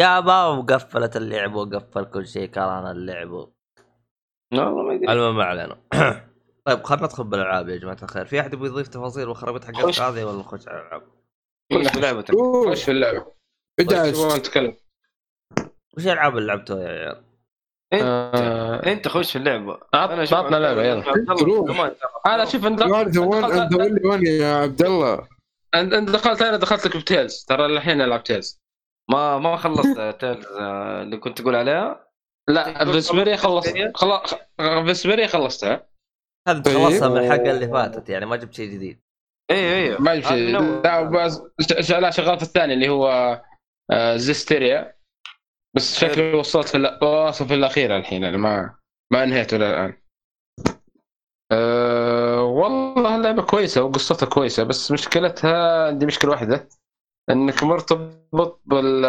جابها 0.00 0.46
وقفلت 0.46 1.16
اللعبه 1.16 1.56
وقفل 1.56 2.04
كل 2.04 2.26
شيء 2.26 2.46
كرهنا 2.46 2.90
اللعب 2.90 3.30
والله 3.30 4.82
ما 4.82 4.94
ادري 4.94 5.12
المهم 5.12 5.36
ما 5.36 5.44
علينا. 5.44 5.76
طيب 6.64 6.84
خلينا 6.84 7.04
ندخل 7.04 7.24
بالألعاب 7.24 7.68
يا 7.68 7.76
جماعة 7.76 7.96
الخير. 8.02 8.24
في 8.24 8.40
أحد 8.40 8.54
يبغى 8.54 8.68
يضيف 8.68 8.88
تفاصيل 8.88 9.28
والخرابيط 9.28 9.64
حقتك 9.64 9.76
خش. 9.76 10.00
هذه 10.00 10.24
ولا 10.24 10.38
نخش 10.38 10.68
على 10.68 10.80
الألعاب؟ 10.80 11.02
خش 11.72 11.88
في 11.88 12.00
لعبتك 12.00 12.34
خش 12.70 12.84
في 12.84 12.90
اللعبه 12.90 13.26
ادعس 13.80 14.12
تبغى 14.12 14.38
نتكلم. 14.38 14.76
وش 15.96 16.06
الالعاب 16.06 16.36
اللي 16.38 16.46
لعبتوها 16.46 16.82
يا 16.82 16.88
عيال؟ 16.88 17.24
أنت. 17.92 18.02
آه، 18.04 18.92
أنت 18.92 19.08
خش 19.08 19.32
في 19.32 19.38
اللعبه 19.38 19.78
عطنا 19.94 20.56
لعبة، 20.56 20.82
يلا. 20.82 21.04
أنا 22.26 22.44
شوف 22.44 22.66
أنت 22.66 22.80
يا 22.80 24.54
عبد 24.54 24.82
الله؟ 24.82 25.28
انت 25.74 25.92
أنت 25.92 26.10
دخلت 26.10 26.42
أنا 26.42 26.56
دخلت 26.56 26.86
لك 26.86 26.96
ب 26.96 27.03
Tales. 27.03 27.44
ترى 27.44 27.66
الحين 27.66 28.00
ألعب 28.00 28.24
Tales. 28.24 28.60
ما 29.10 29.38
ما 29.38 29.56
خلصت 29.56 30.16
Tales 30.20 30.46
آه، 30.46 31.02
اللي 31.02 31.16
كنت 31.16 31.40
تقول 31.40 31.56
عليها. 31.56 32.06
لا 32.48 32.84
فيسبيريا 32.92 33.36
خلصت 33.36 33.74
خلاص 33.94 34.34
فيسبيريا 34.58 35.26
خلصتها. 35.26 35.89
هذا 36.48 36.60
طيب. 36.60 36.74
تخلصها 36.74 37.08
من 37.08 37.16
الحلقة 37.16 37.50
اللي 37.50 37.68
فاتت 37.68 38.08
يعني 38.08 38.26
ما 38.26 38.36
جبت 38.36 38.54
شيء 38.54 38.70
جديد. 38.70 39.00
أيوه 39.50 39.72
أيوه 39.74 40.00
ما 40.00 40.12
هذه 40.12 40.52
نوع. 40.52 40.80
لا 40.84 41.02
بس 41.02 41.42
ش- 41.80 41.90
لا 41.92 42.10
شغال 42.10 42.36
في 42.36 42.42
الثاني 42.42 42.74
اللي 42.74 42.88
هو 42.88 43.08
آه، 43.90 44.16
زيستيريا. 44.16 44.94
بس 45.76 45.98
شكلي 45.98 46.34
وصلت 46.34 46.68
في 46.68 46.98
واصل 47.02 47.48
في 47.48 47.54
الاخيره 47.54 47.96
الحين 47.96 48.24
أنا 48.24 48.36
ما 48.36 48.74
ما 49.12 49.22
انهيته 49.22 49.56
للان 49.56 49.94
أه 51.52 52.42
والله 52.42 53.16
اللعبة 53.16 53.42
كويسة 53.42 53.82
وقصتها 53.82 54.26
كويسة 54.26 54.62
بس 54.64 54.92
مشكلتها 54.92 55.86
عندي 55.86 56.06
مشكلة 56.06 56.30
واحدة 56.30 56.68
إنك 57.30 57.62
مرتبط 57.62 58.60
بال 58.64 59.02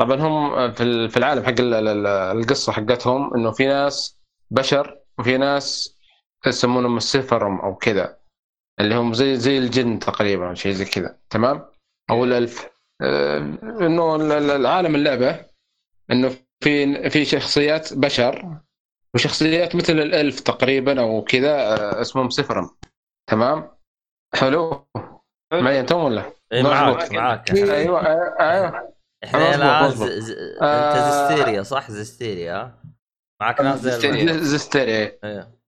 طبعا 0.00 0.16
هم 0.20 0.72
في 0.72 0.82
ال- 0.82 1.10
في 1.10 1.16
العالم 1.16 1.42
حق 1.44 1.60
ال- 1.60 1.74
ال- 1.74 2.06
القصة 2.06 2.72
حقتهم 2.72 3.34
إنه 3.34 3.50
في 3.52 3.66
ناس 3.66 4.18
بشر 4.50 4.97
وفي 5.18 5.36
ناس 5.38 5.98
يسمونهم 6.46 6.96
السفرم 6.96 7.60
أو 7.60 7.74
كذا 7.74 8.18
اللي 8.80 8.94
هم 8.94 9.14
زي 9.14 9.36
زي 9.36 9.58
الجن 9.58 9.98
تقريبا 9.98 10.54
شيء 10.54 10.72
زي 10.72 10.84
كذا 10.84 11.18
تمام؟ 11.30 11.66
أو 12.10 12.24
الألف. 12.24 12.68
آه، 13.02 13.38
إنه 13.62 14.16
ال- 14.16 14.32
ال- 14.32 14.50
العالم 14.50 14.94
اللعبة 14.94 15.44
إنه 16.10 16.30
في 16.64 17.10
في 17.10 17.24
شخصيات 17.24 17.94
بشر 17.94 18.58
وشخصيات 19.14 19.76
مثل 19.76 19.92
الألف 19.92 20.40
تقريبا 20.40 21.00
أو 21.00 21.24
كذا 21.24 21.50
آه، 21.56 22.00
اسمهم 22.00 22.30
سفرم 22.30 22.70
تمام؟ 23.30 23.70
حلو؟ 24.34 24.86
معي 25.52 25.80
أنتم 25.80 25.96
ولا؟ 26.04 26.32
اي 26.52 26.62
مظبوط. 26.62 26.72
معاك. 26.76 27.12
معاك 27.12 27.50
أيوه 27.50 28.06
أيوه 28.40 28.92
إحنا 29.24 29.54
الآن 29.54 29.84
مظبوط. 29.84 30.08
ز- 30.08 30.12
ز-. 30.18 30.30
أنت 30.62 30.96
زستيريا 30.96 31.62
صح؟ 31.62 31.90
زستيريا. 31.90 32.78
معك 33.40 33.60
ناس 33.60 33.80
زي 33.80 34.38
زستيريا. 34.38 35.18
إيه. 35.24 35.58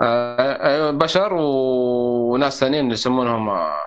آه، 0.00 0.66
أيوه 0.66 0.90
بشر 0.90 1.34
وناس 1.34 2.60
ثانيين 2.60 2.84
اللي 2.84 2.94
يسمونهم 2.94 3.48
آه، 3.48 3.84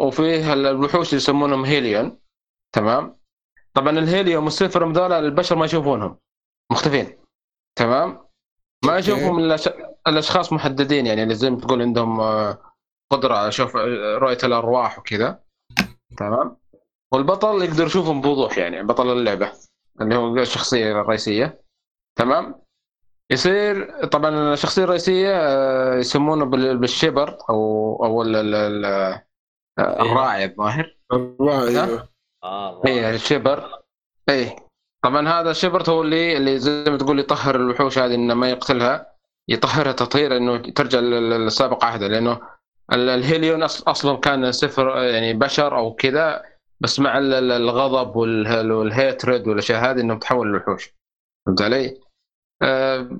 وفيه 0.00 0.52
الوحوش 0.52 1.08
اللي 1.08 1.16
يسمونهم 1.16 1.64
هيليون 1.64 2.18
تمام؟ 2.74 3.18
طبعا 3.74 3.90
الهيليوم 3.90 4.44
والسفرم 4.44 4.92
ذول 4.92 5.12
البشر 5.12 5.56
ما 5.56 5.64
يشوفونهم. 5.64 6.18
مختفين. 6.72 7.18
تمام؟ 7.78 8.26
ما. 8.84 8.98
يشوفهم 8.98 9.38
إلا 9.38 9.56
الأشخاص 10.06 10.52
محددين 10.52 11.06
يعني 11.06 11.22
اللي 11.22 11.34
زي 11.34 11.50
ما 11.50 11.60
تقول 11.60 11.82
عندهم 11.82 12.20
آه، 12.20 12.58
قدرة 13.10 13.34
على 13.34 13.52
شوف 13.52 13.76
آه، 13.76 14.18
رؤية 14.18 14.38
الأرواح 14.44 14.98
وكذا. 14.98 15.42
تمام؟ 16.16 16.56
والبطل 17.12 17.62
يقدر 17.62 17.86
يشوفهم 17.86 18.20
بوضوح 18.20 18.58
يعني 18.58 18.82
بطل 18.82 19.12
اللعبة 19.12 19.52
اللي 20.00 20.16
هو 20.16 20.36
الشخصية 20.36 20.92
الرئيسية. 21.00 21.63
تمام؟ 22.16 22.54
يصير 23.30 24.06
طبعا 24.06 24.52
الشخصية 24.52 24.84
الرئيسية 24.84 25.30
آه، 25.36 25.94
يسمونه 25.94 26.44
بال- 26.44 26.78
بالشبر 26.78 27.38
أو 27.50 27.96
أو 28.04 28.22
ال- 28.22 28.36
ال- 28.36 28.54
ال- 28.54 28.84
آه، 29.78 30.02
الراعي 30.02 30.44
الظاهر 30.44 30.96
الراعي 31.12 31.76
ها؟ 31.76 32.08
آه 32.44 32.82
اي 32.86 33.10
الشبر 33.14 33.70
اي 34.28 34.56
طبعا 35.04 35.28
هذا 35.28 35.50
الشبر 35.50 35.90
هو 35.90 36.02
اللي 36.02 36.36
اللي 36.36 36.58
زي 36.58 36.84
ما 36.88 36.96
تقول 36.98 37.18
يطهر 37.18 37.56
الوحوش 37.56 37.98
هذه 37.98 38.14
إنه 38.14 38.34
ما 38.34 38.50
يقتلها. 38.50 39.14
يطهرها 39.48 39.92
تطهير 39.92 40.36
إنه 40.36 40.56
ترجع 40.58 40.98
لسابق 41.00 41.84
عهده 41.84 42.06
لأنه 42.08 42.40
ال- 42.92 43.08
الهيليون 43.08 43.62
أصلا 43.62 44.16
كان 44.16 44.52
صفر 44.52 44.96
يعني 45.02 45.32
بشر 45.34 45.76
أو 45.78 45.94
كذا 45.94 46.42
بس 46.80 47.00
مع 47.00 47.18
ال- 47.18 47.34
ال- 47.34 47.52
الغضب 47.52 48.16
وال- 48.16 48.72
وال 48.72 48.91
hatred 48.91 49.48
والأشياء 49.48 49.80
هذه 49.90 50.00
إنهم 50.00 50.18
تحول 50.18 50.48
لوحوش. 50.48 50.94
فهمت 51.46 51.62
علي؟ 51.62 52.00
آه، 52.62 53.10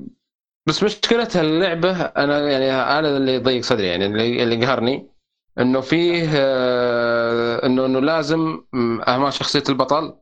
بس 0.67 0.83
مشكلتها 0.83 1.43
اللعبة 1.43 2.03
أنا 2.03 2.51
يعني 2.51 2.71
هذا 2.71 3.17
اللي 3.17 3.35
يضيق 3.35 3.63
صدري 3.63 3.87
يعني 3.87 4.07
اللي 4.43 4.67
قهرني 4.67 5.11
إنه 5.59 5.81
فيه 5.81 6.29
آه، 6.37 7.67
انه 7.67 7.87
إنه 7.87 8.01
لازم 8.01 8.65
م، 8.73 9.01
اهم 9.01 9.31
شخصية 9.31 9.63
البطل 9.69 10.17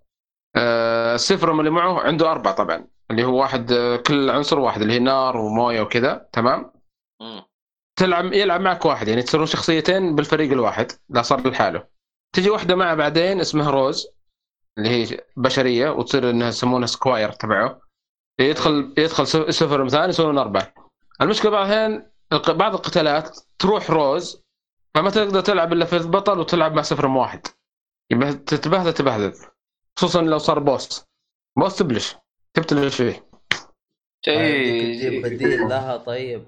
آه، 0.56 1.14
السفرم 1.14 1.60
اللي 1.60 1.70
معه 1.70 2.00
عنده 2.00 2.30
أربع 2.30 2.52
طبعا 2.52 2.86
اللي 3.10 3.24
هو 3.24 3.40
واحد 3.40 3.72
آه، 3.72 3.96
كل 3.96 4.30
عنصر 4.30 4.58
واحد 4.58 4.80
اللي 4.82 4.92
هي 4.94 4.98
نار 4.98 5.36
وموية 5.36 5.80
وكذا 5.80 6.28
تمام. 6.32 6.72
تلعب 7.98 8.32
يلعب 8.32 8.60
معك 8.60 8.84
واحد 8.84 9.08
يعني 9.08 9.22
تصيرون 9.22 9.46
شخصيتين 9.46 10.14
بالفريق 10.14 10.52
الواحد 10.52 10.92
لا 11.08 11.22
صار 11.22 11.48
لحاله. 11.48 11.86
تجي 12.34 12.50
واحدة 12.50 12.74
معه 12.76 12.94
بعدين 12.94 13.40
اسمها 13.40 13.70
روز 13.70 14.06
اللي 14.78 14.88
هي 14.88 15.20
بشرية 15.36 15.90
وتصير 15.90 16.30
إنها 16.30 16.48
يسمونها 16.48 16.86
سكواير 16.86 17.32
تبعه. 17.32 17.80
يدخل 18.42 18.94
يدخل 18.98 19.26
سفر 19.54 19.88
ثاني 19.88 20.08
يصيرون 20.08 20.38
أربعة. 20.38 20.74
المشكلة 21.20 21.50
الق- 22.32 22.50
بعض 22.50 22.74
القتالات 22.74 23.38
تروح 23.58 23.90
روز 23.90 24.42
فما 24.94 25.10
تقدر 25.10 25.40
تلعب 25.40 25.72
إلا 25.72 25.84
في 25.84 25.96
البطل 25.96 26.38
وتلعب 26.38 26.74
مع 26.74 26.82
سفر 26.82 27.06
واحد. 27.06 27.46
يبقى 28.10 28.32
تتبهدل 28.32 28.92
تبهدل. 28.92 29.32
خصوصا 29.96 30.22
لو 30.22 30.38
صار 30.38 30.58
boss. 30.58 31.04
boss 31.58 31.76
تبلش. 31.76 32.16
تبتلش 32.54 32.96
فيه. 32.96 33.28
تجيب 34.22 35.00
شيء 35.00 35.22
بديل 35.22 35.68
لها 35.68 35.96
طيب. 35.96 36.44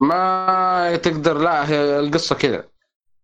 ما 0.00 0.96
تقدر 0.96 1.38
لا 1.38 1.68
هي 1.70 1.98
القصة 2.00 2.34
كذا. 2.34 2.68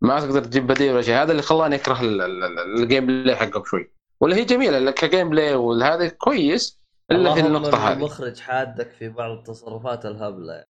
ما 0.00 0.20
تقدر 0.20 0.44
تجيب 0.44 0.66
بديل 0.66 0.92
ولا 0.92 1.02
شيء. 1.02 1.14
هذا 1.14 1.30
اللي 1.32 1.42
خلاني 1.42 1.76
أكره 1.76 2.00
ال- 2.00 2.22
ال- 2.22 2.44
ال- 2.44 2.82
ال 2.82 3.06
gameplay 3.06 3.36
حقه 3.36 3.60
بشوي. 3.60 3.90
ولا 4.20 4.36
هي 4.36 4.44
جميلة 4.44 4.90
ك 4.90 5.30
gameplay 5.30 5.54
وهذا 5.54 6.08
كويس. 6.08 6.79
إلا 7.12 7.34
في 7.34 7.40
النقطة 7.40 7.88
هذه. 7.88 7.92
المخرج 7.92 8.40
حادك 8.40 8.90
في 8.92 9.08
بعض 9.08 9.30
التصرفات 9.30 10.06
الهبلة. 10.06 10.64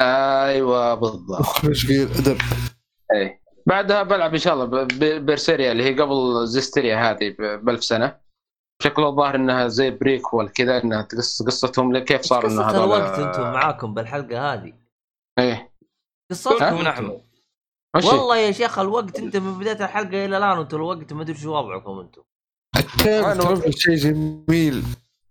أيوه 0.00 0.94
بالضبط. 0.94 1.40
اخرج 1.40 1.86
في 1.86 2.02
الادب 2.02 2.38
إيه. 3.14 3.42
بعدها 3.66 4.02
بلعب 4.02 4.32
إن 4.32 4.38
شاء 4.38 4.54
الله 4.54 4.64
ب- 4.64 4.88
ب- 4.88 5.26
بيرسيريا 5.26 5.72
اللي 5.72 5.84
هي 5.84 6.00
قبل 6.00 6.46
زيستيريا 6.46 7.10
هذه 7.10 7.34
ب 7.38 7.68
1000 7.68 7.84
سنة. 7.84 8.24
شكله 8.82 9.08
الظاهر 9.08 9.34
إنها 9.34 9.68
زي 9.68 9.90
prequel 9.90 10.48
كذا 10.48 10.82
إنها 10.84 11.02
تقص 11.02 11.42
قصتهم 11.42 11.98
كيف 11.98 12.20
صار 12.22 12.46
إنه 12.46 12.62
قصة 12.62 12.70
هذول؟ 12.70 12.84
الوقت 13.00 13.18
أنتم 13.18 13.42
معاكم 13.42 13.94
بالحلقة 13.94 14.52
هذه. 14.54 14.72
إيه. 15.38 15.72
قصتكم 16.30 16.64
هي؟ 16.64 17.20
والله 17.96 18.36
يا 18.36 18.52
شيخ 18.52 18.78
الوقت 18.78 19.18
أنت 19.18 19.36
من 19.36 19.58
بداية 19.58 19.84
الحلقة 19.84 20.24
إلى 20.24 20.36
الآن 20.36 20.58
أنتم 20.58 20.76
الوقت 20.76 21.12
ما 21.12 21.22
أدري 21.22 21.34
شو 21.36 21.54
وضعكم 21.56 21.98
أنتم. 21.98 22.22
شيء 23.70 23.94
جميل. 23.94 24.82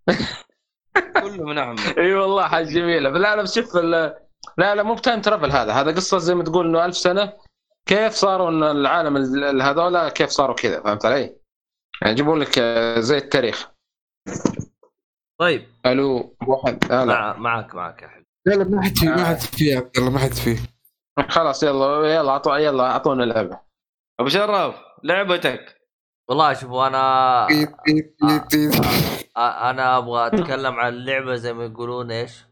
كله 1.22 1.44
من 1.44 1.58
احمد 1.58 1.80
إي 1.98 2.14
والله 2.14 2.48
حاجة 2.48 2.66
جميلة. 2.66 3.10
لا 3.10 3.36
لا 3.36 3.42
بس 3.42 3.56
شوف 3.56 3.78
ال- 3.78 4.16
لا 4.58 4.76
لا 4.76 4.84
مو 4.84 4.94
بتايم 4.96 5.22
ترافل 5.22 5.52
هذا. 5.52 5.74
هذا 5.74 5.92
قصة 5.92 6.18
زي 6.18 6.36
ما 6.36 6.44
تقول 6.44 6.68
إنه 6.68 6.86
ألف 6.86 6.98
سنة. 6.98 7.34
كيف 7.86 8.14
صاروا 8.14 8.50
إن 8.50 8.64
العالم 8.64 9.18
ال- 9.18 9.44
ال- 9.44 9.62
هذولا 9.62 10.10
كيف 10.10 10.30
صاروا 10.30 10.56
كذا؟ 10.56 10.82
فهمت 10.82 11.06
علي؟ 11.06 11.36
يعني 12.02 12.14
يجيبون 12.14 12.40
لك 12.40 12.60
آه، 12.60 13.00
زي 13.00 13.18
التاريخ. 13.18 13.70
طيب. 15.40 15.68
ألو 15.86 16.36
واحد. 16.48 16.92
آه 16.92 17.04
لا. 17.04 17.14
مع 17.14 17.38
معك 17.38 17.76
معك 17.76 18.02
يا 18.02 18.08
حبيبي. 18.08 18.28
لا 18.46 18.54
لا 18.54 18.64
ما 18.64 18.82
حد 18.84 18.98
فيه 18.98 19.10
ما 19.10 19.26
حد 19.26 19.40
فيه 19.40 19.72
يا 19.74 19.78
عبد 19.78 19.98
الله 19.98 20.10
ما 20.12 20.20
حد 20.20 20.34
فيه. 20.34 20.58
خلاص 21.30 21.64
يلا 21.64 22.16
يلا 22.16 22.32
أعطوا 22.32 22.58
يلا 22.58 22.84
أعطونا 22.84 23.24
لعبة. 23.24 23.60
أبو 24.20 24.30
شرف 24.30 24.76
لعبتك. 25.04 25.78
والله 26.30 26.54
شوفوا 26.54 26.88
أنا 26.88 27.48
بيت. 29.38 29.46
أنا 29.46 29.98
أبغى 29.98 30.28
أتكلم 30.28 30.76
عن 30.80 30.94
اللعبه 30.94 31.36
زي 31.36 31.54
ما 31.54 31.66
يقولون 31.66 32.12
إيش؟ 32.12 32.46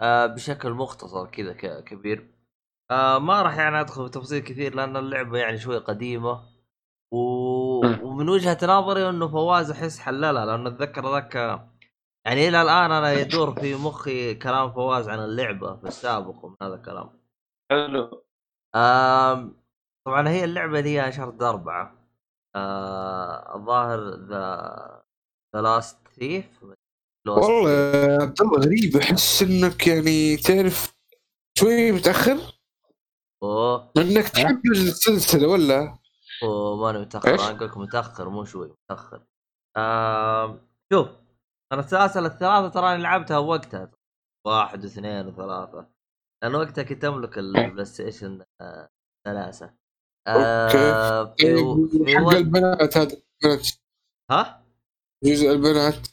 آه 0.00 0.26
بشكل 0.26 0.70
مختصر 0.72 1.26
كذا 1.26 1.80
كبير. 1.80 2.34
آه 2.90 3.18
ما 3.18 3.42
راح 3.42 3.58
يعني 3.58 3.80
أدخل 3.80 4.04
في 4.04 4.10
تفاصيل 4.10 4.42
كثير 4.42 4.74
لأن 4.74 4.96
اللعبة 4.96 5.38
يعني 5.38 5.58
شوي 5.58 5.78
قديمة. 5.78 6.50
و... 7.12 7.18
ومن 8.06 8.28
وجهة 8.28 8.58
نظري 8.62 9.08
إنه 9.08 9.28
فواز 9.28 9.70
أحس 9.70 9.98
حللها 9.98 10.46
لأنه 10.46 10.68
أتذكر 10.68 11.12
ذاك 11.12 11.34
يعني 12.26 12.48
إلى 12.48 12.62
الآن 12.62 12.92
أنا 12.92 13.12
يدور 13.12 13.60
في 13.60 13.74
مخي 13.74 14.34
كلام 14.34 14.72
فواز 14.72 15.08
عن 15.08 15.18
اللعبة 15.18 15.76
في 15.76 15.84
السابق 15.88 16.44
ومن 16.44 16.56
هذا 16.62 16.74
الكلام. 16.74 17.20
حلو. 17.70 18.24
طبعا 20.06 20.28
هي 20.28 20.44
اللعبة 20.44 20.78
اللي 20.78 21.00
هي 21.00 21.12
شهر 21.12 21.28
أربعة. 21.42 21.96
آه 22.56 23.56
الظاهر 23.56 24.00
the 24.00 25.02
the 25.56 25.62
last. 25.62 25.98
thief 26.20 26.64
والله 27.28 27.70
عبد 28.22 28.40
الله 28.40 28.58
غريب. 28.60 28.96
أحس 28.96 29.42
إنك 29.42 29.86
يعني 29.86 30.36
تعرف 30.36 30.96
شوي 31.58 31.92
متأخر؟ 31.92 32.38
أوه. 33.42 33.92
إنك 33.96 34.28
تحب 34.28 34.60
السلسلة 34.66 35.48
ولا؟ 35.48 35.98
أوه 36.42 36.76
ماني 36.76 36.98
متأخر؟ 36.98 37.34
أنا 37.34 37.50
أقول 37.50 37.68
لك 37.68 37.76
متأخر 37.76 38.28
مو 38.28 38.44
شوي 38.44 38.74
متأخر. 38.90 39.22
آم 39.76 40.68
شوف 40.92 41.08
أنا 41.72 41.80
السلاسل 41.80 42.26
الثلاثه 42.26 42.68
تراني 42.68 43.02
لعبتها 43.02 43.38
وقتها. 43.38 43.90
واحد 44.46 44.84
واثنين 44.84 45.26
وثلاثة. 45.26 45.90
لأن 46.42 46.54
وقتها 46.54 46.84
كنت 46.84 47.04
أملك 47.04 47.38
البلاي 47.38 47.84
ستيشن 47.84 48.44
آه، 48.60 48.88
ثلاثة. 49.26 49.74
آه 50.28 51.24
في, 51.38 51.56
في 52.04 52.18
حق 52.18 52.28
البنات 52.28 52.96
هذا 52.96 53.16
ها؟ 54.30 54.59
جزء 55.24 55.50
البنات. 55.50 56.08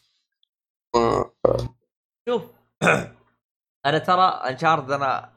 شوف. 2.29 2.43
أنا 3.85 3.97
ترى 3.97 4.23
Uncharted 4.23 4.91
أنا 4.91 5.33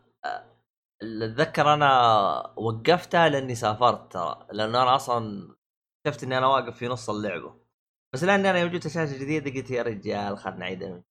أتذكر 1.03 1.75
أنا 1.75 2.53
وقفتها 2.57 3.29
لأني 3.29 3.55
سافرت 3.55 4.13
ترى 4.13 4.47
لأنه 4.53 4.83
أنا 4.83 4.97
أصلا 4.97 5.55
شفت 6.07 6.23
إني 6.23 6.39
أنا 6.39 6.47
واقف 6.47 6.77
في 6.77 6.89
نص 6.89 7.11
اللعبة. 7.11 7.61
بس 8.15 8.25
لأني 8.25 8.51
أنا 8.51 8.59
يوم 8.59 8.71
جبت 8.71 8.89
شاشه 8.89 9.19
جديدة 9.19 9.51
قلت 9.61 9.71
يا 9.71 9.83
رجال 9.83 10.39
خلنا 10.39 10.57
نعيدها 10.57 11.03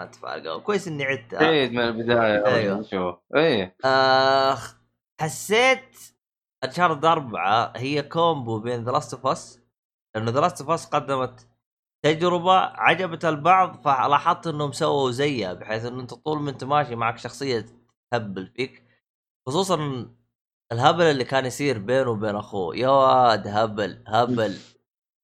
ما 0.00 0.04
اتفاقوا 0.04 0.60
كويس 0.60 0.88
إني 0.88 1.04
عدتها 1.04 1.38
عيد 1.46 1.72
من 1.72 1.80
البداية 1.80 2.46
أيوه. 2.46 2.82
شوف 2.82 3.16
إيه. 3.36 3.76
آخ 3.84 4.76
حسيت 5.20 5.96
Uncharted 6.64 7.04
أربعة 7.04 7.72
هي 7.76 8.02
combo 8.02 8.58
بين 8.58 8.84
The 8.84 8.92
Last 8.92 9.14
of 9.14 9.26
Us 9.26 9.60
لأنه 10.14 10.30
The 10.30 10.40
Last 10.40 10.60
of 10.60 10.70
Us 10.70 10.86
قدمت 10.86 11.48
تجربة 12.14 12.52
عجبت 12.58 13.24
البعض 13.24 13.80
فلاحظت 13.84 14.46
إنهم 14.46 14.72
سووا 14.72 15.10
زيها 15.10 15.52
بحيث 15.52 15.84
انه 15.84 16.00
أنت 16.00 16.14
طول 16.14 16.38
ما 16.40 16.50
أنت 16.50 16.64
ماشي 16.64 16.96
معك 16.96 17.18
شخصية 17.18 17.66
تهبل 18.12 18.46
فيك. 18.46 18.82
خصوصا 19.48 20.06
الهبل 20.72 21.02
اللي 21.04 21.24
كان 21.24 21.46
يصير 21.46 21.78
بينه 21.78 22.10
وبين 22.10 22.36
أخوه. 22.36 22.76
يا 22.76 22.88
واد 22.88 23.48
هبل 23.48 24.04
هبل. 24.06 24.56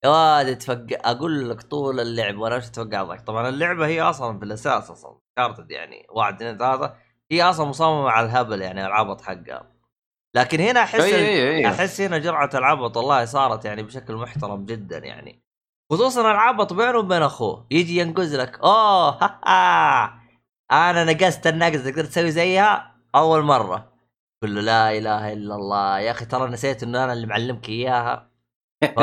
يا 0.05 0.09
واد 0.09 0.59
تفقع 0.59 1.11
أقول 1.11 1.51
لك 1.51 1.63
طول 1.63 2.01
اللعب 2.01 2.39
وأنا 2.39 2.57
مش 2.57 2.67
أتوقع 2.67 3.03
ضحك 3.03 3.21
طبعا 3.21 3.49
اللعبة 3.49 3.87
هي 3.87 4.03
أصلا 4.03 4.39
في 4.39 4.45
الأساس 4.45 4.91
أصلا 4.91 5.19
شارتد 5.39 5.71
يعني 5.71 6.07
واحد 6.11 6.35
اثنين 6.35 6.59
ثلاثة. 6.59 6.95
هي 7.31 7.43
أصلا 7.43 7.67
مصممة 7.67 8.11
على 8.11 8.27
الهبل 8.27 8.63
يعني 8.63 8.87
العبط 8.87 9.21
حقها. 9.21 9.73
لكن 10.37 10.61
هنا 10.61 10.83
أحس 10.83 11.01
اي 11.01 11.15
اي 11.15 11.57
اي 11.57 11.67
أحس 11.67 12.01
هنا 12.01 12.19
جرعة 12.19 12.51
العبط 12.55 12.97
والله 12.97 13.25
صارت 13.25 13.65
يعني 13.65 13.83
بشكل 13.83 14.15
محترم 14.15 14.67
جدا 14.67 14.99
يعني. 14.99 15.42
خصوصا 15.93 16.21
العبط 16.31 16.73
بينه 16.73 16.99
وبين 16.99 17.23
أخوه. 17.23 17.67
يجي 17.71 17.99
ينقز 17.99 18.35
لك. 18.35 18.59
أوه 18.61 19.09
ها 19.23 19.41
ها. 19.47 20.23
أنا 20.91 21.05
نقزت 21.05 21.47
النقزة. 21.47 21.91
تقدر 21.91 22.05
تسوي 22.05 22.31
زيها 22.31 22.97
أول 23.15 23.43
مرة. 23.43 23.93
قل 24.43 24.55
له 24.55 24.61
لا 24.61 24.99
إله 24.99 25.33
إلا 25.33 25.55
الله. 25.55 25.99
يا 25.99 26.11
أخي 26.11 26.25
ترى 26.25 26.51
نسيت 26.51 26.83
إنه 26.83 27.05
أنا 27.05 27.13
اللي 27.13 27.27
معلمك 27.27 27.69
إياها. 27.69 28.31
ف 28.97 29.01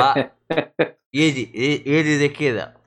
يجي 1.14 1.52
يجي 1.90 2.20
زي 2.20 2.30
كذا. 2.30 2.78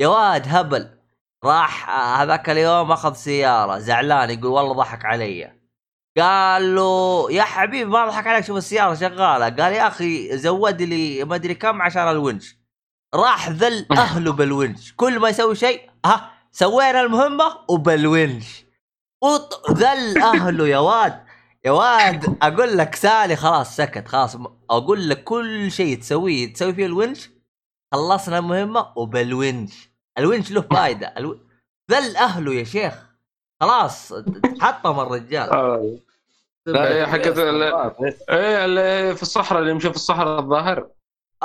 يا 0.00 0.08
واد 0.08 0.48
هبل. 0.48 0.98
راح 1.44 1.90
هذاك 2.20 2.50
اليوم 2.50 2.92
أخذ 2.92 3.14
سيارة. 3.14 3.78
زعلان. 3.78 4.30
يقول 4.30 4.46
والله 4.52 4.72
ضحك 4.74 5.04
علي. 5.04 5.55
قال 6.18 6.74
له 6.74 7.26
يا 7.30 7.42
حبيبي 7.42 7.84
ما 7.84 8.06
ضحك 8.06 8.26
عليك 8.26 8.44
شوف 8.44 8.56
السيارة 8.56 8.94
شغالة. 8.94 9.44
قال 9.48 9.72
يا 9.72 9.86
أخي 9.86 10.38
زود 10.38 10.82
لي 10.82 11.24
ما 11.24 11.34
أدري 11.34 11.54
كم 11.54 11.82
عشان 11.82 12.08
الونش. 12.08 12.56
راح 13.14 13.48
ذل 13.50 13.86
أهله 13.98 14.32
بالونش. 14.32 14.92
كل 14.96 15.18
ما 15.18 15.28
يسوي 15.28 15.54
شيء 15.56 15.90
ها 16.06 16.30
سوينا 16.52 17.00
المهمة 17.00 17.44
وبالونش. 17.68 18.64
وط- 19.24 19.70
ذل 19.70 20.22
أهله 20.22 20.68
يا 20.68 20.78
واد 20.78 21.24
يا 21.64 21.70
واد 21.70 22.36
أقول 22.42 22.78
لك 22.78 22.94
سالي 22.94 23.36
خلاص 23.36 23.76
سكت 23.76 24.08
خلاص 24.08 24.36
أقول 24.70 25.08
لك 25.08 25.24
كل 25.24 25.70
شيء 25.70 25.98
تسويه 26.00 26.52
تسوي 26.52 26.74
فيه 26.74 26.86
الونش 26.86 27.30
خلصنا 27.94 28.38
المهمة 28.38 28.92
وبالونش. 28.96 29.90
الونش 30.18 30.50
له 30.50 30.60
فايدة. 30.60 31.06
ألو... 31.18 31.38
ذل 31.90 32.16
أهله 32.16 32.54
يا 32.54 32.64
شيخ. 32.64 32.94
خلاص 33.60 34.12
حطم 34.60 35.00
الرجال. 35.00 35.50
آه. 35.50 35.98
لا 36.66 36.94
هي 36.94 37.06
حقت 37.06 37.38
إيه 37.38 38.64
اللي 38.64 39.16
في 39.16 39.22
الصحراء 39.22 39.60
اللي 39.60 39.70
يمشي 39.70 39.90
في 39.90 39.96
الصحراء 39.96 40.40
الظاهر. 40.40 40.88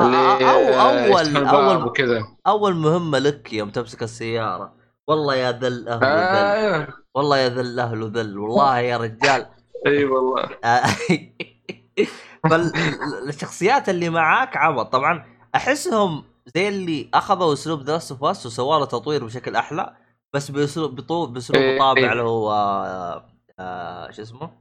اللي 0.02 0.18
أو 0.18 0.90
اول 0.90 1.48
اول 1.48 1.84
وكذا. 1.84 2.24
أول 2.48 2.76
مهمة 2.76 3.20
لك 3.20 3.54
يوم 3.54 3.70
تمسك 3.70 4.04
السيارة. 4.04 4.74
والله 5.08 5.36
يا 5.36 5.52
ذل 5.52 5.90
اهله 5.90 6.08
ذل 6.08 6.36
أيوه 6.36 6.88
والله 7.16 7.38
يا 7.38 7.50
ذل 7.50 7.80
اهله 7.80 8.12
ذل 8.14 8.38
والله 8.38 8.80
يا 8.80 8.98
رجال. 8.98 9.46
إي 9.88 10.06
والله. 10.06 10.50
فالشخصيات 12.50 13.90
اللي 13.90 14.10
معاك 14.10 14.58
عبط 14.58 14.92
طبعا 14.92 15.26
أحسهم 15.56 16.24
زي 16.56 16.68
اللي 16.68 17.10
أخذوا 17.14 17.54
أسلوب 17.54 17.82
The 17.82 17.94
of 17.94 18.24
Us 18.24 18.46
وسووا 18.46 18.80
له 18.80 18.86
تطوير 18.86 19.26
بشكل 19.26 19.56
أحلى 19.56 19.94
بس 20.34 20.52
باسلوب 20.52 20.96
بأسلوب 21.34 21.80
طابع. 21.80 22.12
اللي 22.12 22.24
هو 22.24 22.52
آه، 22.52 23.26
آه، 23.60 24.12
شو 24.12 24.22
اسمه؟ 24.22 24.61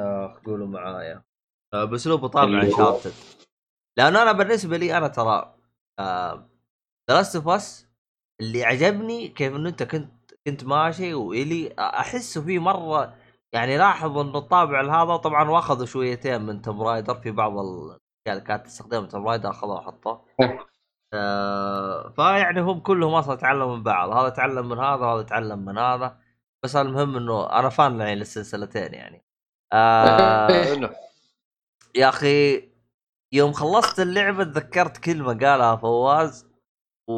آه، 0.00 0.40
قولوا 0.46 0.66
معايا. 0.66 1.22
آه، 1.74 1.84
باسلوب 1.84 2.26
طابع 2.26 2.62
Uncharted 2.62 3.12
لأنه 3.98 4.22
أنا 4.22 4.32
بالنسبة 4.32 4.76
لي 4.76 4.96
أنا 4.98 5.08
ترى 5.08 5.54
The 7.10 7.16
Last 7.16 7.36
of 7.36 7.48
Us 7.48 7.88
اللي 8.40 8.64
عجبني 8.64 9.28
كيف 9.28 9.54
إنه 9.56 9.68
أنت 9.68 9.82
كنت 9.82 10.10
كنت 10.46 10.64
ماشي 10.64 11.14
وإلي 11.14 11.74
أحسه 11.78 12.42
فيه 12.42 12.58
مرة 12.58 13.14
يعني 13.52 13.78
لاحظ 13.78 14.18
إنه 14.18 14.38
الطابع 14.38 15.02
هذا 15.02 15.16
طبعا 15.16 15.50
وأخذوا 15.50 15.86
شويتين 15.86 16.42
من 16.42 16.62
توم 16.62 16.82
رايدر 16.82 17.14
في 17.14 17.30
بعض 17.30 17.58
الاشياء 17.58 18.00
اللي 18.28 18.40
كانت 18.40 18.66
تستخدمها 18.66 19.06
توم 19.06 19.28
رايدر 19.28 19.50
اخذوها 19.50 19.78
وحطوها 19.80 20.24
آه 21.14 22.08
فيعني 22.08 22.60
هم 22.60 22.80
كلهم 22.80 23.14
أصلا 23.14 23.36
تعلموا 23.36 23.76
من 23.76 23.82
بعض. 23.82 24.10
هذا 24.10 24.28
تعلم 24.28 24.68
من 24.68 24.78
هذا 24.78 25.06
وهذا 25.06 25.22
تعلم 25.22 25.64
من 25.64 25.78
هذا. 25.78 26.18
بس 26.62 26.76
المهم 26.76 27.16
إنه 27.16 27.52
أنا 27.52 27.68
fan 27.68 28.00
يعني 28.00 28.14
للسلسلتين 28.14 28.94
يعني. 28.94 29.24
آه. 29.72 30.90
يا 31.96 32.08
أخي 32.08 32.68
يوم 33.32 33.52
خلصت 33.52 34.00
اللعبة 34.00 34.44
تذكرت 34.44 34.96
كلمه 34.98 35.38
قالها 35.38 35.76
فواز 35.76 36.46
و... 37.08 37.12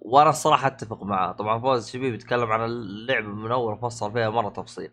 وأنا 0.00 0.30
الصراحة 0.30 0.66
أتفق 0.66 1.02
معاه 1.02 1.32
طبعا 1.32 1.60
فواز 1.60 1.90
شبيب 1.90 2.14
يتكلم 2.14 2.52
عن 2.52 2.64
اللعبة 2.64 3.28
من 3.28 3.52
أول 3.52 3.78
فصل 3.78 4.12
فيها 4.12 4.30
مرة 4.30 4.48
تفصيل. 4.48 4.92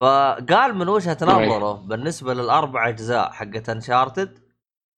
فقال 0.00 0.74
من 0.74 0.88
وجهة 0.88 1.18
نظره 1.22 1.72
بالنسبة 1.72 2.34
للأربع 2.34 2.88
أجزاء 2.88 3.32
حقت 3.32 3.68
انشارتد 3.68 4.38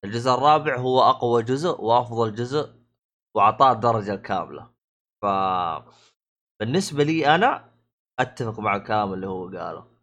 الجزء 0.04 0.30
الرابع 0.34 0.76
هو 0.76 1.00
أقوى 1.02 1.42
جزء 1.42 1.80
وأفضل 1.80 2.34
جزء 2.34 2.74
وأعطاه 3.34 3.72
الدرجة 3.72 4.14
الكاملة. 4.14 4.70
ف 5.22 5.26
بالنسبة 6.60 7.04
لي 7.04 7.34
أنا 7.34 7.70
أتفق 8.18 8.60
مع 8.60 8.76
الكلام 8.76 9.12
اللي 9.12 9.26
هو 9.26 9.46
قاله. 9.46 9.95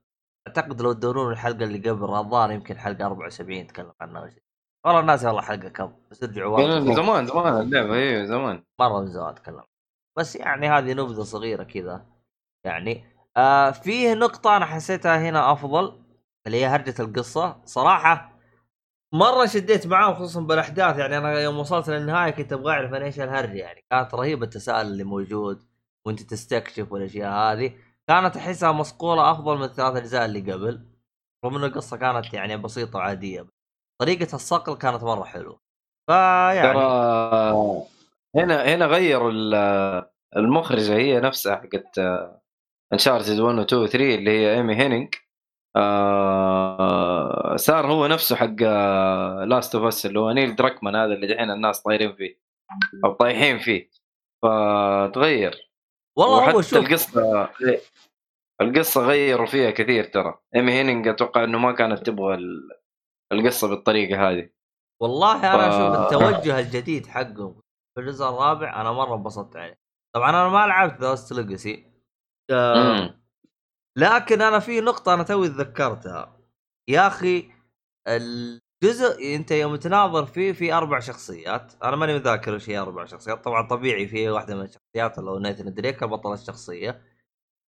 أعتقد 0.48 0.82
لو 0.82 0.94
تدورون 0.94 1.32
الحلقة 1.32 1.64
اللي 1.64 1.90
قبل 1.90 2.04
الظاهر 2.16 2.52
يمكن 2.52 2.78
حلقة 2.78 3.06
74 3.06 3.68
تكلم 3.68 3.94
عنها. 4.02 4.30
والله 4.86 5.00
الناس 5.00 5.26
والله 5.26 5.42
حلقة 5.42 5.70
كم؟ 5.70 5.94
بس 6.12 6.24
ارجعوا 6.24 6.80
زمان 6.96 7.28
زمان 7.28 7.62
اللعبة 7.62 7.94
أيوه 7.94 8.26
زمان. 8.26 8.64
مرة 8.80 9.00
من 9.00 9.08
زمان 9.08 9.30
أتكلم. 9.30 9.64
بس 10.18 10.36
يعني 10.36 10.70
هذه 10.70 10.94
نبذة 10.94 11.24
صغيرة 11.24 11.64
كذا. 11.64 12.06
يعني 12.66 13.04
آه 13.38 13.72
فيه 13.72 14.14
نقطة 14.14 14.58
أنا 14.58 14.66
حسيتها 14.66 15.30
هنا 15.30 15.52
أفضل 15.52 16.04
اللي 16.48 16.58
هي 16.62 16.66
هرجة 16.66 16.96
القصة. 17.00 17.62
صراحة 17.66 18.34
مرة 19.14 19.46
شديت 19.46 19.88
معاه 19.88 20.14
خصوصا 20.14 20.42
بالأحداث. 20.42 20.98
يعني 20.98 21.18
أنا 21.18 21.40
يوم 21.40 21.60
وصلت 21.60 21.90
للنهاية 21.90 22.32
كنت 22.32 22.54
أبغى 22.54 22.74
أعرف 22.74 22.94
أنا 22.94 23.06
إيش 23.06 23.20
الهرجة 23.20 23.58
يعني. 23.58 23.86
كانت 23.92 24.14
رهيبة 24.16 24.44
التساؤل 24.46 24.86
اللي 24.86 25.04
موجود 25.04 25.64
وأنت 26.06 26.22
تستكشف 26.22 26.92
والأشياء 26.92 27.32
هذه. 27.32 27.74
كانت 28.10 28.38
أحسها 28.38 28.72
مصقولة 28.72 29.32
أفضل 29.32 29.58
من 29.58 29.64
الثلاث 29.64 29.96
أجزاء 29.96 30.26
اللي 30.26 30.52
قبل 30.54 30.86
رغم 31.46 31.56
إن 31.58 31.64
القصة 31.64 31.98
كانت 31.98 32.34
يعني 32.34 32.58
بسيطة 32.58 32.98
وعادية 33.00 33.46
طريقة 34.02 34.36
الصقل 34.36 34.76
كانت 34.78 35.04
مرة 35.04 35.24
حلوة. 35.24 35.60
فيعني 36.10 36.74
ترى 36.74 36.82
هنا 38.36 38.76
هنا 38.76 38.86
ال- 39.30 40.06
المخرجة 40.38 40.96
هي 40.96 41.20
نفسها 41.20 41.56
حقت 41.56 42.00
Uncharted 42.94 43.40
1 43.40 43.58
و 43.60 43.62
2 43.62 43.82
و 43.82 43.88
3 43.88 44.16
اللي 44.16 44.32
هي 44.32 44.54
ايمي 44.54 44.76
هينينج 44.76 45.16
آه 45.76 47.56
صار 47.56 47.88
هو 47.92 48.08
نفسه 48.08 48.36
حق 48.36 48.62
Last 49.48 49.76
of 49.76 49.86
Us 49.86 50.06
اللي 50.06 50.20
هو 50.20 50.32
نيل 50.32 50.56
دراكمان 50.56 50.96
هذا 50.96 51.14
اللي 51.14 51.28
دحين 51.28 51.52
الناس 51.52 51.82
طايرين 51.82 52.16
فيه 52.16 52.40
أو 53.06 53.14
طايحين 53.14 53.60
فيه. 53.60 53.90
فتغير. 54.44 55.73
والله 56.18 56.52
هو 56.52 56.62
شوف 56.62 56.80
القصة 56.80 57.50
القصة 58.62 59.02
غيروا 59.02 59.46
فيها 59.46 59.72
كثير 59.72 60.04
ترى. 60.04 60.40
Amy 60.56 60.72
Hennig 60.72 61.08
أتوقع 61.08 61.44
إنه 61.44 61.58
ما 61.58 61.72
كانت 61.72 62.06
تبغى 62.06 62.36
ال- 62.36 62.70
القصة 63.32 63.68
بالطريقة 63.68 64.30
هذه. 64.30 64.50
والله 65.02 65.40
أنا 65.56 65.70
ف- 65.70 65.74
أشوف 65.74 66.14
التوجه 66.14 66.60
الجديد 66.60 67.08
حقهم 67.08 67.62
في 67.96 68.02
الجزء 68.02 68.26
الرابع 68.26 68.82
أنا 68.82 68.92
مرة 68.92 69.16
انبسطت 69.16 69.56
عليه. 69.56 69.80
طبعا 70.16 70.30
أنا 70.30 70.50
ما 70.50 70.68
لعبت 70.68 71.02
The 71.02 71.36
Lost 71.42 71.62
Legacy 71.62 71.92
مم. 72.52 73.24
لكن 73.98 74.42
أنا 74.42 74.60
في 74.60 74.82
نقطة 74.82 75.14
أنا 75.14 75.24
توي 75.24 75.48
تذكرتها. 75.48 76.40
يا 76.90 77.08
أخي 77.08 77.52
الجزء 78.84 79.36
انت 79.36 79.52
يوم 79.52 79.76
تناظر 79.76 80.26
فيه 80.26 80.52
في 80.52 80.74
أربع 80.74 81.00
شخصيات. 81.00 81.74
أنا 81.84 81.96
ماني 81.96 82.14
مذاكر 82.14 82.54
إيش 82.54 82.70
هي 82.70 82.78
أربع 82.78 83.06
شخصيات. 83.06 83.44
طبعا 83.44 83.68
طبيعي 83.68 84.08
في 84.08 84.30
واحدة 84.30 84.56
من 84.56 84.62
الشخصيات 84.62 85.20
اللي 85.20 85.32
هو 85.32 85.40
نيثن 85.40 85.74
دريك 85.74 86.04
البطل 86.04 86.34
الشخصية. 86.34 87.02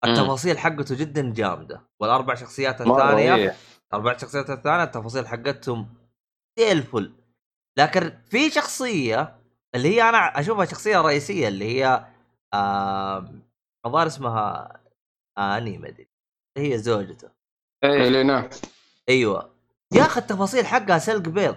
التفاصيل 0.06 0.58
حقته 0.58 0.96
جدا 0.96 1.34
جامدة. 1.34 1.82
والأربع 2.00 2.36
شخصيات 2.36 2.82
الثانية. 2.82 3.56
أربع 3.94 4.18
شخصيات 4.18 4.50
الثانية 4.50 4.84
التفاصيل 4.84 5.28
حقتهم 5.28 5.96
زي 6.60 6.72
الفل. 6.72 7.14
لكن 7.78 8.14
في 8.30 8.50
شخصية 8.50 9.36
اللي 9.76 9.96
هي 9.96 10.10
أنا 10.10 10.40
أشوفها 10.40 10.66
شخصية 10.66 11.02
رئيسية 11.02 11.48
اللي 11.48 11.66
هي 11.66 12.06
آه 12.54 13.34
الظاهر 13.86 14.08
اسمها 14.08 14.74
أني 15.38 15.78
ما 15.78 15.88
أدري. 15.88 16.08
هي 16.58 16.78
زوجته. 16.78 17.30
إيه. 17.84 18.08
إلينا. 18.08 18.50
أيوه. 19.10 19.55
يا 19.96 20.06
أخي 20.06 20.20
التفاصيل 20.20 20.66
حقها 20.66 20.98
سلق 20.98 21.30
بيض. 21.30 21.56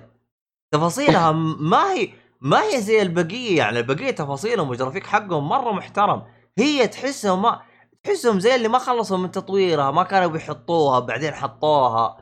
تفاصيلها 0.72 1.32
م- 1.32 1.70
ما 1.70 1.92
هي 1.92 2.08
ما 2.40 2.62
هي 2.62 2.80
زي 2.80 3.02
البقية 3.02 3.56
يعني 3.58 3.78
البقيه 3.78 4.10
تفاصيلهم 4.10 4.68
والجرافيك 4.68 5.06
حقهم 5.06 5.48
مرة 5.48 5.72
محترم. 5.72 6.22
هي 6.58 6.88
تحسهم 6.88 7.42
ما 7.42 7.60
تحسهم 8.02 8.40
زي 8.40 8.54
اللي 8.54 8.68
ما 8.68 8.78
خلصوا 8.78 9.16
من 9.18 9.30
تطويرها 9.30 9.90
ما 9.90 10.02
كانوا 10.02 10.28
بيحطوها 10.28 10.98
بعدين 11.00 11.34
حطوها. 11.34 12.16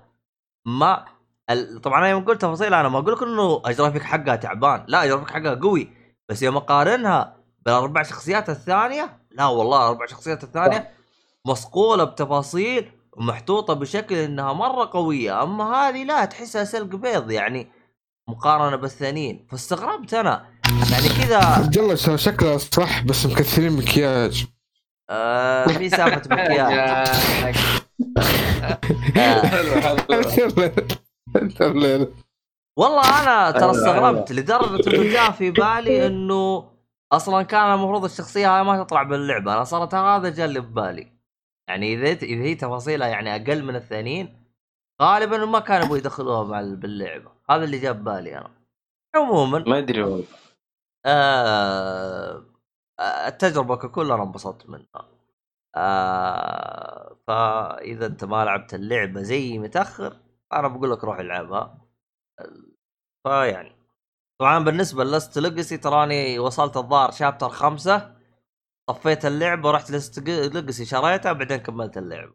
ما 0.67 1.05
ال... 1.51 1.81
طبعا 1.81 1.99
أنا 1.99 2.09
يوم 2.09 2.25
قلت 2.25 2.43
تفاصيلها 2.43 2.81
أنا 2.81 2.89
ما 2.89 2.99
أقول 2.99 3.13
لك 3.13 3.23
إنه 3.23 3.63
الجرافيك 3.67 4.03
حقها 4.03 4.37
تعبان. 4.37 4.85
لا 4.89 5.05
الجرافيك 5.05 5.31
حقها 5.31 5.55
قوي. 5.55 5.89
بس 6.29 6.43
يوم 6.43 6.57
أقارنها 6.57 7.37
بالأربع 7.67 8.03
شخصيات 8.03 8.51
الثانية 8.51 9.19
لا 9.31 9.47
والله 9.47 9.79
الأربع 9.79 10.07
شخصيات 10.07 10.45
الثانية 10.45 10.91
مصقوله 11.47 12.05
بتفاصيل 12.05 12.91
ومحطوطه 13.17 13.75
بشكل 13.75 14.15
إنها 14.15 14.53
مرة 14.53 14.91
قوية 14.93 15.43
أما 15.43 15.75
هذه 15.75 16.05
لا 16.05 16.25
تحسها 16.25 16.65
سلق 16.65 16.97
بيض 16.97 17.31
يعني 17.31 17.69
مقارنة 18.29 18.77
بالثانيين. 18.77 19.47
فاستغربت 19.51 20.15
أنا. 20.15 20.47
يعني 20.93 21.09
كذا 21.09 21.37
عبد 21.37 21.79
الله 21.79 21.95
شكلها 22.17 22.59
صح 22.59 23.03
بس 23.03 23.27
مكثرين 23.27 23.73
مكياج. 23.73 24.47
آه 25.11 25.67
في 25.67 25.89
سالفة 25.89 26.23
مكياج. 26.35 27.09
والله 32.79 33.23
أنا 33.23 33.51
ترى 33.51 33.71
استغربت 33.71 34.33
لدرجة 34.33 34.91
إنه 34.91 35.13
جاء 35.13 35.31
في 35.31 35.51
بالي 35.51 36.07
إنه 36.07 36.65
أصلا 37.13 37.43
كان 37.43 37.73
المفروض 37.75 38.05
الشخصية 38.05 38.57
هاي 38.57 38.65
ما 38.65 38.83
تطلع 38.85 39.03
باللعبة. 39.03 39.55
أنا 39.55 39.65
صارت 39.65 39.95
هذا 39.95 40.29
جاء 40.29 40.47
اللي 40.47 40.61
ببالي 40.61 41.16
يعني 41.69 41.95
إذا 41.95 42.09
إذا 42.13 42.43
هي 42.45 42.55
تفاصيلها 42.55 43.09
يعني 43.09 43.35
أقل 43.37 43.65
من 43.65 43.77
الثانيين 43.77 44.47
غالبا 45.03 45.45
ما 45.45 45.59
كانوا 45.59 45.85
يبغوا 45.85 45.99
يدخلوها 45.99 46.45
مع 46.45 46.61
ال- 46.61 46.77
باللعبة. 46.77 47.33
هذا 47.51 47.65
اللي 47.65 47.79
جاء 47.79 47.93
ببالي 47.93 48.39
أنا. 48.39 48.51
عموما 49.17 49.59
ما 49.59 49.79
أدري 49.79 50.03
والله. 50.03 50.25
آه 51.07 52.45
آه، 53.01 53.29
التجربة 53.29 53.77
ككل 53.77 54.13
أنا 54.13 54.23
انبسطت 54.23 54.69
منها. 54.69 55.09
آه 55.77 57.17
فإذا 57.27 58.07
أنت 58.07 58.25
ما 58.25 58.45
لعبت 58.45 58.75
اللعبة 58.75 59.23
زي 59.23 59.59
متأخر 59.59 60.17
أنا 60.53 60.69
بقول 60.69 60.91
لك 60.93 61.05
روح 61.05 61.19
العبها. 61.19 61.79
فيعني 63.25 63.77
طبعا 64.41 64.59
بالنسبة 64.65 65.05
Lost 65.05 65.39
Legacy 65.39 65.77
تراني 65.79 66.39
وصلت 66.39 66.77
الظاهر 66.77 67.11
chapter 67.11 67.49
خمسة. 67.49 68.16
طفيت 68.89 69.27
اللعبة 69.27 69.69
ورحت 69.69 69.91
Lost 69.91 70.29
Legacy 70.29 70.85
شريتها 70.85 71.33
بعدين 71.33 71.57
كملت 71.57 71.99
اللعبة 71.99 72.35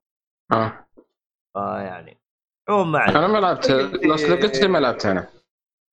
آه. 0.52 0.88
فيعني 1.54 2.22
عموما 2.70 2.92
ما 2.92 3.00
عليك. 3.00 3.16
أنا 3.16 3.28
ما 3.28 3.38
لعبت 3.38 3.70
Lost 3.72 4.30
Legacy 4.30 4.68
ما 4.68 4.78
لعبت 4.78 5.06
أنا 5.06 5.28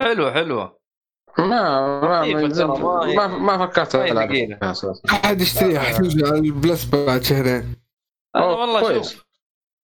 حلوة 0.03 0.33
حلوة 0.33 0.79
ما 1.39 2.01
ما 2.01 2.27
لطيفة 2.27 2.67
ما, 2.67 3.27
ما- 3.27 3.57
ما, 3.57 3.67
فكرت 3.67 3.97
ما 3.97 4.05
هي 4.05 4.13
العب 4.13 4.29
ثقيلة. 4.29 4.57
فيها 4.59 4.71
أساساً. 4.71 5.03
احد 5.11 5.41
يشتريها 5.41 5.81
حتنزل 5.81 6.27
على 6.27 6.39
ال 6.39 6.48
Plus 6.48 6.85
بعد 6.91 7.23
شهرين 7.23 7.77
أنا 8.37 8.45
والله 8.45 8.81
كويس. 8.81 9.13
شوف 9.13 9.25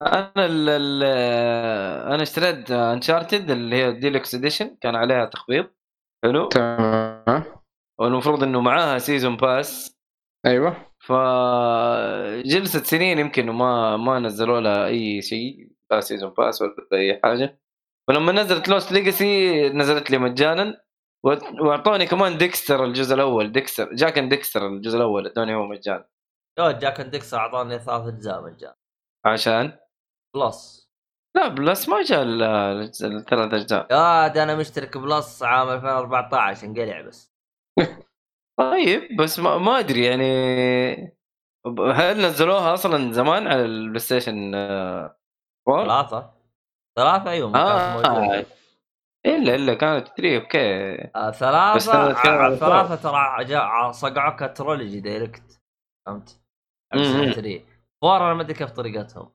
أنا 0.02 0.32
ال 0.38 0.70
ال 0.70 1.04
أنا 2.14 2.24
اشتريت 2.24 2.72
Uncharted 2.72 3.52
اللي 3.52 3.76
هي 3.76 3.92
Deluxe 3.92 4.36
Edition 4.36 4.78
كان 4.82 4.96
عليها 4.96 5.26
تخفيض 5.26 5.66
حلو 6.24 6.50
تمام 6.50 7.44
والمفروض 8.00 8.44
إنه 8.44 8.62
معاها 8.62 8.98
season 9.00 9.38
pass 9.38 9.93
أيوه. 10.46 10.92
فجلست 11.00 12.86
سنين 12.86 13.20
يمكن 13.20 13.50
وما 13.50 13.98
ما 13.98 14.20
نزلوا 14.20 14.60
لها 14.60 14.86
أي 14.88 15.22
شيء 15.22 15.72
لا 15.92 16.00
season 16.00 16.30
pass 16.30 16.62
ولا 16.62 16.76
أي 16.94 17.20
حاجة. 17.24 17.60
ولما 18.10 18.32
نزلت 18.32 18.70
Lost 18.70 18.92
Legacy 18.92 19.70
نزلت 19.70 20.12
لي 20.12 20.18
مجانا. 20.18 20.84
وأعطوني 21.62 22.06
كمان 22.06 22.38
Daxter 22.38 22.86
الجزء 22.86 23.16
الأول 23.16 23.52
Daxter 23.52 23.94
Jak 23.94 24.18
and 24.18 24.30
Daxter 24.30 24.68
الجزء 24.68 24.98
الأول 24.98 25.28
أدوني 25.28 25.56
هو 25.56 25.68
مجانا 25.68 26.06
يو 26.60 26.72
Jak 26.72 27.00
and 27.00 27.12
Dax 27.12 27.34
أعطاني 27.34 27.80
ثلاث 27.80 28.08
أجزاء 28.08 28.50
Jak 28.50 28.76
عشان؟ 29.26 29.78
بلس 30.36 30.90
لا 31.36 31.48
بلس 31.48 31.90
ما 31.90 32.02
جاء 32.04 32.24
الثلاث 32.24 33.54
أجزاء. 33.54 33.88
يا 33.92 34.28
ده 34.28 34.44
أنا 34.44 34.56
مشترك 34.56 34.98
بلس 34.98 35.44
عام 35.44 35.70
2014 35.70 36.68
انقلع 36.68 37.02
بس. 37.02 37.34
طيب 38.60 39.18
بس 39.22 39.40
ما, 39.40 39.58
ما 39.58 39.80
أدري 39.80 40.06
يعني 40.06 41.14
هل 41.94 42.26
نزلوها 42.26 42.74
أصلا 42.74 43.12
زمان 43.14 43.48
على 43.48 43.66
البلاي 43.66 44.00
ستيشن 44.00 44.52
آه، 44.56 45.18
4؟ 45.70 45.74
ثلاثة 45.86 46.34
ثلاثة 46.98 47.30
أيوه 47.32 47.50
ما 47.50 47.64
كانت 47.64 48.08
موجودة. 48.08 48.38
آه 48.40 48.46
إلا 49.26 49.56
إلا 49.56 49.74
كانت 49.74 50.08
3 50.08 50.36
أوكي 50.38 50.94
آه 51.16 51.32
ثلاثة 51.32 51.98
على 52.30 52.56
ثلاثة 52.58 52.96
ترى 52.96 53.46
جاء 53.46 53.92
صقعوا 53.92 54.48
كترولوجي 54.48 55.00
دايركت 55.00 55.62
فهمت؟ 56.08 56.42
على 56.94 57.02
مم. 57.02 57.08
السنة 57.08 57.32
3 57.34 57.62
فور 58.02 58.18
أنا 58.18 58.34
ما 58.34 58.42
أدري 58.42 58.54
كيف 58.54 58.72
طريقتهم 58.72 59.32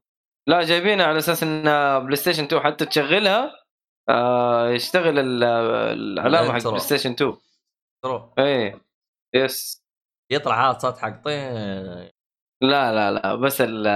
لا 0.48 0.62
جايبينها 0.62 1.06
على 1.06 1.18
أساس 1.18 1.42
إن 1.42 1.62
بلاي 2.04 2.16
ستيشن 2.16 2.44
2 2.44 2.62
حتى 2.62 2.86
تشغلها 2.86 3.52
آه 4.08 4.68
يشتغل 4.68 5.18
ال- 5.18 5.44
العلامه 6.18 6.52
حق. 6.60 6.68
بلاي 6.68 6.78
ستيشن 6.78 7.10
2 7.12 7.36
ترو 8.04 8.32
إيه 8.38 8.87
يس. 9.34 9.84
يطلع 10.32 10.70
هذا 10.70 10.78
صوت 10.78 10.98
حق 10.98 11.22
طين 11.24 11.52
لا 12.62 12.92
لا 12.92 13.10
لا 13.10 13.34
بس 13.34 13.60
ال- 13.60 13.86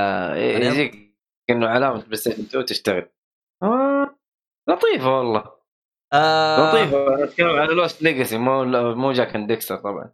يجيك 0.62 1.16
إنه 1.50 1.68
علامة 1.68 2.02
بلاي 2.02 2.16
ستيشن 2.16 2.42
2 2.42 2.64
تشتغل. 2.64 3.08
آه 3.62 4.16
لطيفة 4.68 5.18
والله. 5.18 5.52
آه. 6.12 6.68
لطيفة. 6.70 7.14
أنا 7.14 7.24
أتكلم 7.24 7.48
على 7.48 7.74
لوست 7.74 8.02
ليجاسي 8.02 8.38
مو 8.38 8.64
مو 8.94 9.12
Jak 9.12 9.34
and 9.36 9.46
Daxter 9.52 9.76
طبعا. 9.76 10.12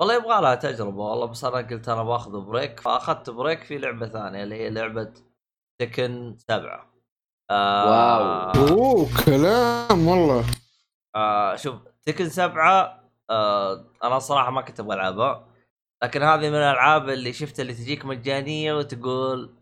والله 0.00 0.14
يبغى 0.14 0.40
لها 0.42 0.54
تجربة 0.54 0.98
والله 1.02 1.26
بس 1.26 1.44
أنا 1.44 1.56
قلت 1.56 1.88
أنا 1.88 2.02
باخذ 2.02 2.40
break 2.40 2.80
فأخذت 2.80 3.30
break 3.30 3.62
في 3.62 3.78
لعبة 3.78 4.08
ثانية 4.08 4.42
اللي 4.42 4.54
هي 4.54 4.70
لعبة 4.70 5.12
Tekken 5.80 6.36
سبعة. 6.38 6.94
آه. 7.50 8.52
أوه 8.70 9.08
كلام 9.26 10.08
والله. 10.08 10.44
آه 11.16 11.56
شوف 11.56 11.74
Tekken 12.02 12.28
سبعة 12.28 13.07
آه 13.30 13.84
أنا 14.04 14.18
صراحة 14.18 14.50
ما 14.50 14.60
كنت 14.62 14.80
أبغى 14.80 14.94
ألعبها. 14.96 15.44
لكن 16.04 16.22
هذه 16.22 16.50
من 16.50 16.54
الألعاب 16.56 17.08
اللي 17.08 17.32
شفت 17.32 17.60
اللي 17.60 17.74
تجيك 17.74 18.04
مجانية 18.04 18.74
وتقول 18.74 19.54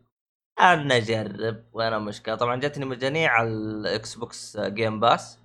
أنا 0.60 0.96
أجرب 0.96 1.64
وأنا 1.72 1.98
مشكلة 1.98 2.34
طبعا 2.34 2.56
جتني 2.56 2.84
مجانية 2.84 3.28
على 3.28 3.48
ال 3.48 4.14
Xbox 4.14 4.56
Game 4.60 5.00
Pass 5.00 5.38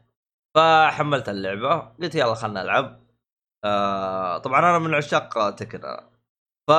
فحملت 0.55 1.29
اللعبة 1.29 1.79
قلت 2.01 2.15
يلا 2.15 2.35
خلنا 2.35 2.63
نلعب. 2.63 3.01
آه 3.65 4.37
طبعا 4.37 4.59
أنا 4.59 4.79
من 4.79 4.93
عشاق 4.95 5.49
تكن 5.55 5.81
ف 6.67 6.71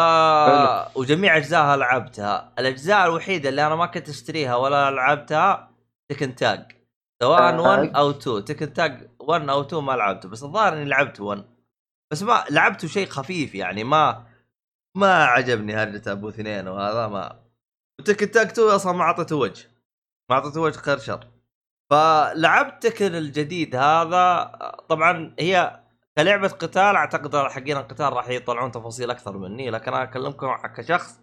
وجميع 0.96 1.36
اجزائها 1.36 1.76
لعبتها. 1.76 2.52
الأجزاء 2.58 3.06
الوحيدة 3.06 3.48
اللي 3.48 3.66
أنا 3.66 3.76
ما 3.76 3.86
كنت 3.86 4.08
أشتريها 4.08 4.56
ولا 4.56 4.90
لعبتها 4.90 5.70
تكن 6.08 6.34
تاج 6.34 6.72
سواء 7.22 7.50
تاج. 7.50 7.60
1 7.60 7.96
أو 7.96 8.10
2 8.10 8.44
تكن 8.44 8.72
تاج 8.72 9.10
1 9.28 9.48
أو 9.48 9.60
2 9.60 9.84
ما 9.84 9.92
لعبته 9.92 10.28
بس 10.28 10.42
الظاهر 10.42 10.72
إني 10.72 10.84
لعبت 10.84 11.20
1 11.20 11.44
بس 12.10 12.22
ما 12.22 12.44
لعبته 12.50 12.88
شيء 12.88 13.08
خفيف 13.08 13.54
يعني 13.54 13.84
ما 13.84 14.26
ما 14.96 15.24
عجبني 15.24 15.74
هرجة 15.74 16.12
أبو 16.12 16.28
اثنين 16.28 16.68
وهذا 16.68 17.08
ما. 17.08 17.42
تكن 18.04 18.30
تاج 18.30 18.46
2 18.46 18.68
أصلا 18.68 18.92
ما 18.92 19.02
أعطيته 19.02 19.36
وجه. 19.36 19.70
ما 20.30 20.36
أعطيته 20.36 20.60
وجه 20.60 20.78
خير 20.78 20.98
شر 20.98 21.28
فلعبت 21.90 22.86
تكن 22.86 23.14
الجديد 23.14 23.76
هذا 23.76 24.52
طبعا 24.88 25.34
هي 25.38 25.82
كلعبة 26.18 26.48
قتال 26.48 26.96
أعتقد 26.96 27.36
حقين 27.36 27.76
القتال 27.76 28.12
راح 28.12 28.28
يطلعون 28.28 28.70
تفاصيل 28.70 29.10
أكثر 29.10 29.38
مني 29.38 29.70
لكن 29.70 29.92
أنا 29.94 30.02
أكلمكم 30.02 30.56
كشخص 30.76 31.20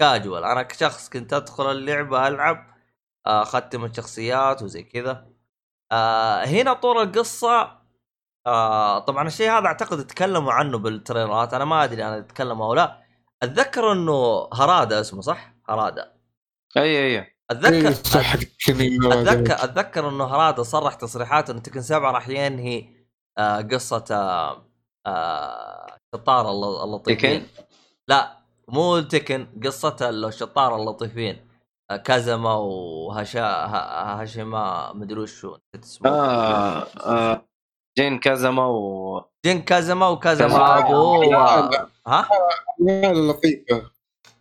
كاجوال 0.00 0.44
أنا 0.44 0.62
كشخص 0.62 1.08
كنت 1.08 1.32
أدخل 1.32 1.70
اللعبة 1.70 2.28
ألعب 2.28 2.78
آه، 3.26 3.42
أختم 3.42 3.84
الشخصيات 3.84 4.62
وزي 4.62 4.82
كذا. 4.82 5.37
آه 5.92 6.44
هنا 6.44 6.72
طول 6.72 6.98
القصة. 7.02 7.78
آه 8.46 8.98
طبعا 8.98 9.26
الشيء 9.26 9.50
هذا 9.50 9.66
أعتقد 9.66 10.06
تكلموا 10.06 10.52
عنه 10.52 10.78
بالتريلرات. 10.78 11.54
أنا 11.54 11.64
ما 11.64 11.84
أدري 11.84 12.04
أنا 12.04 12.20
تكلموا 12.20 12.66
أو 12.66 12.74
لا. 12.74 13.02
أتذكر 13.42 13.92
إنه 13.92 14.48
هرادا 14.52 15.00
اسمه 15.00 15.20
صح؟ 15.20 15.54
هرادا. 15.68 16.12
أي 16.76 17.16
أي 17.18 17.34
اتذكر 17.50 17.74
إيه، 17.74 17.88
اتذكر 19.12 19.64
أتذكر 19.64 20.08
إنه 20.08 20.24
هرادا 20.24 20.62
صرح 20.62 20.94
تصريحات 20.94 21.50
إنه 21.50 21.60
تكن 21.60 21.82
سبعه 21.82 22.10
راح 22.10 22.28
ينهي 22.28 22.88
آه 23.38 23.60
قصة 23.60 24.04
آه 24.10 24.64
آه 25.06 25.96
الشطار 26.14 26.50
الل- 26.50 26.82
اللطيفين. 26.84 27.42
تكن؟ 27.46 27.46
لا 28.08 28.38
مو 28.68 29.00
تكن 29.00 29.46
قصة 29.64 29.96
الشطار 30.02 30.76
اللطيفين. 30.76 31.47
كازما 31.96 32.54
وهشا 32.54 33.40
ه- 33.40 34.20
هاشيما 34.20 34.92
مدري 34.92 35.20
وشو 35.20 35.48
نسيت 35.48 35.84
اسمه. 35.84 36.10
آه, 36.10 36.86
آه 37.06 37.44
جين 37.98 38.18
كازما 38.18 38.66
و 38.66 39.24
جين 39.46 39.62
كازما 39.62 40.08
وكازما 40.08 40.48
كازما. 40.48 40.78
أبوه 40.78 41.18
و... 41.28 41.34
ها؟ 42.06 42.28
لا 42.78 43.12
لطيفه 43.12 43.82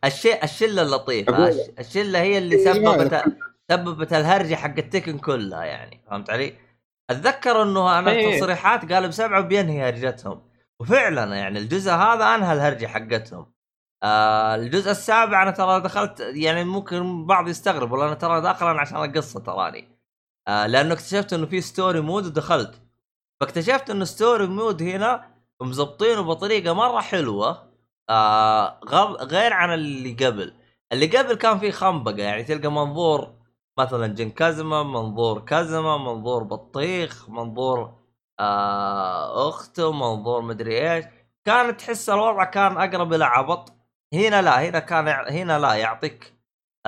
الشيء 0.05 0.43
الشلة 0.43 0.81
اللطيفة. 0.81 1.47
الشلة 1.79 2.21
هي 2.21 2.37
اللي 2.37 2.55
إيه، 2.55 2.73
سببت 2.73 3.23
سببت 3.71 4.13
الهرجة 4.13 4.55
حق 4.55 4.77
ال 4.77 4.83
Tekken 4.83 5.17
كلها 5.17 5.63
يعني 5.63 6.01
فهمت 6.09 6.29
علي؟ 6.29 6.53
أتذكر 7.09 7.61
إنه 7.63 7.99
أنا 7.99 8.11
إيه. 8.11 8.37
تصريحات 8.39 8.93
قال 8.93 9.07
بسبعة 9.07 9.41
بينهي 9.41 9.89
هرجتهم. 9.89 10.41
وفعلا 10.79 11.35
يعني 11.35 11.59
الجزء 11.59 11.91
هذا 11.91 12.35
أنهى 12.35 12.53
الهرجة 12.53 12.85
حقتهم. 12.85 13.51
آه 14.03 14.55
الجزء 14.55 14.91
السابع 14.91 15.43
أنا 15.43 15.51
ترى 15.51 15.81
دخلت 15.81 16.19
يعني 16.19 16.63
ممكن 16.63 17.25
بعض 17.25 17.47
يستغرب 17.47 17.91
والله 17.91 18.05
أنا 18.07 18.15
ترى 18.15 18.41
داخل 18.41 18.67
أنا 18.67 18.81
عشان 18.81 19.03
القصة 19.03 19.39
تراني. 19.39 19.87
آه 20.47 20.67
لأنه 20.67 20.93
اكتشفت 20.93 21.33
إنه 21.33 21.45
في 21.45 21.61
story 21.61 22.01
mode 22.01 22.25
ودخلت. 22.25 22.81
فاكتشفت 23.41 23.89
إنه 23.89 24.05
story 24.05 24.47
mode 24.47 24.81
هنا 24.83 25.25
مزبطينه 25.61 26.21
بطريقة 26.21 26.73
مرة 26.73 27.01
حلوة 27.01 27.73
آه 28.09 28.79
غير 29.23 29.53
عن 29.53 29.73
اللي 29.73 30.13
قبل. 30.25 30.53
اللي 30.91 31.07
قبل 31.17 31.33
كان 31.35 31.59
فيه 31.59 31.71
خنبقة 31.71 32.17
يعني 32.17 32.43
تلقى 32.43 32.71
منظور 32.71 33.33
مثلا 33.79 34.07
Jin 34.07 34.29
Kazama 34.29 34.84
منظور 34.83 35.39
Kazama 35.39 35.97
منظور 35.97 36.43
بطيخ 36.43 37.29
منظور 37.29 37.93
آه 38.39 39.49
أخته 39.49 39.91
منظور 39.91 40.41
مدري 40.41 40.93
إيش. 40.93 41.05
كانت 41.45 41.79
تحس 41.81 42.09
الوضع 42.09 42.43
كان 42.43 42.77
أقرب 42.77 43.13
إلى 43.13 43.25
عبط. 43.25 43.73
هنا 44.13 44.41
لا 44.41 44.69
هنا 44.69 44.79
كان 44.79 45.07
هنا 45.07 45.59
لا 45.59 45.73
يعطيك 45.73 46.34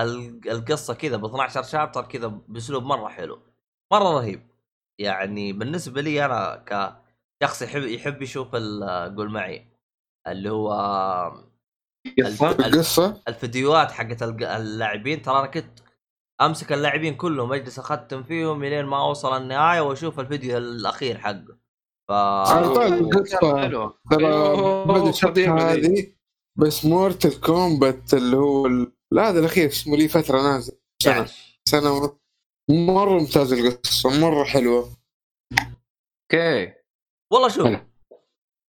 ال- 0.00 0.50
القصة 0.50 0.94
كذا 0.94 1.16
ب 1.16 1.24
12 1.24 1.62
chapter 1.62 2.02
كذا 2.04 2.26
بأسلوب 2.26 2.84
مرة 2.84 3.08
حلو 3.08 3.42
مرة 3.92 4.10
رهيب. 4.18 4.50
يعني 4.98 5.52
بالنسبة 5.52 6.00
لي 6.00 6.24
أنا 6.24 6.64
كشخص 7.42 7.62
يحب 7.62 7.82
يحب 7.82 8.22
يشوف 8.22 8.48
قول 9.16 9.30
معي 9.30 9.66
اللي 10.28 10.50
هو 10.50 10.72
قصه 12.24 12.50
ال- 12.50 12.64
القصة؟ 12.64 13.22
الفيديوهات 13.28 13.92
حقت 13.92 14.22
اللاعبين. 14.22 15.22
ترى 15.22 15.38
أنا 15.38 15.46
كنت 15.46 15.80
أمسك 16.40 16.72
اللاعبين 16.72 17.14
كلهم 17.16 17.52
أجلس 17.52 17.78
أختم 17.78 18.22
فيهم 18.22 18.64
إلين 18.64 18.84
ما 18.84 19.00
أوصل 19.02 19.36
النهاية 19.36 19.80
وأشوف 19.80 20.20
الفيديو 20.20 20.58
الأخير 20.58 21.18
حقه. 21.18 21.56
ف 22.08 22.12
على 22.12 22.68
طول 22.74 22.82
القصة. 22.82 23.38
ترى 23.38 23.60
أيوه، 23.62 23.94
ذي. 25.48 25.86
هذه. 25.86 26.12
بس 26.56 26.84
مورتل 26.84 27.40
كومبات 27.40 28.14
اللي 28.14 28.36
هو 28.36 28.66
ال- 28.66 28.92
لا 29.10 29.28
هذا 29.28 29.40
الأخير 29.40 29.68
اسمه 29.68 29.96
لي 29.96 30.08
فترة 30.08 30.42
نازل. 30.42 30.78
سنة. 31.02 31.28
سنة 31.64 31.92
ونص 31.92 32.10
مرة 32.70 33.18
ممتاز 33.18 33.52
القصة 33.52 34.20
مرة 34.20 34.44
حلوة. 34.44 34.96
أوكي. 35.52 36.72
والله 37.32 37.48
شوف. 37.48 37.68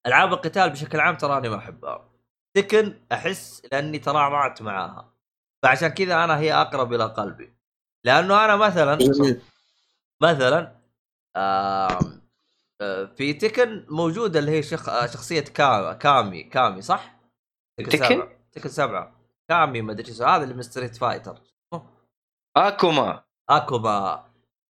ألعاب 0.07 0.33
القتال 0.33 0.69
بشكل 0.69 0.99
عام 0.99 1.15
تراني 1.15 1.49
ما 1.49 1.57
أحبها. 1.57 2.09
تكن 2.57 2.99
أحس 3.11 3.61
لأني 3.71 3.99
ترعرعت 3.99 4.61
معاها. 4.61 5.13
فعشان 5.63 5.87
كذا 5.87 6.23
أنا 6.23 6.39
هي 6.39 6.53
أقرب 6.53 6.93
إلى 6.93 7.05
قلبي. 7.05 7.53
لأنه 8.03 8.45
أنا 8.45 8.55
مثلا 8.55 8.97
مثلا 10.21 10.81
آه، 11.35 11.99
في 13.17 13.33
تكن 13.33 13.85
موجودة 13.89 14.39
اللي 14.39 14.51
هي 14.51 14.63
شخ... 14.63 15.05
شخصية 15.05 15.41
كا... 15.41 15.93
كامي 15.93 16.43
كامي 16.43 16.81
صح؟ 16.81 17.10
تكن؟ 17.89 18.05
سبعة. 18.15 18.27
تكن 18.51 18.69
سبعة 18.69 19.11
Cammy 19.49 19.81
ما 19.81 19.91
أدري 19.91 20.13
شو 20.13 20.23
هذا 20.23 20.43
اللي 20.43 20.53
من 20.55 20.61
Street 20.61 20.95
Fighter 20.95 21.37
Akuma 22.57 23.23
Akuma 23.49 24.25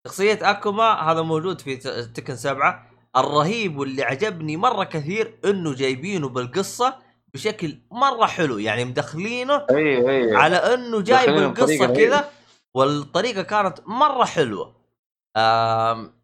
شخصية 0.07 0.51
Akuma 0.51 0.93
هذا 0.93 1.23
موجود 1.23 1.61
في 1.61 1.77
Tekken 2.15 2.37
سبعة 2.37 2.87
الرهيب 3.17 3.79
واللي 3.79 4.03
عجبني 4.03 4.57
مرة 4.57 4.85
كثير 4.85 5.39
إنه 5.45 5.75
جايبينه 5.75 6.29
بالقصة 6.29 6.99
بشكل 7.35 7.79
مرة 7.91 8.27
حلو 8.27 8.59
يعني 8.59 8.85
مدخلينه 8.85 9.67
أي 9.71 10.11
أي 10.11 10.37
على 10.37 10.57
إنه 10.57 11.01
جايب 11.01 11.29
القصة. 11.39 11.95
كذا 11.95 12.31
والطريقة 12.75 13.43
كانت 13.43 13.79
مرة 13.87 14.25
حلوة 14.25 14.75
آم. 15.37 16.21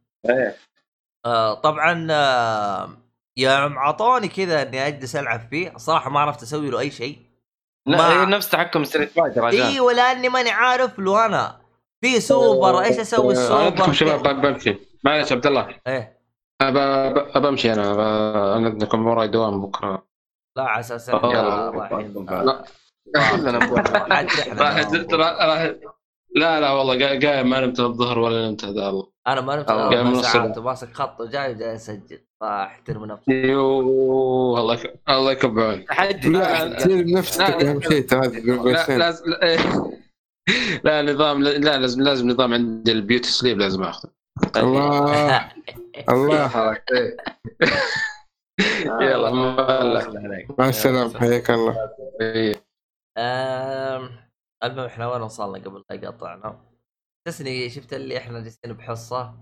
آه 1.26 1.54
طبعا 1.54 2.06
آم، 2.10 2.98
يوم 3.36 3.78
عطوني 3.78 4.28
كذا 4.28 4.62
إني 4.62 4.86
أجلس 4.86 5.16
ألعب 5.16 5.48
فيه 5.50 5.74
الصراحة 5.74 6.10
ما 6.10 6.20
عرفت 6.20 6.42
أسوي 6.42 6.70
له 6.70 6.80
أي 6.80 6.90
شيء. 6.90 7.18
لا، 7.86 7.96
ما- 7.98 8.24
نفس 8.24 8.48
تحكم 8.48 8.84
Street 8.84 9.10
Fighter 9.10 9.48
أيوه 9.48 9.92
لاني 9.92 10.28
ماني 10.28 10.50
عارف 10.50 10.98
له 10.98 11.26
أنا. 11.26 11.60
في 12.00 12.20
سوبر 12.20 12.80
إيش 12.80 12.98
أسوي 12.98 13.32
السوبر؟ 13.32 13.92
شباب 13.92 14.40
بمشي 14.40 14.76
معلش 15.04 15.32
عبد 15.32 15.46
الله. 15.46 15.68
إيه. 15.86 16.18
ابى 16.60 16.80
ابى 17.36 17.48
أمشي 17.48 17.72
أنا. 17.72 17.92
أنا 18.56 18.66
عندكم 18.68 19.06
وراي 19.06 19.28
دوام 19.28 19.62
بكرة. 19.62 20.06
لا 20.56 20.62
على 20.62 20.80
أساس 20.80 21.08
إننا 21.08 21.70
رايحين 21.70 22.26
لا. 22.26 22.64
كلنا 23.30 23.52
نبغى. 23.52 23.82
حد 24.14 24.26
إحنا 24.26 24.62
راح 25.12 25.70
لا 26.36 26.60
لا 26.60 26.70
والله 26.72 26.98
قا- 26.98 27.24
قايم 27.26 27.50
ما 27.50 27.60
نمت 27.60 27.80
الظهر 27.80 28.18
ولا 28.18 28.48
نمت 28.48 28.64
هذا 28.64 28.88
الله 28.88 29.12
أنا 29.26 29.40
ما 29.40 29.56
نمت 29.56 29.70
من 29.70 30.22
ساعات. 30.22 30.58
وماسك 30.58 30.94
خط 30.94 31.20
وجاي 31.20 31.50
وجاي 31.54 31.74
أسجل. 31.74 32.25
فاحترم 32.40 33.04
نفسي 33.04 33.30
يوه 33.32 34.60
الله 34.60 34.78
الله 35.08 35.32
يكب 35.32 35.58
عونك 35.58 35.88
تحدي 35.88 36.28
لا. 36.28 36.72
احترم 36.74 37.08
نفسك. 37.10 37.40
أهم 37.40 37.80
شيء 37.80 38.06
لا 38.14 38.98
لازم 38.98 39.24
لا, 39.30 39.56
لا 40.84 41.12
نظام 41.12 41.42
لا 41.42 41.78
لازم 41.78 42.02
لازم 42.02 42.28
نظام 42.30 42.54
عند 42.54 42.88
البيوتي 42.88 43.28
سليب 43.30 43.58
لازم 43.58 43.82
آخذه. 43.82 44.10
الله 44.56 45.50
الله. 46.08 46.78
يلا 49.00 49.30
ما 49.30 50.46
مع 50.58 50.68
السلامة 50.68 51.18
حياك 51.18 51.50
الله. 51.50 51.90
المهم 54.64 54.84
إحنا 54.86 55.12
وين 55.12 55.22
وصلنا 55.22 55.58
قبل 55.64 55.84
لا 55.90 55.96
يقطعنا؟ 55.96 56.60
تسني 57.28 57.70
شفت 57.70 57.92
اللي 57.92 58.18
إحنا 58.18 58.40
جالسين 58.40 58.72
بحصة؟ 58.72 59.34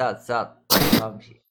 ساد 0.00 0.18
ساد. 0.18 0.64
امشي 1.04 1.43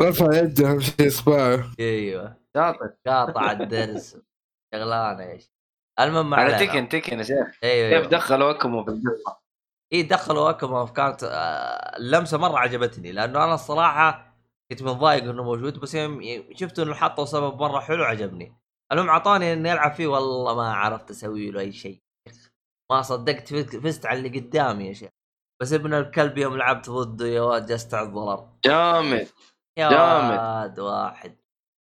رفع 0.00 0.26
يده 0.38 0.70
أهم 0.70 0.80
شيء 0.80 1.06
إصبعه. 1.08 1.72
أيوه. 1.80 2.36
شاطر 2.56 2.94
قاطع 3.06 3.52
الدرس. 3.52 4.16
شغلانة 4.74 5.22
إيش 5.30 5.52
المهم 6.00 6.30
ما 6.30 6.36
على. 6.36 6.66
تكن 6.66 6.88
تكن 6.88 7.18
يا 7.18 7.22
شيخ. 7.22 7.36
أيوه 7.64 7.88
كيف 7.90 7.98
أيوه 7.98 8.06
دخلوا 8.08 8.50
اكمو 8.50 8.84
في 8.84 8.90
القصة 8.90 9.42
إي 9.92 10.02
دخلوا 10.02 10.50
اكما 10.50 10.86
كانت 10.86 11.24
آه، 11.24 11.96
اللمسة 11.96 12.38
مرة 12.38 12.58
عجبتني 12.58 13.12
لأنه 13.12 13.44
أنا 13.44 13.54
الصراحة 13.54 14.36
كنت 14.70 14.82
متضايق 14.82 15.24
إنه 15.24 15.42
موجود 15.44 15.78
بس 15.80 15.94
يوم 15.94 16.22
شفت 16.54 16.78
إنه 16.78 16.94
حطوا 16.94 17.24
سبب 17.24 17.60
مرة 17.62 17.80
حلو 17.80 18.04
عجبني. 18.04 18.56
المهم 18.92 19.08
أعطاني 19.08 19.52
اني 19.52 19.72
العب 19.72 19.92
فيه 19.92 20.06
والله 20.06 20.54
ما 20.54 20.72
عرفت 20.74 21.10
أسوي 21.10 21.50
له 21.50 21.60
أي 21.60 21.72
شيء. 21.72 22.02
ما 22.90 23.02
صدقت 23.02 23.54
فزت- 23.54 24.06
على 24.06 24.18
اللي 24.18 24.40
قدامي 24.40 24.88
يا 24.88 24.92
شيخ. 24.92 25.10
بس 25.62 25.72
ابن 25.72 25.94
الكلب 25.94 26.38
يوم 26.38 26.56
لعبت 26.56 26.90
ضده 26.90 27.26
يا 27.26 27.40
واد 27.40 27.66
جست 27.66 27.94
على 27.94 28.08
الضرر. 28.08 28.48
جامد. 28.64 29.28
يا 29.78 29.90
جامد. 29.90 30.38
واد 30.38 30.80
واحد. 30.80 31.36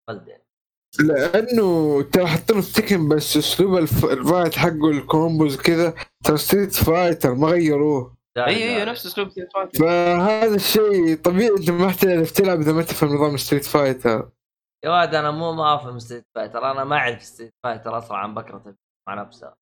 ولدين 0.08 0.38
لأنه 1.00 2.02
ترى 2.02 2.26
حاطين 2.26 2.60
في 2.60 2.72
Tekken 2.82 3.08
بس 3.08 3.36
أسلوب 3.36 3.76
الف- 3.76 4.04
ال 4.04 4.12
fight 4.12 4.54
حقه 4.54 4.90
ال 4.90 4.99
combos 4.99 5.56
كذا 5.56 5.94
ترى 6.24 6.36
Street 6.36 6.74
Fighter 6.74 7.34
ما 7.34 7.48
غيروه. 7.48 8.16
إي 8.38 8.78
إي 8.78 8.84
نفس 8.84 9.06
أسلوب 9.06 9.30
ستريت 9.30 9.52
فايتر 9.52 9.78
فهذا 9.78 10.54
الشيء 10.54 11.16
طبيعي 11.16 11.50
انت 11.58 11.70
ما 11.70 11.92
تعرف 11.92 12.30
تلعب 12.30 12.60
إذا 12.60 12.72
ما 12.72 12.82
تفهم 12.82 13.14
نظام 13.14 13.36
ستريت 13.36 13.64
فايتر 13.64 14.30
يا 14.84 14.90
واد 14.90 15.14
أنا 15.14 15.30
مو 15.30 15.52
ما 15.52 15.74
أفهم 15.74 15.98
Street 15.98 16.26
Fighter 16.34 16.70
أنا 16.70 16.84
ما 16.84 16.96
أعرف 16.96 17.22
Street 17.22 17.54
Fighter 17.64 17.98
اسرع 17.98 18.18
عن 18.18 18.34
بكرة 18.34 18.74
مع 19.08 19.14
نفسها 19.14 19.56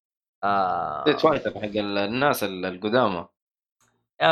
آه. 0.44 1.00
Street 1.02 1.20
Fighter 1.20 1.50
حق 1.54 1.64
ال- 1.64 1.98
الناس 1.98 2.44
ال- 2.44 2.64
القدامى. 2.66 3.26
يا 4.22 4.28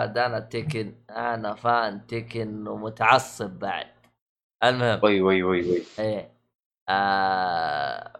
واد 0.00 0.18
أنا 0.18 0.40
Tekken 0.40 0.94
أنا 1.10 1.54
fan 1.54 2.06
Tekken 2.06 2.68
ومتعصب 2.68 3.50
بعد. 3.50 3.86
المهم. 4.64 5.00
وي 5.02 5.20
وي 5.20 5.42
وي 5.42 5.70
وي. 5.70 5.82
إيه. 5.98 6.32
آه 6.88 8.12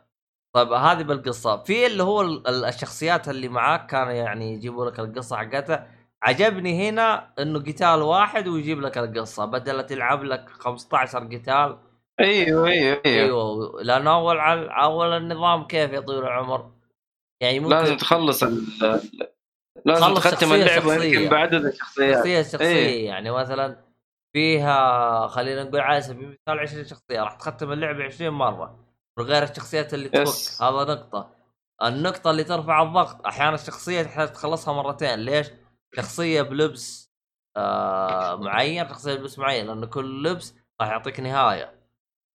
طيب 0.54 0.72
هذه 0.72 1.02
بالقصة. 1.02 1.56
في 1.62 1.86
اللي 1.86 2.02
هو 2.02 2.20
ال- 2.20 2.48
ال- 2.48 2.64
الشخصيات 2.64 3.28
اللي 3.28 3.48
معاك 3.48 3.86
كانوا 3.86 4.12
يعني 4.12 4.52
يجيبوا 4.54 4.86
لك 4.90 5.00
القصة 5.00 5.36
حقتها. 5.36 5.86
عجبني 6.22 6.88
هنا 6.88 7.32
إنه 7.38 7.58
قتال 7.58 8.02
واحد 8.02 8.48
ويجيب 8.48 8.80
لك 8.80 8.98
القصة. 8.98 9.44
بدل 9.44 9.86
تلعب 9.86 10.24
لك 10.24 10.48
15 10.48 11.18
قتال. 11.24 11.78
أيوه 12.20 12.68
أيوه 12.68 13.00
أيوه. 13.06 13.24
أيوه 13.24 13.82
لأنه 13.82 14.14
أول 14.14 14.38
على 14.38 14.66
أول 14.82 15.12
النظام 15.16 15.64
كيف 15.66 15.92
يا 15.92 16.00
طويل 16.00 16.18
العمر؟ 16.18 16.70
يعني 17.40 17.60
ممكن 17.60 17.74
لازم 17.74 17.96
تخلص 17.96 18.42
ال- 18.42 19.00
لازم 19.84 20.00
تخلص 20.14 20.24
تختم 20.24 20.52
اللعبة. 20.52 21.04
يمكن 21.04 21.28
بعدد 21.28 21.64
الشخصيات 21.64 22.16
شخصية 22.16 22.42
شخصية 22.42 22.66
إيه. 22.66 23.06
يعني 23.06 23.30
مثلا 23.30 23.76
فيها 24.32 25.26
خلينا 25.28 25.64
نقول 25.64 25.80
على 25.80 26.00
سبيل 26.02 26.24
المثال 26.24 26.58
20 26.58 26.84
شخصية 26.84 27.22
راح 27.22 27.32
تختم 27.32 27.72
اللعبة 27.72 28.04
20 28.04 28.30
مرة 28.34 28.78
من 29.18 29.24
غير 29.24 29.42
الشخصيات 29.42 29.94
اللي. 29.94 30.08
تفك 30.08 30.62
هذا 30.62 30.84
نقطة 30.94 31.30
النقطة 31.82 32.30
اللي 32.30 32.44
ترفع 32.44 32.82
الضغط 32.82 33.26
أحيانا 33.26 33.54
الشخصية 33.54 34.02
تحتاج 34.02 34.32
تخلصها 34.32 34.74
مرتين 34.74 35.18
ليش؟ 35.18 35.46
شخصية 35.96 36.42
بلبس 36.42 37.12
آه 37.56 38.36
معين 38.36 38.88
شخصية 38.88 39.14
بلبس 39.14 39.38
معين 39.38 39.66
لأنه 39.66 39.86
كل 39.86 40.22
لبس 40.22 40.54
راح 40.80 40.88
يعطيك 40.90 41.20
نهاية 41.20 41.74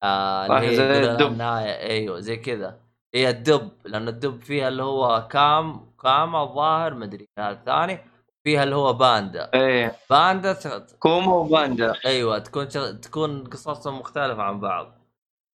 آه 0.04 0.48
صح، 0.48 0.60
زي 0.64 1.12
الدب. 1.12 1.28
النهايه 1.28 1.90
أيوه 1.90 2.20
زي 2.20 2.38
كذا 2.38 2.80
هي 3.16 3.30
الدب 3.30 3.72
لأنه 3.86 4.10
الدب 4.10 4.42
فيها 4.42 4.68
اللي 4.68 4.84
هو 4.84 5.28
كام 5.32 5.93
كام 6.04 6.36
الظاهر 6.36 6.94
مدري 6.94 7.30
الثاني 7.40 8.00
فيها 8.44 8.64
اللي 8.64 8.76
هو 8.76 8.94
باندا؟ 8.94 9.52
إيه. 9.54 9.96
باندا 10.10 10.54
ت- 10.54 10.96
كومو 11.00 11.36
وباندا 11.38 11.94
أيوه 12.06 12.40
تكون 12.40 12.70
شغ... 12.70 12.92
تكون 12.92 13.44
قصصهم 13.44 14.00
مختلفة 14.00 14.42
عن 14.44 14.60
بعض. 14.60 14.94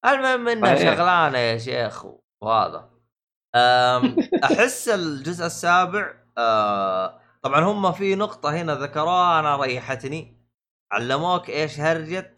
المهم 0.06 0.48
انها 0.48 0.74
صحيح. 0.76 0.94
شغلانة 0.94 1.38
يا 1.38 1.58
شيخ 1.58 2.04
وهذا 2.42 2.88
أم... 3.54 4.16
أحس 4.44 4.88
الجزء 4.88 5.46
السابع 5.46 6.14
أه... 6.38 7.20
طبعا 7.42 7.60
هم 7.60 7.92
في 7.92 8.14
نقطة 8.14 8.50
هنا 8.50 8.74
ذكروها 8.74 9.40
أنا 9.40 9.56
ريحتني. 9.56 10.38
علموك 10.92 11.50
إيش 11.50 11.80
هرجه 11.80 12.34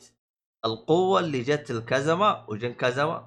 القوة 0.65 1.21
اللي 1.21 1.43
جت 1.43 1.71
الكزمة 1.71 2.45
وجن 2.49 2.73
كزمة. 2.73 3.27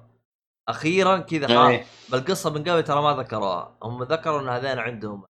أخيرا 0.68 1.18
كذا 1.18 1.46
خلاص. 1.46 1.68
إيه. 1.68 1.84
بالقصة 2.08 2.50
من 2.50 2.60
قبل 2.62 2.82
ترى 2.82 3.02
ما 3.02 3.12
ذكروها. 3.22 3.76
هم 3.82 4.02
ذكروا 4.02 4.40
إن 4.40 4.48
هذين 4.48 4.78
عندهم. 4.78 5.24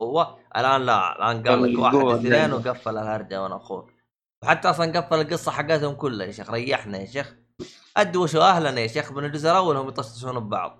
قوه 0.00 0.38
الآن 0.56 0.86
لا 0.86 1.16
الآن 1.16 1.48
قال 1.48 1.72
لك 1.72 1.78
واحد 1.78 1.96
اثنين. 1.96 2.52
وقفل 2.52 2.98
الهرجة 2.98 3.42
وأنا 3.42 3.56
أخوك. 3.56 3.90
وحتى 4.44 4.70
أصلا 4.70 5.00
قفل 5.00 5.20
القصة 5.20 5.52
حقتهم 5.52 5.94
كلها 5.94 6.26
يا 6.26 6.32
شيخ. 6.32 6.50
ريحنا 6.50 6.98
يا 6.98 7.06
شيخ. 7.06 7.34
ادوشوا 7.96 8.42
أهلنا 8.42 8.80
يا 8.80 8.86
شيخ 8.86 9.12
من 9.12 9.24
الجزء 9.24 9.50
الأول 9.50 9.76
هم 9.76 9.88
يطشطشون 9.88 10.40
ببعض 10.40 10.78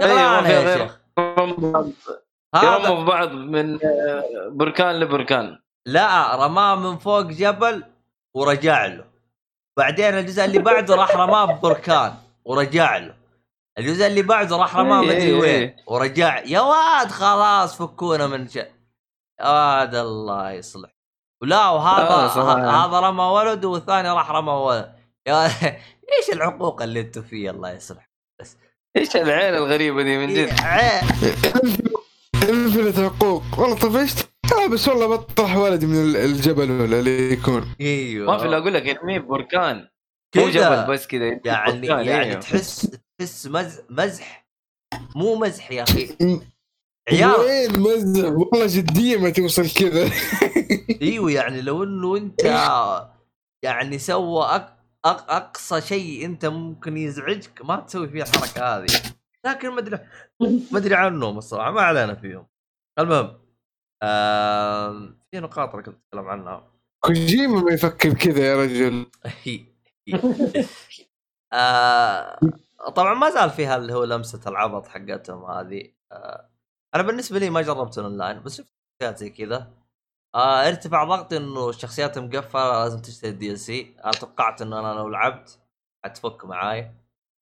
في 0.00 0.06
يا 0.08 0.76
شيخ. 0.76 0.98
يرموا 2.62 2.96
في 2.96 3.04
بعض 3.04 3.30
من 3.32 3.74
آه، 3.84 4.48
بركان 4.48 5.00
لبركان. 5.00 5.58
لا 5.86 6.36
رماه 6.46 6.74
من 6.74 6.98
فوق 6.98 7.20
جبل 7.20 7.84
ورجع 8.34 8.86
له. 8.86 9.04
بعدين 9.78 10.18
الجزء 10.18 10.44
اللي 10.44 10.58
بعده 10.58 10.94
راح 10.94 11.16
رماه 11.16 11.44
ببركان 11.44 12.14
ورجع 12.44 12.96
له. 12.96 13.14
الجزء 13.78 14.06
اللي 14.06 14.22
بعده 14.22 14.56
راح 14.56 14.76
رماه 14.76 15.00
إيه، 15.00 15.06
مدري 15.06 15.22
إيه، 15.22 15.32
وين. 15.40 15.44
إيه. 15.50 15.76
ورجع 15.86 16.38
يا 16.44 16.60
واد 16.60 17.10
خلاص 17.10 17.78
فكونا 17.78 18.26
من 18.26 18.48
شيء. 18.48 18.68
يا 19.40 19.46
واد 19.48 19.94
الله 19.94 20.50
يصلح. 20.52 20.90
ولا 21.42 21.68
وهذا 21.68 22.08
آه، 22.08 22.86
هذا 22.86 23.00
رمى 23.00 23.22
ولد 23.24 23.64
والثاني 23.64 24.08
راح 24.10 24.30
رمى 24.30 24.52
ولد. 24.52 24.92
يا 25.28 25.44
إيش 26.18 26.30
العقوق 26.32 26.82
اللي 26.82 27.00
أنتم 27.00 27.22
فيه؟ 27.22 27.50
الله 27.50 27.70
يصلح. 27.72 28.10
إيش 28.96 29.16
العيله 29.16 29.58
الغريبة 29.58 30.02
دي 30.02 30.18
من 30.18 30.34
جد. 30.34 30.48
انفلت 32.48 32.98
عقوق. 32.98 33.42
والله 33.58 33.76
طفشت. 33.76 34.30
آه 34.52 34.66
بس 34.66 34.88
والله 34.88 35.06
بطرح 35.06 35.56
ولد 35.56 35.84
من 35.84 36.02
ال- 36.02 36.16
الجبل 36.16 36.70
ولا 36.70 36.98
اللي 36.98 37.32
يكون. 37.32 37.74
أيوه. 37.80 38.32
ما 38.32 38.38
في 38.38 38.46
الا 38.46 38.58
أقول 38.58 38.74
لك 38.74 38.88
ارميه 38.88 39.18
بركان 39.18 39.76
مو 40.36 40.42
كذا. 40.44 40.50
جبل 40.50 40.92
بس 40.92 41.06
كذا 41.06 41.40
يعني 41.44 41.80
بركان، 41.80 42.06
يعني 42.06 42.24
أيوه. 42.30 42.40
تحس 42.40 42.90
تحس 43.18 43.46
مز 43.46 43.80
مزح. 43.90 44.46
مو 45.16 45.36
مزح 45.36 45.70
يا 45.70 45.82
أخي. 45.82 46.16
عيال 47.08 47.40
وين 47.40 47.80
مزح؟ 47.80 48.28
والله 48.28 48.66
جدية 48.66 49.16
ما 49.16 49.30
توصل 49.30 49.70
كذا. 49.70 50.10
إيوه 51.02 51.32
يعني 51.32 51.60
لو 51.60 51.84
إنه 51.84 52.16
أنت 52.16 52.44
يعني 53.64 53.98
سوى 53.98 54.44
أق... 54.44 54.78
أق... 55.04 55.30
أقصى 55.30 55.80
شيء 55.80 56.24
أنت 56.24 56.46
ممكن 56.46 56.96
يزعجك 56.96 57.64
ما 57.64 57.80
تسوي 57.80 58.08
فيه 58.08 58.22
الحركة 58.22 58.76
هذه. 58.76 58.86
لكن 59.46 59.68
ما 59.68 59.78
أدري 59.78 59.98
ما 60.72 60.78
أدري 60.78 60.94
عنهم 60.94 61.38
الصراحة 61.38 61.70
ما 61.70 61.80
علينا 61.80 62.14
فيهم 62.14 62.46
المهم. 62.98 63.38
في 65.30 65.40
نقاط 65.40 65.74
أنا 65.74 65.82
كنت 65.82 65.96
أتكلم 66.06 66.28
عنها. 66.28 66.72
كوجيما 67.04 67.60
ما 67.60 67.72
يفكر 67.72 68.14
كذا 68.14 68.44
يا 68.44 68.56
رجل. 68.56 69.06
آه... 71.52 72.40
طبعا 72.94 73.14
ما 73.14 73.30
زال 73.30 73.50
فيها 73.50 73.76
اللي 73.76 73.94
هو 73.94 74.04
لمسة 74.04 74.40
العبط 74.46 74.88
حقتهم 74.88 75.50
هذه. 75.50 75.92
آه... 76.12 76.50
أنا 76.94 77.02
بالنسبة 77.02 77.38
لي 77.38 77.50
ما 77.50 77.62
جربت 77.62 77.98
اونلاين 77.98 78.42
بس 78.42 78.56
شفت 78.56 78.72
شخصيات 79.02 79.18
زي 79.18 79.30
كذا. 79.30 79.70
آه 80.34 80.68
ارتفع 80.68 81.04
ضغطي 81.04 81.36
إنه 81.36 81.68
الشخصيات 81.68 82.18
مقفله 82.18 82.84
لازم 82.84 82.98
تشتري 83.02 83.30
ال 83.30 83.58
DLC 83.58 83.94
أنا 84.04 84.12
توقعت 84.12 84.62
انه 84.62 84.80
أنا 84.80 84.98
لو 84.98 85.08
لعبت 85.08 85.58
حتفك 86.04 86.44
معاي. 86.44 86.90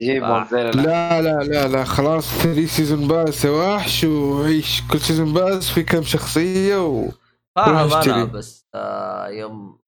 جيبهم. 0.02 0.44
زي 0.44 0.62
لا. 0.62 1.22
لا 1.22 1.42
لا 1.42 1.68
لا 1.68 1.84
خلاص. 1.84 2.24
3 2.42 2.66
season 2.66 3.08
pass 3.08 3.44
يا 3.44 3.50
وحش 3.50 4.04
وعيش 4.04 4.82
كل 4.92 5.00
season 5.00 5.32
pass 5.32 5.70
في 5.70 5.82
كم 5.82 6.02
شخصية 6.02 6.86
و... 6.86 7.08
فاهم 7.56 7.76
أنا 7.76 7.98
اشتري. 7.98 8.26
بس 8.26 8.66
آه 8.74 9.28
يوم 9.28 9.78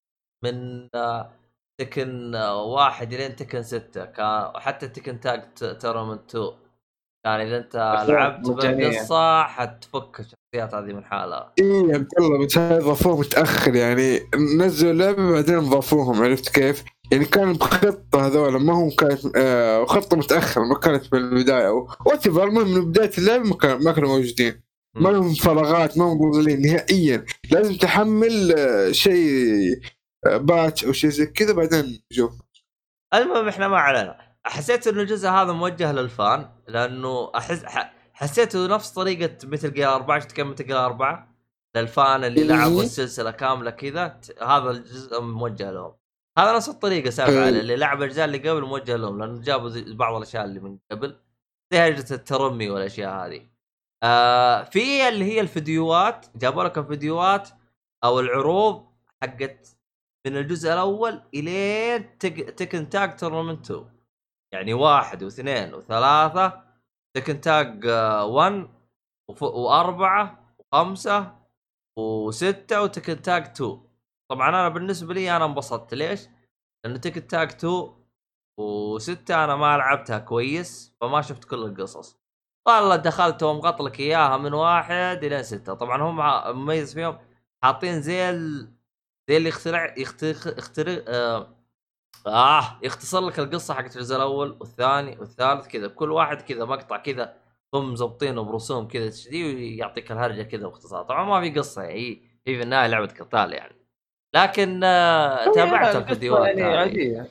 من 0.45 0.89
آه 0.95 1.36
Tekken 1.81 2.35
واحد 2.67 3.15
لين 3.15 3.37
Tekken 3.37 3.63
ستة. 3.63 4.05
كان 4.05 4.51
حتى 4.55 4.89
Tekken 4.89 5.21
Tag 5.21 5.43
Tournament 5.81 6.31
2 6.31 6.51
كان 7.25 7.41
إذا 7.41 7.57
أنت 7.57 8.05
لعبت. 8.09 8.51
بالقصة 8.51 9.43
حتفك 9.43 10.21
الشخصيات 10.21 10.75
هذه 10.75 10.93
من 10.93 11.05
حالها. 11.05 11.53
إيه 11.59 11.89
يا 11.89 11.95
عبد 11.95 12.09
الله 12.19 12.47
بس 12.47 12.59
هذا 12.59 12.79
ضافوه 12.79 13.21
متأخر. 13.21 13.75
يعني 13.75 14.21
نزلوا 14.59 14.93
اللعبه 14.93 15.33
بعدين 15.33 15.59
ضافوهم 15.59 16.23
عرفت 16.23 16.49
كيف؟ 16.49 16.85
يعني 17.13 17.25
كان 17.25 17.53
بخطة 17.53 18.27
هذول 18.27 18.63
ما 18.63 18.73
هم 18.73 18.91
كانت 18.91 19.37
آه 19.37 19.85
خطة 19.85 20.17
متأخرة 20.17 20.63
ما 20.63 20.75
كانت 20.75 21.15
من 21.15 21.21
البداية. 21.21 21.69
وات 22.07 22.27
المهم 22.27 22.75
من 22.75 22.91
بداية 22.91 23.11
اللعبه 23.19 23.45
ما, 23.49 23.57
كان 23.57 23.85
ما 23.85 23.93
كانوا 23.93 24.09
موجودين. 24.09 24.63
ما 24.95 25.09
لهم 25.09 25.35
فراغات 25.35 25.99
ما 25.99 26.05
هم 26.05 26.41
نهائيا. 26.49 27.25
لازم 27.51 27.77
تحمل 27.77 28.55
آه 28.59 28.93
شيء 28.93 29.81
patch 30.25 30.85
أو 30.85 30.93
شيء 30.93 31.11
زي 31.11 31.27
كذا 31.27 31.53
بعدين 31.53 32.03
جو 32.13 32.31
المهم 33.15 33.49
إحنا 33.49 33.69
ما 33.69 33.79
علينا 33.79 34.19
حسيت 34.45 34.87
إنه 34.87 35.01
الجزء 35.01 35.29
هذا 35.29 35.53
موجه 35.53 35.93
لل 35.93 36.15
fan 36.15 36.49
لأنه 36.69 37.33
احس. 37.37 37.65
حسيته 38.17 38.67
نفس 38.67 38.91
طريقة 38.91 39.37
Metal 39.45 39.73
Gear 39.73 39.95
4 39.95 40.21
شفت 40.21 40.33
كم 40.33 40.51
Metal 40.51 40.67
Gear 40.67 40.85
4 40.85 41.37
للفان 41.77 42.25
اللي 42.25 42.41
إيه. 42.41 42.47
لعبوا 42.47 42.83
السلسلة 42.83 43.31
كاملة 43.31 43.71
كذا 43.71 44.21
هذا 44.43 44.71
الجزء 44.71 45.21
موجه 45.21 45.71
لهم 45.71 45.95
هذا 46.39 46.57
نفس 46.57 46.69
الطريقة 46.69 47.11
سالفه 47.11 47.43
إيه. 47.45 47.49
اللي 47.49 47.77
لعب 47.77 47.99
الأجزاء 47.99 48.25
اللي 48.25 48.39
قبل 48.39 48.63
موجه 48.63 48.97
لهم 48.97 49.19
لأنه 49.19 49.41
جابوا 49.41 49.71
بعض 49.87 50.15
الأشياء 50.15 50.45
اللي 50.45 50.61
من 50.61 50.79
قبل 50.91 51.17
زي 51.73 51.79
هرجه 51.79 52.15
الترمي 52.15 52.71
والأشياء 52.71 53.27
هذه 53.27 53.47
آه 54.03 54.63
في 54.63 55.09
اللي 55.09 55.25
هي 55.25 55.41
الفيديوهات 55.41 56.27
جابوا 56.37 56.65
لك 56.65 56.79
الفيديوهات 56.79 57.49
أو 58.05 58.21
العروض 58.21 58.87
حقت 59.23 59.76
من 60.27 60.37
الجزء 60.37 60.73
الأول 60.73 61.23
إلين 61.35 62.19
تك... 62.19 62.51
تكن 62.51 62.89
تاج 62.89 63.17
تورنمنت 63.17 63.71
2 63.71 63.91
يعني 64.55 64.75
واحد 64.75 65.23
واثنين 65.23 65.75
وثلاثة 65.75 66.65
تكن 67.17 67.41
تاج 67.41 67.87
1 67.87 68.69
وف... 69.31 69.43
وأربعة 69.43 70.55
وخمسة 70.59 71.37
وستة 71.99 72.83
وتكن 72.83 73.23
تاج 73.23 73.43
2 73.43 73.81
طبعا 74.31 74.49
أنا 74.49 74.69
بالنسبة 74.69 75.15
لي 75.15 75.37
أنا 75.37 75.45
انبسطت. 75.45 75.95
ليش؟ 75.95 76.29
لأنه 76.85 76.99
تكن 76.99 77.27
تاج 77.27 77.49
2 77.51 77.93
وستة 78.61 79.45
أنا 79.45 79.57
ما 79.57 79.77
لعبتها 79.77 80.19
كويس 80.19 80.97
فما 81.01 81.23
شفت 81.23 81.45
كل 81.45 81.65
القصص. 81.65 82.19
والله 82.69 82.97
دخلت 82.97 83.43
ومغط 83.43 83.83
لك 83.83 84.01
إياها 84.01 84.37
من 84.37 84.55
واحد 84.55 85.25
إلى 85.25 85.43
ستة. 85.43 85.75
طبعا 85.75 86.03
هم 86.03 86.17
مميز 86.59 86.95
فيهم 86.95 87.19
حاطين 87.65 88.03
زي 88.03 88.31
ال... 88.31 88.76
زي 89.29 89.37
اللي 89.37 89.49
يخترع 89.49 89.95
يخترع, 89.99 90.31
يخترع 90.59 90.99
آه... 91.09 91.49
آه 92.27 92.79
يختصر 92.83 93.21
لك 93.21 93.39
القصة 93.39 93.75
حقت 93.75 93.97
الجزء 93.97 94.17
الأول 94.17 94.57
والثاني 94.61 95.19
والثالث 95.19 95.67
كذا. 95.67 95.89
كل 95.89 96.13
واحد 96.13 96.43
كذا 96.43 96.65
مقطع 96.65 96.97
كذا 96.97 97.37
هم 97.75 97.93
مزبطينه 97.93 98.43
برسوم 98.43 98.89
كذا 98.89 99.11
تشدي 99.11 99.55
ويعطيك 99.55 100.13
الهرجة 100.13 100.43
كذا 100.43 100.67
باختصار 100.67 101.03
طبعا 101.03 101.25
ما 101.25 101.41
في 101.41 101.59
قصة 101.59 101.83
هي 101.83 102.11
هي 102.47 102.57
في 102.57 102.63
النهاية 102.63 102.87
لعبة 102.87 103.07
قتال 103.07 103.53
يعني. 103.53 103.77
لكن 104.35 104.85
آه 104.85 105.53
تابعت 105.53 105.97
القصة 105.97 105.99
الفيديوهات 105.99 106.59
يعني 106.59 107.27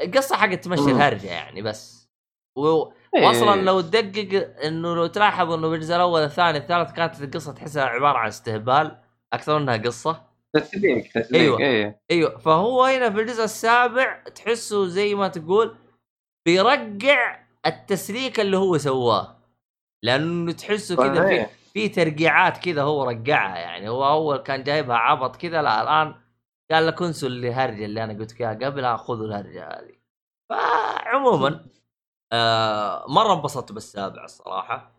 القصة 0.00 0.36
حقت 0.36 0.64
تمشي. 0.64 0.90
الهرجة 0.90 1.26
يعني 1.26 1.62
بس. 1.62 2.10
و... 2.56 2.84
إيه. 3.16 3.26
واصلا 3.26 3.62
لو 3.62 3.80
تدقق 3.80 4.56
إنه 4.64 4.94
لو 4.94 5.06
تلاحظ 5.06 5.52
إنه 5.52 5.68
بالجزء 5.68 5.96
الأول 5.96 6.22
الثاني 6.22 6.58
الثالث 6.58 6.92
كانت 6.92 7.22
القصة 7.22 7.52
تحسها 7.52 7.84
عبارة 7.84 8.18
عن 8.18 8.28
استهبال 8.28 8.98
أكثر 9.32 9.58
منها 9.58 9.76
قصة. 9.76 10.31
تسليك 10.54 11.12
تسليك. 11.12 11.60
أيوه. 11.60 11.94
أيوه. 12.10 12.38
فهو 12.38 12.84
هنا 12.84 13.10
في 13.10 13.20
الجزء 13.20 13.44
السابع 13.44 14.22
تحسه 14.22 14.86
زي 14.86 15.14
ما 15.14 15.28
تقول 15.28 15.76
بيرجع 16.46 17.44
التسليك 17.66 18.40
اللي 18.40 18.56
هو 18.56 18.78
سواه. 18.78 19.36
لأنه 20.02 20.52
تحسه 20.52 20.96
كذا 20.96 21.28
في. 21.28 21.46
في 21.72 21.88
ترقيعات 21.88 22.58
كذا 22.58 22.82
هو 22.82 23.04
رجعها 23.04 23.58
يعني. 23.58 23.88
هو 23.88 24.08
أول 24.08 24.36
كان 24.36 24.62
جايبها 24.62 24.96
عبط 24.96 25.36
كذا 25.36 25.62
لا 25.62 25.82
الآن 25.82 26.14
قال 26.70 26.86
لك 26.86 27.02
انسوا 27.02 27.28
اللي 27.28 27.52
هرجه 27.52 27.84
اللي 27.84 28.04
أنا 28.04 28.18
قلت 28.18 28.30
فيها 28.30 28.54
قبل 28.54 28.96
خذوا 28.96 29.26
الهرجة 29.26 29.68
هذه. 29.68 29.94
فعموما 30.50 31.66
آه 32.32 33.04
مرة 33.08 33.34
انبسطت 33.34 33.72
بالسابع 33.72 34.24
الصراحة. 34.24 34.92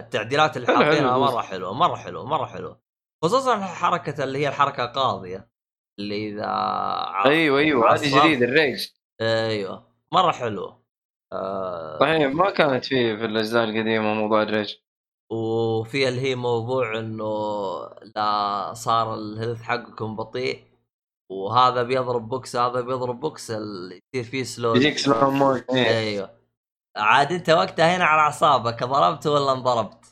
التعديلات 0.00 0.56
اللي 0.56 0.66
حاطينها. 0.66 1.18
مرة 1.18 1.40
حلوة 1.40 1.72
مرة 1.72 1.96
حلوة 1.96 2.24
مرة 2.24 2.46
حلوة. 2.46 2.87
خصوصا 3.24 3.60
حركة 3.60 4.24
اللي 4.24 4.38
هي 4.38 4.48
الحركة 4.48 4.84
القاضية 4.84 5.48
اللي 5.98 6.28
إذا 6.28 6.46
أيوه 7.26 7.58
أيوه 7.58 7.94
هذه. 7.94 8.20
جديد 8.20 8.42
ال 8.42 8.51
rage 8.51 8.86
أيوه 9.20 9.88
مرة 10.12 10.32
حلوة. 10.32 10.78
صحيح 12.00 12.34
ما 12.34 12.50
كانت 12.50 12.84
في 12.84 13.16
في 13.16 13.24
الأجزاء 13.24 13.64
القديمة 13.64 14.14
موضوع 14.14 14.42
ال 14.42 14.48
rage 14.48 14.74
وفي 15.32 16.08
اللي 16.08 16.20
هي 16.20 16.34
موضوع 16.34 16.98
إنه 16.98 17.24
لا 18.16 18.74
صار 18.74 19.14
ال 19.14 19.21
health 19.21 19.62
حقكم 19.62 20.16
بطيء 20.16 20.68
وهذا 21.30 21.82
بيضرب 21.82 22.28
بوكس 22.28 22.56
هذا 22.56 22.80
بيضرب 22.80 23.20
بوكس 23.20 23.50
اللي 23.50 24.00
يصير 24.14 24.30
فيه 24.30 24.42
slow 24.42 24.74
يجيك 24.74 24.98
slow 24.98 25.54
إيه. 25.54 25.98
أيوه. 25.98 26.38
عاد 26.96 27.32
أنت 27.32 27.50
وقتها 27.50 27.96
هنا 27.96 28.04
على 28.04 28.20
أعصابك 28.20 28.84
ضربت 28.84 29.26
ولا 29.26 29.52
انضربت؟ 29.52 30.04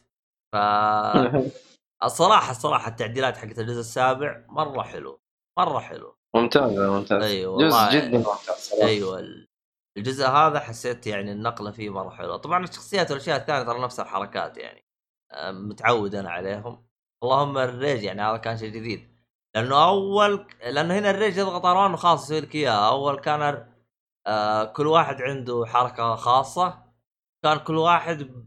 ف 0.52 0.56
الصراحة 2.06 2.50
الصراحة 2.50 2.88
التعديلات 2.88 3.36
حقت 3.36 3.58
الجزء 3.58 3.80
السابع 3.80 4.44
مرة 4.48 4.82
حلو 4.82 5.20
مرة 5.58 5.78
حلو. 5.78 6.16
ممتازه 6.34 6.90
ممتازه 6.92 7.26
أيوه 7.26 7.58
جزء 7.58 7.90
جدا 7.92 8.18
ممتاز 8.18 8.56
صراحة. 8.56 8.86
أيوه 8.88 9.18
ال- 9.18 9.48
الجزء 9.96 10.26
هذا 10.26 10.60
حسيت 10.60 11.06
يعني 11.06 11.32
النقلة 11.32 11.70
فيه 11.70 11.90
مرة 11.90 12.10
حلوة. 12.10 12.36
طبعا 12.36 12.64
الشخصيات 12.64 13.10
والأشياء 13.10 13.40
الثانية 13.40 13.62
ترى 13.62 13.82
نفس 13.82 14.00
الحركات 14.00 14.58
يعني. 14.58 14.84
متعود 15.44 16.14
أنا 16.14 16.30
عليهم. 16.30 16.86
اللهم 17.22 17.58
ال 17.58 17.67
rage 17.67 18.02
يعني 18.02 18.22
هذا 18.22 18.36
كان 18.36 18.56
شيء 18.56 18.70
جديد. 18.70 19.16
لأنه 19.54 19.84
أول 19.88 20.46
لأنه 20.62 20.98
هنا 20.98 21.10
ال 21.10 21.15
rage 21.15 21.36
يضغط 21.36 21.66
R 21.66 21.92
وخلاص 21.92 22.24
يسوي 22.24 22.40
لك 22.40 22.54
إياها. 22.54 22.88
أول 22.88 23.18
كان 23.20 23.66
آه 24.26 24.64
كل 24.64 24.86
واحد 24.86 25.22
عنده 25.22 25.64
حركة 25.66 26.16
خاصة. 26.16 26.82
كان 27.44 27.58
كل 27.58 27.76
واحد 27.76 28.46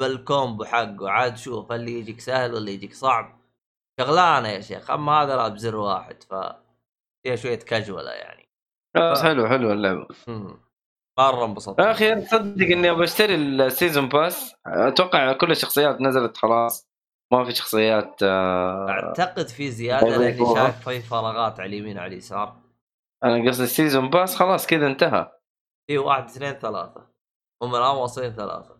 بال 0.00 0.18
combo 0.18 0.64
حقه. 0.64 1.10
عاد 1.10 1.36
شوف 1.36 1.72
اللي 1.72 1.92
يجيك 1.92 2.20
سهل 2.20 2.54
ولا 2.54 2.70
يجيك 2.70 2.94
صعب؟ 2.94 3.40
شغلانة 4.00 4.48
يا 4.48 4.60
شيخ. 4.60 4.90
أما 4.90 5.12
هذا 5.12 5.36
لا 5.36 5.48
بزر 5.48 5.76
واحد 5.76 6.22
ف 6.22 6.34
فيها 7.24 7.36
شوية 7.36 7.58
كاجوله 7.58 8.10
يعني. 8.10 8.48
بس 9.12 9.22
حلو 9.22 9.48
حلو 9.48 9.72
اللعبة. 9.72 10.06
مرة 11.18 11.44
انبسطت. 11.44 11.78
يا 11.78 11.90
أخي 11.90 12.20
تصدق 12.20 12.66
إني 12.66 12.90
أبغى 12.90 13.04
أشتري 13.04 13.34
ال 13.34 13.45
season 13.45 14.08
pass. 14.08 14.54
أتوقع 14.66 15.32
كل 15.32 15.50
الشخصيات 15.50 16.00
نزلت 16.00 16.36
خلاص. 16.36 16.88
ما 17.32 17.44
في 17.44 17.52
شخصيات 17.54 18.22
آه 18.22 18.88
أعتقد 18.88 19.48
في 19.48 19.70
زيادة 19.70 20.16
لأني 20.16 20.54
شايف 20.54 20.88
في 20.88 21.00
فراغات 21.00 21.60
على 21.60 21.68
اليمين 21.68 21.98
وعلى 21.98 22.12
اليسار. 22.12 22.56
أنا 23.24 23.48
قصدي 23.48 23.64
ال 23.64 23.71
season 23.71 24.10
pass 24.10 24.36
خلاص 24.36 24.66
كذا 24.66 24.86
انتهى. 24.86 25.32
في 25.86 25.98
واحد 25.98 26.24
اثنين 26.24 26.52
ثلاثة. 26.52 27.06
هم 27.62 27.74
الآن 27.74 27.96
واصلين 27.96 28.32
ثلاثة. 28.32 28.75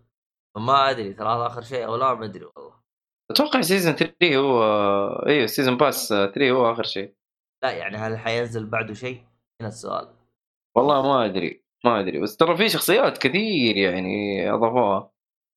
فما 0.57 0.91
أدري 0.91 1.13
ثلاثة 1.13 1.47
آخر 1.47 1.63
شيء 1.63 1.87
أو 1.87 1.97
لا 1.97 2.15
ما 2.15 2.25
أدري 2.25 2.45
والله. 2.45 2.75
أتوقع 3.31 3.61
season 3.61 3.93
3 3.95 4.37
هو 4.37 4.63
إيوه 5.27 5.47
season 5.47 5.77
pass 5.77 6.09
3 6.09 6.51
هو 6.51 6.73
آخر 6.73 6.83
شيء. 6.83 7.15
لا 7.65 7.71
يعني 7.71 7.97
هل 7.97 8.19
حينزل 8.19 8.67
بعده 8.67 8.95
شيء؟ 8.95 9.25
هنا 9.61 9.69
السؤال. 9.69 10.09
والله 10.77 11.03
ما 11.03 11.25
أدري 11.25 11.65
ما 11.85 12.01
أدري 12.01 12.21
بس 12.21 12.37
ترى 12.37 12.57
في 12.57 12.69
شخصيات 12.69 13.19
كثير 13.19 13.77
يعني 13.77 14.51
أضافوها. 14.51 15.13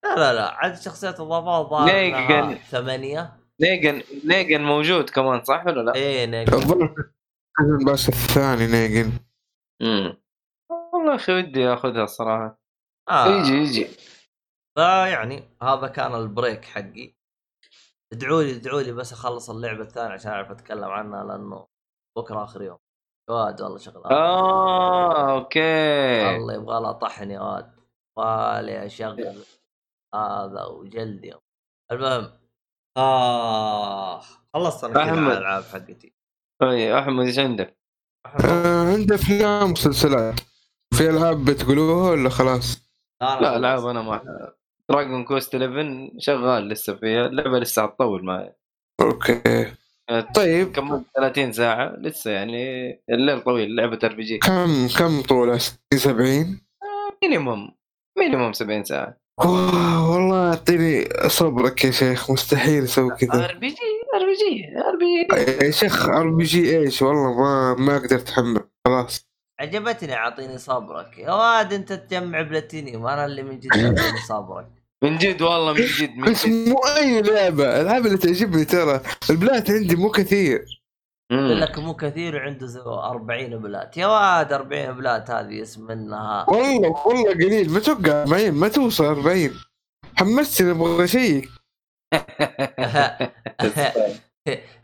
لا 0.05 0.15
لا 0.15 0.33
لا 0.33 0.51
عدد 0.51 0.75
شخصيات 0.75 1.19
الضافات 1.19 1.69
ظاهر 1.69 1.85
Negan. 1.85 2.15
إنها 2.15 2.53
ثمانية. 2.55 3.39
Negan 3.61 4.03
Negan 4.25 4.61
موجود 4.61 5.09
كمان 5.09 5.43
صح 5.43 5.65
ولا 5.65 5.81
لا؟ 5.81 5.95
إيه 5.95 6.25
Negan 6.25 6.53
الظاهر 6.53 6.95
بس 7.87 8.09
الثاني 8.09 8.67
Negan 8.67 9.11
امم 9.81 10.17
والله 10.93 11.11
يا 11.11 11.15
أخي 11.15 11.33
ودي 11.33 11.67
آخذها 11.67 12.03
الصراحة. 12.03 12.59
آه. 13.09 13.27
يجي 13.27 13.53
يجي. 13.53 13.87
فيعني 14.79 15.57
هذا 15.61 15.87
كان 15.87 16.15
ال 16.15 16.24
break 16.24 16.65
حقي. 16.65 17.15
ادعوا 18.13 18.43
لي 18.43 18.55
ادعوا 18.55 18.81
لي 18.81 18.91
بس 18.91 19.13
أخلص 19.13 19.49
اللعبة 19.49 19.81
الثانية 19.81 20.13
عشان 20.13 20.31
أعرف 20.31 20.51
أتكلم 20.51 20.89
عنها 20.89 21.23
لأنه 21.23 21.67
بكرة 22.17 22.43
آخر 22.43 22.61
يوم. 22.61 22.77
يا 23.29 23.33
واد 23.33 23.61
والله 23.61 23.77
شغلان 23.77 24.11
آه 24.13 25.31
okay. 25.31 26.25
والله 26.25 26.53
يبغى 26.53 26.81
لها 26.81 26.91
طحن 26.91 27.31
يا 27.31 27.39
واد. 27.39 27.71
يبغى 28.17 28.85
اشغل 28.85 29.43
هذا 30.15 30.65
وجلدي. 30.65 31.35
المهم. 31.91 32.39
آه 32.97 34.21
خلصت 34.53 34.83
أنا 34.83 35.05
كذا 35.05 35.13
الألعاب 35.13 35.63
حقتي. 35.63 36.13
طيب 36.61 36.95
أحمد 36.95 37.25
إيش 37.25 37.39
عندك؟ 37.39 37.77
آه 38.25 38.93
عنده 38.93 39.15
افلام 39.15 39.69
ومسلسلات 39.69 40.39
في 40.93 41.09
ألعاب 41.09 41.45
بتقولوها 41.45 42.11
ولا 42.11 42.29
خلاص؟ 42.29 42.89
أنا 43.21 43.39
لا. 43.41 43.57
ألعاب 43.57 43.85
أنا 43.85 44.01
ما 44.01 44.53
Dragon 44.89 45.23
Quest 45.23 45.55
11 45.55 46.09
شغال 46.17 46.69
لسه 46.69 46.95
فيها 46.95 47.25
اللعبة 47.25 47.59
لسه 47.59 47.83
حتطول 47.83 48.25
معي 48.25 48.53
okay. 49.01 49.71
طيب. 50.35 50.71
كملت 50.71 51.03
30 51.15 51.51
ساعة 51.51 51.95
لسه 51.97 52.31
يعني 52.31 52.91
الليل 53.09 53.41
طويل 53.41 53.75
لعبة 53.75 53.99
RPG 54.03 54.37
كم 54.37 54.87
كم 54.97 55.21
طولها 55.21 55.57
70 55.95 56.61
minimum 57.23 57.71
minimum 58.19 58.53
70 58.53 58.83
ساعة. 58.83 59.17
أوه، 59.41 60.11
والله 60.11 60.49
أعطيني 60.49 61.09
صبرك 61.27 61.85
يا 61.85 61.91
شيخ 61.91 62.31
مستحيل 62.31 62.83
أسوي 62.83 63.15
كذا. 63.15 63.45
RPG 63.45 63.75
RPG 64.15 64.77
ار 64.77 64.95
بي 64.95 65.05
جي 65.59 65.65
يا 65.65 65.71
شيخ 65.71 66.09
ار 66.09 66.29
بي 66.29 66.43
جي 66.43 66.77
إيش؟ 66.77 67.01
والله 67.01 67.39
ما 67.41 67.75
ما 67.79 67.97
أقدر 67.97 68.15
أتحمل 68.15 68.61
خلاص. 68.87 69.29
عجبتني 69.59 70.13
أعطيني 70.13 70.57
صبرك. 70.57 71.17
يا 71.17 71.31
واد 71.31 71.73
أنت 71.73 71.93
تجمع 71.93 72.41
بلاتينيوم 72.41 73.07
أنا 73.07 73.25
اللي 73.25 73.43
من 73.43 73.59
جد 73.59 73.71
أعطيني 73.73 74.19
صبرك. 74.29 74.78
من 75.03 75.17
جد 75.17 75.41
والله 75.41 75.73
من 75.73 75.85
جد 75.85 76.15
من 76.17 76.31
بس 76.31 76.45
جد. 76.45 76.69
مو 76.69 76.77
أي 76.97 77.21
لعبة 77.21 77.63
الألعاب 77.63 78.05
اللي 78.05 78.17
تعجبني 78.17 78.65
ترى 78.65 79.01
ال 79.29 79.38
plat 79.38 79.71
عندي 79.71 79.95
مو 79.95 80.09
كثير. 80.09 80.65
يقول. 81.31 81.61
لك 81.61 81.79
مو 81.79 81.93
كثير 81.95 82.35
وعنده 82.35 82.67
زو 82.67 82.99
40 82.99 83.57
plat 83.57 83.97
يا 83.97 84.07
واد 84.07 84.53
40 84.53 84.91
plat 84.97 85.31
هذه 85.31 85.61
اسم 85.61 85.85
منها 85.87 86.45
والله 86.49 86.89
والله 87.07 87.33
قليل. 87.33 87.71
ما 87.71 87.77
أتوقع 87.77 88.21
40 88.21 88.51
ما 88.51 88.67
توصل 88.67 89.05
40 89.05 89.59
حمستني 90.17 90.71
أبغى 90.71 91.03
اشيك 91.03 91.49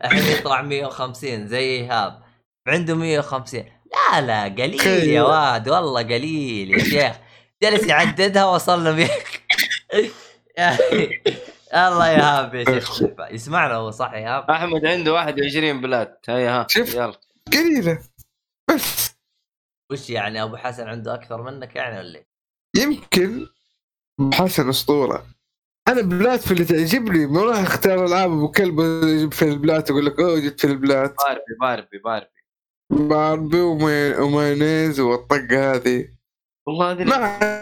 الحين 0.04 0.38
يطلع 0.38 0.62
150 0.62 1.46
زي 1.48 1.58
إيهاب. 1.58 2.22
عنده 2.68 2.94
150 2.94 3.64
لا 4.12 4.20
لا 4.20 4.44
قليل. 4.44 4.86
يا 4.86 5.22
واد. 5.22 5.68
والله 5.68 6.02
قليل 6.02 6.70
يا 6.70 6.78
شيخ. 6.78 7.16
جلس 7.62 7.84
يعددها 7.86 8.44
وصلنا 8.44 8.92
بيك 8.92 9.42
الله 11.74 12.08
يا 12.08 12.14
ايهاب 12.16 12.54
يا 12.54 12.64
شيخ. 12.64 13.02
يسمعنا 13.30 13.74
هو 13.74 13.90
صح 13.90 14.12
يا 14.12 14.18
ايهاب 14.18 14.50
أحمد 14.50 14.86
عنده 14.86 15.12
21 15.12 15.80
بلاد. 15.80 16.16
هيا 16.28 16.50
ها 16.50 16.66
شوف. 16.70 16.94
يلا. 16.94 17.14
قليله 17.52 17.98
بس. 18.70 19.16
وش 19.92 20.10
يعني 20.10 20.42
أبو 20.42 20.56
حسن 20.56 20.88
عنده 20.88 21.14
أكثر 21.14 21.42
منك 21.42 21.76
يعني 21.76 21.98
ولا 21.98 22.18
إيه؟ 22.18 22.26
يمكن 22.76 23.46
حسن 24.34 24.68
أسطورة. 24.68 25.26
أنا 25.88 26.02
plat 26.02 26.40
في 26.40 26.52
اللي 26.52 26.64
تعجبني 26.64 27.26
ما 27.26 27.42
راح 27.42 27.58
أختار 27.58 28.04
ألعاب 28.06 28.30
أبو 28.32 28.50
كلب 28.50 28.80
في 29.32 29.42
ال 29.44 29.53
plat 29.53 29.90
أقول 29.90 30.06
لك 30.06 30.20
أوه 30.20 30.40
جبت 30.40 30.60
في 30.60 30.66
ال 30.66 30.76
plat 30.76 31.14
باربي 31.28 31.42
باربي 31.60 31.98
باربي. 31.98 32.30
باربي 32.90 33.60
وماي- 33.60 34.18
ومايونيز 34.20 35.00
والطقة 35.00 35.74
هذه. 35.74 36.08
والله 36.66 36.92
هذه 36.92 37.04
ما 37.04 37.14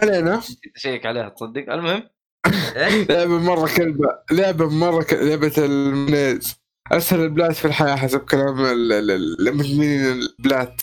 علينا. 0.03 0.41
اشيك 0.75 1.05
عليها 1.05 1.29
تصدق. 1.29 1.73
المهم؟ 1.73 2.09
لعبة 3.09 3.39
مرة 3.39 3.69
كلبة 3.77 4.07
لعبة 4.31 4.69
مرة 4.69 5.03
ك... 5.03 5.13
لعبة 5.13 5.53
المايونيز 5.57 6.55
أسهل 6.91 7.19
البلات 7.19 7.55
في 7.55 7.65
الحياة 7.65 7.95
حسب 7.95 8.19
كلام 8.19 8.59
ال- 8.65 8.93
ال- 8.93 9.11
ال- 9.11 9.47
المدمنين 9.47 10.05
البلات. 10.11 10.81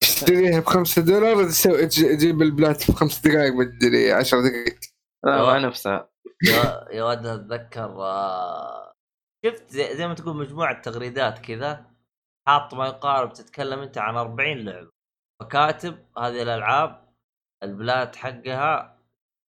تشتريها 0.00 0.60
بخمسة 0.60 1.02
دولار 1.02 1.50
تجيب 1.88 2.42
البلات 2.42 2.82
في 2.82 2.92
خمس 2.92 3.18
دقائق 3.20 3.52
مدري 3.52 4.12
عشر 4.12 4.40
دقائق 4.40 4.78
لا 5.24 5.58
نفسها. 5.58 6.08
يا 6.90 7.04
ولد 7.04 7.26
أتذكر 7.26 7.84
آه، 7.84 8.92
شفت 9.46 9.70
زي, 9.70 9.96
زي 9.96 10.08
ما 10.08 10.14
تقول 10.14 10.36
مجموعة 10.36 10.82
تغريدات 10.82 11.38
كذا 11.38 11.84
حاط 12.48 12.74
ما 12.74 12.86
يقارب 12.86 13.32
تتكلم 13.32 13.78
أنت 13.80 13.98
عن 13.98 14.16
40 14.16 14.58
لعبة. 14.58 14.90
فكاتب 15.42 15.98
هذه 16.18 16.42
الألعاب 16.42 17.08
البلات 17.62 18.16
حقها 18.16 18.95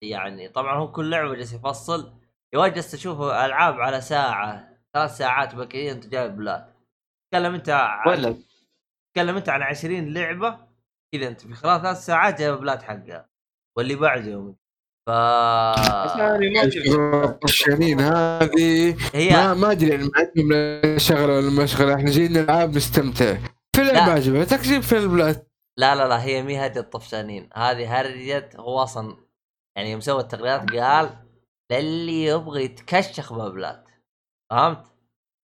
يعني 0.02 0.48
طبعا 0.48 0.78
هو 0.78 0.92
كل 0.92 1.10
لعبة 1.10 1.34
جالس 1.34 1.52
يفصل. 1.52 2.12
يا 2.54 2.58
ولد 2.58 2.74
جالس 2.74 2.94
أشوف 2.94 3.20
ألعاب 3.20 3.80
على 3.80 4.00
ساعة 4.00 4.68
ثلاث 4.94 5.16
ساعات 5.16 5.54
بكيه 5.54 5.92
انت 5.92 6.06
جايب 6.06 6.36
بلاد 6.36 6.66
تكلم 7.32 7.54
أنت 7.54 7.68
عن 7.70 8.08
ولا؟ 8.08 8.36
تكلم 9.14 9.36
أنت 9.36 9.48
عن 9.48 9.62
20 9.62 10.14
لعبة 10.14 10.58
كذا 11.14 11.28
أنت 11.28 11.40
في 11.40 11.54
خلال 11.54 11.82
ثلاث 11.82 12.04
ساعات 12.04 12.38
جايب 12.38 12.54
بلاد 12.54 12.82
حقها 12.82 13.28
واللي 13.76 13.94
بعده. 13.94 14.30
يوم 14.30 14.56
ف 15.06 15.10
ما 15.10 16.64
الشهرين 17.44 18.00
هذه 18.00 18.94
ما 18.94 19.10
هي 19.14 19.54
ما 19.54 19.70
أدري 19.70 19.90
يعني 19.90 20.04
ما 20.04 20.10
عندهم 20.16 20.98
شغله 20.98 21.36
ولا 21.36 21.50
ما 21.50 21.66
شغله 21.66 21.94
إحنا 21.94 22.10
جايين 22.10 22.32
نلعب 22.32 22.76
نستمتع. 22.76 23.34
في 23.76 23.82
لا. 23.82 23.92
لعبه 23.92 24.12
عجبتك 24.12 24.60
جيب 24.60 24.82
في 24.82 24.96
البلاد 24.96 25.46
لا 25.78 25.94
لا 25.94 26.08
لا 26.08 26.22
هي 26.22 26.42
مي 26.42 26.66
هدي 26.66 26.80
الطفشانين. 26.80 27.48
هذه 27.54 28.00
هرجة 28.00 28.50
هو 28.56 28.82
أصلا 28.82 29.25
يعني 29.76 29.90
يوم 29.90 30.00
سوى 30.00 30.20
التغريدات 30.20 30.70
قال 30.70 31.16
للي 31.72 32.24
يبغى 32.24 32.64
يتكشخ 32.64 33.32
ببلاد. 33.32 33.84
فهمت؟ 34.50 34.86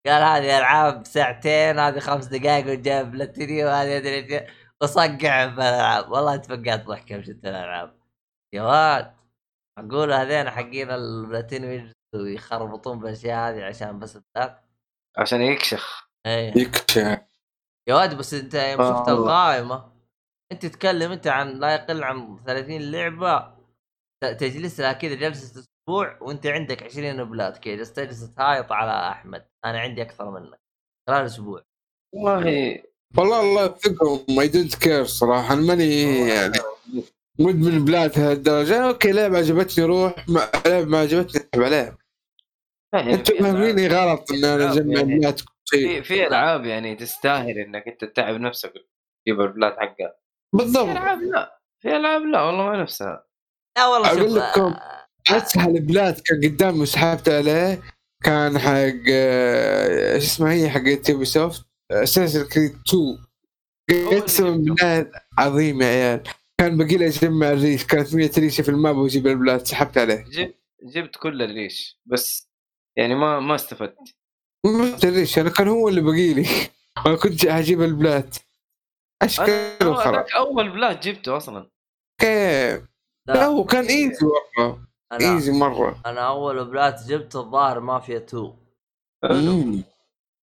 قال 0.07 0.23
هذه 0.23 0.57
ألعاب 0.57 1.05
ساعتين 1.05 1.79
هذه 1.79 1.99
خمس 1.99 2.25
دقائق 2.25 2.65
وجايب 2.67 3.11
بلاتينيوم 3.11 3.69
هذه 3.69 3.97
أدري. 3.97 4.47
وصقع 4.81 5.45
بالالعاب 5.45 6.11
والله 6.11 6.35
تفقعت 6.35 6.85
ضحك 6.85 7.11
يوم 7.11 7.23
شفت 7.23 7.45
الألعاب. 7.45 7.99
يا 8.53 8.61
واد 8.63 9.13
أقول 9.77 10.13
هذين 10.13 10.49
حقين 10.49 10.91
البلاتينيوم 10.91 11.71
يجلسوا 11.73 12.27
يخربطون 12.27 12.99
بالأشياء 12.99 13.49
هذه 13.49 13.63
عشان 13.63 13.99
بس 13.99 14.15
البلاد 14.15 14.57
عشان 15.17 15.41
يكشخ. 15.41 16.09
إيه. 16.25 16.57
يكشف 16.57 17.19
يا 17.89 17.95
واد 17.95 18.17
بس 18.17 18.33
أنت 18.33 18.53
يوم 18.53 18.81
آه 18.81 18.99
شفت 18.99 19.09
والله. 19.09 19.23
القائمة 19.23 19.93
أنت 20.51 20.65
تتكلم 20.65 21.11
أنت 21.11 21.27
عن 21.27 21.47
لا 21.59 21.73
يقل 21.75 22.03
عن 22.03 22.37
30 22.45 22.81
لعبة. 22.91 23.62
تجلس 24.31 24.79
لها 24.79 24.93
كذا 24.93 25.15
جلسه 25.15 25.59
أسبوع 25.59 26.17
وأنت 26.21 26.47
عندك 26.47 26.83
20 26.83 27.23
plat 27.23 27.57
كذا 27.57 27.75
جلست 27.75 27.95
تجلس 27.99 28.33
تهايط 28.33 28.71
على 28.71 29.11
أحمد. 29.11 29.45
أنا 29.65 29.79
عندي 29.79 30.01
أكثر 30.01 30.31
منك. 30.31 30.59
خلال 31.07 31.25
أسبوع. 31.25 31.61
والله. 32.13 32.83
والله 33.17 33.41
الله 33.41 33.63
يوفقهم. 33.63 34.39
I 34.39 34.47
don't 34.47 34.75
care 34.75 35.03
صراحة. 35.05 35.53
أنا 35.53 35.61
ماني 35.61 36.01
يعني 36.29 36.57
مدمن 37.39 37.85
plat 37.85 38.19
هالدرجة. 38.19 38.87
okay 38.87 39.11
لعبه 39.11 39.37
عجبتني 39.37 39.85
روح. 39.85 40.29
ما 40.29 40.49
لعبه 40.65 40.85
ما 40.85 40.99
عجبتني 40.99 41.41
اسحب 41.41 41.63
عليها 41.63 41.97
يعني 42.93 43.13
أنتم 43.13 43.35
في 43.35 43.43
فاهميني 43.43 43.87
غلط 43.87 44.31
ان 44.31 44.45
أنا 44.45 44.71
أجمع 44.71 44.99
يعني. 44.99 45.19
plat 45.19 45.39
شيء 45.65 45.87
في 45.87 46.03
في 46.03 46.27
ألعاب 46.27 46.65
يعني 46.65 46.95
تستاهل 46.95 47.57
إنك 47.57 47.87
أنت 47.87 48.05
تتعب 48.05 48.35
نفسك 48.35 48.73
تجيب 49.25 49.41
ال 49.41 49.47
plat 49.47 49.73
حقها. 49.73 50.15
في 50.51 50.57
بالضبط 50.57 50.87
ألعاب 50.89 51.21
لا. 51.21 51.59
في 51.81 51.95
ألعاب 51.95 52.21
لا. 52.21 52.41
والله 52.41 52.63
ما 52.65 52.81
نفسها. 52.81 53.25
لا 53.77 53.87
والله 53.87 54.07
أقول 54.07 54.21
شوف 54.21 54.37
لكم، 54.37 54.61
آه، 54.61 55.07
أسهل 55.29 55.81
plat 55.81 56.19
كان 56.19 56.41
قدامي 56.43 56.79
وسحبت 56.79 57.29
عليه 57.29 57.81
كان 58.23 58.59
حق 58.59 58.93
آه، 59.11 60.15
إيش 60.15 60.23
اسمها 60.23 60.53
هي 60.53 60.69
حق 60.69 61.09
Ubisoft 61.09 61.65
Assassin's 61.91 62.45
Creed 62.45 62.77
2 62.89 64.21
قسما 64.21 64.49
بالله 64.49 65.11
عظيم 65.37 65.81
يا 65.81 65.87
عيال. 65.87 66.23
كان 66.57 66.77
باقي 66.77 66.97
لي 66.97 67.07
اجمع 67.07 67.51
الريش 67.51 67.85
كانت 67.85 68.15
100 68.15 68.31
ريشه 68.37 68.61
في 68.61 68.69
ال 68.69 68.76
map 68.76 68.97
واجيب 68.97 69.27
ال 69.27 69.35
plat 69.35 69.67
سحبت 69.67 69.97
عليه. 69.97 70.25
جبت 70.29 70.55
جبت 70.83 71.15
كل 71.15 71.41
الريش 71.41 71.99
بس 72.05 72.49
يعني 72.97 73.15
ما 73.15 73.39
ما 73.39 73.55
استفدت. 73.55 73.97
مش 74.65 75.05
الريش 75.05 75.39
أنا 75.39 75.49
كان 75.49 75.67
هو 75.67 75.89
اللي 75.89 76.01
باقي 76.01 76.33
لي. 76.33 76.47
ما 77.05 77.15
كنت 77.15 77.45
أجيب 77.45 77.81
ال 77.81 77.90
plat. 77.90 78.35
أشكال 79.21 79.87
هذاك 79.87 80.31
أول 80.35 80.69
plat 80.69 80.99
جبته 80.99 81.37
أصلا. 81.37 81.69
كيف؟ 82.21 82.92
لا 83.27 83.45
هو 83.45 83.63
كان 83.63 83.85
easy 83.85 84.25
والله. 84.25 84.79
easy 85.13 85.51
مرة. 85.51 86.01
أنا 86.05 86.21
أول 86.27 86.65
plat 86.65 86.95
جبت 87.07 87.35
الظاهر 87.35 87.79
مافيا 87.79 88.17
2 88.17 88.53
مم. 89.23 89.83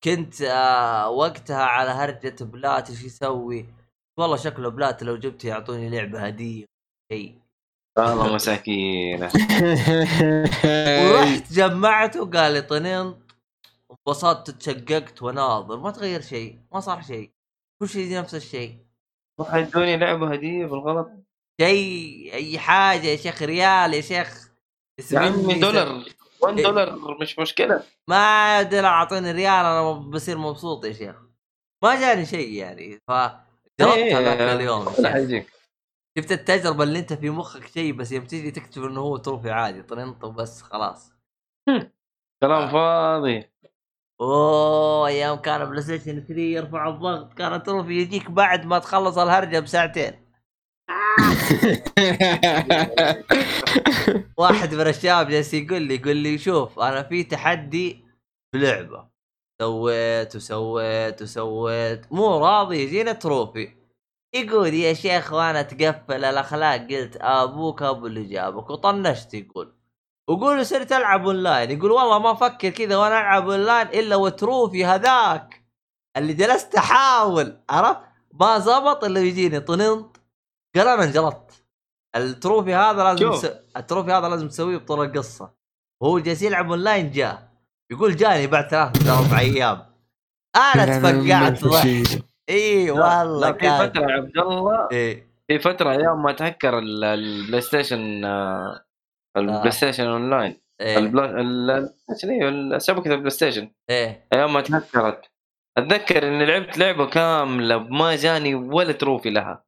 كنت 0.05 0.43
آه 0.43 1.11
وقتها 1.11 1.63
على 1.63 1.91
هرجة 1.91 2.45
plat 2.45 2.91
إيش 2.91 3.05
يسوي؟ 3.05 3.67
والله 4.19 4.37
شكله 4.37 4.69
plat 4.69 5.03
لو 5.03 5.17
جبته 5.17 5.49
يعطوني 5.49 5.89
لعبة 5.91 6.27
هدية. 6.27 6.65
شيء. 7.13 7.39
والله 7.99 8.35
مساكين 8.35 9.23
ورحت 11.05 11.53
جمعته 11.53 12.31
قال 12.31 12.53
لي 12.53 12.63
طننت 12.63 13.17
انبسطت 13.91 14.51
تشققت 14.51 15.23
وناظر. 15.23 15.77
ما 15.77 15.91
تغير 15.91 16.21
شيء 16.21 16.59
ما 16.73 16.81
صار 16.81 17.03
شيء. 17.03 17.31
كل 17.83 17.89
شيء 17.89 18.19
نفس 18.19 18.35
الشيء. 18.35 18.79
راح 19.41 19.55
يدوني 19.55 19.97
لعبة 19.97 20.33
هدية 20.33 20.67
بالغلط. 20.67 21.11
شيء 21.61 22.35
أي 22.35 22.59
حاجة 22.59 23.07
يا 23.07 23.17
شيخ 23.17 23.43
ريال 23.43 23.95
يا 23.95 24.01
شيخ 24.01 24.51
يا 25.13 25.19
عمي 25.19 25.29
اسمني 25.29 25.61
دولار 25.61 26.05
1 26.41 26.57
دولار 26.57 27.19
مش 27.21 27.39
مشكلة. 27.39 27.83
ما 28.09 28.17
أدري 28.61 28.87
أعطيني 28.87 29.33
ريال 29.33 29.65
أنا 29.67 29.93
بصير 29.93 30.39
مبسوط 30.39 30.85
يا 30.85 30.93
شيخ. 30.93 31.17
ما 31.83 32.01
جاني 32.01 32.27
شيء 32.27 32.53
يعني 32.53 33.01
ف 33.09 33.13
جربت 33.81 33.97
إيه، 33.97 34.19
هذاك 34.19 34.41
اليوم 34.41 34.87
ولا. 34.87 35.13
حيجيك 35.13 35.53
شفت 36.19 36.33
التجربة 36.33 36.85
اللي 36.85 36.99
أنت 36.99 37.13
في 37.13 37.31
مخك 37.31 37.67
شيء 37.67 37.93
بس 37.93 38.13
يوم 38.13 38.25
تيجي 38.25 38.51
تكتب 38.51 38.85
إنه 38.85 39.01
هو 39.01 39.17
trophy 39.17 39.51
عادي 39.51 39.83
طننت 39.83 40.25
وبس 40.25 40.63
خلاص. 40.63 41.13
كلام 42.43 42.63
آه. 42.63 42.73
فاضي. 42.73 43.51
أوه 44.21 45.07
أيام 45.09 45.37
كان 45.37 45.65
PlayStation 45.65 46.21
3 46.21 46.41
يرفع 46.41 46.89
الضغط 46.89 47.35
كانت 47.35 47.67
trophy 47.67 47.93
يجيك 47.93 48.31
بعد 48.31 48.67
ما 48.67 48.79
تخلص 48.79 49.19
الهرجة 49.19 49.61
بساعتين. 49.61 50.30
واحد 54.39 54.75
من 54.75 54.87
الشباب 54.87 55.29
جالس 55.29 55.55
يقول 55.55 55.83
لي 55.83 55.95
يقول 55.95 56.17
لي 56.17 56.39
شوف 56.39 56.81
أنا 56.81 57.03
في 57.03 57.25
تحدي 57.25 58.05
بلعبه 58.55 59.09
سويت 59.63 60.37
وسويت 60.37 61.23
وسويت. 61.23 62.13
مو 62.13 62.39
راضي 62.39 62.83
يجينا 62.83 63.13
trophy. 63.13 63.69
يقول 64.35 64.75
يا 64.75 64.93
شيخ 64.95 65.33
وأنا 65.33 65.63
تقفل 65.63 66.25
الأخلاق 66.25 66.87
قلت 66.91 67.17
أبوك 67.21 67.83
أبو 67.83 68.07
اللي 68.07 68.25
جابك. 68.25 68.71
وطنشت 68.71 69.35
يقول. 69.35 69.73
وقول 70.29 70.67
صرت 70.67 70.93
ألعب 70.93 71.25
أونلاين. 71.27 71.71
يقول 71.71 71.91
والله 71.93 72.19
ما 72.19 72.33
أفكر 72.33 72.69
كذا 72.71 72.97
وأنا 72.97 73.21
ألعب 73.21 73.51
أونلاين 73.51 73.87
إلا 73.89 74.17
و 74.17 74.26
trophy 74.26 74.85
هذاك 74.85 75.65
اللي 76.17 76.33
جلست 76.35 76.75
أحاول 76.75 77.61
عرفت؟ 77.71 78.01
ما 78.41 78.59
زبط 78.59 79.05
إلا 79.05 79.21
يجيني 79.21 79.61
طننت 79.61 80.10
قال 80.77 80.89
أنا 80.89 81.05
انجلطت. 81.05 81.65
ال 82.17 82.25
trophy 82.25 82.75
هذا 82.75 83.05
لازم. 83.05 83.33
س... 83.33 83.45
ال 83.77 83.82
trophy 83.82 84.13
هذا 84.13 84.29
لازم 84.29 84.49
تسويه 84.49 84.77
بطول 84.77 85.07
القصة 85.07 85.55
وهو 86.03 86.19
جالس 86.19 86.43
يلعب 86.43 86.71
أونلاين 86.71 87.11
جاء. 87.11 87.51
يقول 87.93 88.17
جاني 88.17 88.47
بعد 88.47 88.69
ثلاث 88.69 89.09
أربع 89.09 89.39
أيام. 89.39 89.87
أنا 90.57 90.99
تفقعت 90.99 91.65
ضحك. 91.65 92.25
إي 92.51 92.91
والله 92.91 93.41
لا 93.41 93.53
في 93.53 93.59
كان. 93.59 93.89
فترة 93.89 94.03
يا 94.03 94.13
عبد 94.17 94.39
الله 94.39 94.89
إيه. 94.93 95.31
في 95.49 95.59
فترة 95.59 95.91
أيام 95.91 96.23
ما 96.23 96.33
تهكر 96.33 96.79
ال- 96.79 97.05
ال 97.05 97.61
PlayStation 97.61 98.25
آه، 98.25 98.85
ال 99.37 99.71
PlayStation 99.71 100.33
إيه. 100.81 100.99
البلا... 100.99 101.41
ال- 101.41 101.95
إيش 102.11 102.25
هي؟ 102.25 102.81
شبكه 102.81 103.13
ال 103.15 103.31
PlayStation 103.31 103.71
إيه 103.91 104.27
أيام 104.33 104.53
ما 104.53 104.61
تهكرت. 104.61 105.31
أتذكر 105.79 106.29
إني 106.29 106.47
لعبت 106.47 106.79
لعبة 106.79 107.07
كاملة 107.07 107.79
ما 107.79 108.17
جاني 108.17 108.55
ولا 108.55 108.93
trophy 108.93 109.31
لها. 109.31 109.65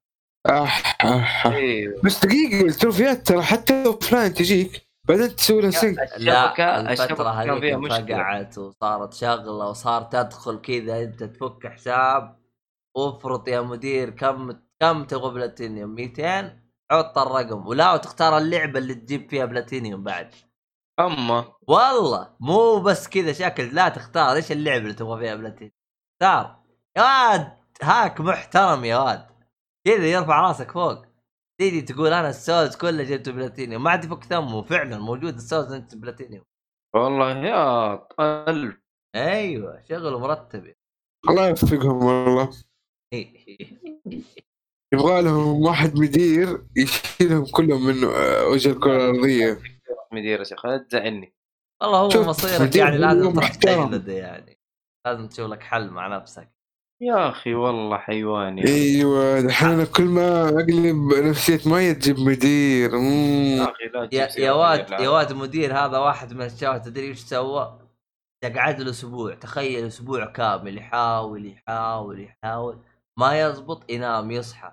أح 0.46 0.96
أح 1.04 1.06
أح. 1.06 1.46
أيوه 1.46 2.00
بس 2.04 2.26
دقيقة 2.26 2.66
التروفيات 2.66 3.26
ترى 3.26 3.42
حتى 3.42 3.86
offline 3.86 4.34
تجيك. 4.34 4.92
بعدين 5.08 5.36
تسوي 5.36 5.62
لها 5.62 5.70
سync 5.70 6.18
لا 6.18 6.80
الفترة 6.80 7.28
هذيك 7.28 7.64
انفقعت 7.64 8.58
وصارت 8.58 9.14
شغلة 9.14 9.68
وصار 9.68 10.02
تدخل 10.02 10.60
كذا 10.60 11.02
انت 11.02 11.24
تفك 11.24 11.66
حساب 11.66 12.38
وافرط 12.96 13.48
يا 13.48 13.60
مدير 13.60 14.10
كم 14.10 14.52
كم 14.80 15.04
تبغى 15.04 15.34
بلاتينيوم؟ 15.34 15.90
200 15.94 16.58
حط 16.90 17.18
الرقم. 17.18 17.66
ولا 17.66 17.92
وتختار 17.92 18.38
اللعبة 18.38 18.78
اللي 18.78 18.94
تجيب 18.94 19.30
فيها 19.30 19.44
بلاتينيوم 19.44 20.02
بعد. 20.02 20.34
أما. 21.00 21.44
والله 21.68 22.30
مو 22.40 22.80
بس 22.80 23.08
كذا 23.08 23.32
شكل 23.32 23.74
لا 23.74 23.88
تختار. 23.88 24.36
إيش 24.36 24.52
اللعبة 24.52 24.82
اللي 24.82 24.94
تبغى 24.94 25.20
فيها 25.20 25.34
بلاتينيوم؟ 25.34 25.72
اختار. 26.22 26.56
يا 26.96 27.02
واد 27.02 27.52
هاك 27.82 28.20
محترم 28.20 28.84
يا 28.84 28.96
واد. 28.96 29.31
كذا 29.86 30.06
يرفع 30.06 30.40
راسك 30.40 30.70
فوق. 30.70 31.06
تيجي 31.60 31.82
تقول 31.82 32.12
أنا 32.12 32.30
ال 32.30 32.38
Souls 32.38 32.76
كله 32.76 33.02
جبت 33.02 33.28
بلاتينيوم. 33.28 33.82
ما 33.82 33.90
عاد 33.90 34.04
يفك 34.04 34.24
ثمه. 34.24 34.62
فعلا 34.62 34.98
موجود 34.98 35.34
ال 35.34 35.40
Souls 35.40 35.72
انت 35.72 35.94
بلاتينيوم. 35.94 36.44
والله 36.94 37.30
يا 37.30 38.08
الف 38.48 38.78
أيوه 39.16 39.82
شغل 39.88 40.20
مرتب. 40.20 40.74
الله 41.28 41.48
يوفقهم 41.48 42.04
والله. 42.04 42.50
يبغى 44.92 45.22
لهم 45.22 45.62
واحد 45.62 45.98
مدير 45.98 46.66
يشيلهم 46.76 47.46
كلهم 47.46 47.86
من 47.86 48.04
وجه 48.52 48.70
الكرة 48.70 48.96
الأرضية. 48.96 49.58
مدير 50.12 50.38
يا 50.38 50.44
شيخ 50.44 50.66
لا 50.66 50.78
تزعلني 50.78 51.34
والله 51.82 51.98
هو 51.98 52.24
مصيرك 52.24 52.76
يعني 52.76 52.98
لازم 52.98 53.32
تروح 53.32 53.50
يعني. 54.06 54.58
لازم 55.06 55.28
تشوف 55.28 55.50
لك 55.50 55.62
حل 55.62 55.90
مع 55.90 56.06
نفسك. 56.16 56.52
يا 57.02 57.28
أخي 57.28 57.54
والله 57.54 57.98
حيوان 57.98 58.58
يا 58.58 58.64
أيوه 58.66 59.40
دحين 59.40 59.68
أنا 59.68 59.84
كل 59.84 60.04
ما 60.04 60.48
أقلب 60.48 61.14
نفسية 61.14 61.60
مية 61.70 61.92
تجيب 61.92 62.20
مدير. 62.20 62.98
مم. 62.98 63.60
أخي 63.60 63.84
لا 63.84 64.08
يا 64.12 64.26
تجيب 64.26 64.44
يا 64.44 64.52
واد 64.52 64.88
سيارة 64.88 65.02
يا 65.02 65.08
واد 65.08 65.32
مدير 65.32 65.74
هذا 65.78 65.98
واحد 65.98 66.32
من 66.32 66.42
الشباب 66.42 66.82
تدري 66.82 67.06
إيش 67.08 67.18
سوى؟ 67.18 67.78
قعد 68.44 68.80
له 68.80 68.90
أسبوع. 68.90 69.34
تخيل 69.34 69.86
أسبوع 69.86 70.24
كامل 70.24 70.78
يحاول 70.78 71.46
يحاول 71.46 72.20
يحاول. 72.20 72.78
ما 73.18 73.40
يزبط 73.40 73.90
ينام 73.90 74.30
يصحى. 74.30 74.72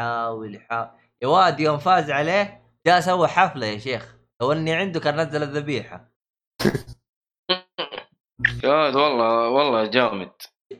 يحاول 0.00 0.54
يحاول. 0.54 0.88
يا 1.22 1.28
واد 1.28 1.60
يوم 1.60 1.78
فاز 1.78 2.10
عليه 2.10 2.62
جاء 2.86 3.00
سوى 3.00 3.28
حفلة 3.28 3.66
يا 3.66 3.78
شيخ. 3.78 4.16
لو 4.40 4.52
إني 4.52 4.74
عنده 4.74 5.00
كان 5.00 5.20
نزل 5.20 5.42
الذبيحة. 5.42 6.12
يا 8.64 8.68
واد 8.70 8.96
والله 8.96 9.48
والله 9.48 9.86
جامد. 9.86 10.32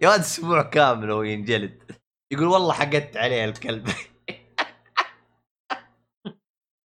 يا 0.02 0.08
واد 0.08 0.20
أسبوع 0.20 0.62
كامل 0.62 1.10
وهو 1.10 1.22
ينجلد. 1.22 1.96
يقول 2.32 2.46
والله 2.46 2.72
حقدت 2.72 3.16
عليه 3.16 3.44
الكلب. 3.44 3.88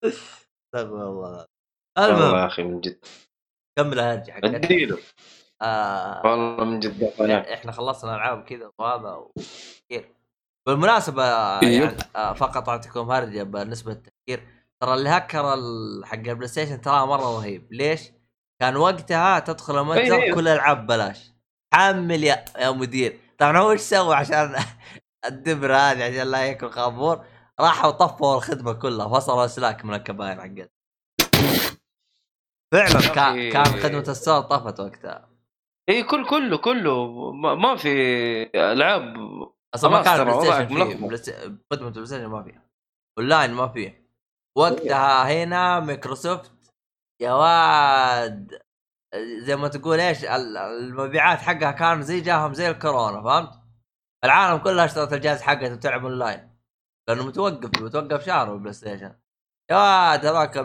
استغفر 0.06 0.82
الله 0.84 1.06
والله. 1.10 1.46
المهم. 1.98 2.36
يا 2.36 2.46
أخي 2.48 2.64
من 2.64 2.82
جد. 2.82 3.00
كمل 3.80 4.00
هرجع 4.00 4.38
أديله. 4.38 4.98
آه. 5.62 6.22
والله 6.26 6.66
من 6.66 6.80
جد. 6.80 7.04
إحنا 7.32 7.72
خلصنا 7.72 8.16
العاب 8.16 8.44
كذا 8.44 8.72
وهذا 8.80 9.10
وكثير 9.14 10.16
بالمناسبة 10.68 11.24
إيوه. 11.62 11.86
يعني 11.86 11.98
آه، 12.16 12.34
فقط 12.34 12.70
أعطيكم 12.70 13.12
هرجة 13.12 13.44
بالنسبة 13.44 13.92
للتفكير 13.92 14.48
ترى 14.82 14.94
الهكر 14.94 15.54
ال- 15.54 16.06
حق 16.06 16.14
ال 16.16 16.48
PlayStation 16.48 16.82
ترى 16.82 17.06
مرة 17.06 17.38
رهيب. 17.38 17.74
ليش؟ 17.74 18.02
كان 18.62 18.76
وقتها 18.78 19.40
تدخل 19.40 19.80
المتجر 19.82 20.16
إيه. 20.24 20.34
كل 20.34 20.48
الالعاب 20.48 20.84
ببلاش. 20.84 21.32
حمل 21.74 22.24
يا 22.24 22.46
يا 22.58 22.72
مدير. 22.72 23.20
طبعا 23.38 23.58
هو 23.58 23.72
إيش 23.72 23.82
سوى 23.82 24.16
عشان 24.16 24.56
الدبر 25.30 25.74
هذه 25.76 26.04
عشان 26.04 26.32
لا 26.32 26.46
ياكل 26.46 26.70
خابور 26.70 27.26
راحوا 27.60 27.92
طفوا 27.92 28.36
الخدمة 28.36 28.74
كلها 28.74 29.08
فصلوا 29.08 29.46
اسلاك 29.46 29.86
من 29.86 29.94
الكباين 29.94 30.42
حقت 30.42 30.72
فعلا 32.74 33.14
كان. 33.16 33.52
كان 33.52 33.66
خدمة 33.66 34.00
ال 34.08 34.14
store 34.14 34.42
طفت 34.42 34.80
وقتها. 34.80 35.30
إي 35.90 36.04
كل 36.04 36.30
كله 36.30 36.58
كله. 36.58 37.08
ما, 37.32 37.76
في 37.76 37.90
ألعاب 38.56 39.14
أصلا 39.76 39.92
ما 39.92 40.02
كان 40.04 40.24
PlayStation. 40.24 40.66
بلاي 40.66 41.18
خدمة 41.72 41.88
ال 41.88 42.06
PlayStation 42.06 42.26
ما 42.26 42.44
فيها 42.44 42.66
اونلاين 43.20 43.54
ما 43.54 43.68
فيه. 43.68 44.08
وقتها 44.58 45.44
هنا 45.44 45.80
مايكروسوفت 45.80 46.52
يا 47.22 47.34
واد. 47.34 48.62
زي 49.40 49.56
ما 49.56 49.68
تقول 49.68 50.00
إيش 50.00 50.26
ال- 50.26 50.58
المبيعات 50.58 51.40
حقها 51.40 51.72
كان 51.72 52.02
زي 52.02 52.22
جاهم 52.22 52.54
زي 52.54 52.70
الكورونا 52.70 53.24
فهمت؟ 53.24 53.62
العالم 54.26 54.58
كلها 54.64 54.86
اشترت 54.86 55.14
الجهاز 55.14 55.42
حقها 55.42 55.74
وتلعب 55.74 56.06
أونلاين 56.06 56.58
لأنه 57.10 57.26
متوقف 57.28 57.82
متوقف 57.82 58.26
شهر 58.26 58.54
ال 58.54 58.74
PlayStation 58.74 59.20
يا 59.72 59.76
واد 59.76 60.26
هذاك 60.26 60.58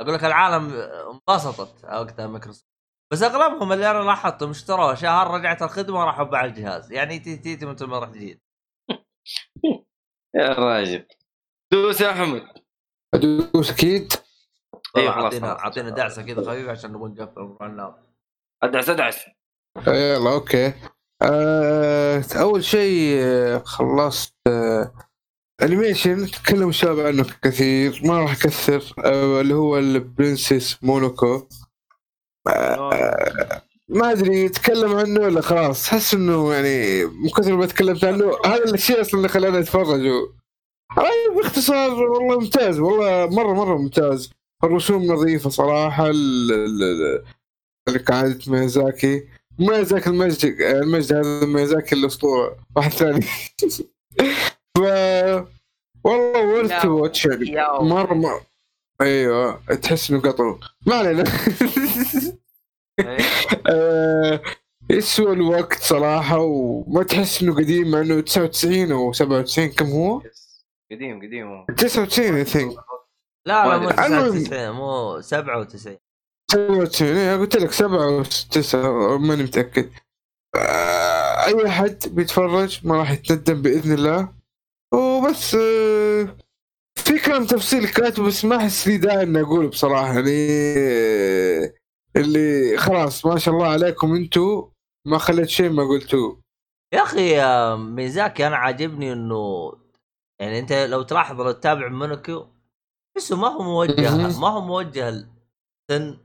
أقول 0.00 0.14
لك 0.14 0.24
العالم 0.24 0.70
انبسطت 1.12 1.84
وقتها 1.84 2.26
مايكروسوفت. 2.26 2.66
بس 3.12 3.22
أغلبهم 3.22 3.72
اللي 3.72 3.90
أنا 3.90 3.98
لاحظتهم 4.04 4.50
اشتروه 4.50 4.94
شهر 4.94 5.30
رجعت 5.30 5.62
الخدمة 5.62 6.04
راحوا 6.04 6.24
باع 6.24 6.44
الجهاز 6.44 6.92
يعني 6.92 7.18
تي 7.18 7.36
تي 7.36 7.56
تي 7.56 7.66
مثل 7.66 7.84
ما 7.86 7.98
رحت 7.98 8.12
جديد 8.12 8.40
يا 10.36 10.48
راجل. 10.52 11.06
دوس 11.72 12.00
يا 12.00 12.10
أحمد. 12.10 12.42
أدوس 13.14 13.70
أكيد. 13.70 14.12
أيوة، 14.96 15.12
خلاص، 15.12 15.24
اعطينا. 15.24 15.58
اعطينا 15.58 15.90
دعسة 15.90 16.22
كذا 16.22 16.42
خفيفة 16.50 16.70
عشان 16.70 16.92
نبغى 16.92 17.08
نقفل 17.08 17.92
ادعس 18.62 18.88
ادعس 18.90 19.16
آه، 19.88 19.94
يلا 19.94 20.32
okay. 20.32 20.72
آه، 21.22 22.24
أول 22.36 22.64
شيء 22.64 23.16
آه، 23.20 23.58
خلصت 23.58 24.34
آه، 24.46 24.92
animation 25.62 26.26
تكلم 26.26 26.68
الشباب 26.68 27.06
عنه 27.06 27.26
كثير 27.42 28.00
ما 28.04 28.18
راح 28.20 28.32
أكثر. 28.32 28.94
آه، 29.04 29.40
اللي 29.40 29.54
هو 29.54 29.78
ال 29.78 29.90
Princess 29.90 30.82
Mononoke 30.84 31.48
آه، 32.48 33.62
ما 33.88 34.12
أدري 34.12 34.48
تكلم 34.48 34.96
عنه 34.96 35.20
ولا 35.20 35.40
خلاص؟ 35.40 35.88
حس 35.88 36.14
إنه 36.14 36.54
يعني 36.54 37.04
من 37.04 37.28
كثر 37.28 37.56
ما 37.56 37.66
تكلمت 37.66 38.04
عنه 38.04 38.32
هذا 38.46 38.74
الشيء 38.74 39.00
أصلا 39.00 39.14
اللي 39.14 39.28
خلاني 39.28 39.58
أتفرج. 39.58 40.06
رايي 40.98 41.28
باختصار 41.36 41.90
والله 41.90 42.38
ممتاز 42.40 42.78
والله 42.80 43.26
مرة 43.26 43.52
مرة 43.54 43.76
ممتاز. 43.78 44.30
الرسوم 44.66 45.02
نظيفة 45.04 45.50
صراحة 45.50 46.10
كعادة 48.06 48.38
ميازاكي 48.46 49.28
ميازاكي 49.58 50.10
المجد 50.10 50.44
المجد 50.60 51.12
هذا 51.12 51.46
ميازاكي 51.46 51.94
الأسطورة 51.94 52.56
واحد 52.76 52.90
ثاني 52.90 53.20
ف 54.76 54.80
والله 56.04 56.46
ورث. 56.46 56.84
واتش 56.84 57.26
يعني. 57.26 57.88
مرة 57.88 58.46
أيوه 59.00 59.60
تحس 59.82 60.10
إنه 60.10 60.20
قطو 60.20 60.58
ما 60.86 60.94
علينا 60.94 61.24
إيه. 63.00 63.18
آه، 63.70 64.40
يسوى 64.90 65.32
الوقت 65.32 65.78
صراحة 65.82 66.38
وما 66.38 67.02
تحس 67.02 67.42
إنه 67.42 67.54
قديم 67.54 67.90
مع 67.90 68.00
إنه 68.00 68.20
99 68.20 68.92
أو 68.92 69.12
97 69.12 69.68
كم 69.68 69.86
هو؟ 69.86 70.22
قديم 70.92 71.18
قديم 71.22 71.46
هو. 71.46 71.66
99 71.76 72.34
اي 72.36 72.44
ثينك 72.44 72.76
لا 73.46 73.66
لا 73.66 73.78
مو 73.78 73.90
المهم. 73.90 74.44
99 74.44 74.70
مو 74.70 75.20
97 75.20 75.98
97 76.50 77.16
إيه، 77.16 77.36
قلت 77.36 77.56
لك 77.56 77.72
7 77.72 78.04
أو 78.04 78.22
9 78.22 79.18
ماني 79.18 79.42
متأكد. 79.42 79.90
آه، 80.56 81.46
أي 81.46 81.66
أحد 81.66 81.98
بيتفرج 82.06 82.86
ما 82.86 82.98
راح 82.98 83.10
يتندم 83.10 83.62
بإذن 83.62 83.92
الله. 83.92 84.32
وبس 84.94 85.54
آه، 85.54 86.36
في 86.96 87.18
كلام 87.18 87.46
تفصيل 87.46 87.88
كاتبه 87.88 88.26
بس 88.26 88.44
ما 88.44 88.56
أحس 88.56 88.88
لي 88.88 88.96
داعي 88.96 89.22
إني 89.22 89.40
أقوله 89.40 89.68
بصراحة. 89.68 90.14
يعني 90.14 90.48
آه، 90.78 91.72
اللي 92.16 92.76
خلاص 92.76 93.26
ما 93.26 93.38
شاء 93.38 93.54
الله 93.54 93.66
عليكم 93.66 94.14
أنتم 94.14 94.70
ما 95.06 95.18
خليت 95.18 95.48
شيء 95.48 95.70
ما 95.70 95.84
قلتوه. 95.84 96.40
يا 96.94 97.02
أخي 97.02 97.40
ميازاكي 97.76 98.46
أنا 98.46 98.56
عاجبني 98.56 99.12
إنه 99.12 99.72
يعني 100.40 100.58
أنت 100.58 100.72
لو 100.72 101.02
تلاحظ 101.02 101.40
لو 101.40 101.52
تتابع 101.52 101.88
Mononoke 101.88 102.55
تحسه 103.16 103.36
ما 103.36 103.48
هو 103.48 103.62
موجه. 103.62 104.38
ما 104.40 104.48
هو 104.48 104.60
موجه 104.60 105.10
لسن 105.10 106.18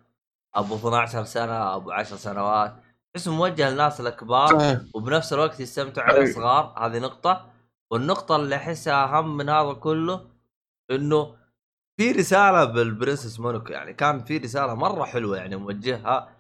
أبو 0.56 0.76
12 0.76 1.24
سنة 1.24 1.76
أبو 1.76 1.92
10 1.92 2.18
سنوات. 2.18 2.76
تحسه 3.14 3.32
موجه 3.32 3.70
للناس 3.70 4.02
الكبار 4.02 4.80
وبنفس 4.94 5.34
الوقت 5.34 5.60
يستمتعوا 5.60 6.18
أي. 6.18 6.24
الصغار 6.24 6.74
هذه 6.78 7.00
نقطة. 7.00 7.52
والنقطة 7.92 8.36
اللي 8.36 8.56
أحسها 8.56 9.04
أهم 9.04 9.38
من 9.38 9.50
هذا 9.50 9.74
كله 9.74 10.26
إنه 10.92 11.36
في 11.98 12.12
رسالة 12.12 12.66
بال 12.66 12.81
Princess 12.81 13.40
Mononoke 13.40 13.72
يعني 13.74 13.94
كان 13.94 14.24
في 14.24 14.38
رسالة 14.38 14.74
مرة 14.74 15.04
حلوة 15.04 15.38
يعني 15.38 15.56
موجهها 15.56 16.36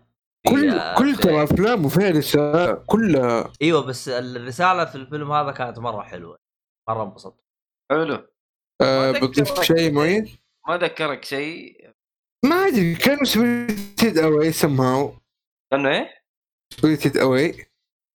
كل 0.48 0.70
آه، 0.70 0.96
كل 0.98 1.16
ترى 1.16 1.44
أفلامه 1.44 1.90
فيها 1.90 2.10
رسالة 2.10 2.74
كلها. 2.74 3.52
إيوه 3.62 3.82
بس 3.82 4.10
الرسالة 4.10 4.86
في 4.86 4.96
الفيلم 4.96 5.32
هذا 5.32 5.52
كانت 5.52 5.80
مرة 5.80 6.02
حلوة 6.02 6.38
مرة 6.90 7.04
انبسطت. 7.04 7.44
حلو. 7.92 8.28
ما 8.82 9.12
بتضيف 9.12 9.62
شيء. 9.62 9.92
معين؟ 9.92 10.41
ما 10.68 10.78
ذكرك 10.78 11.26
شيء؟ 11.26 11.90
ما 12.46 12.56
أدري 12.68 12.96
كانوا 12.96 13.24
Spirited 13.24 14.18
Away 14.18 14.54
somehow. 14.54 15.20
انه 15.74 15.90
إيه؟ 15.90 16.22
Spirited 16.74 17.18
Away 17.18 17.66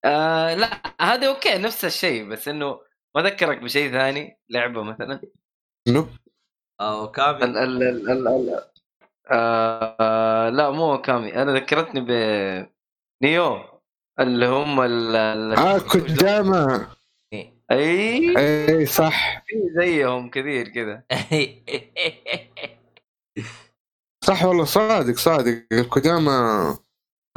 آه 0.06 0.53
لا 0.56 0.82
هذا 1.02 1.28
okay 1.28 1.58
نفس 1.57 1.86
الشيء 1.86 2.30
بس 2.30 2.48
إنه 2.48 2.80
ما 3.15 3.22
ذكرك 3.22 3.57
بشيء 3.57 3.91
ثاني 3.91 4.40
لعبة 4.49 4.84
مثلا. 4.84 5.22
nope 5.88 6.10
أو 6.82 7.11
كامل 7.11 7.44
ال 7.44 7.57
ال 7.57 7.84
ال 7.84 8.11
ال 8.11 8.28
ال 8.28 8.64
آه 9.32 10.49
لا 10.49 10.70
مو 10.72 11.02
كامي 11.02 11.36
أنا 11.41 11.52
ذكرتني 11.53 12.02
ب 12.02 12.10
نيو 13.24 13.60
اللي 14.20 14.45
هم 14.45 14.82
ال 14.82 15.15
ال- 15.15 15.53
آه 15.53 15.80
كدامة 15.94 16.88
أي؟ 17.72 18.38
أي 18.38 18.85
صح. 18.85 19.44
في 19.48 19.56
زيهم 19.77 20.30
كثير 20.30 20.68
كذا. 20.68 21.03
صح 24.26 24.45
والله 24.45 24.64
صادق 24.65 25.18
صادق. 25.18 25.64
الكدامة 25.72 26.31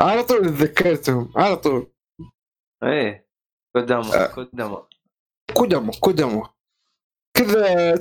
على 0.01 0.23
طول 0.25 0.41
تذكرتهم 0.47 1.33
على 1.37 1.57
طول. 1.57 1.87
إيه 2.85 3.27
قدامه 3.77 4.15
آه. 4.15 4.27
قدامه 4.27 4.87
كدمة 5.57 5.93
كدمة 6.05 6.51
كذا 7.37 7.95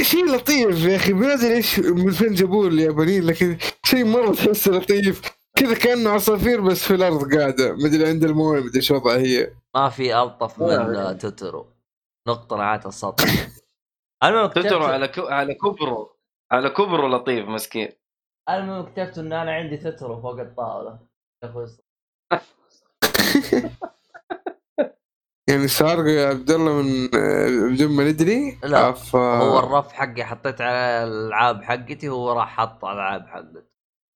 شيء 0.00 0.26
لطيف 0.26 0.84
يا 0.84 0.96
أخي. 0.96 1.12
ما 1.12 1.34
أدري 1.34 1.54
إيش 1.56 1.78
من 1.78 2.12
فين 2.12 2.34
جابوه 2.34 2.68
اليابانيين 2.68 3.24
لكن 3.26 3.56
شيء 3.84 4.04
مرة 4.04 4.32
تحسه 4.34 4.70
لطيف. 4.72 5.20
كذا 5.56 5.74
كأنه 5.74 6.10
عصافير 6.10 6.60
بس 6.60 6.84
في 6.84 6.94
الأرض 6.94 7.34
قاعدة. 7.34 7.72
مدري 7.72 8.08
عند 8.08 8.24
الموية 8.24 8.60
مدري 8.60 8.76
إيش 8.76 8.90
وضعها 8.90 9.18
هي. 9.18 9.50
ما 9.76 9.88
في 9.88 10.16
ألطف 10.22 10.62
من 10.62 11.18
توترو 11.18 11.72
نقطة 12.28 12.56
نهاية 12.56 12.86
السطر 12.86 13.26
المهم 14.24 14.44
اكتشفت 14.44 14.72
على 14.72 15.08
كو... 15.08 15.22
على 15.22 15.54
كبره. 15.54 16.16
على 16.52 16.70
كبره 16.70 17.08
لطيف 17.08 17.48
مسكين. 17.48 17.92
المهم 18.50 18.86
اكتشفت 18.86 19.18
إن 19.18 19.32
أنا 19.32 19.54
عندي 19.54 19.76
توترو 19.76 20.22
فوق 20.22 20.40
الطاولة. 20.40 20.98
يا 21.44 21.48
أخوي. 21.48 21.66
يعني 25.50 25.68
سارق 25.68 26.10
يا 26.10 26.28
عبد 26.28 26.50
الله 26.50 26.82
من 26.82 27.06
بدون 27.74 27.96
ما 27.96 28.10
ندري. 28.10 28.58
لا، 28.64 28.90
أف... 28.90 29.16
هو 29.16 29.58
الرف 29.58 29.92
حقي 29.92 30.24
حطيت 30.24 30.60
على 30.60 31.04
الألعاب 31.04 31.62
حقتي 31.62 32.08
هو 32.08 32.32
راح 32.32 32.56
حط 32.56 32.84
الألعاب 32.84 33.26
حقته 33.26 33.62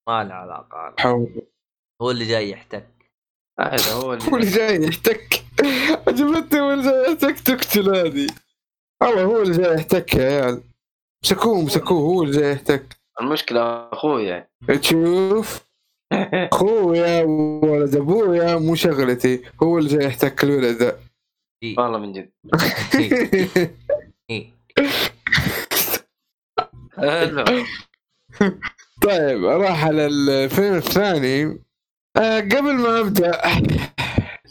ما 0.07 0.23
له 0.23 0.33
علاقة. 0.33 0.87
أنا. 0.87 0.95
حول. 0.99 1.47
هو 2.01 2.11
اللي 2.11 2.25
جاي 2.25 2.49
يحتك. 2.49 3.11
هذا 3.59 3.93
هو 3.93 4.13
اللي 4.13 4.49
جاي 4.49 4.83
يحتك. 4.83 5.46
عجبتني 6.07 6.59
هو 6.59 6.73
اللي 6.73 6.83
جاي 6.83 7.11
يحتك 7.11 7.39
تقتل 7.39 7.95
هذه. 7.95 8.27
والله 9.01 9.23
هو 9.23 9.41
اللي 9.41 9.57
جاي 9.57 9.75
يحتك 9.75 10.13
يا 10.13 10.23
عيال. 10.23 10.61
مسكوه 11.23 11.61
مسكوه 11.61 11.99
هو 11.99 12.23
اللي 12.23 12.39
جاي 12.39 12.51
يحتك 12.51 12.97
المشكلة 13.21 13.61
اخويا 13.93 14.47
تشوف؟ 14.81 15.67
اخويا 16.33 17.23
ولد 17.63 17.95
ابويا 17.95 18.55
مو 18.55 18.75
شغلتي. 18.75 19.43
هو 19.63 19.77
اللي 19.77 19.89
جاي 19.89 20.05
يحتك 20.05 20.43
الولد. 20.43 20.77
ذا 20.77 20.99
إي. 21.63 21.75
والله 21.77 21.97
من 21.97 22.13
جد. 22.13 22.31
طيب 29.01 29.45
راح 29.45 29.85
على 29.85 30.05
الفيلم 30.05 30.75
الثاني. 30.75 31.59
آه 32.17 32.39
قبل 32.39 32.73
ما 32.73 32.99
أبدأ 32.99 33.41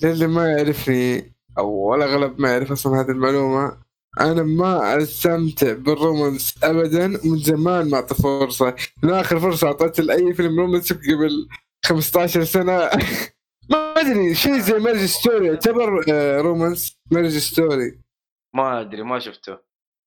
للي 0.02 0.26
ما 0.26 0.48
يعرفني 0.48 1.32
أو 1.58 1.94
الاغلب 1.94 2.40
ما 2.40 2.50
يعرف 2.52 2.72
أصلا 2.72 3.00
هذه 3.00 3.10
المعلومة 3.10 3.78
أنا 4.20 4.42
ما 4.42 4.96
أستمتع 5.02 5.72
بالرومانس 5.72 6.54
ابدا 6.64 7.06
من 7.06 7.38
زمان 7.38 7.90
ما 7.90 7.96
أعطي 7.96 8.14
فرصة. 8.14 8.74
من 9.02 9.10
آخر 9.10 9.40
فرصة 9.40 9.66
اعطيت 9.66 10.00
لأي 10.00 10.34
فيلم 10.34 10.60
romance 10.60 10.92
قبل 10.92 11.48
15 11.86 12.44
سنة. 12.44 12.90
ما 13.70 13.94
أدري 14.00 14.34
شيء 14.34 14.58
زي 14.58 14.78
Marriage 14.78 15.04
Story 15.04 15.46
يعتبر 15.46 16.04
آه، 16.10 16.40
romance 16.40 16.98
Marriage 17.10 17.38
Story 17.38 17.98
ما 18.54 18.80
أدري 18.80 19.02
ما 19.02 19.18
شفته. 19.18 19.58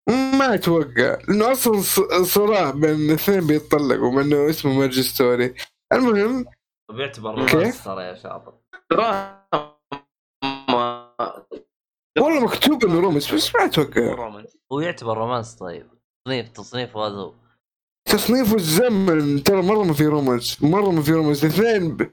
ما 0.09 0.53
أتوقع 0.53 1.17
لأنه 1.27 1.51
أصلا 1.51 1.81
ص- 1.81 2.21
صراع 2.33 2.71
بين 2.71 2.89
الاثنين 2.95 3.47
بيتطلقوا 3.47 4.11
مع 4.11 4.21
انه 4.21 4.49
اسمه 4.49 4.73
Marriage 4.73 4.99
Story 4.99 5.53
المهم 5.93 6.45
بيعتبر؟ 6.91 7.29
romance 7.35 7.83
ترى 7.83 8.03
يا 8.03 8.15
شاطر. 8.15 8.53
والله 12.17 12.45
مكتوب 12.45 12.85
إنه 12.85 12.99
romance 12.99 13.33
بس 13.33 13.55
ما 13.55 13.65
أتوقع. 13.65 14.13
romance. 14.13 14.57
هو 14.71 14.79
يعتبر 14.79 15.17
romance 15.17 15.55
طيب. 15.55 15.87
تصنيف 16.25 16.49
تصنيف 16.49 16.97
هذا 16.97 17.31
تصنيف 18.05 18.55
الزمن 18.55 19.43
ترى 19.43 19.61
مرة 19.61 19.83
ما 19.83 19.93
في 19.93 20.05
romance. 20.05 20.63
مرة 20.63 20.91
ما 20.91 21.01
في 21.01 21.11
romance. 21.11 21.43
الاثنين 21.43 21.97
ب... 21.97 22.11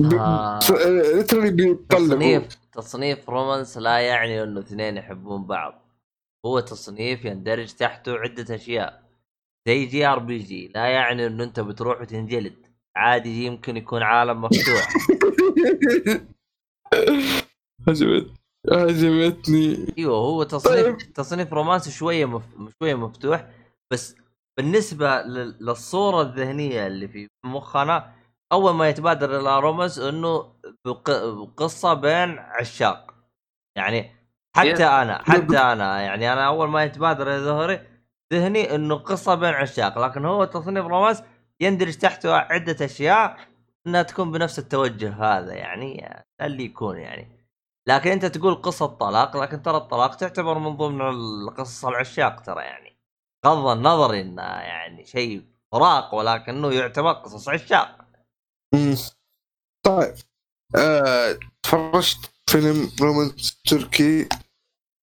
ب... 0.00 0.14
آه. 0.14 0.58
literally 1.14 1.50
بيتطلقوا 1.50 2.06
تصنيف 2.06 2.54
تصنيف 2.72 3.30
romance 3.30 3.78
لا 3.78 3.98
يعني 3.98 4.42
إنه 4.42 4.60
اثنين 4.60 4.96
يحبون 4.96 5.44
بعض. 5.44 5.82
هو 6.46 6.60
تصنيف 6.60 7.24
يندرج 7.24 7.72
تحته 7.72 8.18
عدة 8.18 8.54
أشياء. 8.54 9.02
زي 9.68 9.84
JRPG. 9.86 10.72
لا 10.74 10.86
يعني 10.86 11.26
إنه 11.26 11.44
أنت 11.44 11.60
بتروح 11.60 12.00
وتنجلد. 12.00 12.56
عادي 12.96 13.44
يمكن 13.44 13.76
يكون 13.76 14.02
عالم 14.02 14.40
مفتوح. 14.42 14.88
عجبتني. 18.68 19.94
أيوه 19.98 20.16
هو 20.16 20.42
تصنيف 20.42 20.86
طيب. 20.86 21.12
تصنيف 21.12 21.52
رومانس 21.52 21.88
شوية 21.88 22.24
مف... 22.24 22.42
شوية 22.82 22.94
مفتوح 22.94 23.46
بس 23.92 24.16
بالنسبة 24.56 25.22
لل... 25.22 25.56
للصورة 25.60 26.22
الذهنية 26.22 26.86
اللي 26.86 27.08
في 27.08 27.28
مخنا 27.46 28.12
أول 28.52 28.74
ما 28.74 28.88
يتبادر 28.88 29.40
إلى 29.40 29.60
رومانس 29.60 29.98
إنه 29.98 30.52
بق... 30.84 31.10
قصه 31.56 31.94
بين 31.94 32.38
عشاق. 32.38 33.14
يعني 33.76 34.10
حتى 34.56 34.86
أنا 34.86 35.22
حتى 35.22 35.58
أنا 35.58 36.00
يعني 36.00 36.32
أنا 36.32 36.46
أول 36.46 36.68
ما 36.68 36.84
يتبادر 36.84 37.28
إلى 37.28 37.44
ظهري 37.44 37.80
ذهني 38.32 38.74
إنه 38.74 38.94
قصة 38.94 39.34
بين 39.34 39.54
عشاق 39.54 39.98
لكن 39.98 40.24
هو 40.24 40.44
تصنيف 40.44 40.86
رومانس 40.86 41.22
يندرج 41.60 41.94
تحته 41.94 42.34
عدة 42.36 42.84
أشياء 42.84 43.36
إنها 43.86 44.02
تكون 44.02 44.32
بنفس 44.32 44.58
التوجه 44.58 45.12
هذا 45.12 45.54
يعني 45.54 46.14
اللي 46.40 46.64
يكون 46.64 46.98
يعني. 46.98 47.39
لكن 47.88 48.10
أنت 48.10 48.24
تقول 48.24 48.54
قصة 48.54 48.86
طلاق 48.86 49.36
لكن 49.36 49.62
ترى 49.62 49.76
الطلاق 49.76 50.14
تعتبر 50.14 50.58
من 50.58 50.76
ضمن 50.76 51.00
القصص 51.00 51.84
العشاق 51.84 52.40
ترى 52.40 52.62
يعني. 52.62 52.96
غض 53.46 53.66
النظر 53.66 54.20
انه 54.20 54.42
يعني 54.42 55.04
شيء 55.04 55.44
فراق 55.72 56.14
ولكنه 56.14 56.72
يعتبر 56.72 57.12
قصص 57.12 57.48
عشاق. 57.48 58.04
مم. 58.74 58.96
طيب. 59.86 60.14
آه، 60.76 61.38
تفرجت 61.62 62.30
فيلم 62.50 62.90
رومانس 63.00 63.62
تركي. 63.62 64.28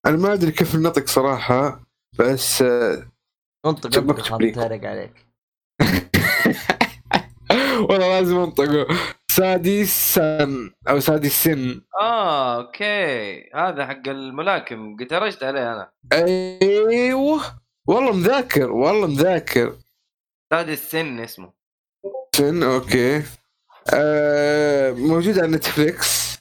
أنا 0.05 0.17
ما 0.17 0.33
أدري 0.33 0.51
كيف 0.51 0.75
النطق 0.75 1.07
صراحة 1.07 1.79
بس 2.19 2.61
آه، 2.61 3.11
انطق 3.65 3.97
انطق 3.97 4.33
عليك. 4.33 4.57
والله 7.89 8.19
لازم 8.19 8.37
أنطقه. 8.37 8.87
سادي 9.37 9.85
سن 9.85 10.71
أو 10.89 10.99
سادي 10.99 11.29
سن. 11.29 11.81
آه 12.01 12.57
أوكي. 12.57 13.49
هذا 13.55 13.85
حق 13.85 14.07
الملاكم. 14.07 14.97
قد 14.99 15.07
درجت 15.07 15.43
عليه 15.43 15.73
أنا. 15.73 15.91
أيوه. 16.13 17.41
والله 17.87 18.11
مذاكر 18.11 18.71
والله 18.71 19.07
مذاكر. 19.07 19.75
هذا 20.53 20.73
السن 20.73 21.19
اسمه. 21.19 21.53
سن 22.35 22.63
أوكي. 22.63 23.23
آه 23.93 24.91
موجود 24.91 25.39
على 25.39 25.47
نتفليكس. 25.47 26.39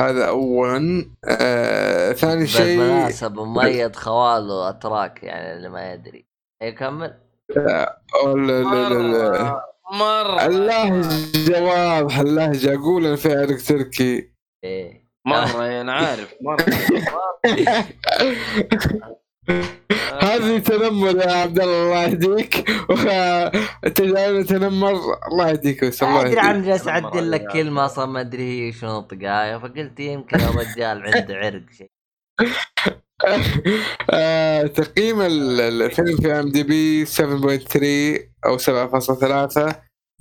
هذا 0.00 0.28
اولا 0.28 1.10
آه 1.28 2.12
ثاني 2.12 2.46
شيء. 2.46 2.78
بالمناسبة 2.78 3.44
مميز 3.44 3.96
خواله 3.96 4.68
أتراك 4.68 5.22
يعني 5.22 5.56
اللي 5.56 5.68
ما 5.68 5.92
يدري. 5.92 6.26
اي 6.62 6.72
كمل 6.72 7.20
أو 8.14 8.36
لا 8.36 8.62
لا 8.62 8.88
لا 8.88 9.28
لا. 9.32 9.70
مرة. 9.92 10.46
اللهجة 10.46 11.62
واضحة 11.62 12.20
اللهجة. 12.22 12.74
أقول 12.74 13.06
أنا 13.06 13.16
في 13.16 13.34
عرق 13.34 13.58
تركي 13.58 14.30
إيه. 14.64 15.10
مرة 15.26 15.80
أنا 15.80 15.92
عارف. 15.92 16.34
مرة. 16.42 16.64
هذه 20.22 20.58
تنمر 20.58 21.16
يا 21.16 21.32
عبد 21.32 21.60
الله 21.60 21.82
الله 21.82 22.02
يهديك. 22.04 22.70
انت 23.86 24.02
تنمر 24.50 24.92
الله 25.32 25.48
يهديك 25.50 25.84
بس 25.84 26.02
الله 26.02 26.20
أدري 26.20 26.30
يهديك. 26.30 26.44
عن 26.44 26.62
جالس 26.64 26.86
مرة 26.86 26.92
أعدل 26.92 27.30
لك 27.30 27.40
يا 27.40 27.48
كلمة 27.48 27.84
أصلا 27.84 28.06
ما 28.06 28.20
أدري 28.20 28.68
هي 28.68 28.72
شنو 28.72 28.98
نطقها 28.98 29.58
فقلت 29.58 30.00
يمكن 30.00 30.36
الرجال 30.40 31.02
عنده 31.06 31.36
عرق 31.36 31.62
شيء 31.78 31.90
آه، 34.10 34.66
تقييم 34.66 35.20
ال- 35.20 35.60
الفيلم 35.60 36.16
في 36.16 36.32
IMDb 36.32 37.04
7.3 37.06 38.28
أو 38.46 38.58
7.3 38.58 39.74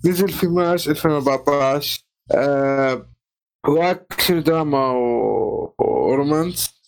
نزل 0.05 0.30
في 0.30 0.47
مارس 0.47 0.88
2014 0.88 2.01
آه، 2.31 3.09
هو 3.65 3.81
اكشن 3.84 4.43
دراما 4.43 4.91
و 5.80 5.91
romance. 5.91 6.80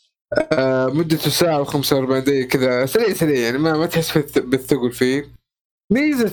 آه، 0.52 0.88
مدته 0.88 1.30
ساعة 1.30 1.64
و45 1.64 1.94
دقيقة 2.20 2.48
كذا. 2.48 2.86
سريع 2.86 3.14
سريع 3.14 3.40
يعني 3.40 3.58
ما 3.58 3.78
ما 3.78 3.86
تحس 3.86 4.12
بالث- 4.18 4.40
بالثقل 4.40 4.92
فيه. 4.92 5.32
ميزة 5.92 6.32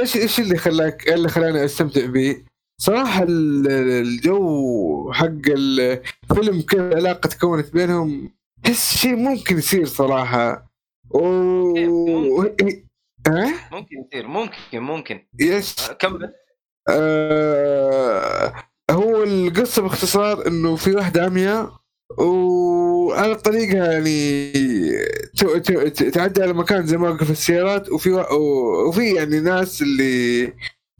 ليش 0.00 0.16
إيش 0.16 0.40
اللي 0.40 0.56
خلاك 0.56 1.08
اللي 1.08 1.28
خلاني 1.28 1.64
أستمتع 1.64 2.06
به؟ 2.06 2.42
صراحة 2.82 3.22
ال- 3.22 3.68
الجو 3.70 5.12
حق 5.12 5.48
الفيلم 5.48 6.60
كيف 6.60 6.80
العلاقة 6.80 7.26
تكونت 7.28 7.72
بينهم 7.72 8.30
تحس 8.64 8.96
شيء 8.96 9.16
ممكن 9.16 9.58
يصير 9.58 9.84
صراحة 9.84 10.72
و... 11.10 11.20
ممكن. 12.40 12.84
ها؟ 13.28 13.54
ممكن 13.72 13.96
يصير 14.06 14.26
ممكن 14.28 14.80
ممكن 14.80 15.20
يس 15.40 15.90
كمل 15.98 16.32
آه 16.88 18.54
هو 18.90 19.22
القصة 19.22 19.82
باختصار 19.82 20.46
إنه 20.46 20.76
في 20.76 20.90
واحدة 20.92 21.24
عمياء 21.24 21.72
وعلى 22.18 23.34
طريقها 23.34 23.92
يعني 23.92 24.42
تعدي 26.12 26.42
على 26.42 26.52
مكان 26.52 26.86
زي 26.86 26.96
موقف 26.96 27.30
السيارات 27.30 27.90
وفي 27.92 28.10
وا- 28.10 28.32
وفي 28.88 29.14
يعني 29.14 29.40
ناس 29.40 29.82
اللي 29.82 30.52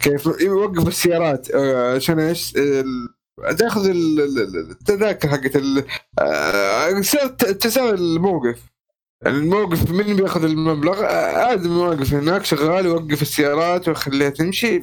كيف؟ 0.03 0.27
يوقف 0.41 0.89
السيارات. 0.89 1.51
آه، 1.51 1.95
عشان 1.95 2.20
إيش؟ 2.20 2.53
تاخذ 3.59 3.87
ال- 3.91 4.20
ال- 4.20 4.70
التذاكر 4.70 5.29
حقت 5.29 5.57
آه، 6.19 6.89
تساوي 7.61 7.91
الموقف. 7.91 8.73
يعني 9.23 9.37
الموقف 9.37 9.91
من 9.91 10.16
بياخذ 10.16 10.45
المبلغ؟ 10.45 11.05
آه، 11.05 11.53
آدم 11.53 11.79
واقف 11.79 12.15
هناك 12.15 12.45
شغال 12.45 12.87
يوقف 12.87 13.23
السيارات 13.23 13.89
ويخليها 13.89 14.31
تمشي 14.31 14.77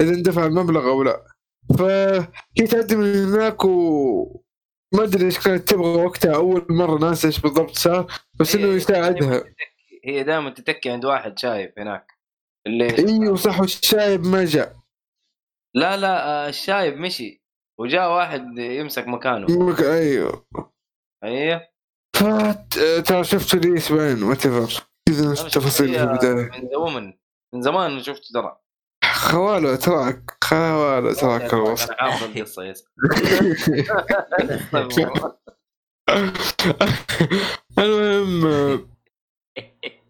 إذا 0.00 0.14
اندفع 0.14 0.46
المبلغ 0.46 0.88
أو 0.88 1.02
لا. 1.02 1.24
فهي 1.78 2.66
تعدي 2.66 2.96
من 2.96 3.24
هناك 3.24 3.64
و 3.64 4.40
ما 4.94 5.02
أدري 5.02 5.24
إيش 5.24 5.38
كانت 5.38 5.68
تبغى 5.68 6.04
وقتها. 6.04 6.34
أول 6.34 6.66
مرة 6.70 6.98
ناس 6.98 7.24
إيش 7.24 7.40
بالضبط 7.40 7.70
صار 7.78 8.06
بس 8.40 8.54
إنه 8.54 8.66
يساعدها. 8.66 9.44
هي 10.04 10.22
دائما 10.22 10.50
تتكي 10.50 10.90
عند 10.90 11.04
واحد 11.04 11.38
شايب 11.38 11.72
هناك. 11.78 12.15
اللي 12.66 12.98
أيوه 12.98 13.36
صح 13.36 13.60
والشايب 13.60 14.26
ما 14.26 14.44
جاء. 14.44 14.76
لا 15.74 15.96
لا 15.96 16.26
آه، 16.26 16.48
الشايب 16.48 16.96
مشي 16.98 17.42
وجاء 17.80 18.12
واحد 18.12 18.58
يمسك 18.58 19.08
مكانه. 19.08 19.46
مك- 19.50 19.80
أيوه. 19.82 20.46
أيوه. 21.24 21.68
فترى 22.16 23.24
شفت 23.24 23.54
لي 23.54 23.76
أسبوعين 23.76 24.22
وات 24.22 24.46
ايفر 24.46 24.84
كذا 25.08 25.26
أنا 25.26 25.34
شفت 25.34 25.54
تفاصيل 25.54 25.94
في 25.94 26.02
البداية. 26.02 26.34
من 26.34 26.76
وومن. 26.76 27.12
من 27.54 27.62
زمان 27.62 28.02
شفت 28.02 28.22
ترى. 28.34 28.56
خوالو 29.04 29.74
تراك 29.76 30.38
خوالو 30.44 31.12
تراك 31.12 31.54
الوسط 31.54 31.90
أنا 31.90 31.98
حافظ 32.10 32.24
القصة 32.36 32.64
يس. 32.64 32.84
المهم 37.78 38.88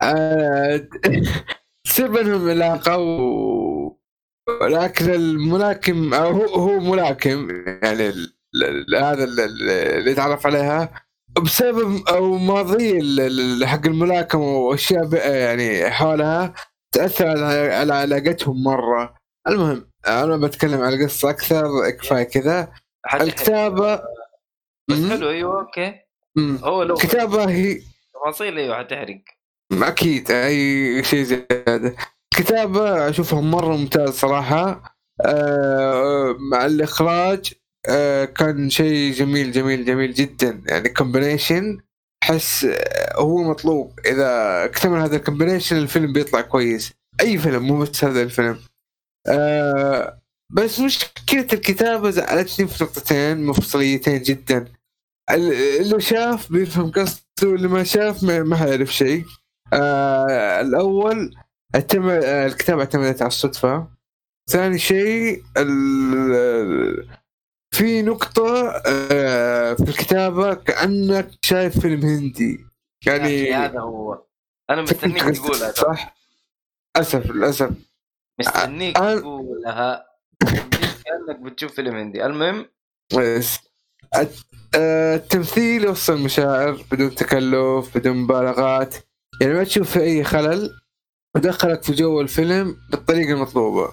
آه، 0.02 0.80
تصير 1.96 2.08
بينهم 2.12 2.50
علاقة 2.50 2.98
و 2.98 3.96
لكن 4.62 5.10
الملاكم 5.10 6.14
هو 6.14 6.44
هو 6.44 6.80
ملاكم 6.80 7.50
يعني 7.66 8.10
هذا 8.94 9.24
ال- 9.24 9.40
ال- 9.40 9.70
اللي 9.70 10.14
تعرف 10.14 10.46
عليها 10.46 11.04
بسبب 11.42 12.08
أو 12.08 12.38
ماضي 12.38 12.98
حق 13.66 13.86
الملاكمة 13.86 14.42
وأشياء 14.56 15.14
يعني 15.36 15.90
حولها 15.90 16.54
تأثر 16.92 17.26
على 17.72 17.94
علاقتهم 17.94 18.62
مرة 18.62 19.14
المهم 19.48 19.90
أنا 20.08 20.36
بتكلم 20.36 20.80
عن 20.80 20.92
القصة 20.92 21.30
أكثر 21.30 21.90
كفاية 21.90 22.22
كذا 22.22 22.72
الكتابه 23.14 23.96
بس. 24.90 25.10
حلو 25.10 25.30
أيوه 25.30 25.60
okay. 25.60 25.94
هو 26.38 26.82
لو 26.82 26.94
الكتابة 26.94 27.50
هي 27.50 27.80
تفاصيل 28.14 28.58
أيوه 28.58 28.78
حتحرق 28.78 29.20
أكيد 29.72 30.30
أي 30.30 31.02
شيء 31.04 31.22
زياده 31.22 31.96
كتابه 32.36 33.08
اشوفها 33.08 33.40
مرة 33.40 33.76
ممتاز 33.76 34.08
صراحة. 34.10 34.96
آه 35.24 36.36
مع 36.52 36.66
الإخراج 36.66 37.52
آه 37.88 38.24
كان 38.24 38.70
شيء 38.70 39.12
جميل 39.12 39.52
جميل 39.52 39.84
جميل 39.84 40.14
جدا. 40.14 40.62
يعني 40.66 40.88
combination 40.88 41.78
احس 42.22 42.64
آه، 42.64 43.20
هو 43.20 43.42
مطلوب. 43.50 44.00
إذا 44.06 44.64
اكتمل 44.64 45.00
هذا 45.00 45.16
ال 45.16 45.21
combination 45.21 45.76
الفيلم 45.76 46.12
بيطلع 46.12 46.40
كويس. 46.40 46.92
أي 47.20 47.38
فيلم 47.38 47.62
مو 47.62 47.78
بس 47.78 48.04
هذا 48.04 48.22
الفيلم. 48.22 48.58
آه 49.28 50.20
بس 50.52 50.80
مشكلة 50.80 51.46
الكتابة 51.52 52.10
زعلتني 52.10 52.66
في 52.66 52.84
نقطتين 52.84 53.44
مفصليتين 53.46 54.22
جدا. 54.22 54.64
ال- 55.30 55.52
اللي 55.80 56.00
شاف 56.00 56.52
بيفهم 56.52 56.90
قصته 56.90 57.48
واللي 57.48 57.68
ما 57.68 57.84
شاف 57.84 58.22
ما, 58.22 58.42
ما 58.42 58.56
حيعرف 58.56 58.94
شيء. 58.94 59.24
آه 59.72 60.60
الأول 60.60 61.34
اعتمد 61.74 62.24
آه 62.24 62.46
الكتابه 62.46 62.80
اعتمدت 62.80 63.22
على 63.22 63.28
الصدفة. 63.28 63.88
ثاني 64.50 64.78
شيء 64.78 65.42
ال- 65.56 67.08
في 67.74 68.02
نقطة 68.02 68.68
آه 68.86 69.74
في 69.74 69.82
الكتابة 69.88 70.54
كأنك 70.54 71.30
شايف 71.42 71.80
فيلم 71.80 72.00
هندي. 72.00 72.66
يعني 73.06 73.52
هذا 73.54 73.80
هو. 73.80 74.22
أنا 74.70 74.84
فهمت 74.86 75.04
مستنيك 75.04 75.36
تقولها. 75.36 75.72
صح؟ 75.72 76.16
للأسف 76.96 77.30
للأسف. 77.30 77.70
مستنيك 78.40 78.98
أنا- 78.98 79.00
تقولها. 79.18 80.06
كأنك 81.04 81.40
بتشوف 81.42 81.72
فيلم 81.74 81.96
هندي. 81.96 82.26
المهم 82.26 82.66
بس 83.16 83.58
الت- 84.18 84.46
آه، 84.74 85.16
التمثيل 85.16 85.84
يوصل 85.84 86.20
مشاعر 86.20 86.84
بدون 86.92 87.14
تكلف 87.14 87.98
بدون 87.98 88.16
مبالغات. 88.16 88.94
يعني 89.40 89.54
ما 89.54 89.64
تشوف 89.64 89.90
في 89.90 90.00
أي 90.00 90.24
خلل 90.24 90.70
ودخلك 91.36 91.82
في 91.82 91.92
جو 91.92 92.20
الفيلم 92.20 92.76
بالطريقة 92.90 93.32
المطلوبة. 93.32 93.88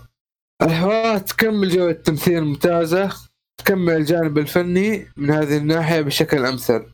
الحوارات 0.62 1.30
تكمل 1.30 1.70
جو 1.70 1.90
التمثيل 1.90 2.38
الممتازة 2.38 3.10
تكمل 3.58 3.94
الجانب 3.94 4.38
الفني 4.38 5.08
من 5.18 5.32
هذه 5.32 5.58
الناحية 5.58 6.02
بشكل 6.02 6.46
أمثل. 6.46 6.86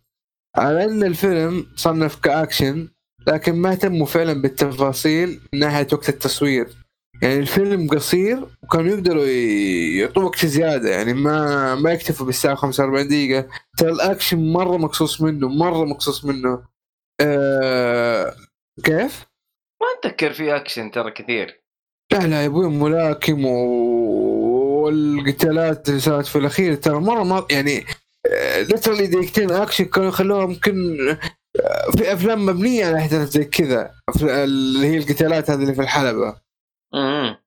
على 0.58 0.84
ان 0.86 1.04
الفيلم 1.04 1.66
صنف 1.76 2.16
كأكشن 2.20 2.88
لكن 3.28 3.56
ما 3.56 3.72
اهتموا 3.72 4.06
فعلا 4.06 4.42
بالتفاصيل 4.42 5.40
من 5.54 5.60
ناحية 5.60 5.88
وقت 5.94 6.10
التصوير. 6.10 6.68
يعني 7.22 7.40
الفيلم 7.40 7.88
قصير 7.88 8.46
وكانوا 8.64 8.92
يقدروا 8.92 9.24
ي- 9.26 9.98
يعطوا 9.98 10.24
وقت 10.24 10.46
زيادة 10.46 10.90
يعني 10.90 11.14
ما 11.14 11.76
ما 11.76 11.92
يكتفوا 11.92 12.26
بالساعة 12.26 12.56
45 12.56 13.08
دقيقة. 13.08 13.48
ترى 13.78 13.92
الأكشن 13.92 14.54
مرة 14.54 14.78
مقصوص 14.78 15.22
منه 15.22 15.48
مرة 15.50 15.86
مقصوص 15.86 16.26
منه. 16.26 16.62
آه 17.22 18.36
كيف؟ 18.84 19.26
ما 19.82 19.88
أتذكر 20.00 20.34
في 20.34 20.56
أكشن 20.56 20.92
ترى 20.92 21.12
كثير. 21.12 21.64
لا 22.12 22.28
لا 22.28 22.46
يبون 22.46 22.80
ملاكم 22.80 23.46
و... 23.46 23.56
والقتالات 24.84 25.90
اللي 25.90 26.00
صارت 26.00 26.26
في 26.26 26.38
الأخير 26.38 26.76
ترى 26.76 27.00
مرة 27.00 27.24
ما 27.24 27.46
يعني 27.52 27.86
literally 28.58 29.08
دقيقتين 29.08 29.52
أكشن 29.52 29.86
كانوا 29.86 30.10
يخلوها 30.10 30.46
ممكن 30.46 30.74
آه، 31.60 31.92
في 31.98 32.14
أفلام 32.14 32.46
مبنية 32.46 32.86
على 32.86 32.98
أحداث 32.98 33.30
زي 33.30 33.46
كذا 33.46 33.92
اللي 34.22 34.88
هي 34.88 34.98
القتالات 34.98 35.52
هذه 35.52 35.62
اللي 35.62 35.74
في 35.74 35.82
الحلبة. 35.82 36.36
امم 36.94 37.38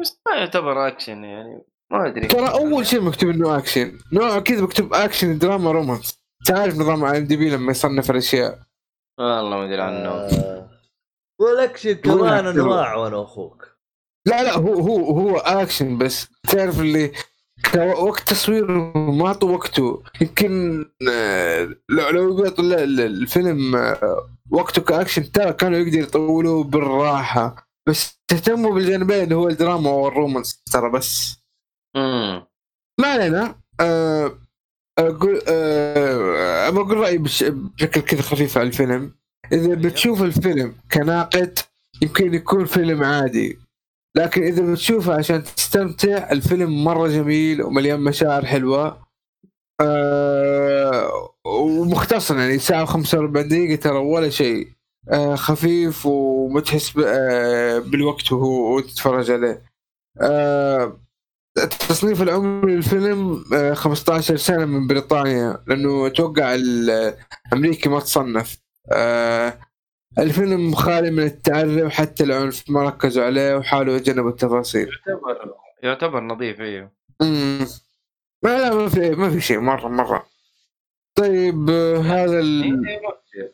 بس 0.00 0.20
ما 0.28 0.34
يعتبر 0.34 0.88
أكشن 0.88 1.24
يعني 1.24 1.64
ما 1.92 2.08
أدري. 2.08 2.26
ترى 2.26 2.48
أول 2.48 2.86
شيء 2.86 3.00
مكتوب 3.00 3.30
إنه 3.30 3.58
أكشن. 3.58 3.98
نوع 4.12 4.38
كذا 4.38 4.62
مكتوب 4.62 4.94
أكشن 4.94 5.38
دراما 5.38 5.72
romance. 5.72 6.18
تعرف 6.46 6.74
نظام 6.74 7.04
IMDb 7.04 7.50
لما 7.50 7.70
يصنف 7.70 8.10
الأشياء؟ 8.10 8.58
والله 9.18 9.56
ما 9.56 9.64
أدري 9.64 9.82
عنه. 9.82 10.08
آه، 10.10 10.70
والاكشن 11.40 11.98
هو 12.06 12.18
كمان 12.18 12.46
انواع 12.46 12.94
وأنا 12.94 13.22
أخوك 13.22 13.72
لا 14.26 14.42
لا 14.42 14.56
هو 14.56 14.74
هو 14.74 15.20
هو 15.20 15.36
اكشن 15.36 15.98
بس 15.98 16.28
تعرف 16.48 16.80
اللي 16.80 17.12
وقت 17.76 18.28
تصوير 18.28 18.66
ما 18.94 19.26
اعطوا 19.26 19.52
وقته. 19.52 20.02
يمكن 20.20 20.84
آه، 21.10 21.68
لو 21.88 22.08
لو 22.08 22.46
الفيلم 22.78 23.76
آه، 23.76 24.28
وقته 24.50 24.82
كاكشن 24.82 25.32
ترى 25.32 25.52
كانوا 25.52 25.78
يقدروا 25.78 26.02
يطولوه 26.02 26.64
بالراحة. 26.64 27.68
بس 27.88 28.22
تهتموا 28.28 28.74
بالجانبين 28.74 29.22
اللي 29.24 29.34
هو 29.34 29.48
الدراما 29.48 29.90
والرومانس 29.90 30.62
ترى 30.72 30.90
بس. 30.90 31.36
امم 31.96 32.46
ما 33.00 33.08
علينا. 33.08 33.54
آه، 33.80 34.38
أقول 34.98 35.40
أه 35.48 36.68
أقول 36.68 36.96
رأيي 36.96 37.18
بش- 37.18 37.44
بشكل 37.44 38.00
كذا 38.00 38.22
خفيف 38.22 38.58
على 38.58 38.66
الفيلم. 38.68 39.14
إذا 39.52 39.74
بتشوف 39.74 40.22
الفيلم 40.22 40.74
كناقد 40.92 41.58
يمكن 42.02 42.34
يكون 42.34 42.64
فيلم 42.64 43.04
عادي. 43.04 43.58
لكن 44.16 44.42
إذا 44.42 44.72
بتشوفه 44.72 45.14
عشان 45.14 45.44
تستمتع 45.44 46.30
الفيلم 46.32 46.84
مرة 46.84 47.08
جميل 47.08 47.62
ومليان 47.62 48.00
مشاعر 48.00 48.44
حلوة. 48.46 49.02
أه 49.80 51.10
ومختصر 51.46 52.38
يعني 52.38 52.58
ساعة 52.58 52.86
و45 52.86 53.14
دقيقة 53.38 53.76
ترى 53.82 53.98
ولا 53.98 54.30
شيء. 54.30 54.68
أه 55.12 55.34
خفيف 55.34 56.06
وما 56.06 56.60
تحس 56.60 56.92
آه، 57.06 57.78
بالوقت 57.78 58.32
وهو 58.32 58.80
تتفرج 58.80 59.30
عليه. 59.30 59.62
أه 60.20 60.96
التصنيف 61.58 62.22
العمري 62.22 62.76
للفيلم 62.76 63.44
آه، 63.54 63.74
15 63.74 64.36
سنة 64.36 64.64
من 64.64 64.86
بريطانيا 64.86 65.58
لأنه 65.66 66.06
أتوقع 66.06 66.54
الأمريكي 66.54 67.88
ما 67.88 68.00
تصنف. 68.00 68.58
آه، 68.92 69.58
الفيلم 70.18 70.74
خالي 70.74 71.10
من 71.10 71.22
التعري 71.22 71.82
وحتى 71.82 72.24
العنف 72.24 72.70
ما 72.70 72.82
ركزوا 72.82 73.24
عليه 73.24 73.56
وحاولوا 73.56 73.96
يتجنبوا 73.96 74.30
التفاصيل. 74.30 74.88
يعتبر 75.06 75.54
يعتبر 75.82 76.20
نظيف 76.20 76.60
أيوه 76.60 76.90
مم. 77.22 77.66
ما 78.44 78.58
لا 78.58 78.74
ما 78.74 78.88
في 78.88 79.10
ما 79.10 79.30
في 79.30 79.40
شيء 79.40 79.60
مرة 79.60 79.88
مرة. 79.88 80.26
طيب 81.14 81.70
آه، 81.70 81.98
هذا 81.98 82.40
ال... 82.40 82.62
إيه، 82.64 82.98
في. 83.32 83.48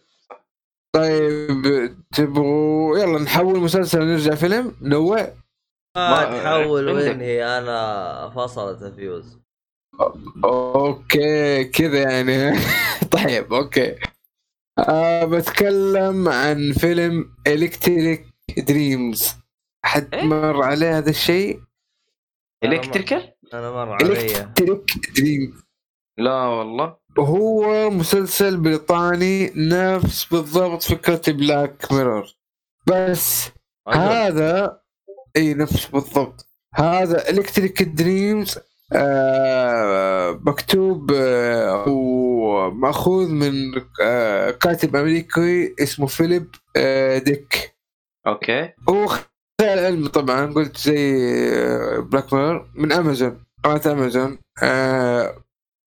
طيب 0.92 1.96
تبغوا 2.14 2.98
يلا 2.98 3.18
نحول 3.22 3.60
مسلسل 3.60 4.00
نرجع 4.00 4.34
فيلم؟ 4.34 4.74
نوع. 4.82 5.32
ما 6.10 6.38
تحول. 6.38 6.88
وينهي 6.88 7.58
أنا 7.58 8.30
فصلت 8.36 8.82
الفيوز 8.82 9.38
okay 10.44 11.64
كذا 11.64 12.02
يعني. 12.02 12.58
طيب 13.14 13.52
okay. 13.54 13.96
أه 14.78 15.24
بتكلم 15.24 16.28
عن 16.28 16.72
فيلم 16.72 17.34
Electric 17.46 18.26
Dreams 18.58 19.34
حد 19.84 20.14
إيه؟ 20.14 20.22
مر 20.22 20.62
عليه 20.62 20.98
هذا 20.98 21.10
الشيء؟ 21.10 21.60
Electrical؟ 22.64 23.32
أنا 23.54 23.70
مر 23.70 23.92
علي. 23.92 24.40
Electric 24.40 24.84
Dream 25.16 25.62
لا 26.18 26.44
والله. 26.46 26.96
وهو 27.18 27.90
مسلسل 27.90 28.56
بريطاني 28.56 29.52
نفس 29.56 30.24
بالضبط 30.24 30.82
فكرة 30.82 31.32
Black 31.32 31.92
Mirror 31.92 32.26
بس 32.86 33.50
هذا 33.88 34.77
اي 35.38 35.54
نفس 35.54 35.86
بالضبط. 35.86 36.46
هذا 36.74 37.30
Electric 37.30 37.82
Dreams 37.82 38.58
آه 38.92 40.40
مكتوب 40.46 41.12
آه 41.14 41.84
وماخوذ 41.88 43.28
من 43.30 43.54
آه 44.02 44.50
كاتب 44.50 44.96
أمريكي 44.96 45.74
اسمه 45.82 46.06
فيليب 46.06 46.46
آه 46.76 47.18
ديك. 47.18 47.74
okay. 48.26 48.70
هو 48.88 49.06
خيال 49.60 49.78
علمي 49.78 50.08
طبعا 50.08 50.52
قلت 50.52 50.76
زي 50.76 51.12
Black 52.00 52.32
Mirror 52.32 52.70
من 52.74 52.92
امازون 52.92 53.44
قناة 53.64 53.82
امازون 53.92 54.38
آه 54.62 55.34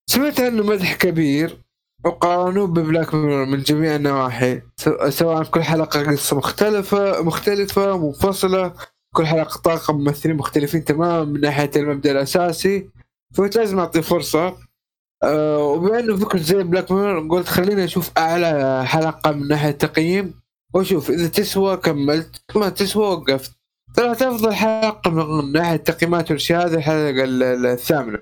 سمعت 0.09 0.39
عنه 0.39 0.63
مدح 0.63 0.95
كبير 0.95 1.57
وقارنوه 2.05 2.67
ب 2.67 2.75
Black 2.75 3.13
Mirror 3.15 3.45
من 3.45 3.61
جميع 3.61 3.95
النواحي 3.95 4.61
سو- 4.77 5.09
سواء 5.09 5.43
كل 5.43 5.63
حلقة 5.63 6.11
قصة 6.11 6.37
مختلفة 6.37 7.21
مختلفة 7.23 7.97
منفصلة. 8.07 8.73
كل 9.15 9.25
حلقة 9.25 9.61
طاقم 9.61 9.95
ممثلين 9.95 10.35
مختلفين 10.37 10.83
تماما 10.85 11.23
من 11.23 11.41
ناحية 11.41 11.71
المبدأ 11.75 12.11
الأساسي. 12.11 12.89
فقلت 13.33 13.55
لازم 13.57 13.79
أعطيه 13.79 14.01
فرصة. 14.01 14.57
أه 15.23 15.57
وبما 15.57 15.99
إنه 15.99 16.17
فكرة 16.17 16.39
زي 16.39 16.63
بلاك 16.63 16.91
ميرور 16.91 17.27
قلت 17.27 17.47
خليني 17.47 17.83
أشوف 17.83 18.11
أعلى 18.17 18.83
حلقة 18.85 19.31
من 19.31 19.47
ناحية 19.47 19.69
التقييم 19.69 20.33
وأشوف 20.73 21.09
إذا 21.09 21.27
تسوى 21.27 21.77
كملت 21.77 22.41
ما 22.55 22.69
تسوى 22.69 23.07
وقفت. 23.07 23.51
طلعت 23.95 24.21
أفضل 24.21 24.53
حلقة 24.53 25.11
من 25.11 25.51
ناحية 25.51 25.75
التقييمات 25.75 26.31
والأشياء 26.31 26.67
هذه 26.67 26.73
الحلقة 26.75 27.09
ال- 27.23 27.43
ال- 27.43 27.65
الثامنة. 27.65 28.19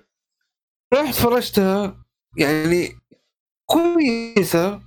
رحت 0.94 1.14
فرجتها 1.16 1.96
يعني 2.38 2.96
كويسة 3.66 4.80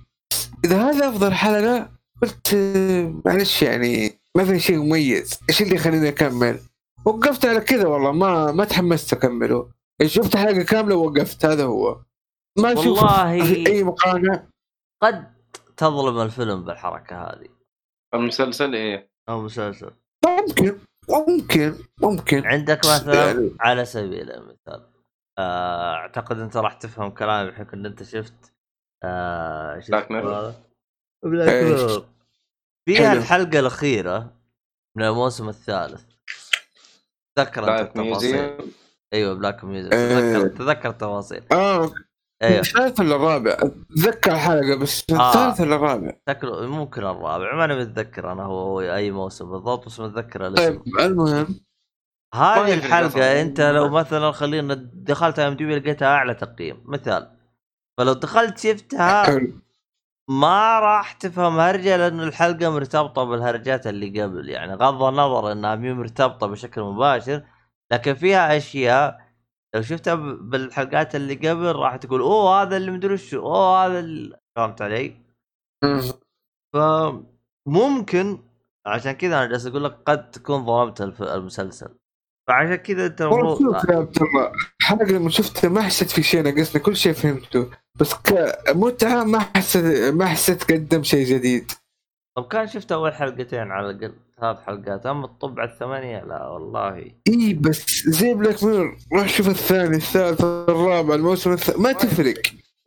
إذا 0.65 0.89
هذا 0.89 1.09
أفضل 1.09 1.33
حلقة 1.33 1.89
قلت 2.21 2.53
آه، 2.53 3.13
معلش 3.25 3.61
يعني 3.61 4.19
ما 4.37 4.45
في 4.45 4.59
شيء 4.59 4.77
مميز. 4.77 5.39
إيش 5.49 5.61
اللي 5.61 5.75
يخليني 5.75 6.09
أكمل؟ 6.09 6.59
وقفت 7.05 7.45
على 7.45 7.59
كذا 7.61 7.87
والله 7.87 8.11
ما 8.11 8.51
ما 8.51 8.65
تحمست 8.65 9.13
أكمله. 9.13 9.71
شفت 10.05 10.37
حلقة 10.37 10.63
كاملة 10.63 10.95
ووقفت 10.95 11.45
هذا 11.45 11.63
هو. 11.65 12.01
ما 12.59 12.73
أشوف 12.73 13.03
والله- 13.03 13.45
في 13.45 13.67
أي 13.67 13.83
مقارنة. 13.83 14.47
قد 15.03 15.33
تظلم 15.77 16.19
الفيلم 16.21 16.63
بالحركة 16.63 17.15
هذه. 17.23 17.47
المسلسل 18.13 18.75
إيه؟ 18.75 19.09
أو 19.29 19.41
مسلسل. 19.41 19.91
ممكن 20.25 20.77
ممكن 21.09 21.75
ممكن. 22.01 22.45
عندك 22.45 22.79
مثلا 22.79 23.25
يعني 23.31 23.51
على 23.59 23.85
سبيل 23.85 24.31
المثال 24.31 24.83
آه، 25.39 25.93
أعتقد 25.95 26.39
أنت 26.39 26.57
راح 26.57 26.73
تفهم 26.73 27.09
كلامي 27.11 27.51
بحكم 27.51 27.77
إن 27.77 27.85
أنت 27.85 28.03
شفت 28.03 28.53
آه 29.03 29.79
Mirror. 29.81 30.11
هذا؟ 30.13 30.55
بلاك؟ 31.23 31.63
ميرور 31.63 32.05
فيها. 32.85 33.13
الحلقة 33.13 33.59
الأخيرة 33.59 34.33
من 34.97 35.03
الموسم 35.03 35.49
الثالث. 35.49 36.01
تذكر 37.37 37.61
أنت 37.61 37.67
Black 37.69 37.97
التفاصيل. 37.97 38.57
أيوه 39.13 39.33
Black 39.33 39.63
Museum 39.63 39.93
إيه. 39.93 40.47
تذكر 40.47 40.89
التفاصيل. 40.89 41.43
آه 41.51 41.91
أيوه. 42.43 42.59
الثالث 42.59 42.99
ولا 42.99 43.15
الرابع؟ 43.15 43.57
أتذكر 43.59 44.35
حلقة 44.35 44.75
بس 44.75 45.03
آه. 45.11 45.29
الثالث 45.29 45.61
ولا 45.61 45.75
الرابع؟ 45.75 46.11
شكله 46.29 46.67
ممكن 46.67 47.01
الرابع. 47.01 47.55
ماني 47.55 47.75
متذكر 47.75 48.31
أنا 48.31 48.43
هو, 48.43 48.81
أي 48.81 49.11
موسم 49.11 49.51
بالضبط 49.51 49.85
بس 49.85 49.99
متذكر 49.99 50.47
الاسم. 50.47 50.77
طيب 50.79 50.99
المهم. 50.99 51.59
هذه 52.35 52.73
الحلقة 52.73 53.07
أصلاً. 53.07 53.41
أنت 53.41 53.61
لو 53.61 53.89
مثلا 53.89 54.31
خلينا 54.31 54.73
دخلت 54.93 55.39
IMDb 55.39 55.79
لقيتها 55.79 56.07
أعلى 56.07 56.33
تقييم. 56.33 56.83
مثال. 56.85 57.37
فلو 57.97 58.13
دخلت 58.13 58.57
شفتها 58.57 59.41
ما 60.29 60.79
راح 60.79 61.13
تفهم 61.13 61.59
هرجة 61.59 61.97
لأن 61.97 62.19
الحلقة 62.19 62.69
مرتبطة 62.69 63.23
بالهرجات 63.23 63.87
اللي 63.87 64.21
قبل 64.21 64.49
يعني 64.49 64.73
غض 64.73 65.03
النظر 65.03 65.51
إنها 65.51 65.75
مي 65.75 65.93
مرتبطة 65.93 66.47
بشكل 66.47 66.81
مباشر 66.81 67.43
لكن 67.91 68.13
فيها 68.13 68.57
أشياء 68.57 69.33
لو 69.75 69.81
شفتها 69.81 70.15
بالحلقات 70.15 71.15
اللي 71.15 71.35
قبل 71.35 71.75
راح 71.75 71.95
تقول 71.95 72.21
أوه 72.21 72.61
هذا 72.61 72.77
اللي 72.77 72.91
مدري 72.91 73.17
شو 73.17 73.39
أوه 73.39 73.85
هذا 73.85 73.99
اللي 73.99 74.39
فهمت 74.55 74.81
علي؟ 74.81 75.17
مم. 75.83 76.01
فممكن 76.73 78.39
عشان 78.85 79.11
كذا 79.11 79.37
أنا 79.37 79.45
جالس 79.45 79.67
أقول 79.67 79.83
لك 79.83 79.97
قد 80.05 80.31
تكون 80.31 80.65
ظلمت 80.65 81.21
المسلسل 81.21 81.95
فعشان 82.47 82.75
كذا 82.75 83.05
أنت 83.05 83.21
المفروض 83.21 83.75
الحلقة 84.83 85.05
لما 85.05 85.29
شفتها 85.29 85.69
ما 85.69 85.81
حسيت 85.81 86.11
في 86.11 86.23
شيء 86.23 86.41
ناقصني 86.41 86.81
كل 86.81 86.95
شيء 86.95 87.13
فهمته. 87.13 87.69
بس 87.95 88.13
كمتعة 88.13 89.23
ما 89.23 89.39
حسيت 89.55 90.13
ما 90.13 90.25
حسيت 90.25 90.71
قدم 90.71 91.03
شيء 91.03 91.25
جديد. 91.25 91.71
طب 92.37 92.47
كان 92.47 92.67
شفت 92.67 92.91
أول 92.91 93.13
حلقتين 93.13 93.71
على 93.71 93.89
الأقل؟ 93.89 94.13
ثلاث 94.41 94.57
حلقات. 94.59 95.05
أما 95.05 95.25
الطبع 95.25 95.63
الثمانية 95.63 96.23
لا 96.23 96.47
والله. 96.47 97.11
إي 97.27 97.53
بس 97.53 98.03
زي 98.07 98.33
Black 98.33 98.63
Mirror 98.63 98.97
روح 99.13 99.27
شوف 99.27 99.49
الثاني 99.49 99.97
الثالث 99.97 100.41
الرابع 100.43 101.15
الموسم 101.15 101.53
الثالث 101.53 101.79
ما 101.79 101.91
تفرق. 101.91 102.41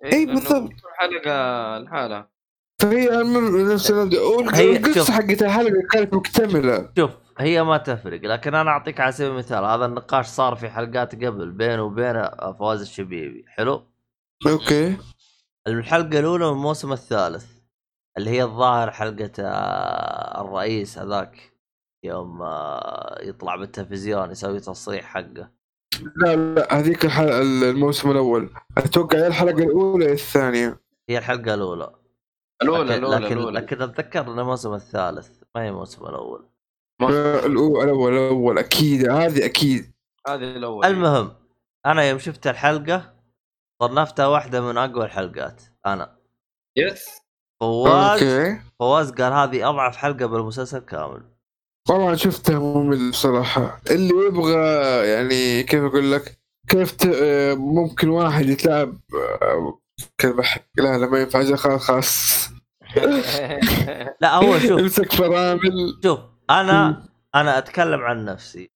إيه 0.04 0.26
لأنه 0.26 0.34
بالضبط. 0.40 0.72
حلقة 0.96 1.78
لحالها 1.78 2.28
فهي 2.82 3.08
نفس 3.74 3.92
شوف. 4.94 5.10
حقت 5.10 5.42
الحلقة 5.42 5.82
كانت 5.92 6.14
مكتملة. 6.14 6.88
شوف 6.98 7.10
هي 7.38 7.62
ما 7.62 7.76
تفرق 7.76 8.20
لكن 8.20 8.54
أنا 8.54 8.70
أعطيك 8.70 9.00
على 9.00 9.12
سبيل 9.12 9.30
المثال 9.30 9.64
هذا 9.64 9.86
النقاش 9.86 10.26
صار 10.26 10.56
في 10.56 10.70
حلقات 10.70 11.24
قبل 11.24 11.50
بينه 11.50 11.82
وبين 11.82 12.28
فواز 12.58 12.80
الشبيبي 12.80 13.44
حلو؟ 13.48 13.82
okay. 14.46 14.96
الحلقة 15.66 16.18
الأولى 16.18 16.46
من 16.46 16.52
الموسم 16.52 16.92
الثالث 16.92 17.46
اللي 18.18 18.30
هي 18.30 18.42
الظاهر 18.42 18.90
حلقة 18.90 19.32
آه، 19.40 20.40
الرئيس 20.40 20.98
هذاك 20.98 21.52
يوم 22.04 22.42
آه، 22.42 23.18
يطلع 23.22 23.56
بالتلفزيون 23.56 24.30
يسوي 24.30 24.60
تصريح 24.60 25.04
حقه. 25.04 25.50
لا 26.16 26.36
لا 26.36 26.78
هذيك 26.78 27.06
الموسم 27.18 28.10
الأول. 28.10 28.50
أتوقع 28.78 29.18
يا 29.18 29.26
الحلقة 29.26 29.64
الأولى 29.64 30.04
يا 30.04 30.12
الثانية؟ 30.12 30.80
هي 31.08 31.18
الحلقة 31.18 31.54
الأولى. 31.54 31.92
الأولى 32.62 32.96
لكن 32.96 33.04
الأولى 33.04 33.26
لكن, 33.26 33.38
لكن 33.52 33.82
أتذكر 33.82 34.20
انه 34.20 34.42
الموسم 34.42 34.74
الثالث 34.74 35.28
ما 35.54 35.62
هي 35.62 35.68
الموسم 35.68 36.06
الأول. 36.06 36.40
آه، 36.40 36.55
الأول 37.02 37.84
الأول 37.84 38.12
الأول. 38.12 38.58
أكيد 38.58 39.08
هذه 39.10 39.44
أكيد. 39.44 39.92
هذه 40.28 40.56
الاولى 40.56 40.88
المهم 40.88 41.32
أنا 41.86 42.04
يوم 42.04 42.18
شفت 42.18 42.46
الحلقة 42.46 43.14
صنفتها 43.82 44.26
واحدة 44.26 44.60
من 44.60 44.76
أقوى 44.78 45.04
الحلقات 45.04 45.62
أنا. 45.86 46.16
yes. 46.76 47.20
فواز 47.60 48.22
okay. 48.22 48.60
فواز 48.78 49.10
قال 49.10 49.32
هذه 49.32 49.68
أضعف 49.70 49.96
حلقة 49.96 50.26
بالمسلسل 50.26 50.78
كامل. 50.78 51.22
والله 51.88 52.14
شفتها 52.14 52.58
ممل 52.58 53.10
بصراحة. 53.10 53.80
اللي 53.90 54.14
يبغى 54.26 54.54
يعني 55.08 55.62
كيف 55.62 55.82
أقول 55.84 56.12
لك؟ 56.12 56.38
كيف. 56.68 56.96
آه، 57.14 57.54
ممكن 57.54 58.08
واحد 58.08 58.46
يتلاعب 58.48 59.00
آه، 59.42 59.78
حق 60.42 60.62
لا 60.76 60.98
لا 60.98 61.06
ما 61.06 61.20
ينفع 61.20 61.56
خلاص 61.56 61.82
خلاص. 61.90 62.48
لا 64.22 64.34
هو 64.34 64.58
شوف. 64.58 64.80
امسك 64.80 65.12
فرامل. 65.12 66.00
شوف 66.04 66.18
أنا 66.50 67.08
أنا 67.34 67.58
أتكلم 67.58 68.00
عن 68.00 68.24
نفسي. 68.24 68.70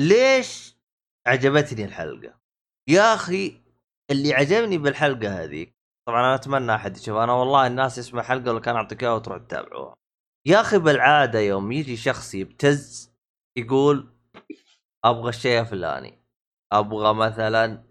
ليش 0.00 0.76
عجبتني 1.26 1.84
الحلقة؟ 1.84 2.34
يا 2.88 3.14
أخي 3.14 3.62
اللي 4.10 4.34
عجبني 4.34 4.78
بالحلقة 4.78 5.44
هذه 5.44 5.66
طبعا 6.08 6.20
أنا 6.20 6.34
أتمنى 6.34 6.74
أحد 6.74 6.96
يشوف 6.96 7.16
أنا 7.16 7.32
والله 7.32 7.66
الناس 7.66 7.98
يسمع 7.98 8.22
حلقة 8.22 8.50
ولا 8.50 8.60
كان 8.60 8.76
أعطيك 8.76 9.02
إياها 9.02 9.12
وتروح 9.14 9.38
تتابعوها. 9.38 9.94
يا 10.46 10.60
أخي 10.60 10.78
بالعادة 10.78 11.38
يوم 11.38 11.72
يجي 11.72 11.96
شخص 11.96 12.34
يبتز 12.34 13.12
يقول 13.58 14.14
أبغى 15.04 15.28
الشيء 15.28 15.60
الفلاني 15.60 16.24
أبغى 16.72 17.14
مثلا 17.14 17.84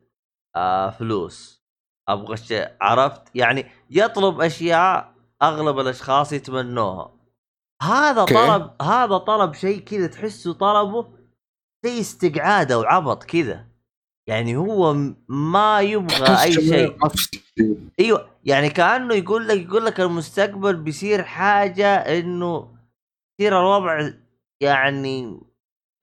آه 0.56 0.90
فلوس 0.90 1.64
أبغى 2.10 2.34
الشيء 2.34 2.78
عرفت؟ 2.82 3.36
يعني 3.36 3.72
يطلب 3.90 4.42
أشياء 4.42 5.16
أغلب 5.42 5.80
الأشخاص 5.80 6.34
يتمنوها. 6.34 7.15
هذا 7.86 8.22
أوكي. 8.22 8.34
طلب 8.34 8.72
هذا 8.82 9.18
طلب 9.18 9.54
شيء 9.54 9.80
كذا 9.80 10.08
تحسه 10.08 10.54
طلبه 10.54 11.08
زي 11.86 12.00
استقعاده 12.00 12.80
وعبط 12.80 13.24
كذا. 13.24 13.66
يعني 14.30 14.56
هو 14.56 14.94
ما 15.30 15.82
يبغى 15.82 16.44
أي 16.44 16.52
شيء. 16.52 16.98
أيوه 18.00 18.30
يعني 18.44 18.70
كأنه 18.70 19.16
يقول 19.16 19.48
لك 19.48 19.58
يقول 19.58 19.86
لك 19.86 20.00
المستقبل 20.00 20.76
بيصير 20.76 21.24
حاجة 21.24 21.96
إنه 21.96 22.76
يصير 23.40 23.60
الوضع 23.60 24.10
يعني 24.62 25.40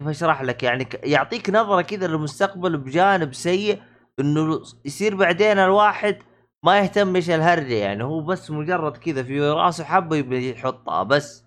كيف 0.01 0.09
أشرح 0.09 0.43
لك 0.43 0.63
يعني 0.63 0.89
يعطيك 1.05 1.51
نظرة 1.51 1.83
كذا 1.83 2.07
للمستقبل 2.07 2.77
بجانب 2.77 3.35
سيء 3.35 3.83
إنه 4.21 4.63
يصير 4.85 5.15
بعدين 5.15 5.59
الواحد 5.59 6.19
ما 6.65 6.79
يهتم 6.79 7.17
إيش 7.17 7.31
الهرجة 7.31 7.75
يعني. 7.75 8.05
هو 8.05 8.21
بس 8.21 8.51
مجرد 8.51 8.97
كذا 8.97 9.23
في 9.23 9.41
راسه 9.41 9.85
حبة 9.85 10.17
يبي 10.17 10.51
يحطها 10.51 11.03
بس. 11.03 11.45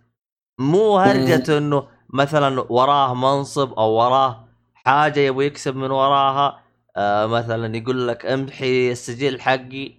مو 0.59 0.97
هرجة 0.97 1.57
إنه 1.57 1.87
مثلا 2.13 2.65
وراه 2.69 3.13
منصب 3.13 3.73
أو 3.73 3.91
وراه 3.91 4.47
حاجة 4.73 5.19
يبغى 5.19 5.45
يكسب 5.45 5.75
من 5.75 5.91
وراها 5.91 6.61
آه 6.97 7.25
مثلا 7.25 7.77
يقول 7.77 8.07
لك 8.07 8.25
امحي 8.25 8.91
السجل 8.91 9.41
حقي 9.41 9.93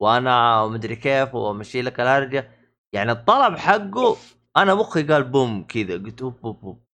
وأنا 0.00 0.66
مدري 0.66 0.96
كيف 0.96 1.34
وأمشي 1.34 1.82
لك 1.82 2.00
الهرجة. 2.00 2.50
يعني 2.92 3.12
الطلب 3.12 3.56
حقه 3.58 4.16
أنا 4.56 4.74
مخي 4.74 5.02
قال 5.02 5.24
بوم 5.24 5.64
كذا 5.66 5.94
قلت 5.94 6.22
أوب 6.22 6.34
أوب 6.44 6.64
أوب. 6.64 6.84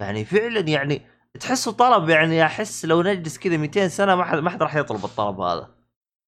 يعني 0.00 0.24
فعلا 0.24 0.60
يعني 0.60 1.02
تحسه 1.40 1.72
طلب 1.72 2.08
يعني 2.08 2.44
أحس 2.46 2.84
لو 2.84 3.02
نجلس 3.02 3.38
كذا 3.38 3.56
200 3.56 3.88
سنة 3.88 4.14
ما 4.16 4.24
حد 4.24 4.38
ما 4.38 4.50
حد 4.50 4.62
راح 4.62 4.76
يطلب 4.76 5.04
الطلب 5.04 5.40
هذا. 5.40 5.68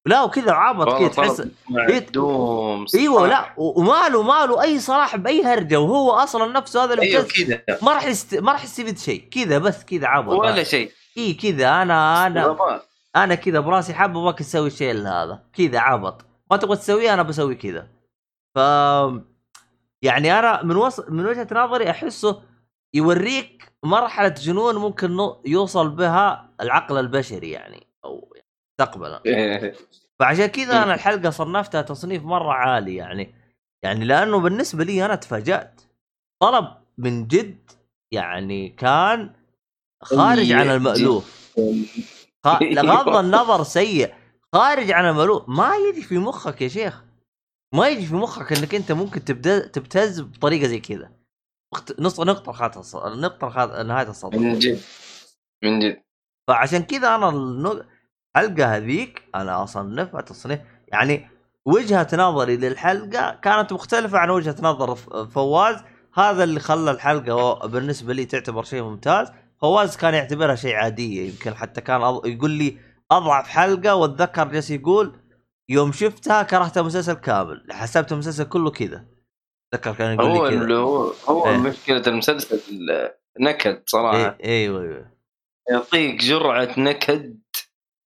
لا 0.06 0.22
وكذا 0.22 0.52
عبط 0.52 0.98
كذا 0.98 1.08
تحس 1.08 1.48
معدوم. 1.70 2.86
إيوه 2.94 3.28
لا 3.28 3.54
وماله 3.56 4.22
ماله 4.22 4.62
أي 4.62 4.80
صلاح 4.80 5.16
بأي 5.16 5.44
هرجة 5.44 5.80
وهو 5.80 6.10
أصلا 6.10 6.52
نفسه 6.52 6.84
هذا 6.84 6.94
اللي 6.94 7.04
أيوه 7.04 7.22
كذا. 7.22 7.62
ما 7.82 7.92
راح 7.92 8.06
يست... 8.06 8.34
ما 8.34 8.52
راح 8.52 8.64
يستفيد 8.64 8.98
شيء. 8.98 9.28
كذا 9.30 9.58
بس 9.58 9.84
كذا 9.84 10.06
عبط 10.06 10.32
ولا 10.32 10.64
شيء. 10.64 10.90
إي 11.16 11.34
كذا 11.34 11.82
أنا 11.82 12.26
أنا. 12.26 12.80
أنا 13.16 13.34
كذا 13.34 13.60
براسي 13.60 13.94
حابب 13.94 14.16
ما 14.16 14.34
أسوي 14.40 14.66
الشيء 14.66 14.96
هذا. 14.96 15.42
كذا 15.52 15.78
عبط 15.78 16.24
ما 16.50 16.56
تبغى 16.56 16.76
تسويه 16.76 17.14
أنا 17.14 17.22
بسوي 17.22 17.54
كذا. 17.54 17.86
ف 18.54 18.58
يعني 20.02 20.38
أنا 20.38 20.62
من 20.62 20.76
وص... 20.76 21.00
من 21.08 21.26
وجهة 21.26 21.48
نظري 21.52 21.90
أحسه 21.90 22.42
يوريك 22.94 23.72
مرحلة 23.82 24.28
جنون 24.28 24.74
ممكن 24.74 25.18
يوصل 25.44 25.88
بها 25.88 26.50
العقل 26.60 26.98
البشري 26.98 27.50
يعني 27.50 27.86
أو 28.04 28.33
مستقبلا. 28.80 29.22
إيه. 29.26 29.74
فعشان 30.20 30.46
كذا 30.46 30.82
أنا 30.82 30.94
الحلقة 30.94 31.30
صنفتها 31.30 31.82
تصنيف 31.82 32.22
مرة 32.24 32.52
عالي 32.52 32.94
يعني. 32.96 33.34
يعني 33.82 34.04
لأنه 34.04 34.40
بالنسبة 34.40 34.84
لي 34.84 35.04
أنا 35.04 35.14
تفاجأت. 35.14 35.80
طلب 36.42 36.68
من 36.98 37.26
جد 37.26 37.70
يعني 38.12 38.68
كان 38.68 39.32
خارج 40.02 40.52
عن 40.52 40.70
المألوف. 40.70 41.52
خ- 42.44 42.58
بغض 42.62 43.16
النظر 43.24 43.62
سيء. 43.62 44.14
خارج 44.52 44.90
عن 44.90 45.04
المألوف. 45.08 45.48
ما 45.48 45.76
يجي 45.76 46.02
في 46.02 46.18
مخك 46.18 46.62
يا 46.62 46.68
شيخ. 46.68 47.02
ما 47.74 47.88
يجي 47.88 48.06
في 48.06 48.14
مخك 48.14 48.52
إنك 48.58 48.74
أنت 48.74 48.92
ممكن 48.92 49.24
تبدا 49.24 49.66
تبتز 49.66 50.20
بطريقة 50.20 50.66
زي 50.66 50.80
كذا. 50.80 51.10
نص 51.98 52.20
نقطة 52.20 52.52
خات 52.52 52.76
الص... 52.76 52.96
نقطة 52.96 53.48
خات... 53.48 53.70
نهاية 53.86 54.10
السطر 54.10 54.38
من 54.38 54.58
جد. 54.58 54.80
من 55.64 55.80
جد. 55.80 56.02
فعشان 56.48 56.82
كذا 56.82 57.14
أنا 57.14 57.28
النق- 57.28 57.86
الحلقة 58.36 58.76
هذيك 58.76 59.22
أنا 59.34 59.62
اصنفها 59.62 60.20
تصنيف 60.20 60.60
يعني 60.88 61.28
وجهة 61.66 62.08
نظري 62.12 62.56
للحلقة 62.56 63.38
كانت 63.42 63.72
مختلفة 63.72 64.18
عن 64.18 64.30
وجهة 64.30 64.56
نظر 64.60 64.94
فواز. 65.26 65.76
هذا 66.14 66.44
اللي 66.44 66.60
خلى 66.60 66.90
الحلقة 66.90 67.66
بالنسبة 67.66 68.14
لي 68.14 68.24
تعتبر 68.24 68.62
شيء 68.62 68.82
ممتاز. 68.82 69.32
فواز 69.60 69.96
كان 69.96 70.14
يعتبرها 70.14 70.54
شيء 70.54 70.74
عادية 70.74 71.28
يمكن 71.28 71.54
حتى 71.54 71.80
كان 71.80 72.02
أض... 72.02 72.26
يقول 72.26 72.50
لي 72.50 72.78
أضعف 73.10 73.48
حلقة 73.48 73.94
وأتذكر 73.94 74.48
جالس 74.48 74.70
يقول 74.70 75.16
يوم 75.68 75.92
شفتها 75.92 76.42
كرهت 76.42 76.78
المسلسل 76.78 77.12
كامل 77.12 77.66
حسبت 77.70 78.12
المسلسل 78.12 78.44
كله 78.44 78.70
كذا. 78.70 79.04
اتذكر 79.74 79.94
كان 79.94 80.14
يقول 80.14 80.30
هو 80.30 80.46
لي 80.46 80.58
كذا 80.58 80.74
هو 80.74 81.12
هو 81.28 81.46
إيه. 81.46 81.56
مشكلة 81.56 82.02
المسلسل 82.06 82.60
نكد 83.40 83.82
صراحة. 83.86 84.36
إيه 84.40 84.64
أيوه 84.64 84.82
أيوه. 84.82 85.10
يعطيك 85.70 86.20
جرعة 86.20 86.68
نكد 86.78 87.43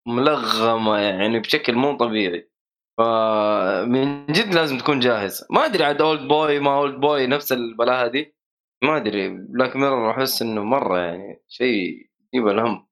ملغمة 0.09 0.99
يعني 0.99 1.39
بشكل 1.41 1.75
مو 1.75 1.97
طبيعي. 1.97 2.51
فمن 2.99 4.27
جد 4.27 4.55
لازم 4.55 4.79
تكون 4.79 5.01
جاهز. 5.01 5.45
ما 5.51 5.65
أدري 5.65 5.85
عاد 5.85 6.01
Oldboy 6.01 6.61
ما 6.61 6.75
Oldboy 6.79 7.27
نفس 7.27 7.53
البلاهة 7.53 8.07
دي. 8.09 8.37
ما 8.85 8.97
أدري 8.97 9.29
Black 9.29 9.77
Mirror 9.77 10.11
أحس 10.11 10.43
إنه 10.43 10.65
مرة 10.65 10.99
يعني 10.99 11.43
شيء 11.49 12.09
يجيب 12.33 12.49
الهم. 12.49 12.89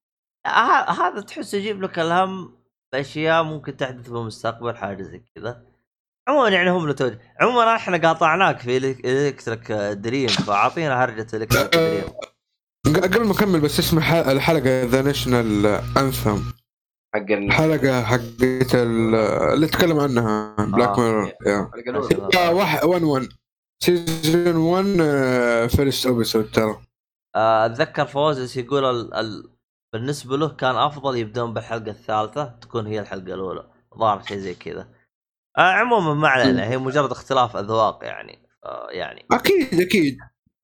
هذا 0.87 1.21
تحس 1.21 1.53
يجيب 1.53 1.81
لك 1.81 1.99
الهم 1.99 2.57
بأشياء 2.93 3.43
ممكن 3.43 3.77
تحدث 3.77 4.03
في 4.03 4.09
المستقبل 4.11 4.77
حاجة 4.77 5.03
زي 5.03 5.23
كذا. 5.35 5.63
عموما 6.27 6.49
يعني 6.49 6.69
هم 6.69 6.87
له 6.87 6.93
توجه 6.93 7.19
عموما 7.41 7.75
إحنا 7.75 7.97
قاطعناك 7.97 8.59
في 8.59 8.79
Elec- 8.79 9.05
Electric 9.05 9.71
Dream 9.71 10.27
فأعطينا 10.27 11.03
هرجة 11.03 11.27
Electric 11.33 11.73
Dream. 11.73 12.03
قبل 12.87 13.25
ما 13.25 13.31
أكمل 13.31 13.59
بس 13.59 13.79
اسم 13.79 13.97
الح- 13.97 14.27
الحلقة 14.27 14.83
ذا 14.83 15.01
National 15.01 15.65
Anthem 15.97 16.37
حق 17.17 17.31
ال- 17.31 17.43
الحلقة 17.45 18.01
حقت 18.03 18.75
ال- 18.75 19.15
اللي 19.53 19.67
تكلم 19.67 19.99
عنها 19.99 20.55
Black 20.59 20.89
آه. 20.89 21.01
Mirror 21.01 21.31
يا. 21.45 22.49
واحد 22.49 22.85
1 22.85 23.03
1 23.03 23.27
season 23.83 24.55
1 24.55 24.85
first 25.67 26.05
episode 26.05 26.51
ترى. 26.51 26.77
آه، 27.35 27.65
أتذكر 27.65 28.05
فوزس 28.05 28.57
يقول 28.57 28.85
ال... 28.85 29.13
ال... 29.13 29.43
بالنسبة 29.93 30.37
له 30.37 30.49
كان 30.49 30.75
أفضل 30.75 31.17
يبدون 31.17 31.53
بالحلقة 31.53 31.91
الثالثة 31.91 32.43
تكون 32.61 32.87
هي 32.87 32.99
الحلقة 32.99 33.33
الأولى. 33.33 33.63
ظهر 33.99 34.21
شيء 34.27 34.37
زي 34.37 34.53
كذا. 34.53 34.87
آه 35.57 35.61
عموما 35.61 36.13
ما 36.13 36.27
علينا 36.27 36.67
هي 36.69 36.77
مجرد 36.77 37.11
اختلاف 37.11 37.55
أذواق 37.57 37.99
يعني. 38.03 38.39
آه 38.65 38.87
يعني. 38.91 39.25
أكيد 39.31 39.81
أكيد. 39.81 40.17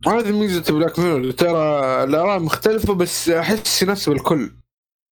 هذه 0.08 0.32
ميزة 0.40 0.74
Black 0.74 1.00
Mirror 1.00 1.32
ترى 1.32 1.60
الآراء 2.04 2.40
مختلفة 2.40 2.94
بس 2.94 3.30
أحس 3.30 3.82
يناسب 3.82 4.12
الكل 4.12 4.52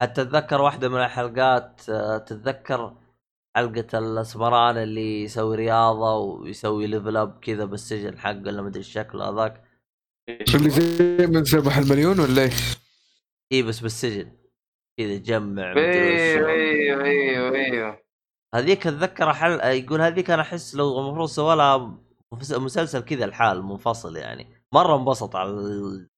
حتى 0.01 0.21
أتذكر 0.21 0.61
واحدة 0.61 0.89
من 0.89 0.97
الحلقات 0.97 1.81
آه، 1.89 2.17
تتذكر 2.17 2.95
حلقة 3.55 3.99
الاسمران 3.99 4.77
اللي 4.77 5.23
يسوي 5.23 5.55
رياضة 5.55 6.15
ويسوي 6.17 6.87
level 6.87 7.17
up 7.17 7.39
كذا 7.39 7.65
بالسجن 7.65 8.19
حقه 8.19 8.37
ولا 8.45 8.61
مدري 8.61 8.79
الشكل 8.79 9.21
هذاك؟ 9.21 9.63
اللي 10.55 10.69
زي 10.69 11.27
من 11.27 11.43
سيربح 11.45 11.77
المليون 11.77 12.19
ولا 12.19 12.41
إيش؟ 12.41 12.77
إي 13.51 13.63
بس 13.63 13.79
بالسجن. 13.79 14.31
كذا 14.99 15.07
يجمع 15.11 15.73
أيوه. 15.75 16.49
أيوه 16.49 17.03
أيوه 17.03 17.55
أيوه. 17.55 18.01
هذيك 18.55 18.87
أتذكر 18.87 19.33
حل 19.33 19.59
يقول 19.59 20.01
هذيك 20.01 20.29
أنا 20.31 20.41
أحس 20.41 20.75
لو 20.75 20.99
المفروض 20.99 21.27
سوى 21.27 21.55
لها 21.55 21.97
مس- 22.33 22.51
مسلسل 22.53 22.99
كذا 22.99 23.25
الحال 23.25 23.63
منفصل 23.63 24.17
يعني. 24.17 24.47
مرة 24.73 24.95
انبسط 24.95 25.35
على 25.35 25.51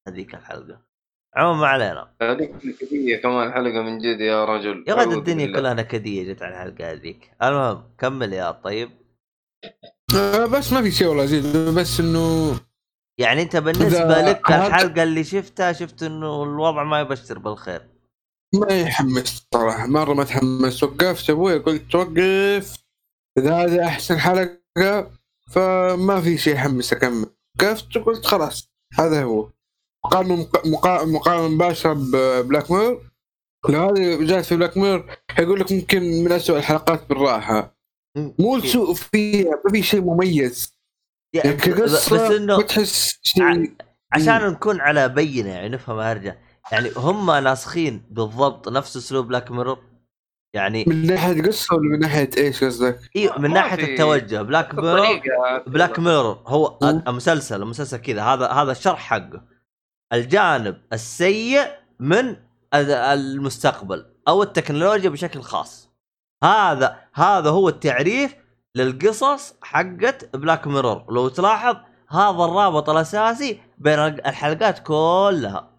هذيك 0.07 0.35
الحلقة. 0.35 0.81
عموما 1.35 1.61
ما 1.61 1.67
علينا. 1.67 2.13
هذيك 2.21 2.51
نكديه 2.65 3.21
كمان 3.21 3.53
حلقة 3.53 3.81
من 3.81 3.97
جد 3.97 4.19
يا 4.19 4.45
رجل. 4.45 4.85
يا 4.87 4.93
ولد 4.93 5.11
الدنيا. 5.11 5.53
كلها 5.59 5.73
نكديه 5.73 6.33
جت 6.33 6.41
على 6.41 6.53
الحلقة 6.53 6.91
هذيك. 6.91 7.31
المهم 7.43 7.83
كمل 7.97 8.33
يا 8.33 8.51
طيب. 8.51 8.89
آه 10.15 10.45
بس 10.45 10.73
ما 10.73 10.81
في 10.81 10.91
شيء 10.91 11.07
والله 11.07 11.25
زيد 11.25 11.57
بس 11.57 11.99
إنه 11.99 12.55
يعني 13.19 13.41
أنت 13.41 13.55
بالنسبة 13.55 14.21
لك 14.21 14.51
الحلقة 14.51 15.03
اللي 15.03 15.23
شفتها 15.23 15.73
شفت 15.73 16.03
إنه 16.03 16.43
الوضع 16.43 16.83
ما 16.83 16.99
يبشر 16.99 17.39
بالخير. 17.39 17.81
ما 18.53 18.81
يحمس 18.81 19.47
صراحة 19.53 19.87
مرة 19.87 20.13
ما 20.13 20.23
تحمس. 20.23 20.83
وقفت 20.83 21.29
أبوي 21.29 21.57
قلت 21.57 21.95
وقف 21.95 22.83
إذا 23.37 23.55
هذا 23.55 23.83
أحسن 23.83 24.19
حلقة 24.19 25.11
فما 25.51 26.21
في 26.21 26.37
شيء 26.37 26.53
يحمس 26.53 26.93
أكمل. 26.93 27.25
وقفت 27.59 27.97
وقلت 27.97 28.25
خلاص 28.25 28.73
هذا 28.99 29.23
هو. 29.23 29.49
مقارنه 30.05 30.35
مق- 30.35 30.65
مقا- 30.67 31.05
مقارنة 31.05 31.47
مباشرة 31.47 31.93
ببلاك 31.93 32.71
مير 32.71 32.99
لو 33.69 33.79
هذه 33.89 34.25
جات 34.25 34.45
في 34.45 34.55
Black 34.55 34.77
Mirror 34.77 35.05
يقول 35.39 35.59
لك 35.59 35.71
ممكن 35.71 36.01
من 36.23 36.31
أسوأ 36.31 36.57
الحلقات 36.57 37.09
بالراحة. 37.09 37.75
مو 38.39 38.59
سوء 38.59 38.93
فيها 38.93 39.51
ما 39.65 39.71
في 39.71 39.83
شيء 39.83 40.01
مميز. 40.01 40.73
يعني 41.33 41.49
يعني 41.49 41.61
كقصة 41.61 42.15
بس 42.15 42.31
إنه 42.31 42.57
ما 42.57 42.63
تحس 42.63 43.19
شيء. 43.23 43.73
عشان 44.11 44.47
نكون 44.47 44.81
على 44.81 45.09
بينة 45.09 45.49
يعني 45.49 45.69
نفهم 45.69 45.99
أرجع. 45.99 46.35
يعني 46.71 46.91
هم 46.97 47.31
ناسخين 47.31 48.03
بالضبط 48.11 48.69
نفس 48.69 48.97
أسلوب 48.97 49.27
Black 49.27 49.51
Mirror؟ 49.51 49.77
يعني 50.55 50.85
من 50.87 51.05
ناحية 51.05 51.41
قصة 51.41 51.75
ولا 51.75 51.89
من 51.89 51.99
ناحية 51.99 52.29
إيش 52.37 52.63
قصدك؟ 52.63 52.99
إيه 53.15 53.37
من 53.39 53.51
ناحية 53.53 53.75
في- 53.85 53.91
التوجه. 53.93 54.41
Black 54.41 54.75
Mirror. 54.75 55.19
Black 55.67 55.99
Mirror 55.99 56.39
هو 56.47 56.77
مم. 56.81 57.03
المسلسل 57.07 57.61
المسلسل 57.61 57.97
كذا. 57.97 58.21
هذا 58.23 58.47
هذا 58.47 58.71
الشرح 58.71 58.99
حقه. 58.99 59.52
الجانب 60.13 60.77
السيء 60.93 61.61
من 61.99 62.29
ال- 62.73 62.91
المستقبل 62.91 64.05
أو 64.27 64.43
التكنولوجيا 64.43 65.09
بشكل 65.09 65.41
خاص. 65.41 65.89
هذا 66.43 66.97
هذا 67.13 67.49
هو 67.49 67.69
التعريف 67.69 68.35
للقصص 68.75 69.53
حقت 69.61 70.35
Black 70.35 70.67
Mirror 70.67 71.05
لو 71.13 71.27
تلاحظ 71.27 71.75
هذا 72.09 72.29
الرابط 72.45 72.89
الأساسي 72.89 73.59
بين 73.77 73.99
الحلقات 73.99 74.79
كلها. 74.79 75.69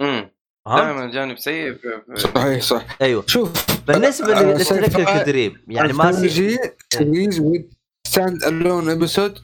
امم؟ 0.00 0.30
دائما 0.66 1.10
جانب 1.10 1.38
سيء. 1.38 1.76
صحيح 2.16 2.62
صح 2.62 2.84
أيوه. 3.02 3.24
شوف 3.26 3.80
بالنسبة 3.86 4.58
sci-fi 4.58 5.24
Dream 5.26 5.64
يعني 5.68 5.92
ما 5.92 6.12
سي... 6.12 6.56
anthology 6.56 6.60
series 6.96 7.38
with 7.38 7.64
stand 8.08 8.42
alone 8.42 8.88
episode 8.98 9.40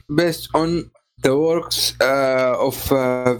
the 1.25 1.33
works 1.47 1.93
uh, 2.01 2.67
of 2.67 2.91
uh, 2.91 3.35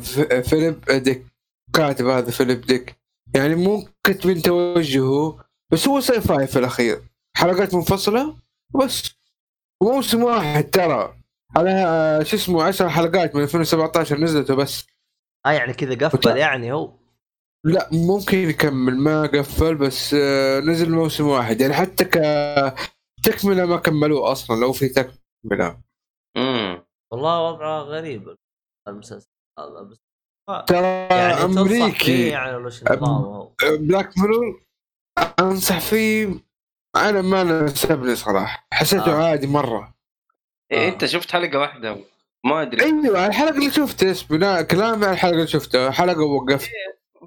Philip 0.49 0.91
Dick 0.91 1.25
كاتب 1.73 2.07
هذا 2.07 2.31
فيليب 2.31 2.61
ديك 2.61 2.95
يعني 3.35 3.55
مو 3.55 3.87
كاتبين 4.03 4.41
توجهه 4.41 5.43
بس 5.71 5.87
هو 5.87 5.99
sci-fi 5.99 6.47
في 6.47 6.59
الأخير. 6.59 7.01
حلقات 7.37 7.73
منفصلة 7.73 8.35
بس. 8.83 9.11
وموسم 9.83 10.23
واحد 10.23 10.69
ترى. 10.69 11.13
على 11.57 11.71
آه، 11.71 12.23
شو 12.23 12.35
اسمه 12.35 12.63
10 12.63 12.89
حلقات 12.89 13.35
من 13.35 13.43
2017 13.43 14.17
نزلت 14.19 14.51
وبس 14.51 14.87
آه 15.45 15.51
يعني 15.51 15.73
كذا 15.73 16.07
قفل 16.07 16.37
يعني 16.37 16.71
هو. 16.71 16.93
لا 17.65 17.89
ممكن 17.91 18.37
يكمل 18.37 18.97
ما 18.97 19.21
قفل 19.21 19.75
بس 19.75 20.13
آه، 20.13 20.59
نزل 20.59 20.91
موسم 20.91 21.27
واحد. 21.27 21.61
يعني 21.61 21.73
حتى 21.73 22.05
ك 22.05 22.17
تكملة 23.23 23.65
ما 23.65 23.77
كملوه 23.77 24.31
أصلا 24.31 24.59
لو 24.59 24.71
في 24.71 24.89
تكملة. 24.89 25.77
امم 26.37 26.83
والله 27.11 27.49
وضعه 27.49 27.79
غريب 27.81 28.35
المسلسل 28.87 29.29
هذا 29.59 29.81
بس 29.81 29.97
ترى 30.67 30.85
يعني 31.11 31.43
أمريكي. 31.43 32.27
يعني 32.29 32.57
نظامه؟ 32.91 33.51
بلاك 33.79 34.17
ميرور 34.17 34.63
أنصح 35.39 35.79
فيه 35.79 36.33
أنا 36.95 37.21
ما 37.21 37.43
ناسبني 37.43 38.15
صراحة. 38.15 38.67
حسيته 38.73 39.11
آه. 39.11 39.29
عادي 39.29 39.47
مرة. 39.47 39.93
إيه 40.71 40.85
آه. 40.87 40.89
أنت 40.93 41.05
شفت 41.05 41.31
حلقة 41.31 41.59
واحدة؟ 41.59 41.97
ما 42.45 42.61
أدري. 42.61 42.83
أيوه 42.85 43.27
الحلقة 43.27 43.49
اللي 43.57 43.71
شفتها 43.71 44.15
بناء 44.29 44.61
كلامي 44.61 45.05
على 45.05 45.13
الحلقة 45.13 45.33
اللي 45.35 45.47
شفتها 45.47 45.91
حلقة 45.91 46.21
وقفت. 46.23 46.69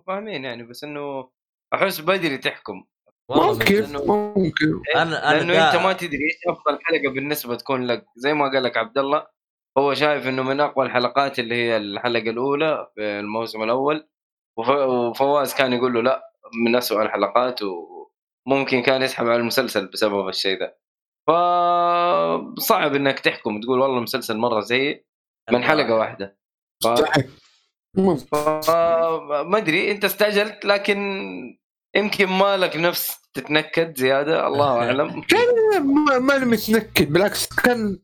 فاهمين 0.06 0.44
يعني 0.44 0.62
بس 0.62 0.84
إنه 0.84 1.30
أحس 1.74 2.00
بدري 2.00 2.38
تحكم. 2.38 2.84
ممكن 3.30 3.86
لأنه- 3.86 4.08
ممكن. 4.10 4.80
أنا- 4.94 4.96
أنا 4.96 5.34
لأنه 5.34 5.52
دا- 5.52 5.68
انت 5.74 5.82
ما 5.82 5.92
تدري 5.92 6.16
إيش 6.24 6.36
أفضل 6.48 6.78
حلقة 6.82 7.10
بالنسبة 7.14 7.54
تكون 7.56 7.86
لك. 7.86 8.04
زي 8.16 8.34
ما 8.34 8.44
قال 8.52 8.62
لك 8.62 8.76
عبد 8.76 8.98
الله 8.98 9.26
هو 9.78 9.94
شايف 9.94 10.26
إنه 10.26 10.42
من 10.42 10.60
أقوى 10.60 10.86
الحلقات 10.86 11.38
اللي 11.38 11.54
هي 11.54 11.76
الحلقة 11.76 12.30
الأولى 12.30 12.86
في 12.94 13.00
الموسم 13.20 13.62
الأول. 13.62 14.08
وف- 14.58 14.68
وفواز 14.68 15.54
كان 15.54 15.72
يقول 15.72 15.94
له 15.94 16.00
لا 16.02 16.32
من 16.66 16.76
أسوأ 16.76 17.02
الحلقات 17.02 17.60
وممكن 17.62 18.82
كان 18.82 19.02
يسحب 19.02 19.26
على 19.26 19.36
المسلسل 19.36 19.86
بسبب 19.86 20.28
الشيء 20.28 20.58
ذا 20.58 20.74
فصعب 21.28 22.94
إنك 22.94 23.20
تحكم 23.20 23.60
تقول 23.60 23.80
والله 23.80 23.98
المسلسل 23.98 24.36
مرة 24.36 24.60
سيء 24.60 25.04
من 25.52 25.62
حلقة 25.64 25.94
واحدة. 25.94 26.38
ف... 26.84 26.86
ممكن 27.96 28.24
ما 29.50 29.58
أدري 29.58 29.90
أنت 29.90 30.04
استعجلت 30.04 30.64
لكن 30.64 30.98
يمكن 31.96 32.26
مالك 32.26 32.76
نفس 32.76 33.30
تتنكد 33.34 33.96
زيادة 33.98 34.46
الله 34.46 34.76
أعلم. 34.82 35.22
ما 36.06 36.18
ماني 36.18 36.44
متنكد 36.44 37.12
بالعكس 37.12 37.48
كان 37.56 37.98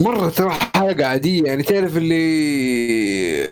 مرة 0.00 0.28
ترى 0.28 0.50
حلقة 0.50 1.06
عادية 1.06 1.44
يعني 1.44 1.62
تعرف 1.62 1.96
اللي 1.96 3.46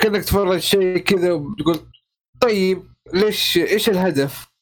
كأنك 0.00 0.22
تتفرج 0.22 0.58
شيء 0.58 0.98
كذا 0.98 1.32
وتقول 1.32 1.78
طيب 2.40 2.82
ليش 3.14 3.56
إيش 3.56 3.88
الهدف؟ 3.88 4.52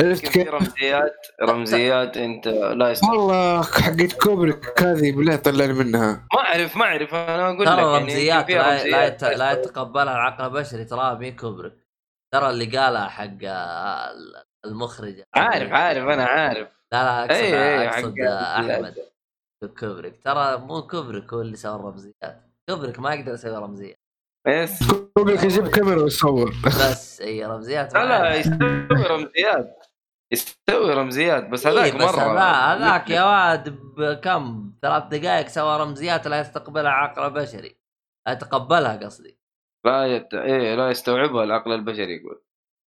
عرفت 0.00 0.28
كيف؟ 0.28 0.48
رمزيات 0.48 1.26
رمزيات 1.42 2.16
أنت 2.16 2.48
لا 2.48 2.90
يستوعب 2.90 3.14
والله 3.14 3.62
حقت 3.62 4.12
كوبريك 4.12 4.82
هذه 4.82 5.12
بالله 5.12 5.36
طلعني 5.36 5.72
منها 5.72 6.26
ما 6.34 6.40
أعرف 6.40 6.76
ما 6.76 6.84
أعرف 6.84 7.14
أنا 7.14 7.46
أقول 7.46 7.60
لك 7.60 7.68
ترى 7.68 7.82
يعني 7.82 7.98
رمزيات 7.98 8.34
يمكن 8.34 8.46
فيها 8.46 8.84
لا, 8.84 8.90
لا, 8.90 9.06
يت... 9.06 9.24
رمزيات. 9.24 9.38
لا 9.38 9.52
يتقبلها 9.52 10.14
العقل 10.14 10.44
البشري 10.44 10.84
تراها 10.84 11.14
مين 11.14 11.36
كوبريك 11.36 11.72
ترى 12.32 12.50
اللي 12.50 12.78
قالها 12.78 13.08
حق 13.08 13.38
المخرج 14.64 15.22
عارف 15.34 15.72
عارف 15.72 16.04
أنا 16.04 16.24
عارف 16.24 16.68
لا 16.92 17.04
لا 17.04 17.20
اقصد 17.20 17.32
اي 17.32 17.80
اي 17.80 17.88
أقصد 17.88 18.20
أحمد 18.20 19.11
كوبريك 19.66 20.22
ترى 20.22 20.58
مو 20.58 20.86
كوبريك 20.86 21.32
هو 21.32 21.40
اللي 21.40 21.56
سوى 21.56 21.74
الرمزيات. 21.76 22.42
كوبريك 22.70 22.98
ما 23.00 23.14
يقدر 23.14 23.32
يسوي 23.34 23.56
رمزيات. 23.56 23.96
Yes 24.48 24.92
كوبريك 25.16 25.42
يجيب 25.42 25.68
كاميرا 25.68 26.02
ويصور. 26.02 26.54
بس 26.66 27.20
إي 27.20 27.44
رمزيات 27.44 27.94
لا 27.94 28.04
لا 28.04 28.34
يستوي 28.34 29.06
رمزيات. 29.06 29.78
يستوي 30.32 30.94
رمزيات 30.94 31.48
بس 31.48 31.66
إيه 31.66 31.72
هذاك 31.80 31.94
بس 31.94 32.02
مرة 32.02 32.32
هذا- 32.32 32.40
هذاك 32.40 33.10
يا 33.10 33.22
واد 33.24 33.68
بكم؟ 33.96 34.72
ثلاث 34.82 35.02
دقائق 35.04 35.48
سوى 35.48 35.80
رمزيات 35.80 36.26
لا 36.26 36.40
يستقبلها 36.40 36.90
عقل 36.90 37.30
بشري. 37.30 37.76
لا 38.26 38.32
يتقبلها 38.32 38.96
قصدي. 38.96 39.38
لا 39.86 40.06
يت... 40.06 40.34
إيه 40.34 40.74
لا 40.74 40.90
يستوعبها 40.90 41.44
العقل 41.44 41.72
البشري 41.72 42.16
يقول. 42.16 42.42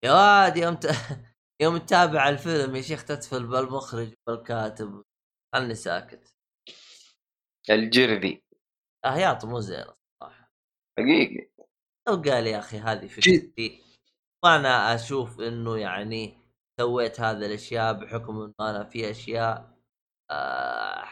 يا 0.05 0.13
واد 0.13 0.57
يوم 0.57 0.75
ت... 0.75 0.87
يوم 1.63 1.77
تتابع 1.77 2.29
الفيلم 2.29 2.77
يا 2.77 2.83
شيخ 2.83 3.05
تتفل 3.05 3.47
بالمخرج 3.47 4.13
بالكاتب 4.29 5.03
خلني 5.55 5.75
ساكت. 5.75 6.34
الجرذي. 7.71 8.43
اهياط 9.05 9.45
مو 9.45 9.61
زينه 9.61 9.95
صراحة 10.21 10.53
حقيقي. 10.99 11.49
لو 12.09 12.15
قال 12.15 12.47
يا 12.47 12.59
أخي 12.59 12.79
هذه. 12.79 13.07
فكرتي 13.07 13.83
وأنا 14.45 14.95
أشوف 14.95 15.41
إنه 15.41 15.77
يعني 15.79 16.39
سويت 16.81 17.21
هذه 17.21 17.47
الأشياء 17.47 17.93
بحكم 17.93 18.41
إنه 18.41 18.71
أنا 18.71 18.85
في 18.85 19.11
أشياء 19.11 19.75
آه، 20.31 21.05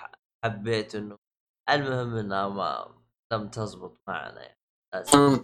حبيت 0.44 0.94
إنه 0.94 1.18
المهم 1.70 2.16
إنها 2.16 2.48
ما 2.48 2.94
لم 3.32 3.48
تزبط 3.48 4.00
معنا 4.08 4.42
يعني. 4.42 4.58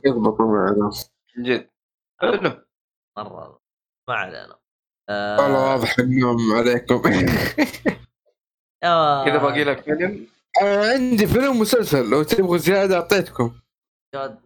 يضبط 0.04 0.40
معنا. 0.40 0.90
جد. 1.38 1.70
حلو. 2.20 2.64
مرة 3.18 3.60
ما 4.08 4.14
علينا. 4.14 4.58
والله 5.10 5.56
آه. 5.56 5.72
واضح 5.72 5.98
النوم 5.98 6.52
عليكم. 6.52 7.02
كذا 9.26 9.38
باقي 9.38 9.64
لك 9.64 9.80
فيلم؟ 9.80 10.37
آه، 10.62 10.92
عندي 10.92 11.26
فيلم 11.26 11.56
ومسلسل 11.56 12.10
لو 12.10 12.22
تبغوا 12.22 12.56
زيادة 12.56 12.96
أعطيتكم. 12.96 13.52
جد. 14.14 14.38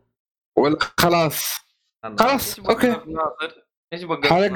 ولا 0.59 0.79
خلاص. 1.01 1.45
خلاص. 2.19 2.59
أوكي. 2.59 2.89
ناصر؟ 2.89 3.63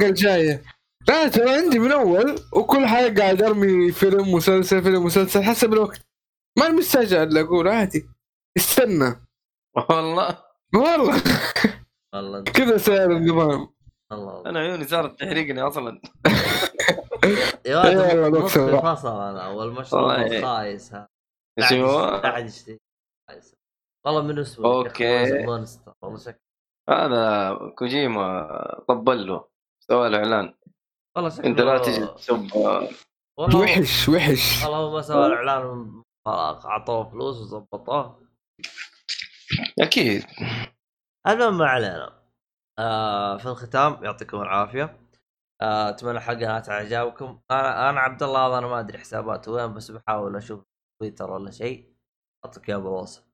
الجاية. 0.07 0.62
لا 1.08 1.28
ترى 1.28 1.50
عندي 1.50 1.78
من 1.78 1.92
أول 1.92 2.41
وكل 2.52 2.86
حلقة 2.86 3.15
قاعد 3.15 3.42
أرمي 3.42 3.92
فيلم 3.92 4.33
مسلسل 4.34 4.83
فيلم 4.83 5.05
مسلسل 5.05 5.42
حسب 5.42 5.73
الوقت. 5.73 6.07
ما 6.58 6.68
مستعجل 6.68 7.39
أقول 7.39 7.68
عادي. 7.68 8.07
استنى. 8.57 9.15
والله. 9.91 10.39
والله. 10.75 11.23
والله. 12.15 12.42
كذا 12.42 12.76
سعر 12.76 13.10
النظام. 13.10 13.68
أنا 14.47 14.60
عيوني 14.60 14.86
صارت 14.86 15.20
تحرقني 15.20 15.62
أصلا. 15.62 16.00
يا 17.66 17.78
ولد. 17.78 18.47
فصل 18.94 19.20
أنا 19.20 19.49
والمشروب 19.49 20.02
والله. 20.02 20.25
إيه. 20.25 21.05
إيش 21.58 21.72
هو؟ 21.72 22.20
قاعد 22.20 22.46
يشتري. 22.46 22.78
والله 24.06 24.22
من 24.22 24.38
اسمه 24.38 24.66
okay. 24.66 25.44
Monster 25.44 25.92
والله 26.02 26.18
شكله 26.18 26.40
هذا 26.90 27.54
كوجيما 27.78 28.84
طبل 28.88 29.26
له 29.26 29.48
سوى 29.82 30.08
له 30.08 30.18
إعلان. 30.18 30.54
والله 31.16 31.30
شكله 31.30 31.46
أنت 31.46 31.60
لا 31.60 31.78
تجي 31.78 32.06
تسب 32.06 32.56
وحش 33.54 34.08
وحش. 34.08 34.62
والله 34.64 34.78
هو 34.78 34.94
ما 34.94 35.02
سوى 35.02 35.26
الاعلان 35.26 36.02
أعطوه 36.26 37.10
فلوس 37.10 37.36
وظبطوه 37.36 38.28
أكيد. 39.80 40.24
المهم 41.26 41.58
ما 41.58 41.66
علينا. 41.66 42.22
آه 42.78 43.36
في 43.36 43.46
الختام 43.46 44.04
يعطيكم 44.04 44.42
العافية. 44.42 45.00
آه 45.62 45.88
أتمنى 45.88 46.20
حلقه 46.20 46.46
نالت 46.46 46.68
اعجابكم 46.68 47.40
أنا 47.50 47.90
أنا 47.90 48.00
عبد 48.00 48.22
الله 48.22 48.46
هذا 48.46 48.58
أنا 48.58 48.66
ما 48.66 48.80
أدري 48.80 48.98
حساباته 48.98 49.52
وين 49.52 49.74
بس 49.74 49.90
بحاول 49.90 50.36
أشوف 50.36 50.64
تويتر 50.99 51.31
ولا 51.31 51.50
شيء 51.50 51.92
أعطيك 52.44 52.68
إياه 52.68 52.78
بالوصف. 52.78 53.25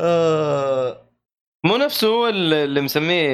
آه 0.00 1.10
مو 1.66 1.76
نفسه 1.76 2.08
هو 2.08 2.28
اللي 2.28 2.80
مسميه 2.80 3.26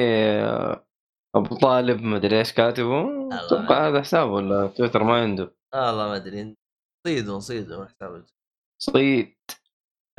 أبو 1.35 1.55
طالب 1.55 2.01
مدري 2.01 2.39
إيش 2.39 2.53
كاتبه. 2.53 3.29
أتوقع 3.31 3.87
هذا 3.87 4.01
حسابه 4.01 4.31
ولا 4.31 4.67
تويتر 4.67 5.03
ما 5.03 5.21
عنده؟ 5.21 5.55
والله 5.73 6.07
ما 6.07 6.15
أدري. 6.15 6.57
صيدوا 7.07 7.39
صيدوا 7.39 7.79
من 7.79 7.87
حساب 7.87 8.15
الج- 8.15 8.29
صيد. 8.81 9.35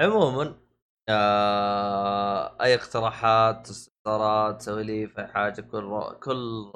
عموما 0.01 0.61
آه 1.09 2.63
أي 2.63 2.75
اقتراحات 2.75 3.69
استفسارات 3.71 4.63
سواليف 4.63 5.19
أي 5.19 5.27
حاجة 5.27 5.61
كل 5.61 5.79
رو... 5.79 6.19
كل 6.21 6.73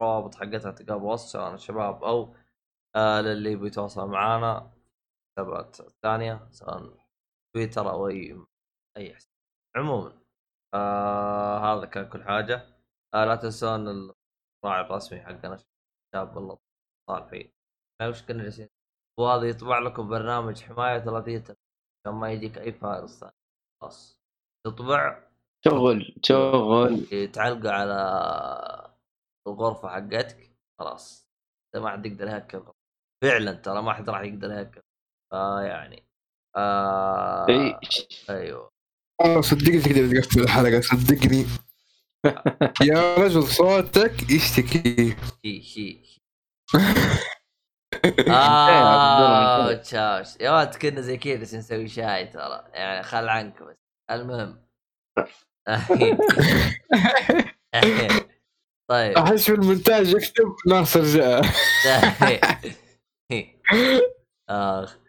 الروابط 0.00 0.34
حقتها 0.34 0.70
تلقاها 0.70 0.96
بوصف 0.98 1.28
سواء 1.28 1.54
الشباب 1.54 2.04
أو 2.04 2.34
آه 2.96 3.20
للي 3.20 3.52
يبي 3.52 3.66
يتواصل 3.66 4.08
معانا. 4.08 4.73
حسابات 5.38 5.80
الثانية 5.80 6.48
سواء 6.50 7.06
تويتر 7.54 7.90
أو 7.90 8.08
أي 8.08 8.44
أي 8.96 9.14
حساب 9.14 9.30
عموما 9.76 10.24
آه 10.74 11.58
هذا 11.58 11.86
كان 11.86 12.08
كل 12.08 12.24
حاجة. 12.24 12.76
آه 13.14 13.24
لا 13.24 13.36
تنسون 13.36 13.88
الراعي 13.88 14.80
الرسمي 14.80 15.20
حقنا 15.20 15.58
شاب 16.14 16.38
الله 16.38 16.58
صالحي 17.10 17.52
وش 18.02 18.22
كنا 18.22 18.42
جالسين؟ 18.42 18.68
وهذا 19.18 19.48
يطبع 19.48 19.78
لكم 19.78 20.08
برنامج 20.08 20.62
حماية 20.62 20.98
ثلاثية 20.98 21.44
عشان 22.06 22.18
ما 22.18 22.32
يجيك 22.32 22.58
أي 22.58 22.72
فايروس 22.72 23.20
ثاني 23.20 23.32
خلاص. 23.82 24.18
تطبع. 24.66 25.30
شغل 25.64 26.14
شغل. 26.24 27.06
تعلقه 27.32 27.72
على 27.72 27.94
الغرفة 29.46 29.88
حقتك. 29.88 30.56
خلاص. 30.78 31.28
انت 31.66 31.82
ما 31.82 31.90
حد 31.90 32.06
يقدر 32.06 32.26
يهكر. 32.26 32.72
فعلا 33.22 33.52
ترى 33.52 33.82
ما 33.82 33.92
حد 33.92 34.10
راح 34.10 34.20
يقدر 34.20 34.50
يهكر. 34.50 34.82
فيعني 35.30 36.04
آه 36.56 37.46
إيش؟ 37.48 38.06
أيوه. 38.30 38.70
آه، 39.20 39.40
صدقني 39.40 39.80
تقدر 39.80 40.22
تقفل 40.22 40.40
الحلقة 40.40 40.80
صدقني. 40.80 41.46
يا 42.90 43.14
رجل 43.14 43.42
صوتك 43.42 44.30
يشتكي. 44.30 45.16
آه. 48.28 49.72
تشاوش 49.72 50.28
يا 50.40 50.50
ولد 50.50 50.74
كنا 50.74 51.00
زي 51.00 51.16
كذا 51.16 51.40
بس 51.40 51.54
نسوي 51.54 51.88
شاي 51.88 52.26
ترى. 52.26 52.64
يعني 52.72 53.02
خل 53.02 53.28
عنك 53.28 53.62
بس. 53.62 53.76
المهم. 54.10 54.64
طيب. 58.90 59.18
أحس 59.18 59.44
في 59.44 59.52
المونتاج 59.52 60.08
يكتب 60.08 60.56
ناصر 60.66 61.02
جاء. 61.02 61.44
اخ 64.48 65.03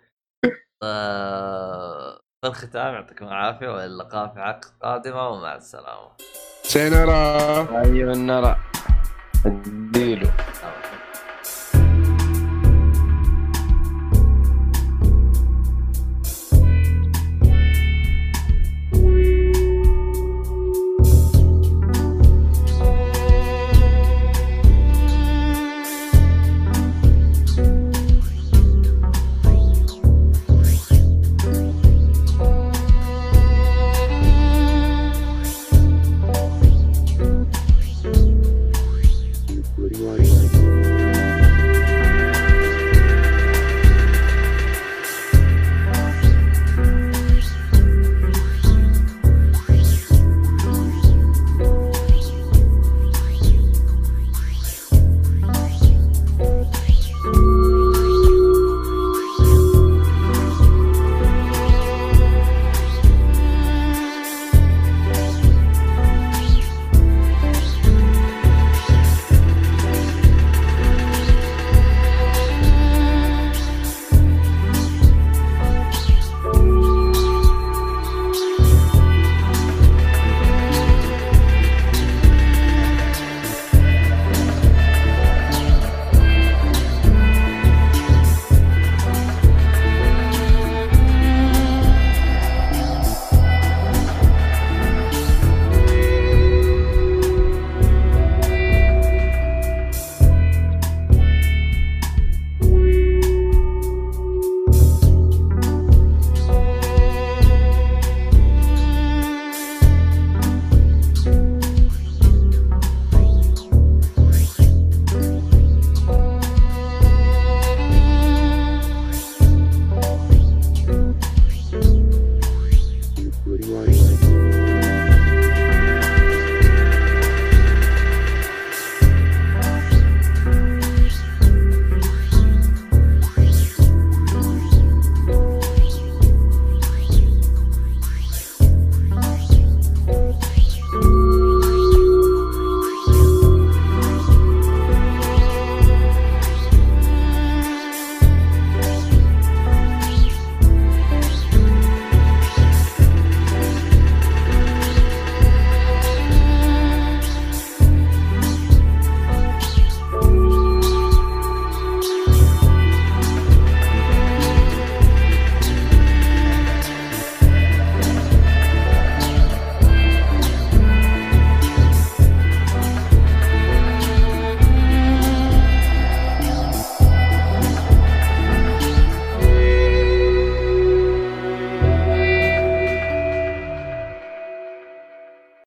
في 0.82 2.20
الختام 2.46 2.94
يعطيكم 2.94 3.28
العافية 3.28 3.68
وإلى 3.68 3.86
اللقاء 3.86 4.28
في 4.28 4.40
حلقة 4.40 4.70
قادمة 4.84 5.30
ومع 5.30 5.56
السلامة. 5.56 6.10
سينارا. 6.64 7.82
أيوه 7.82 8.16
نرى 8.16 8.56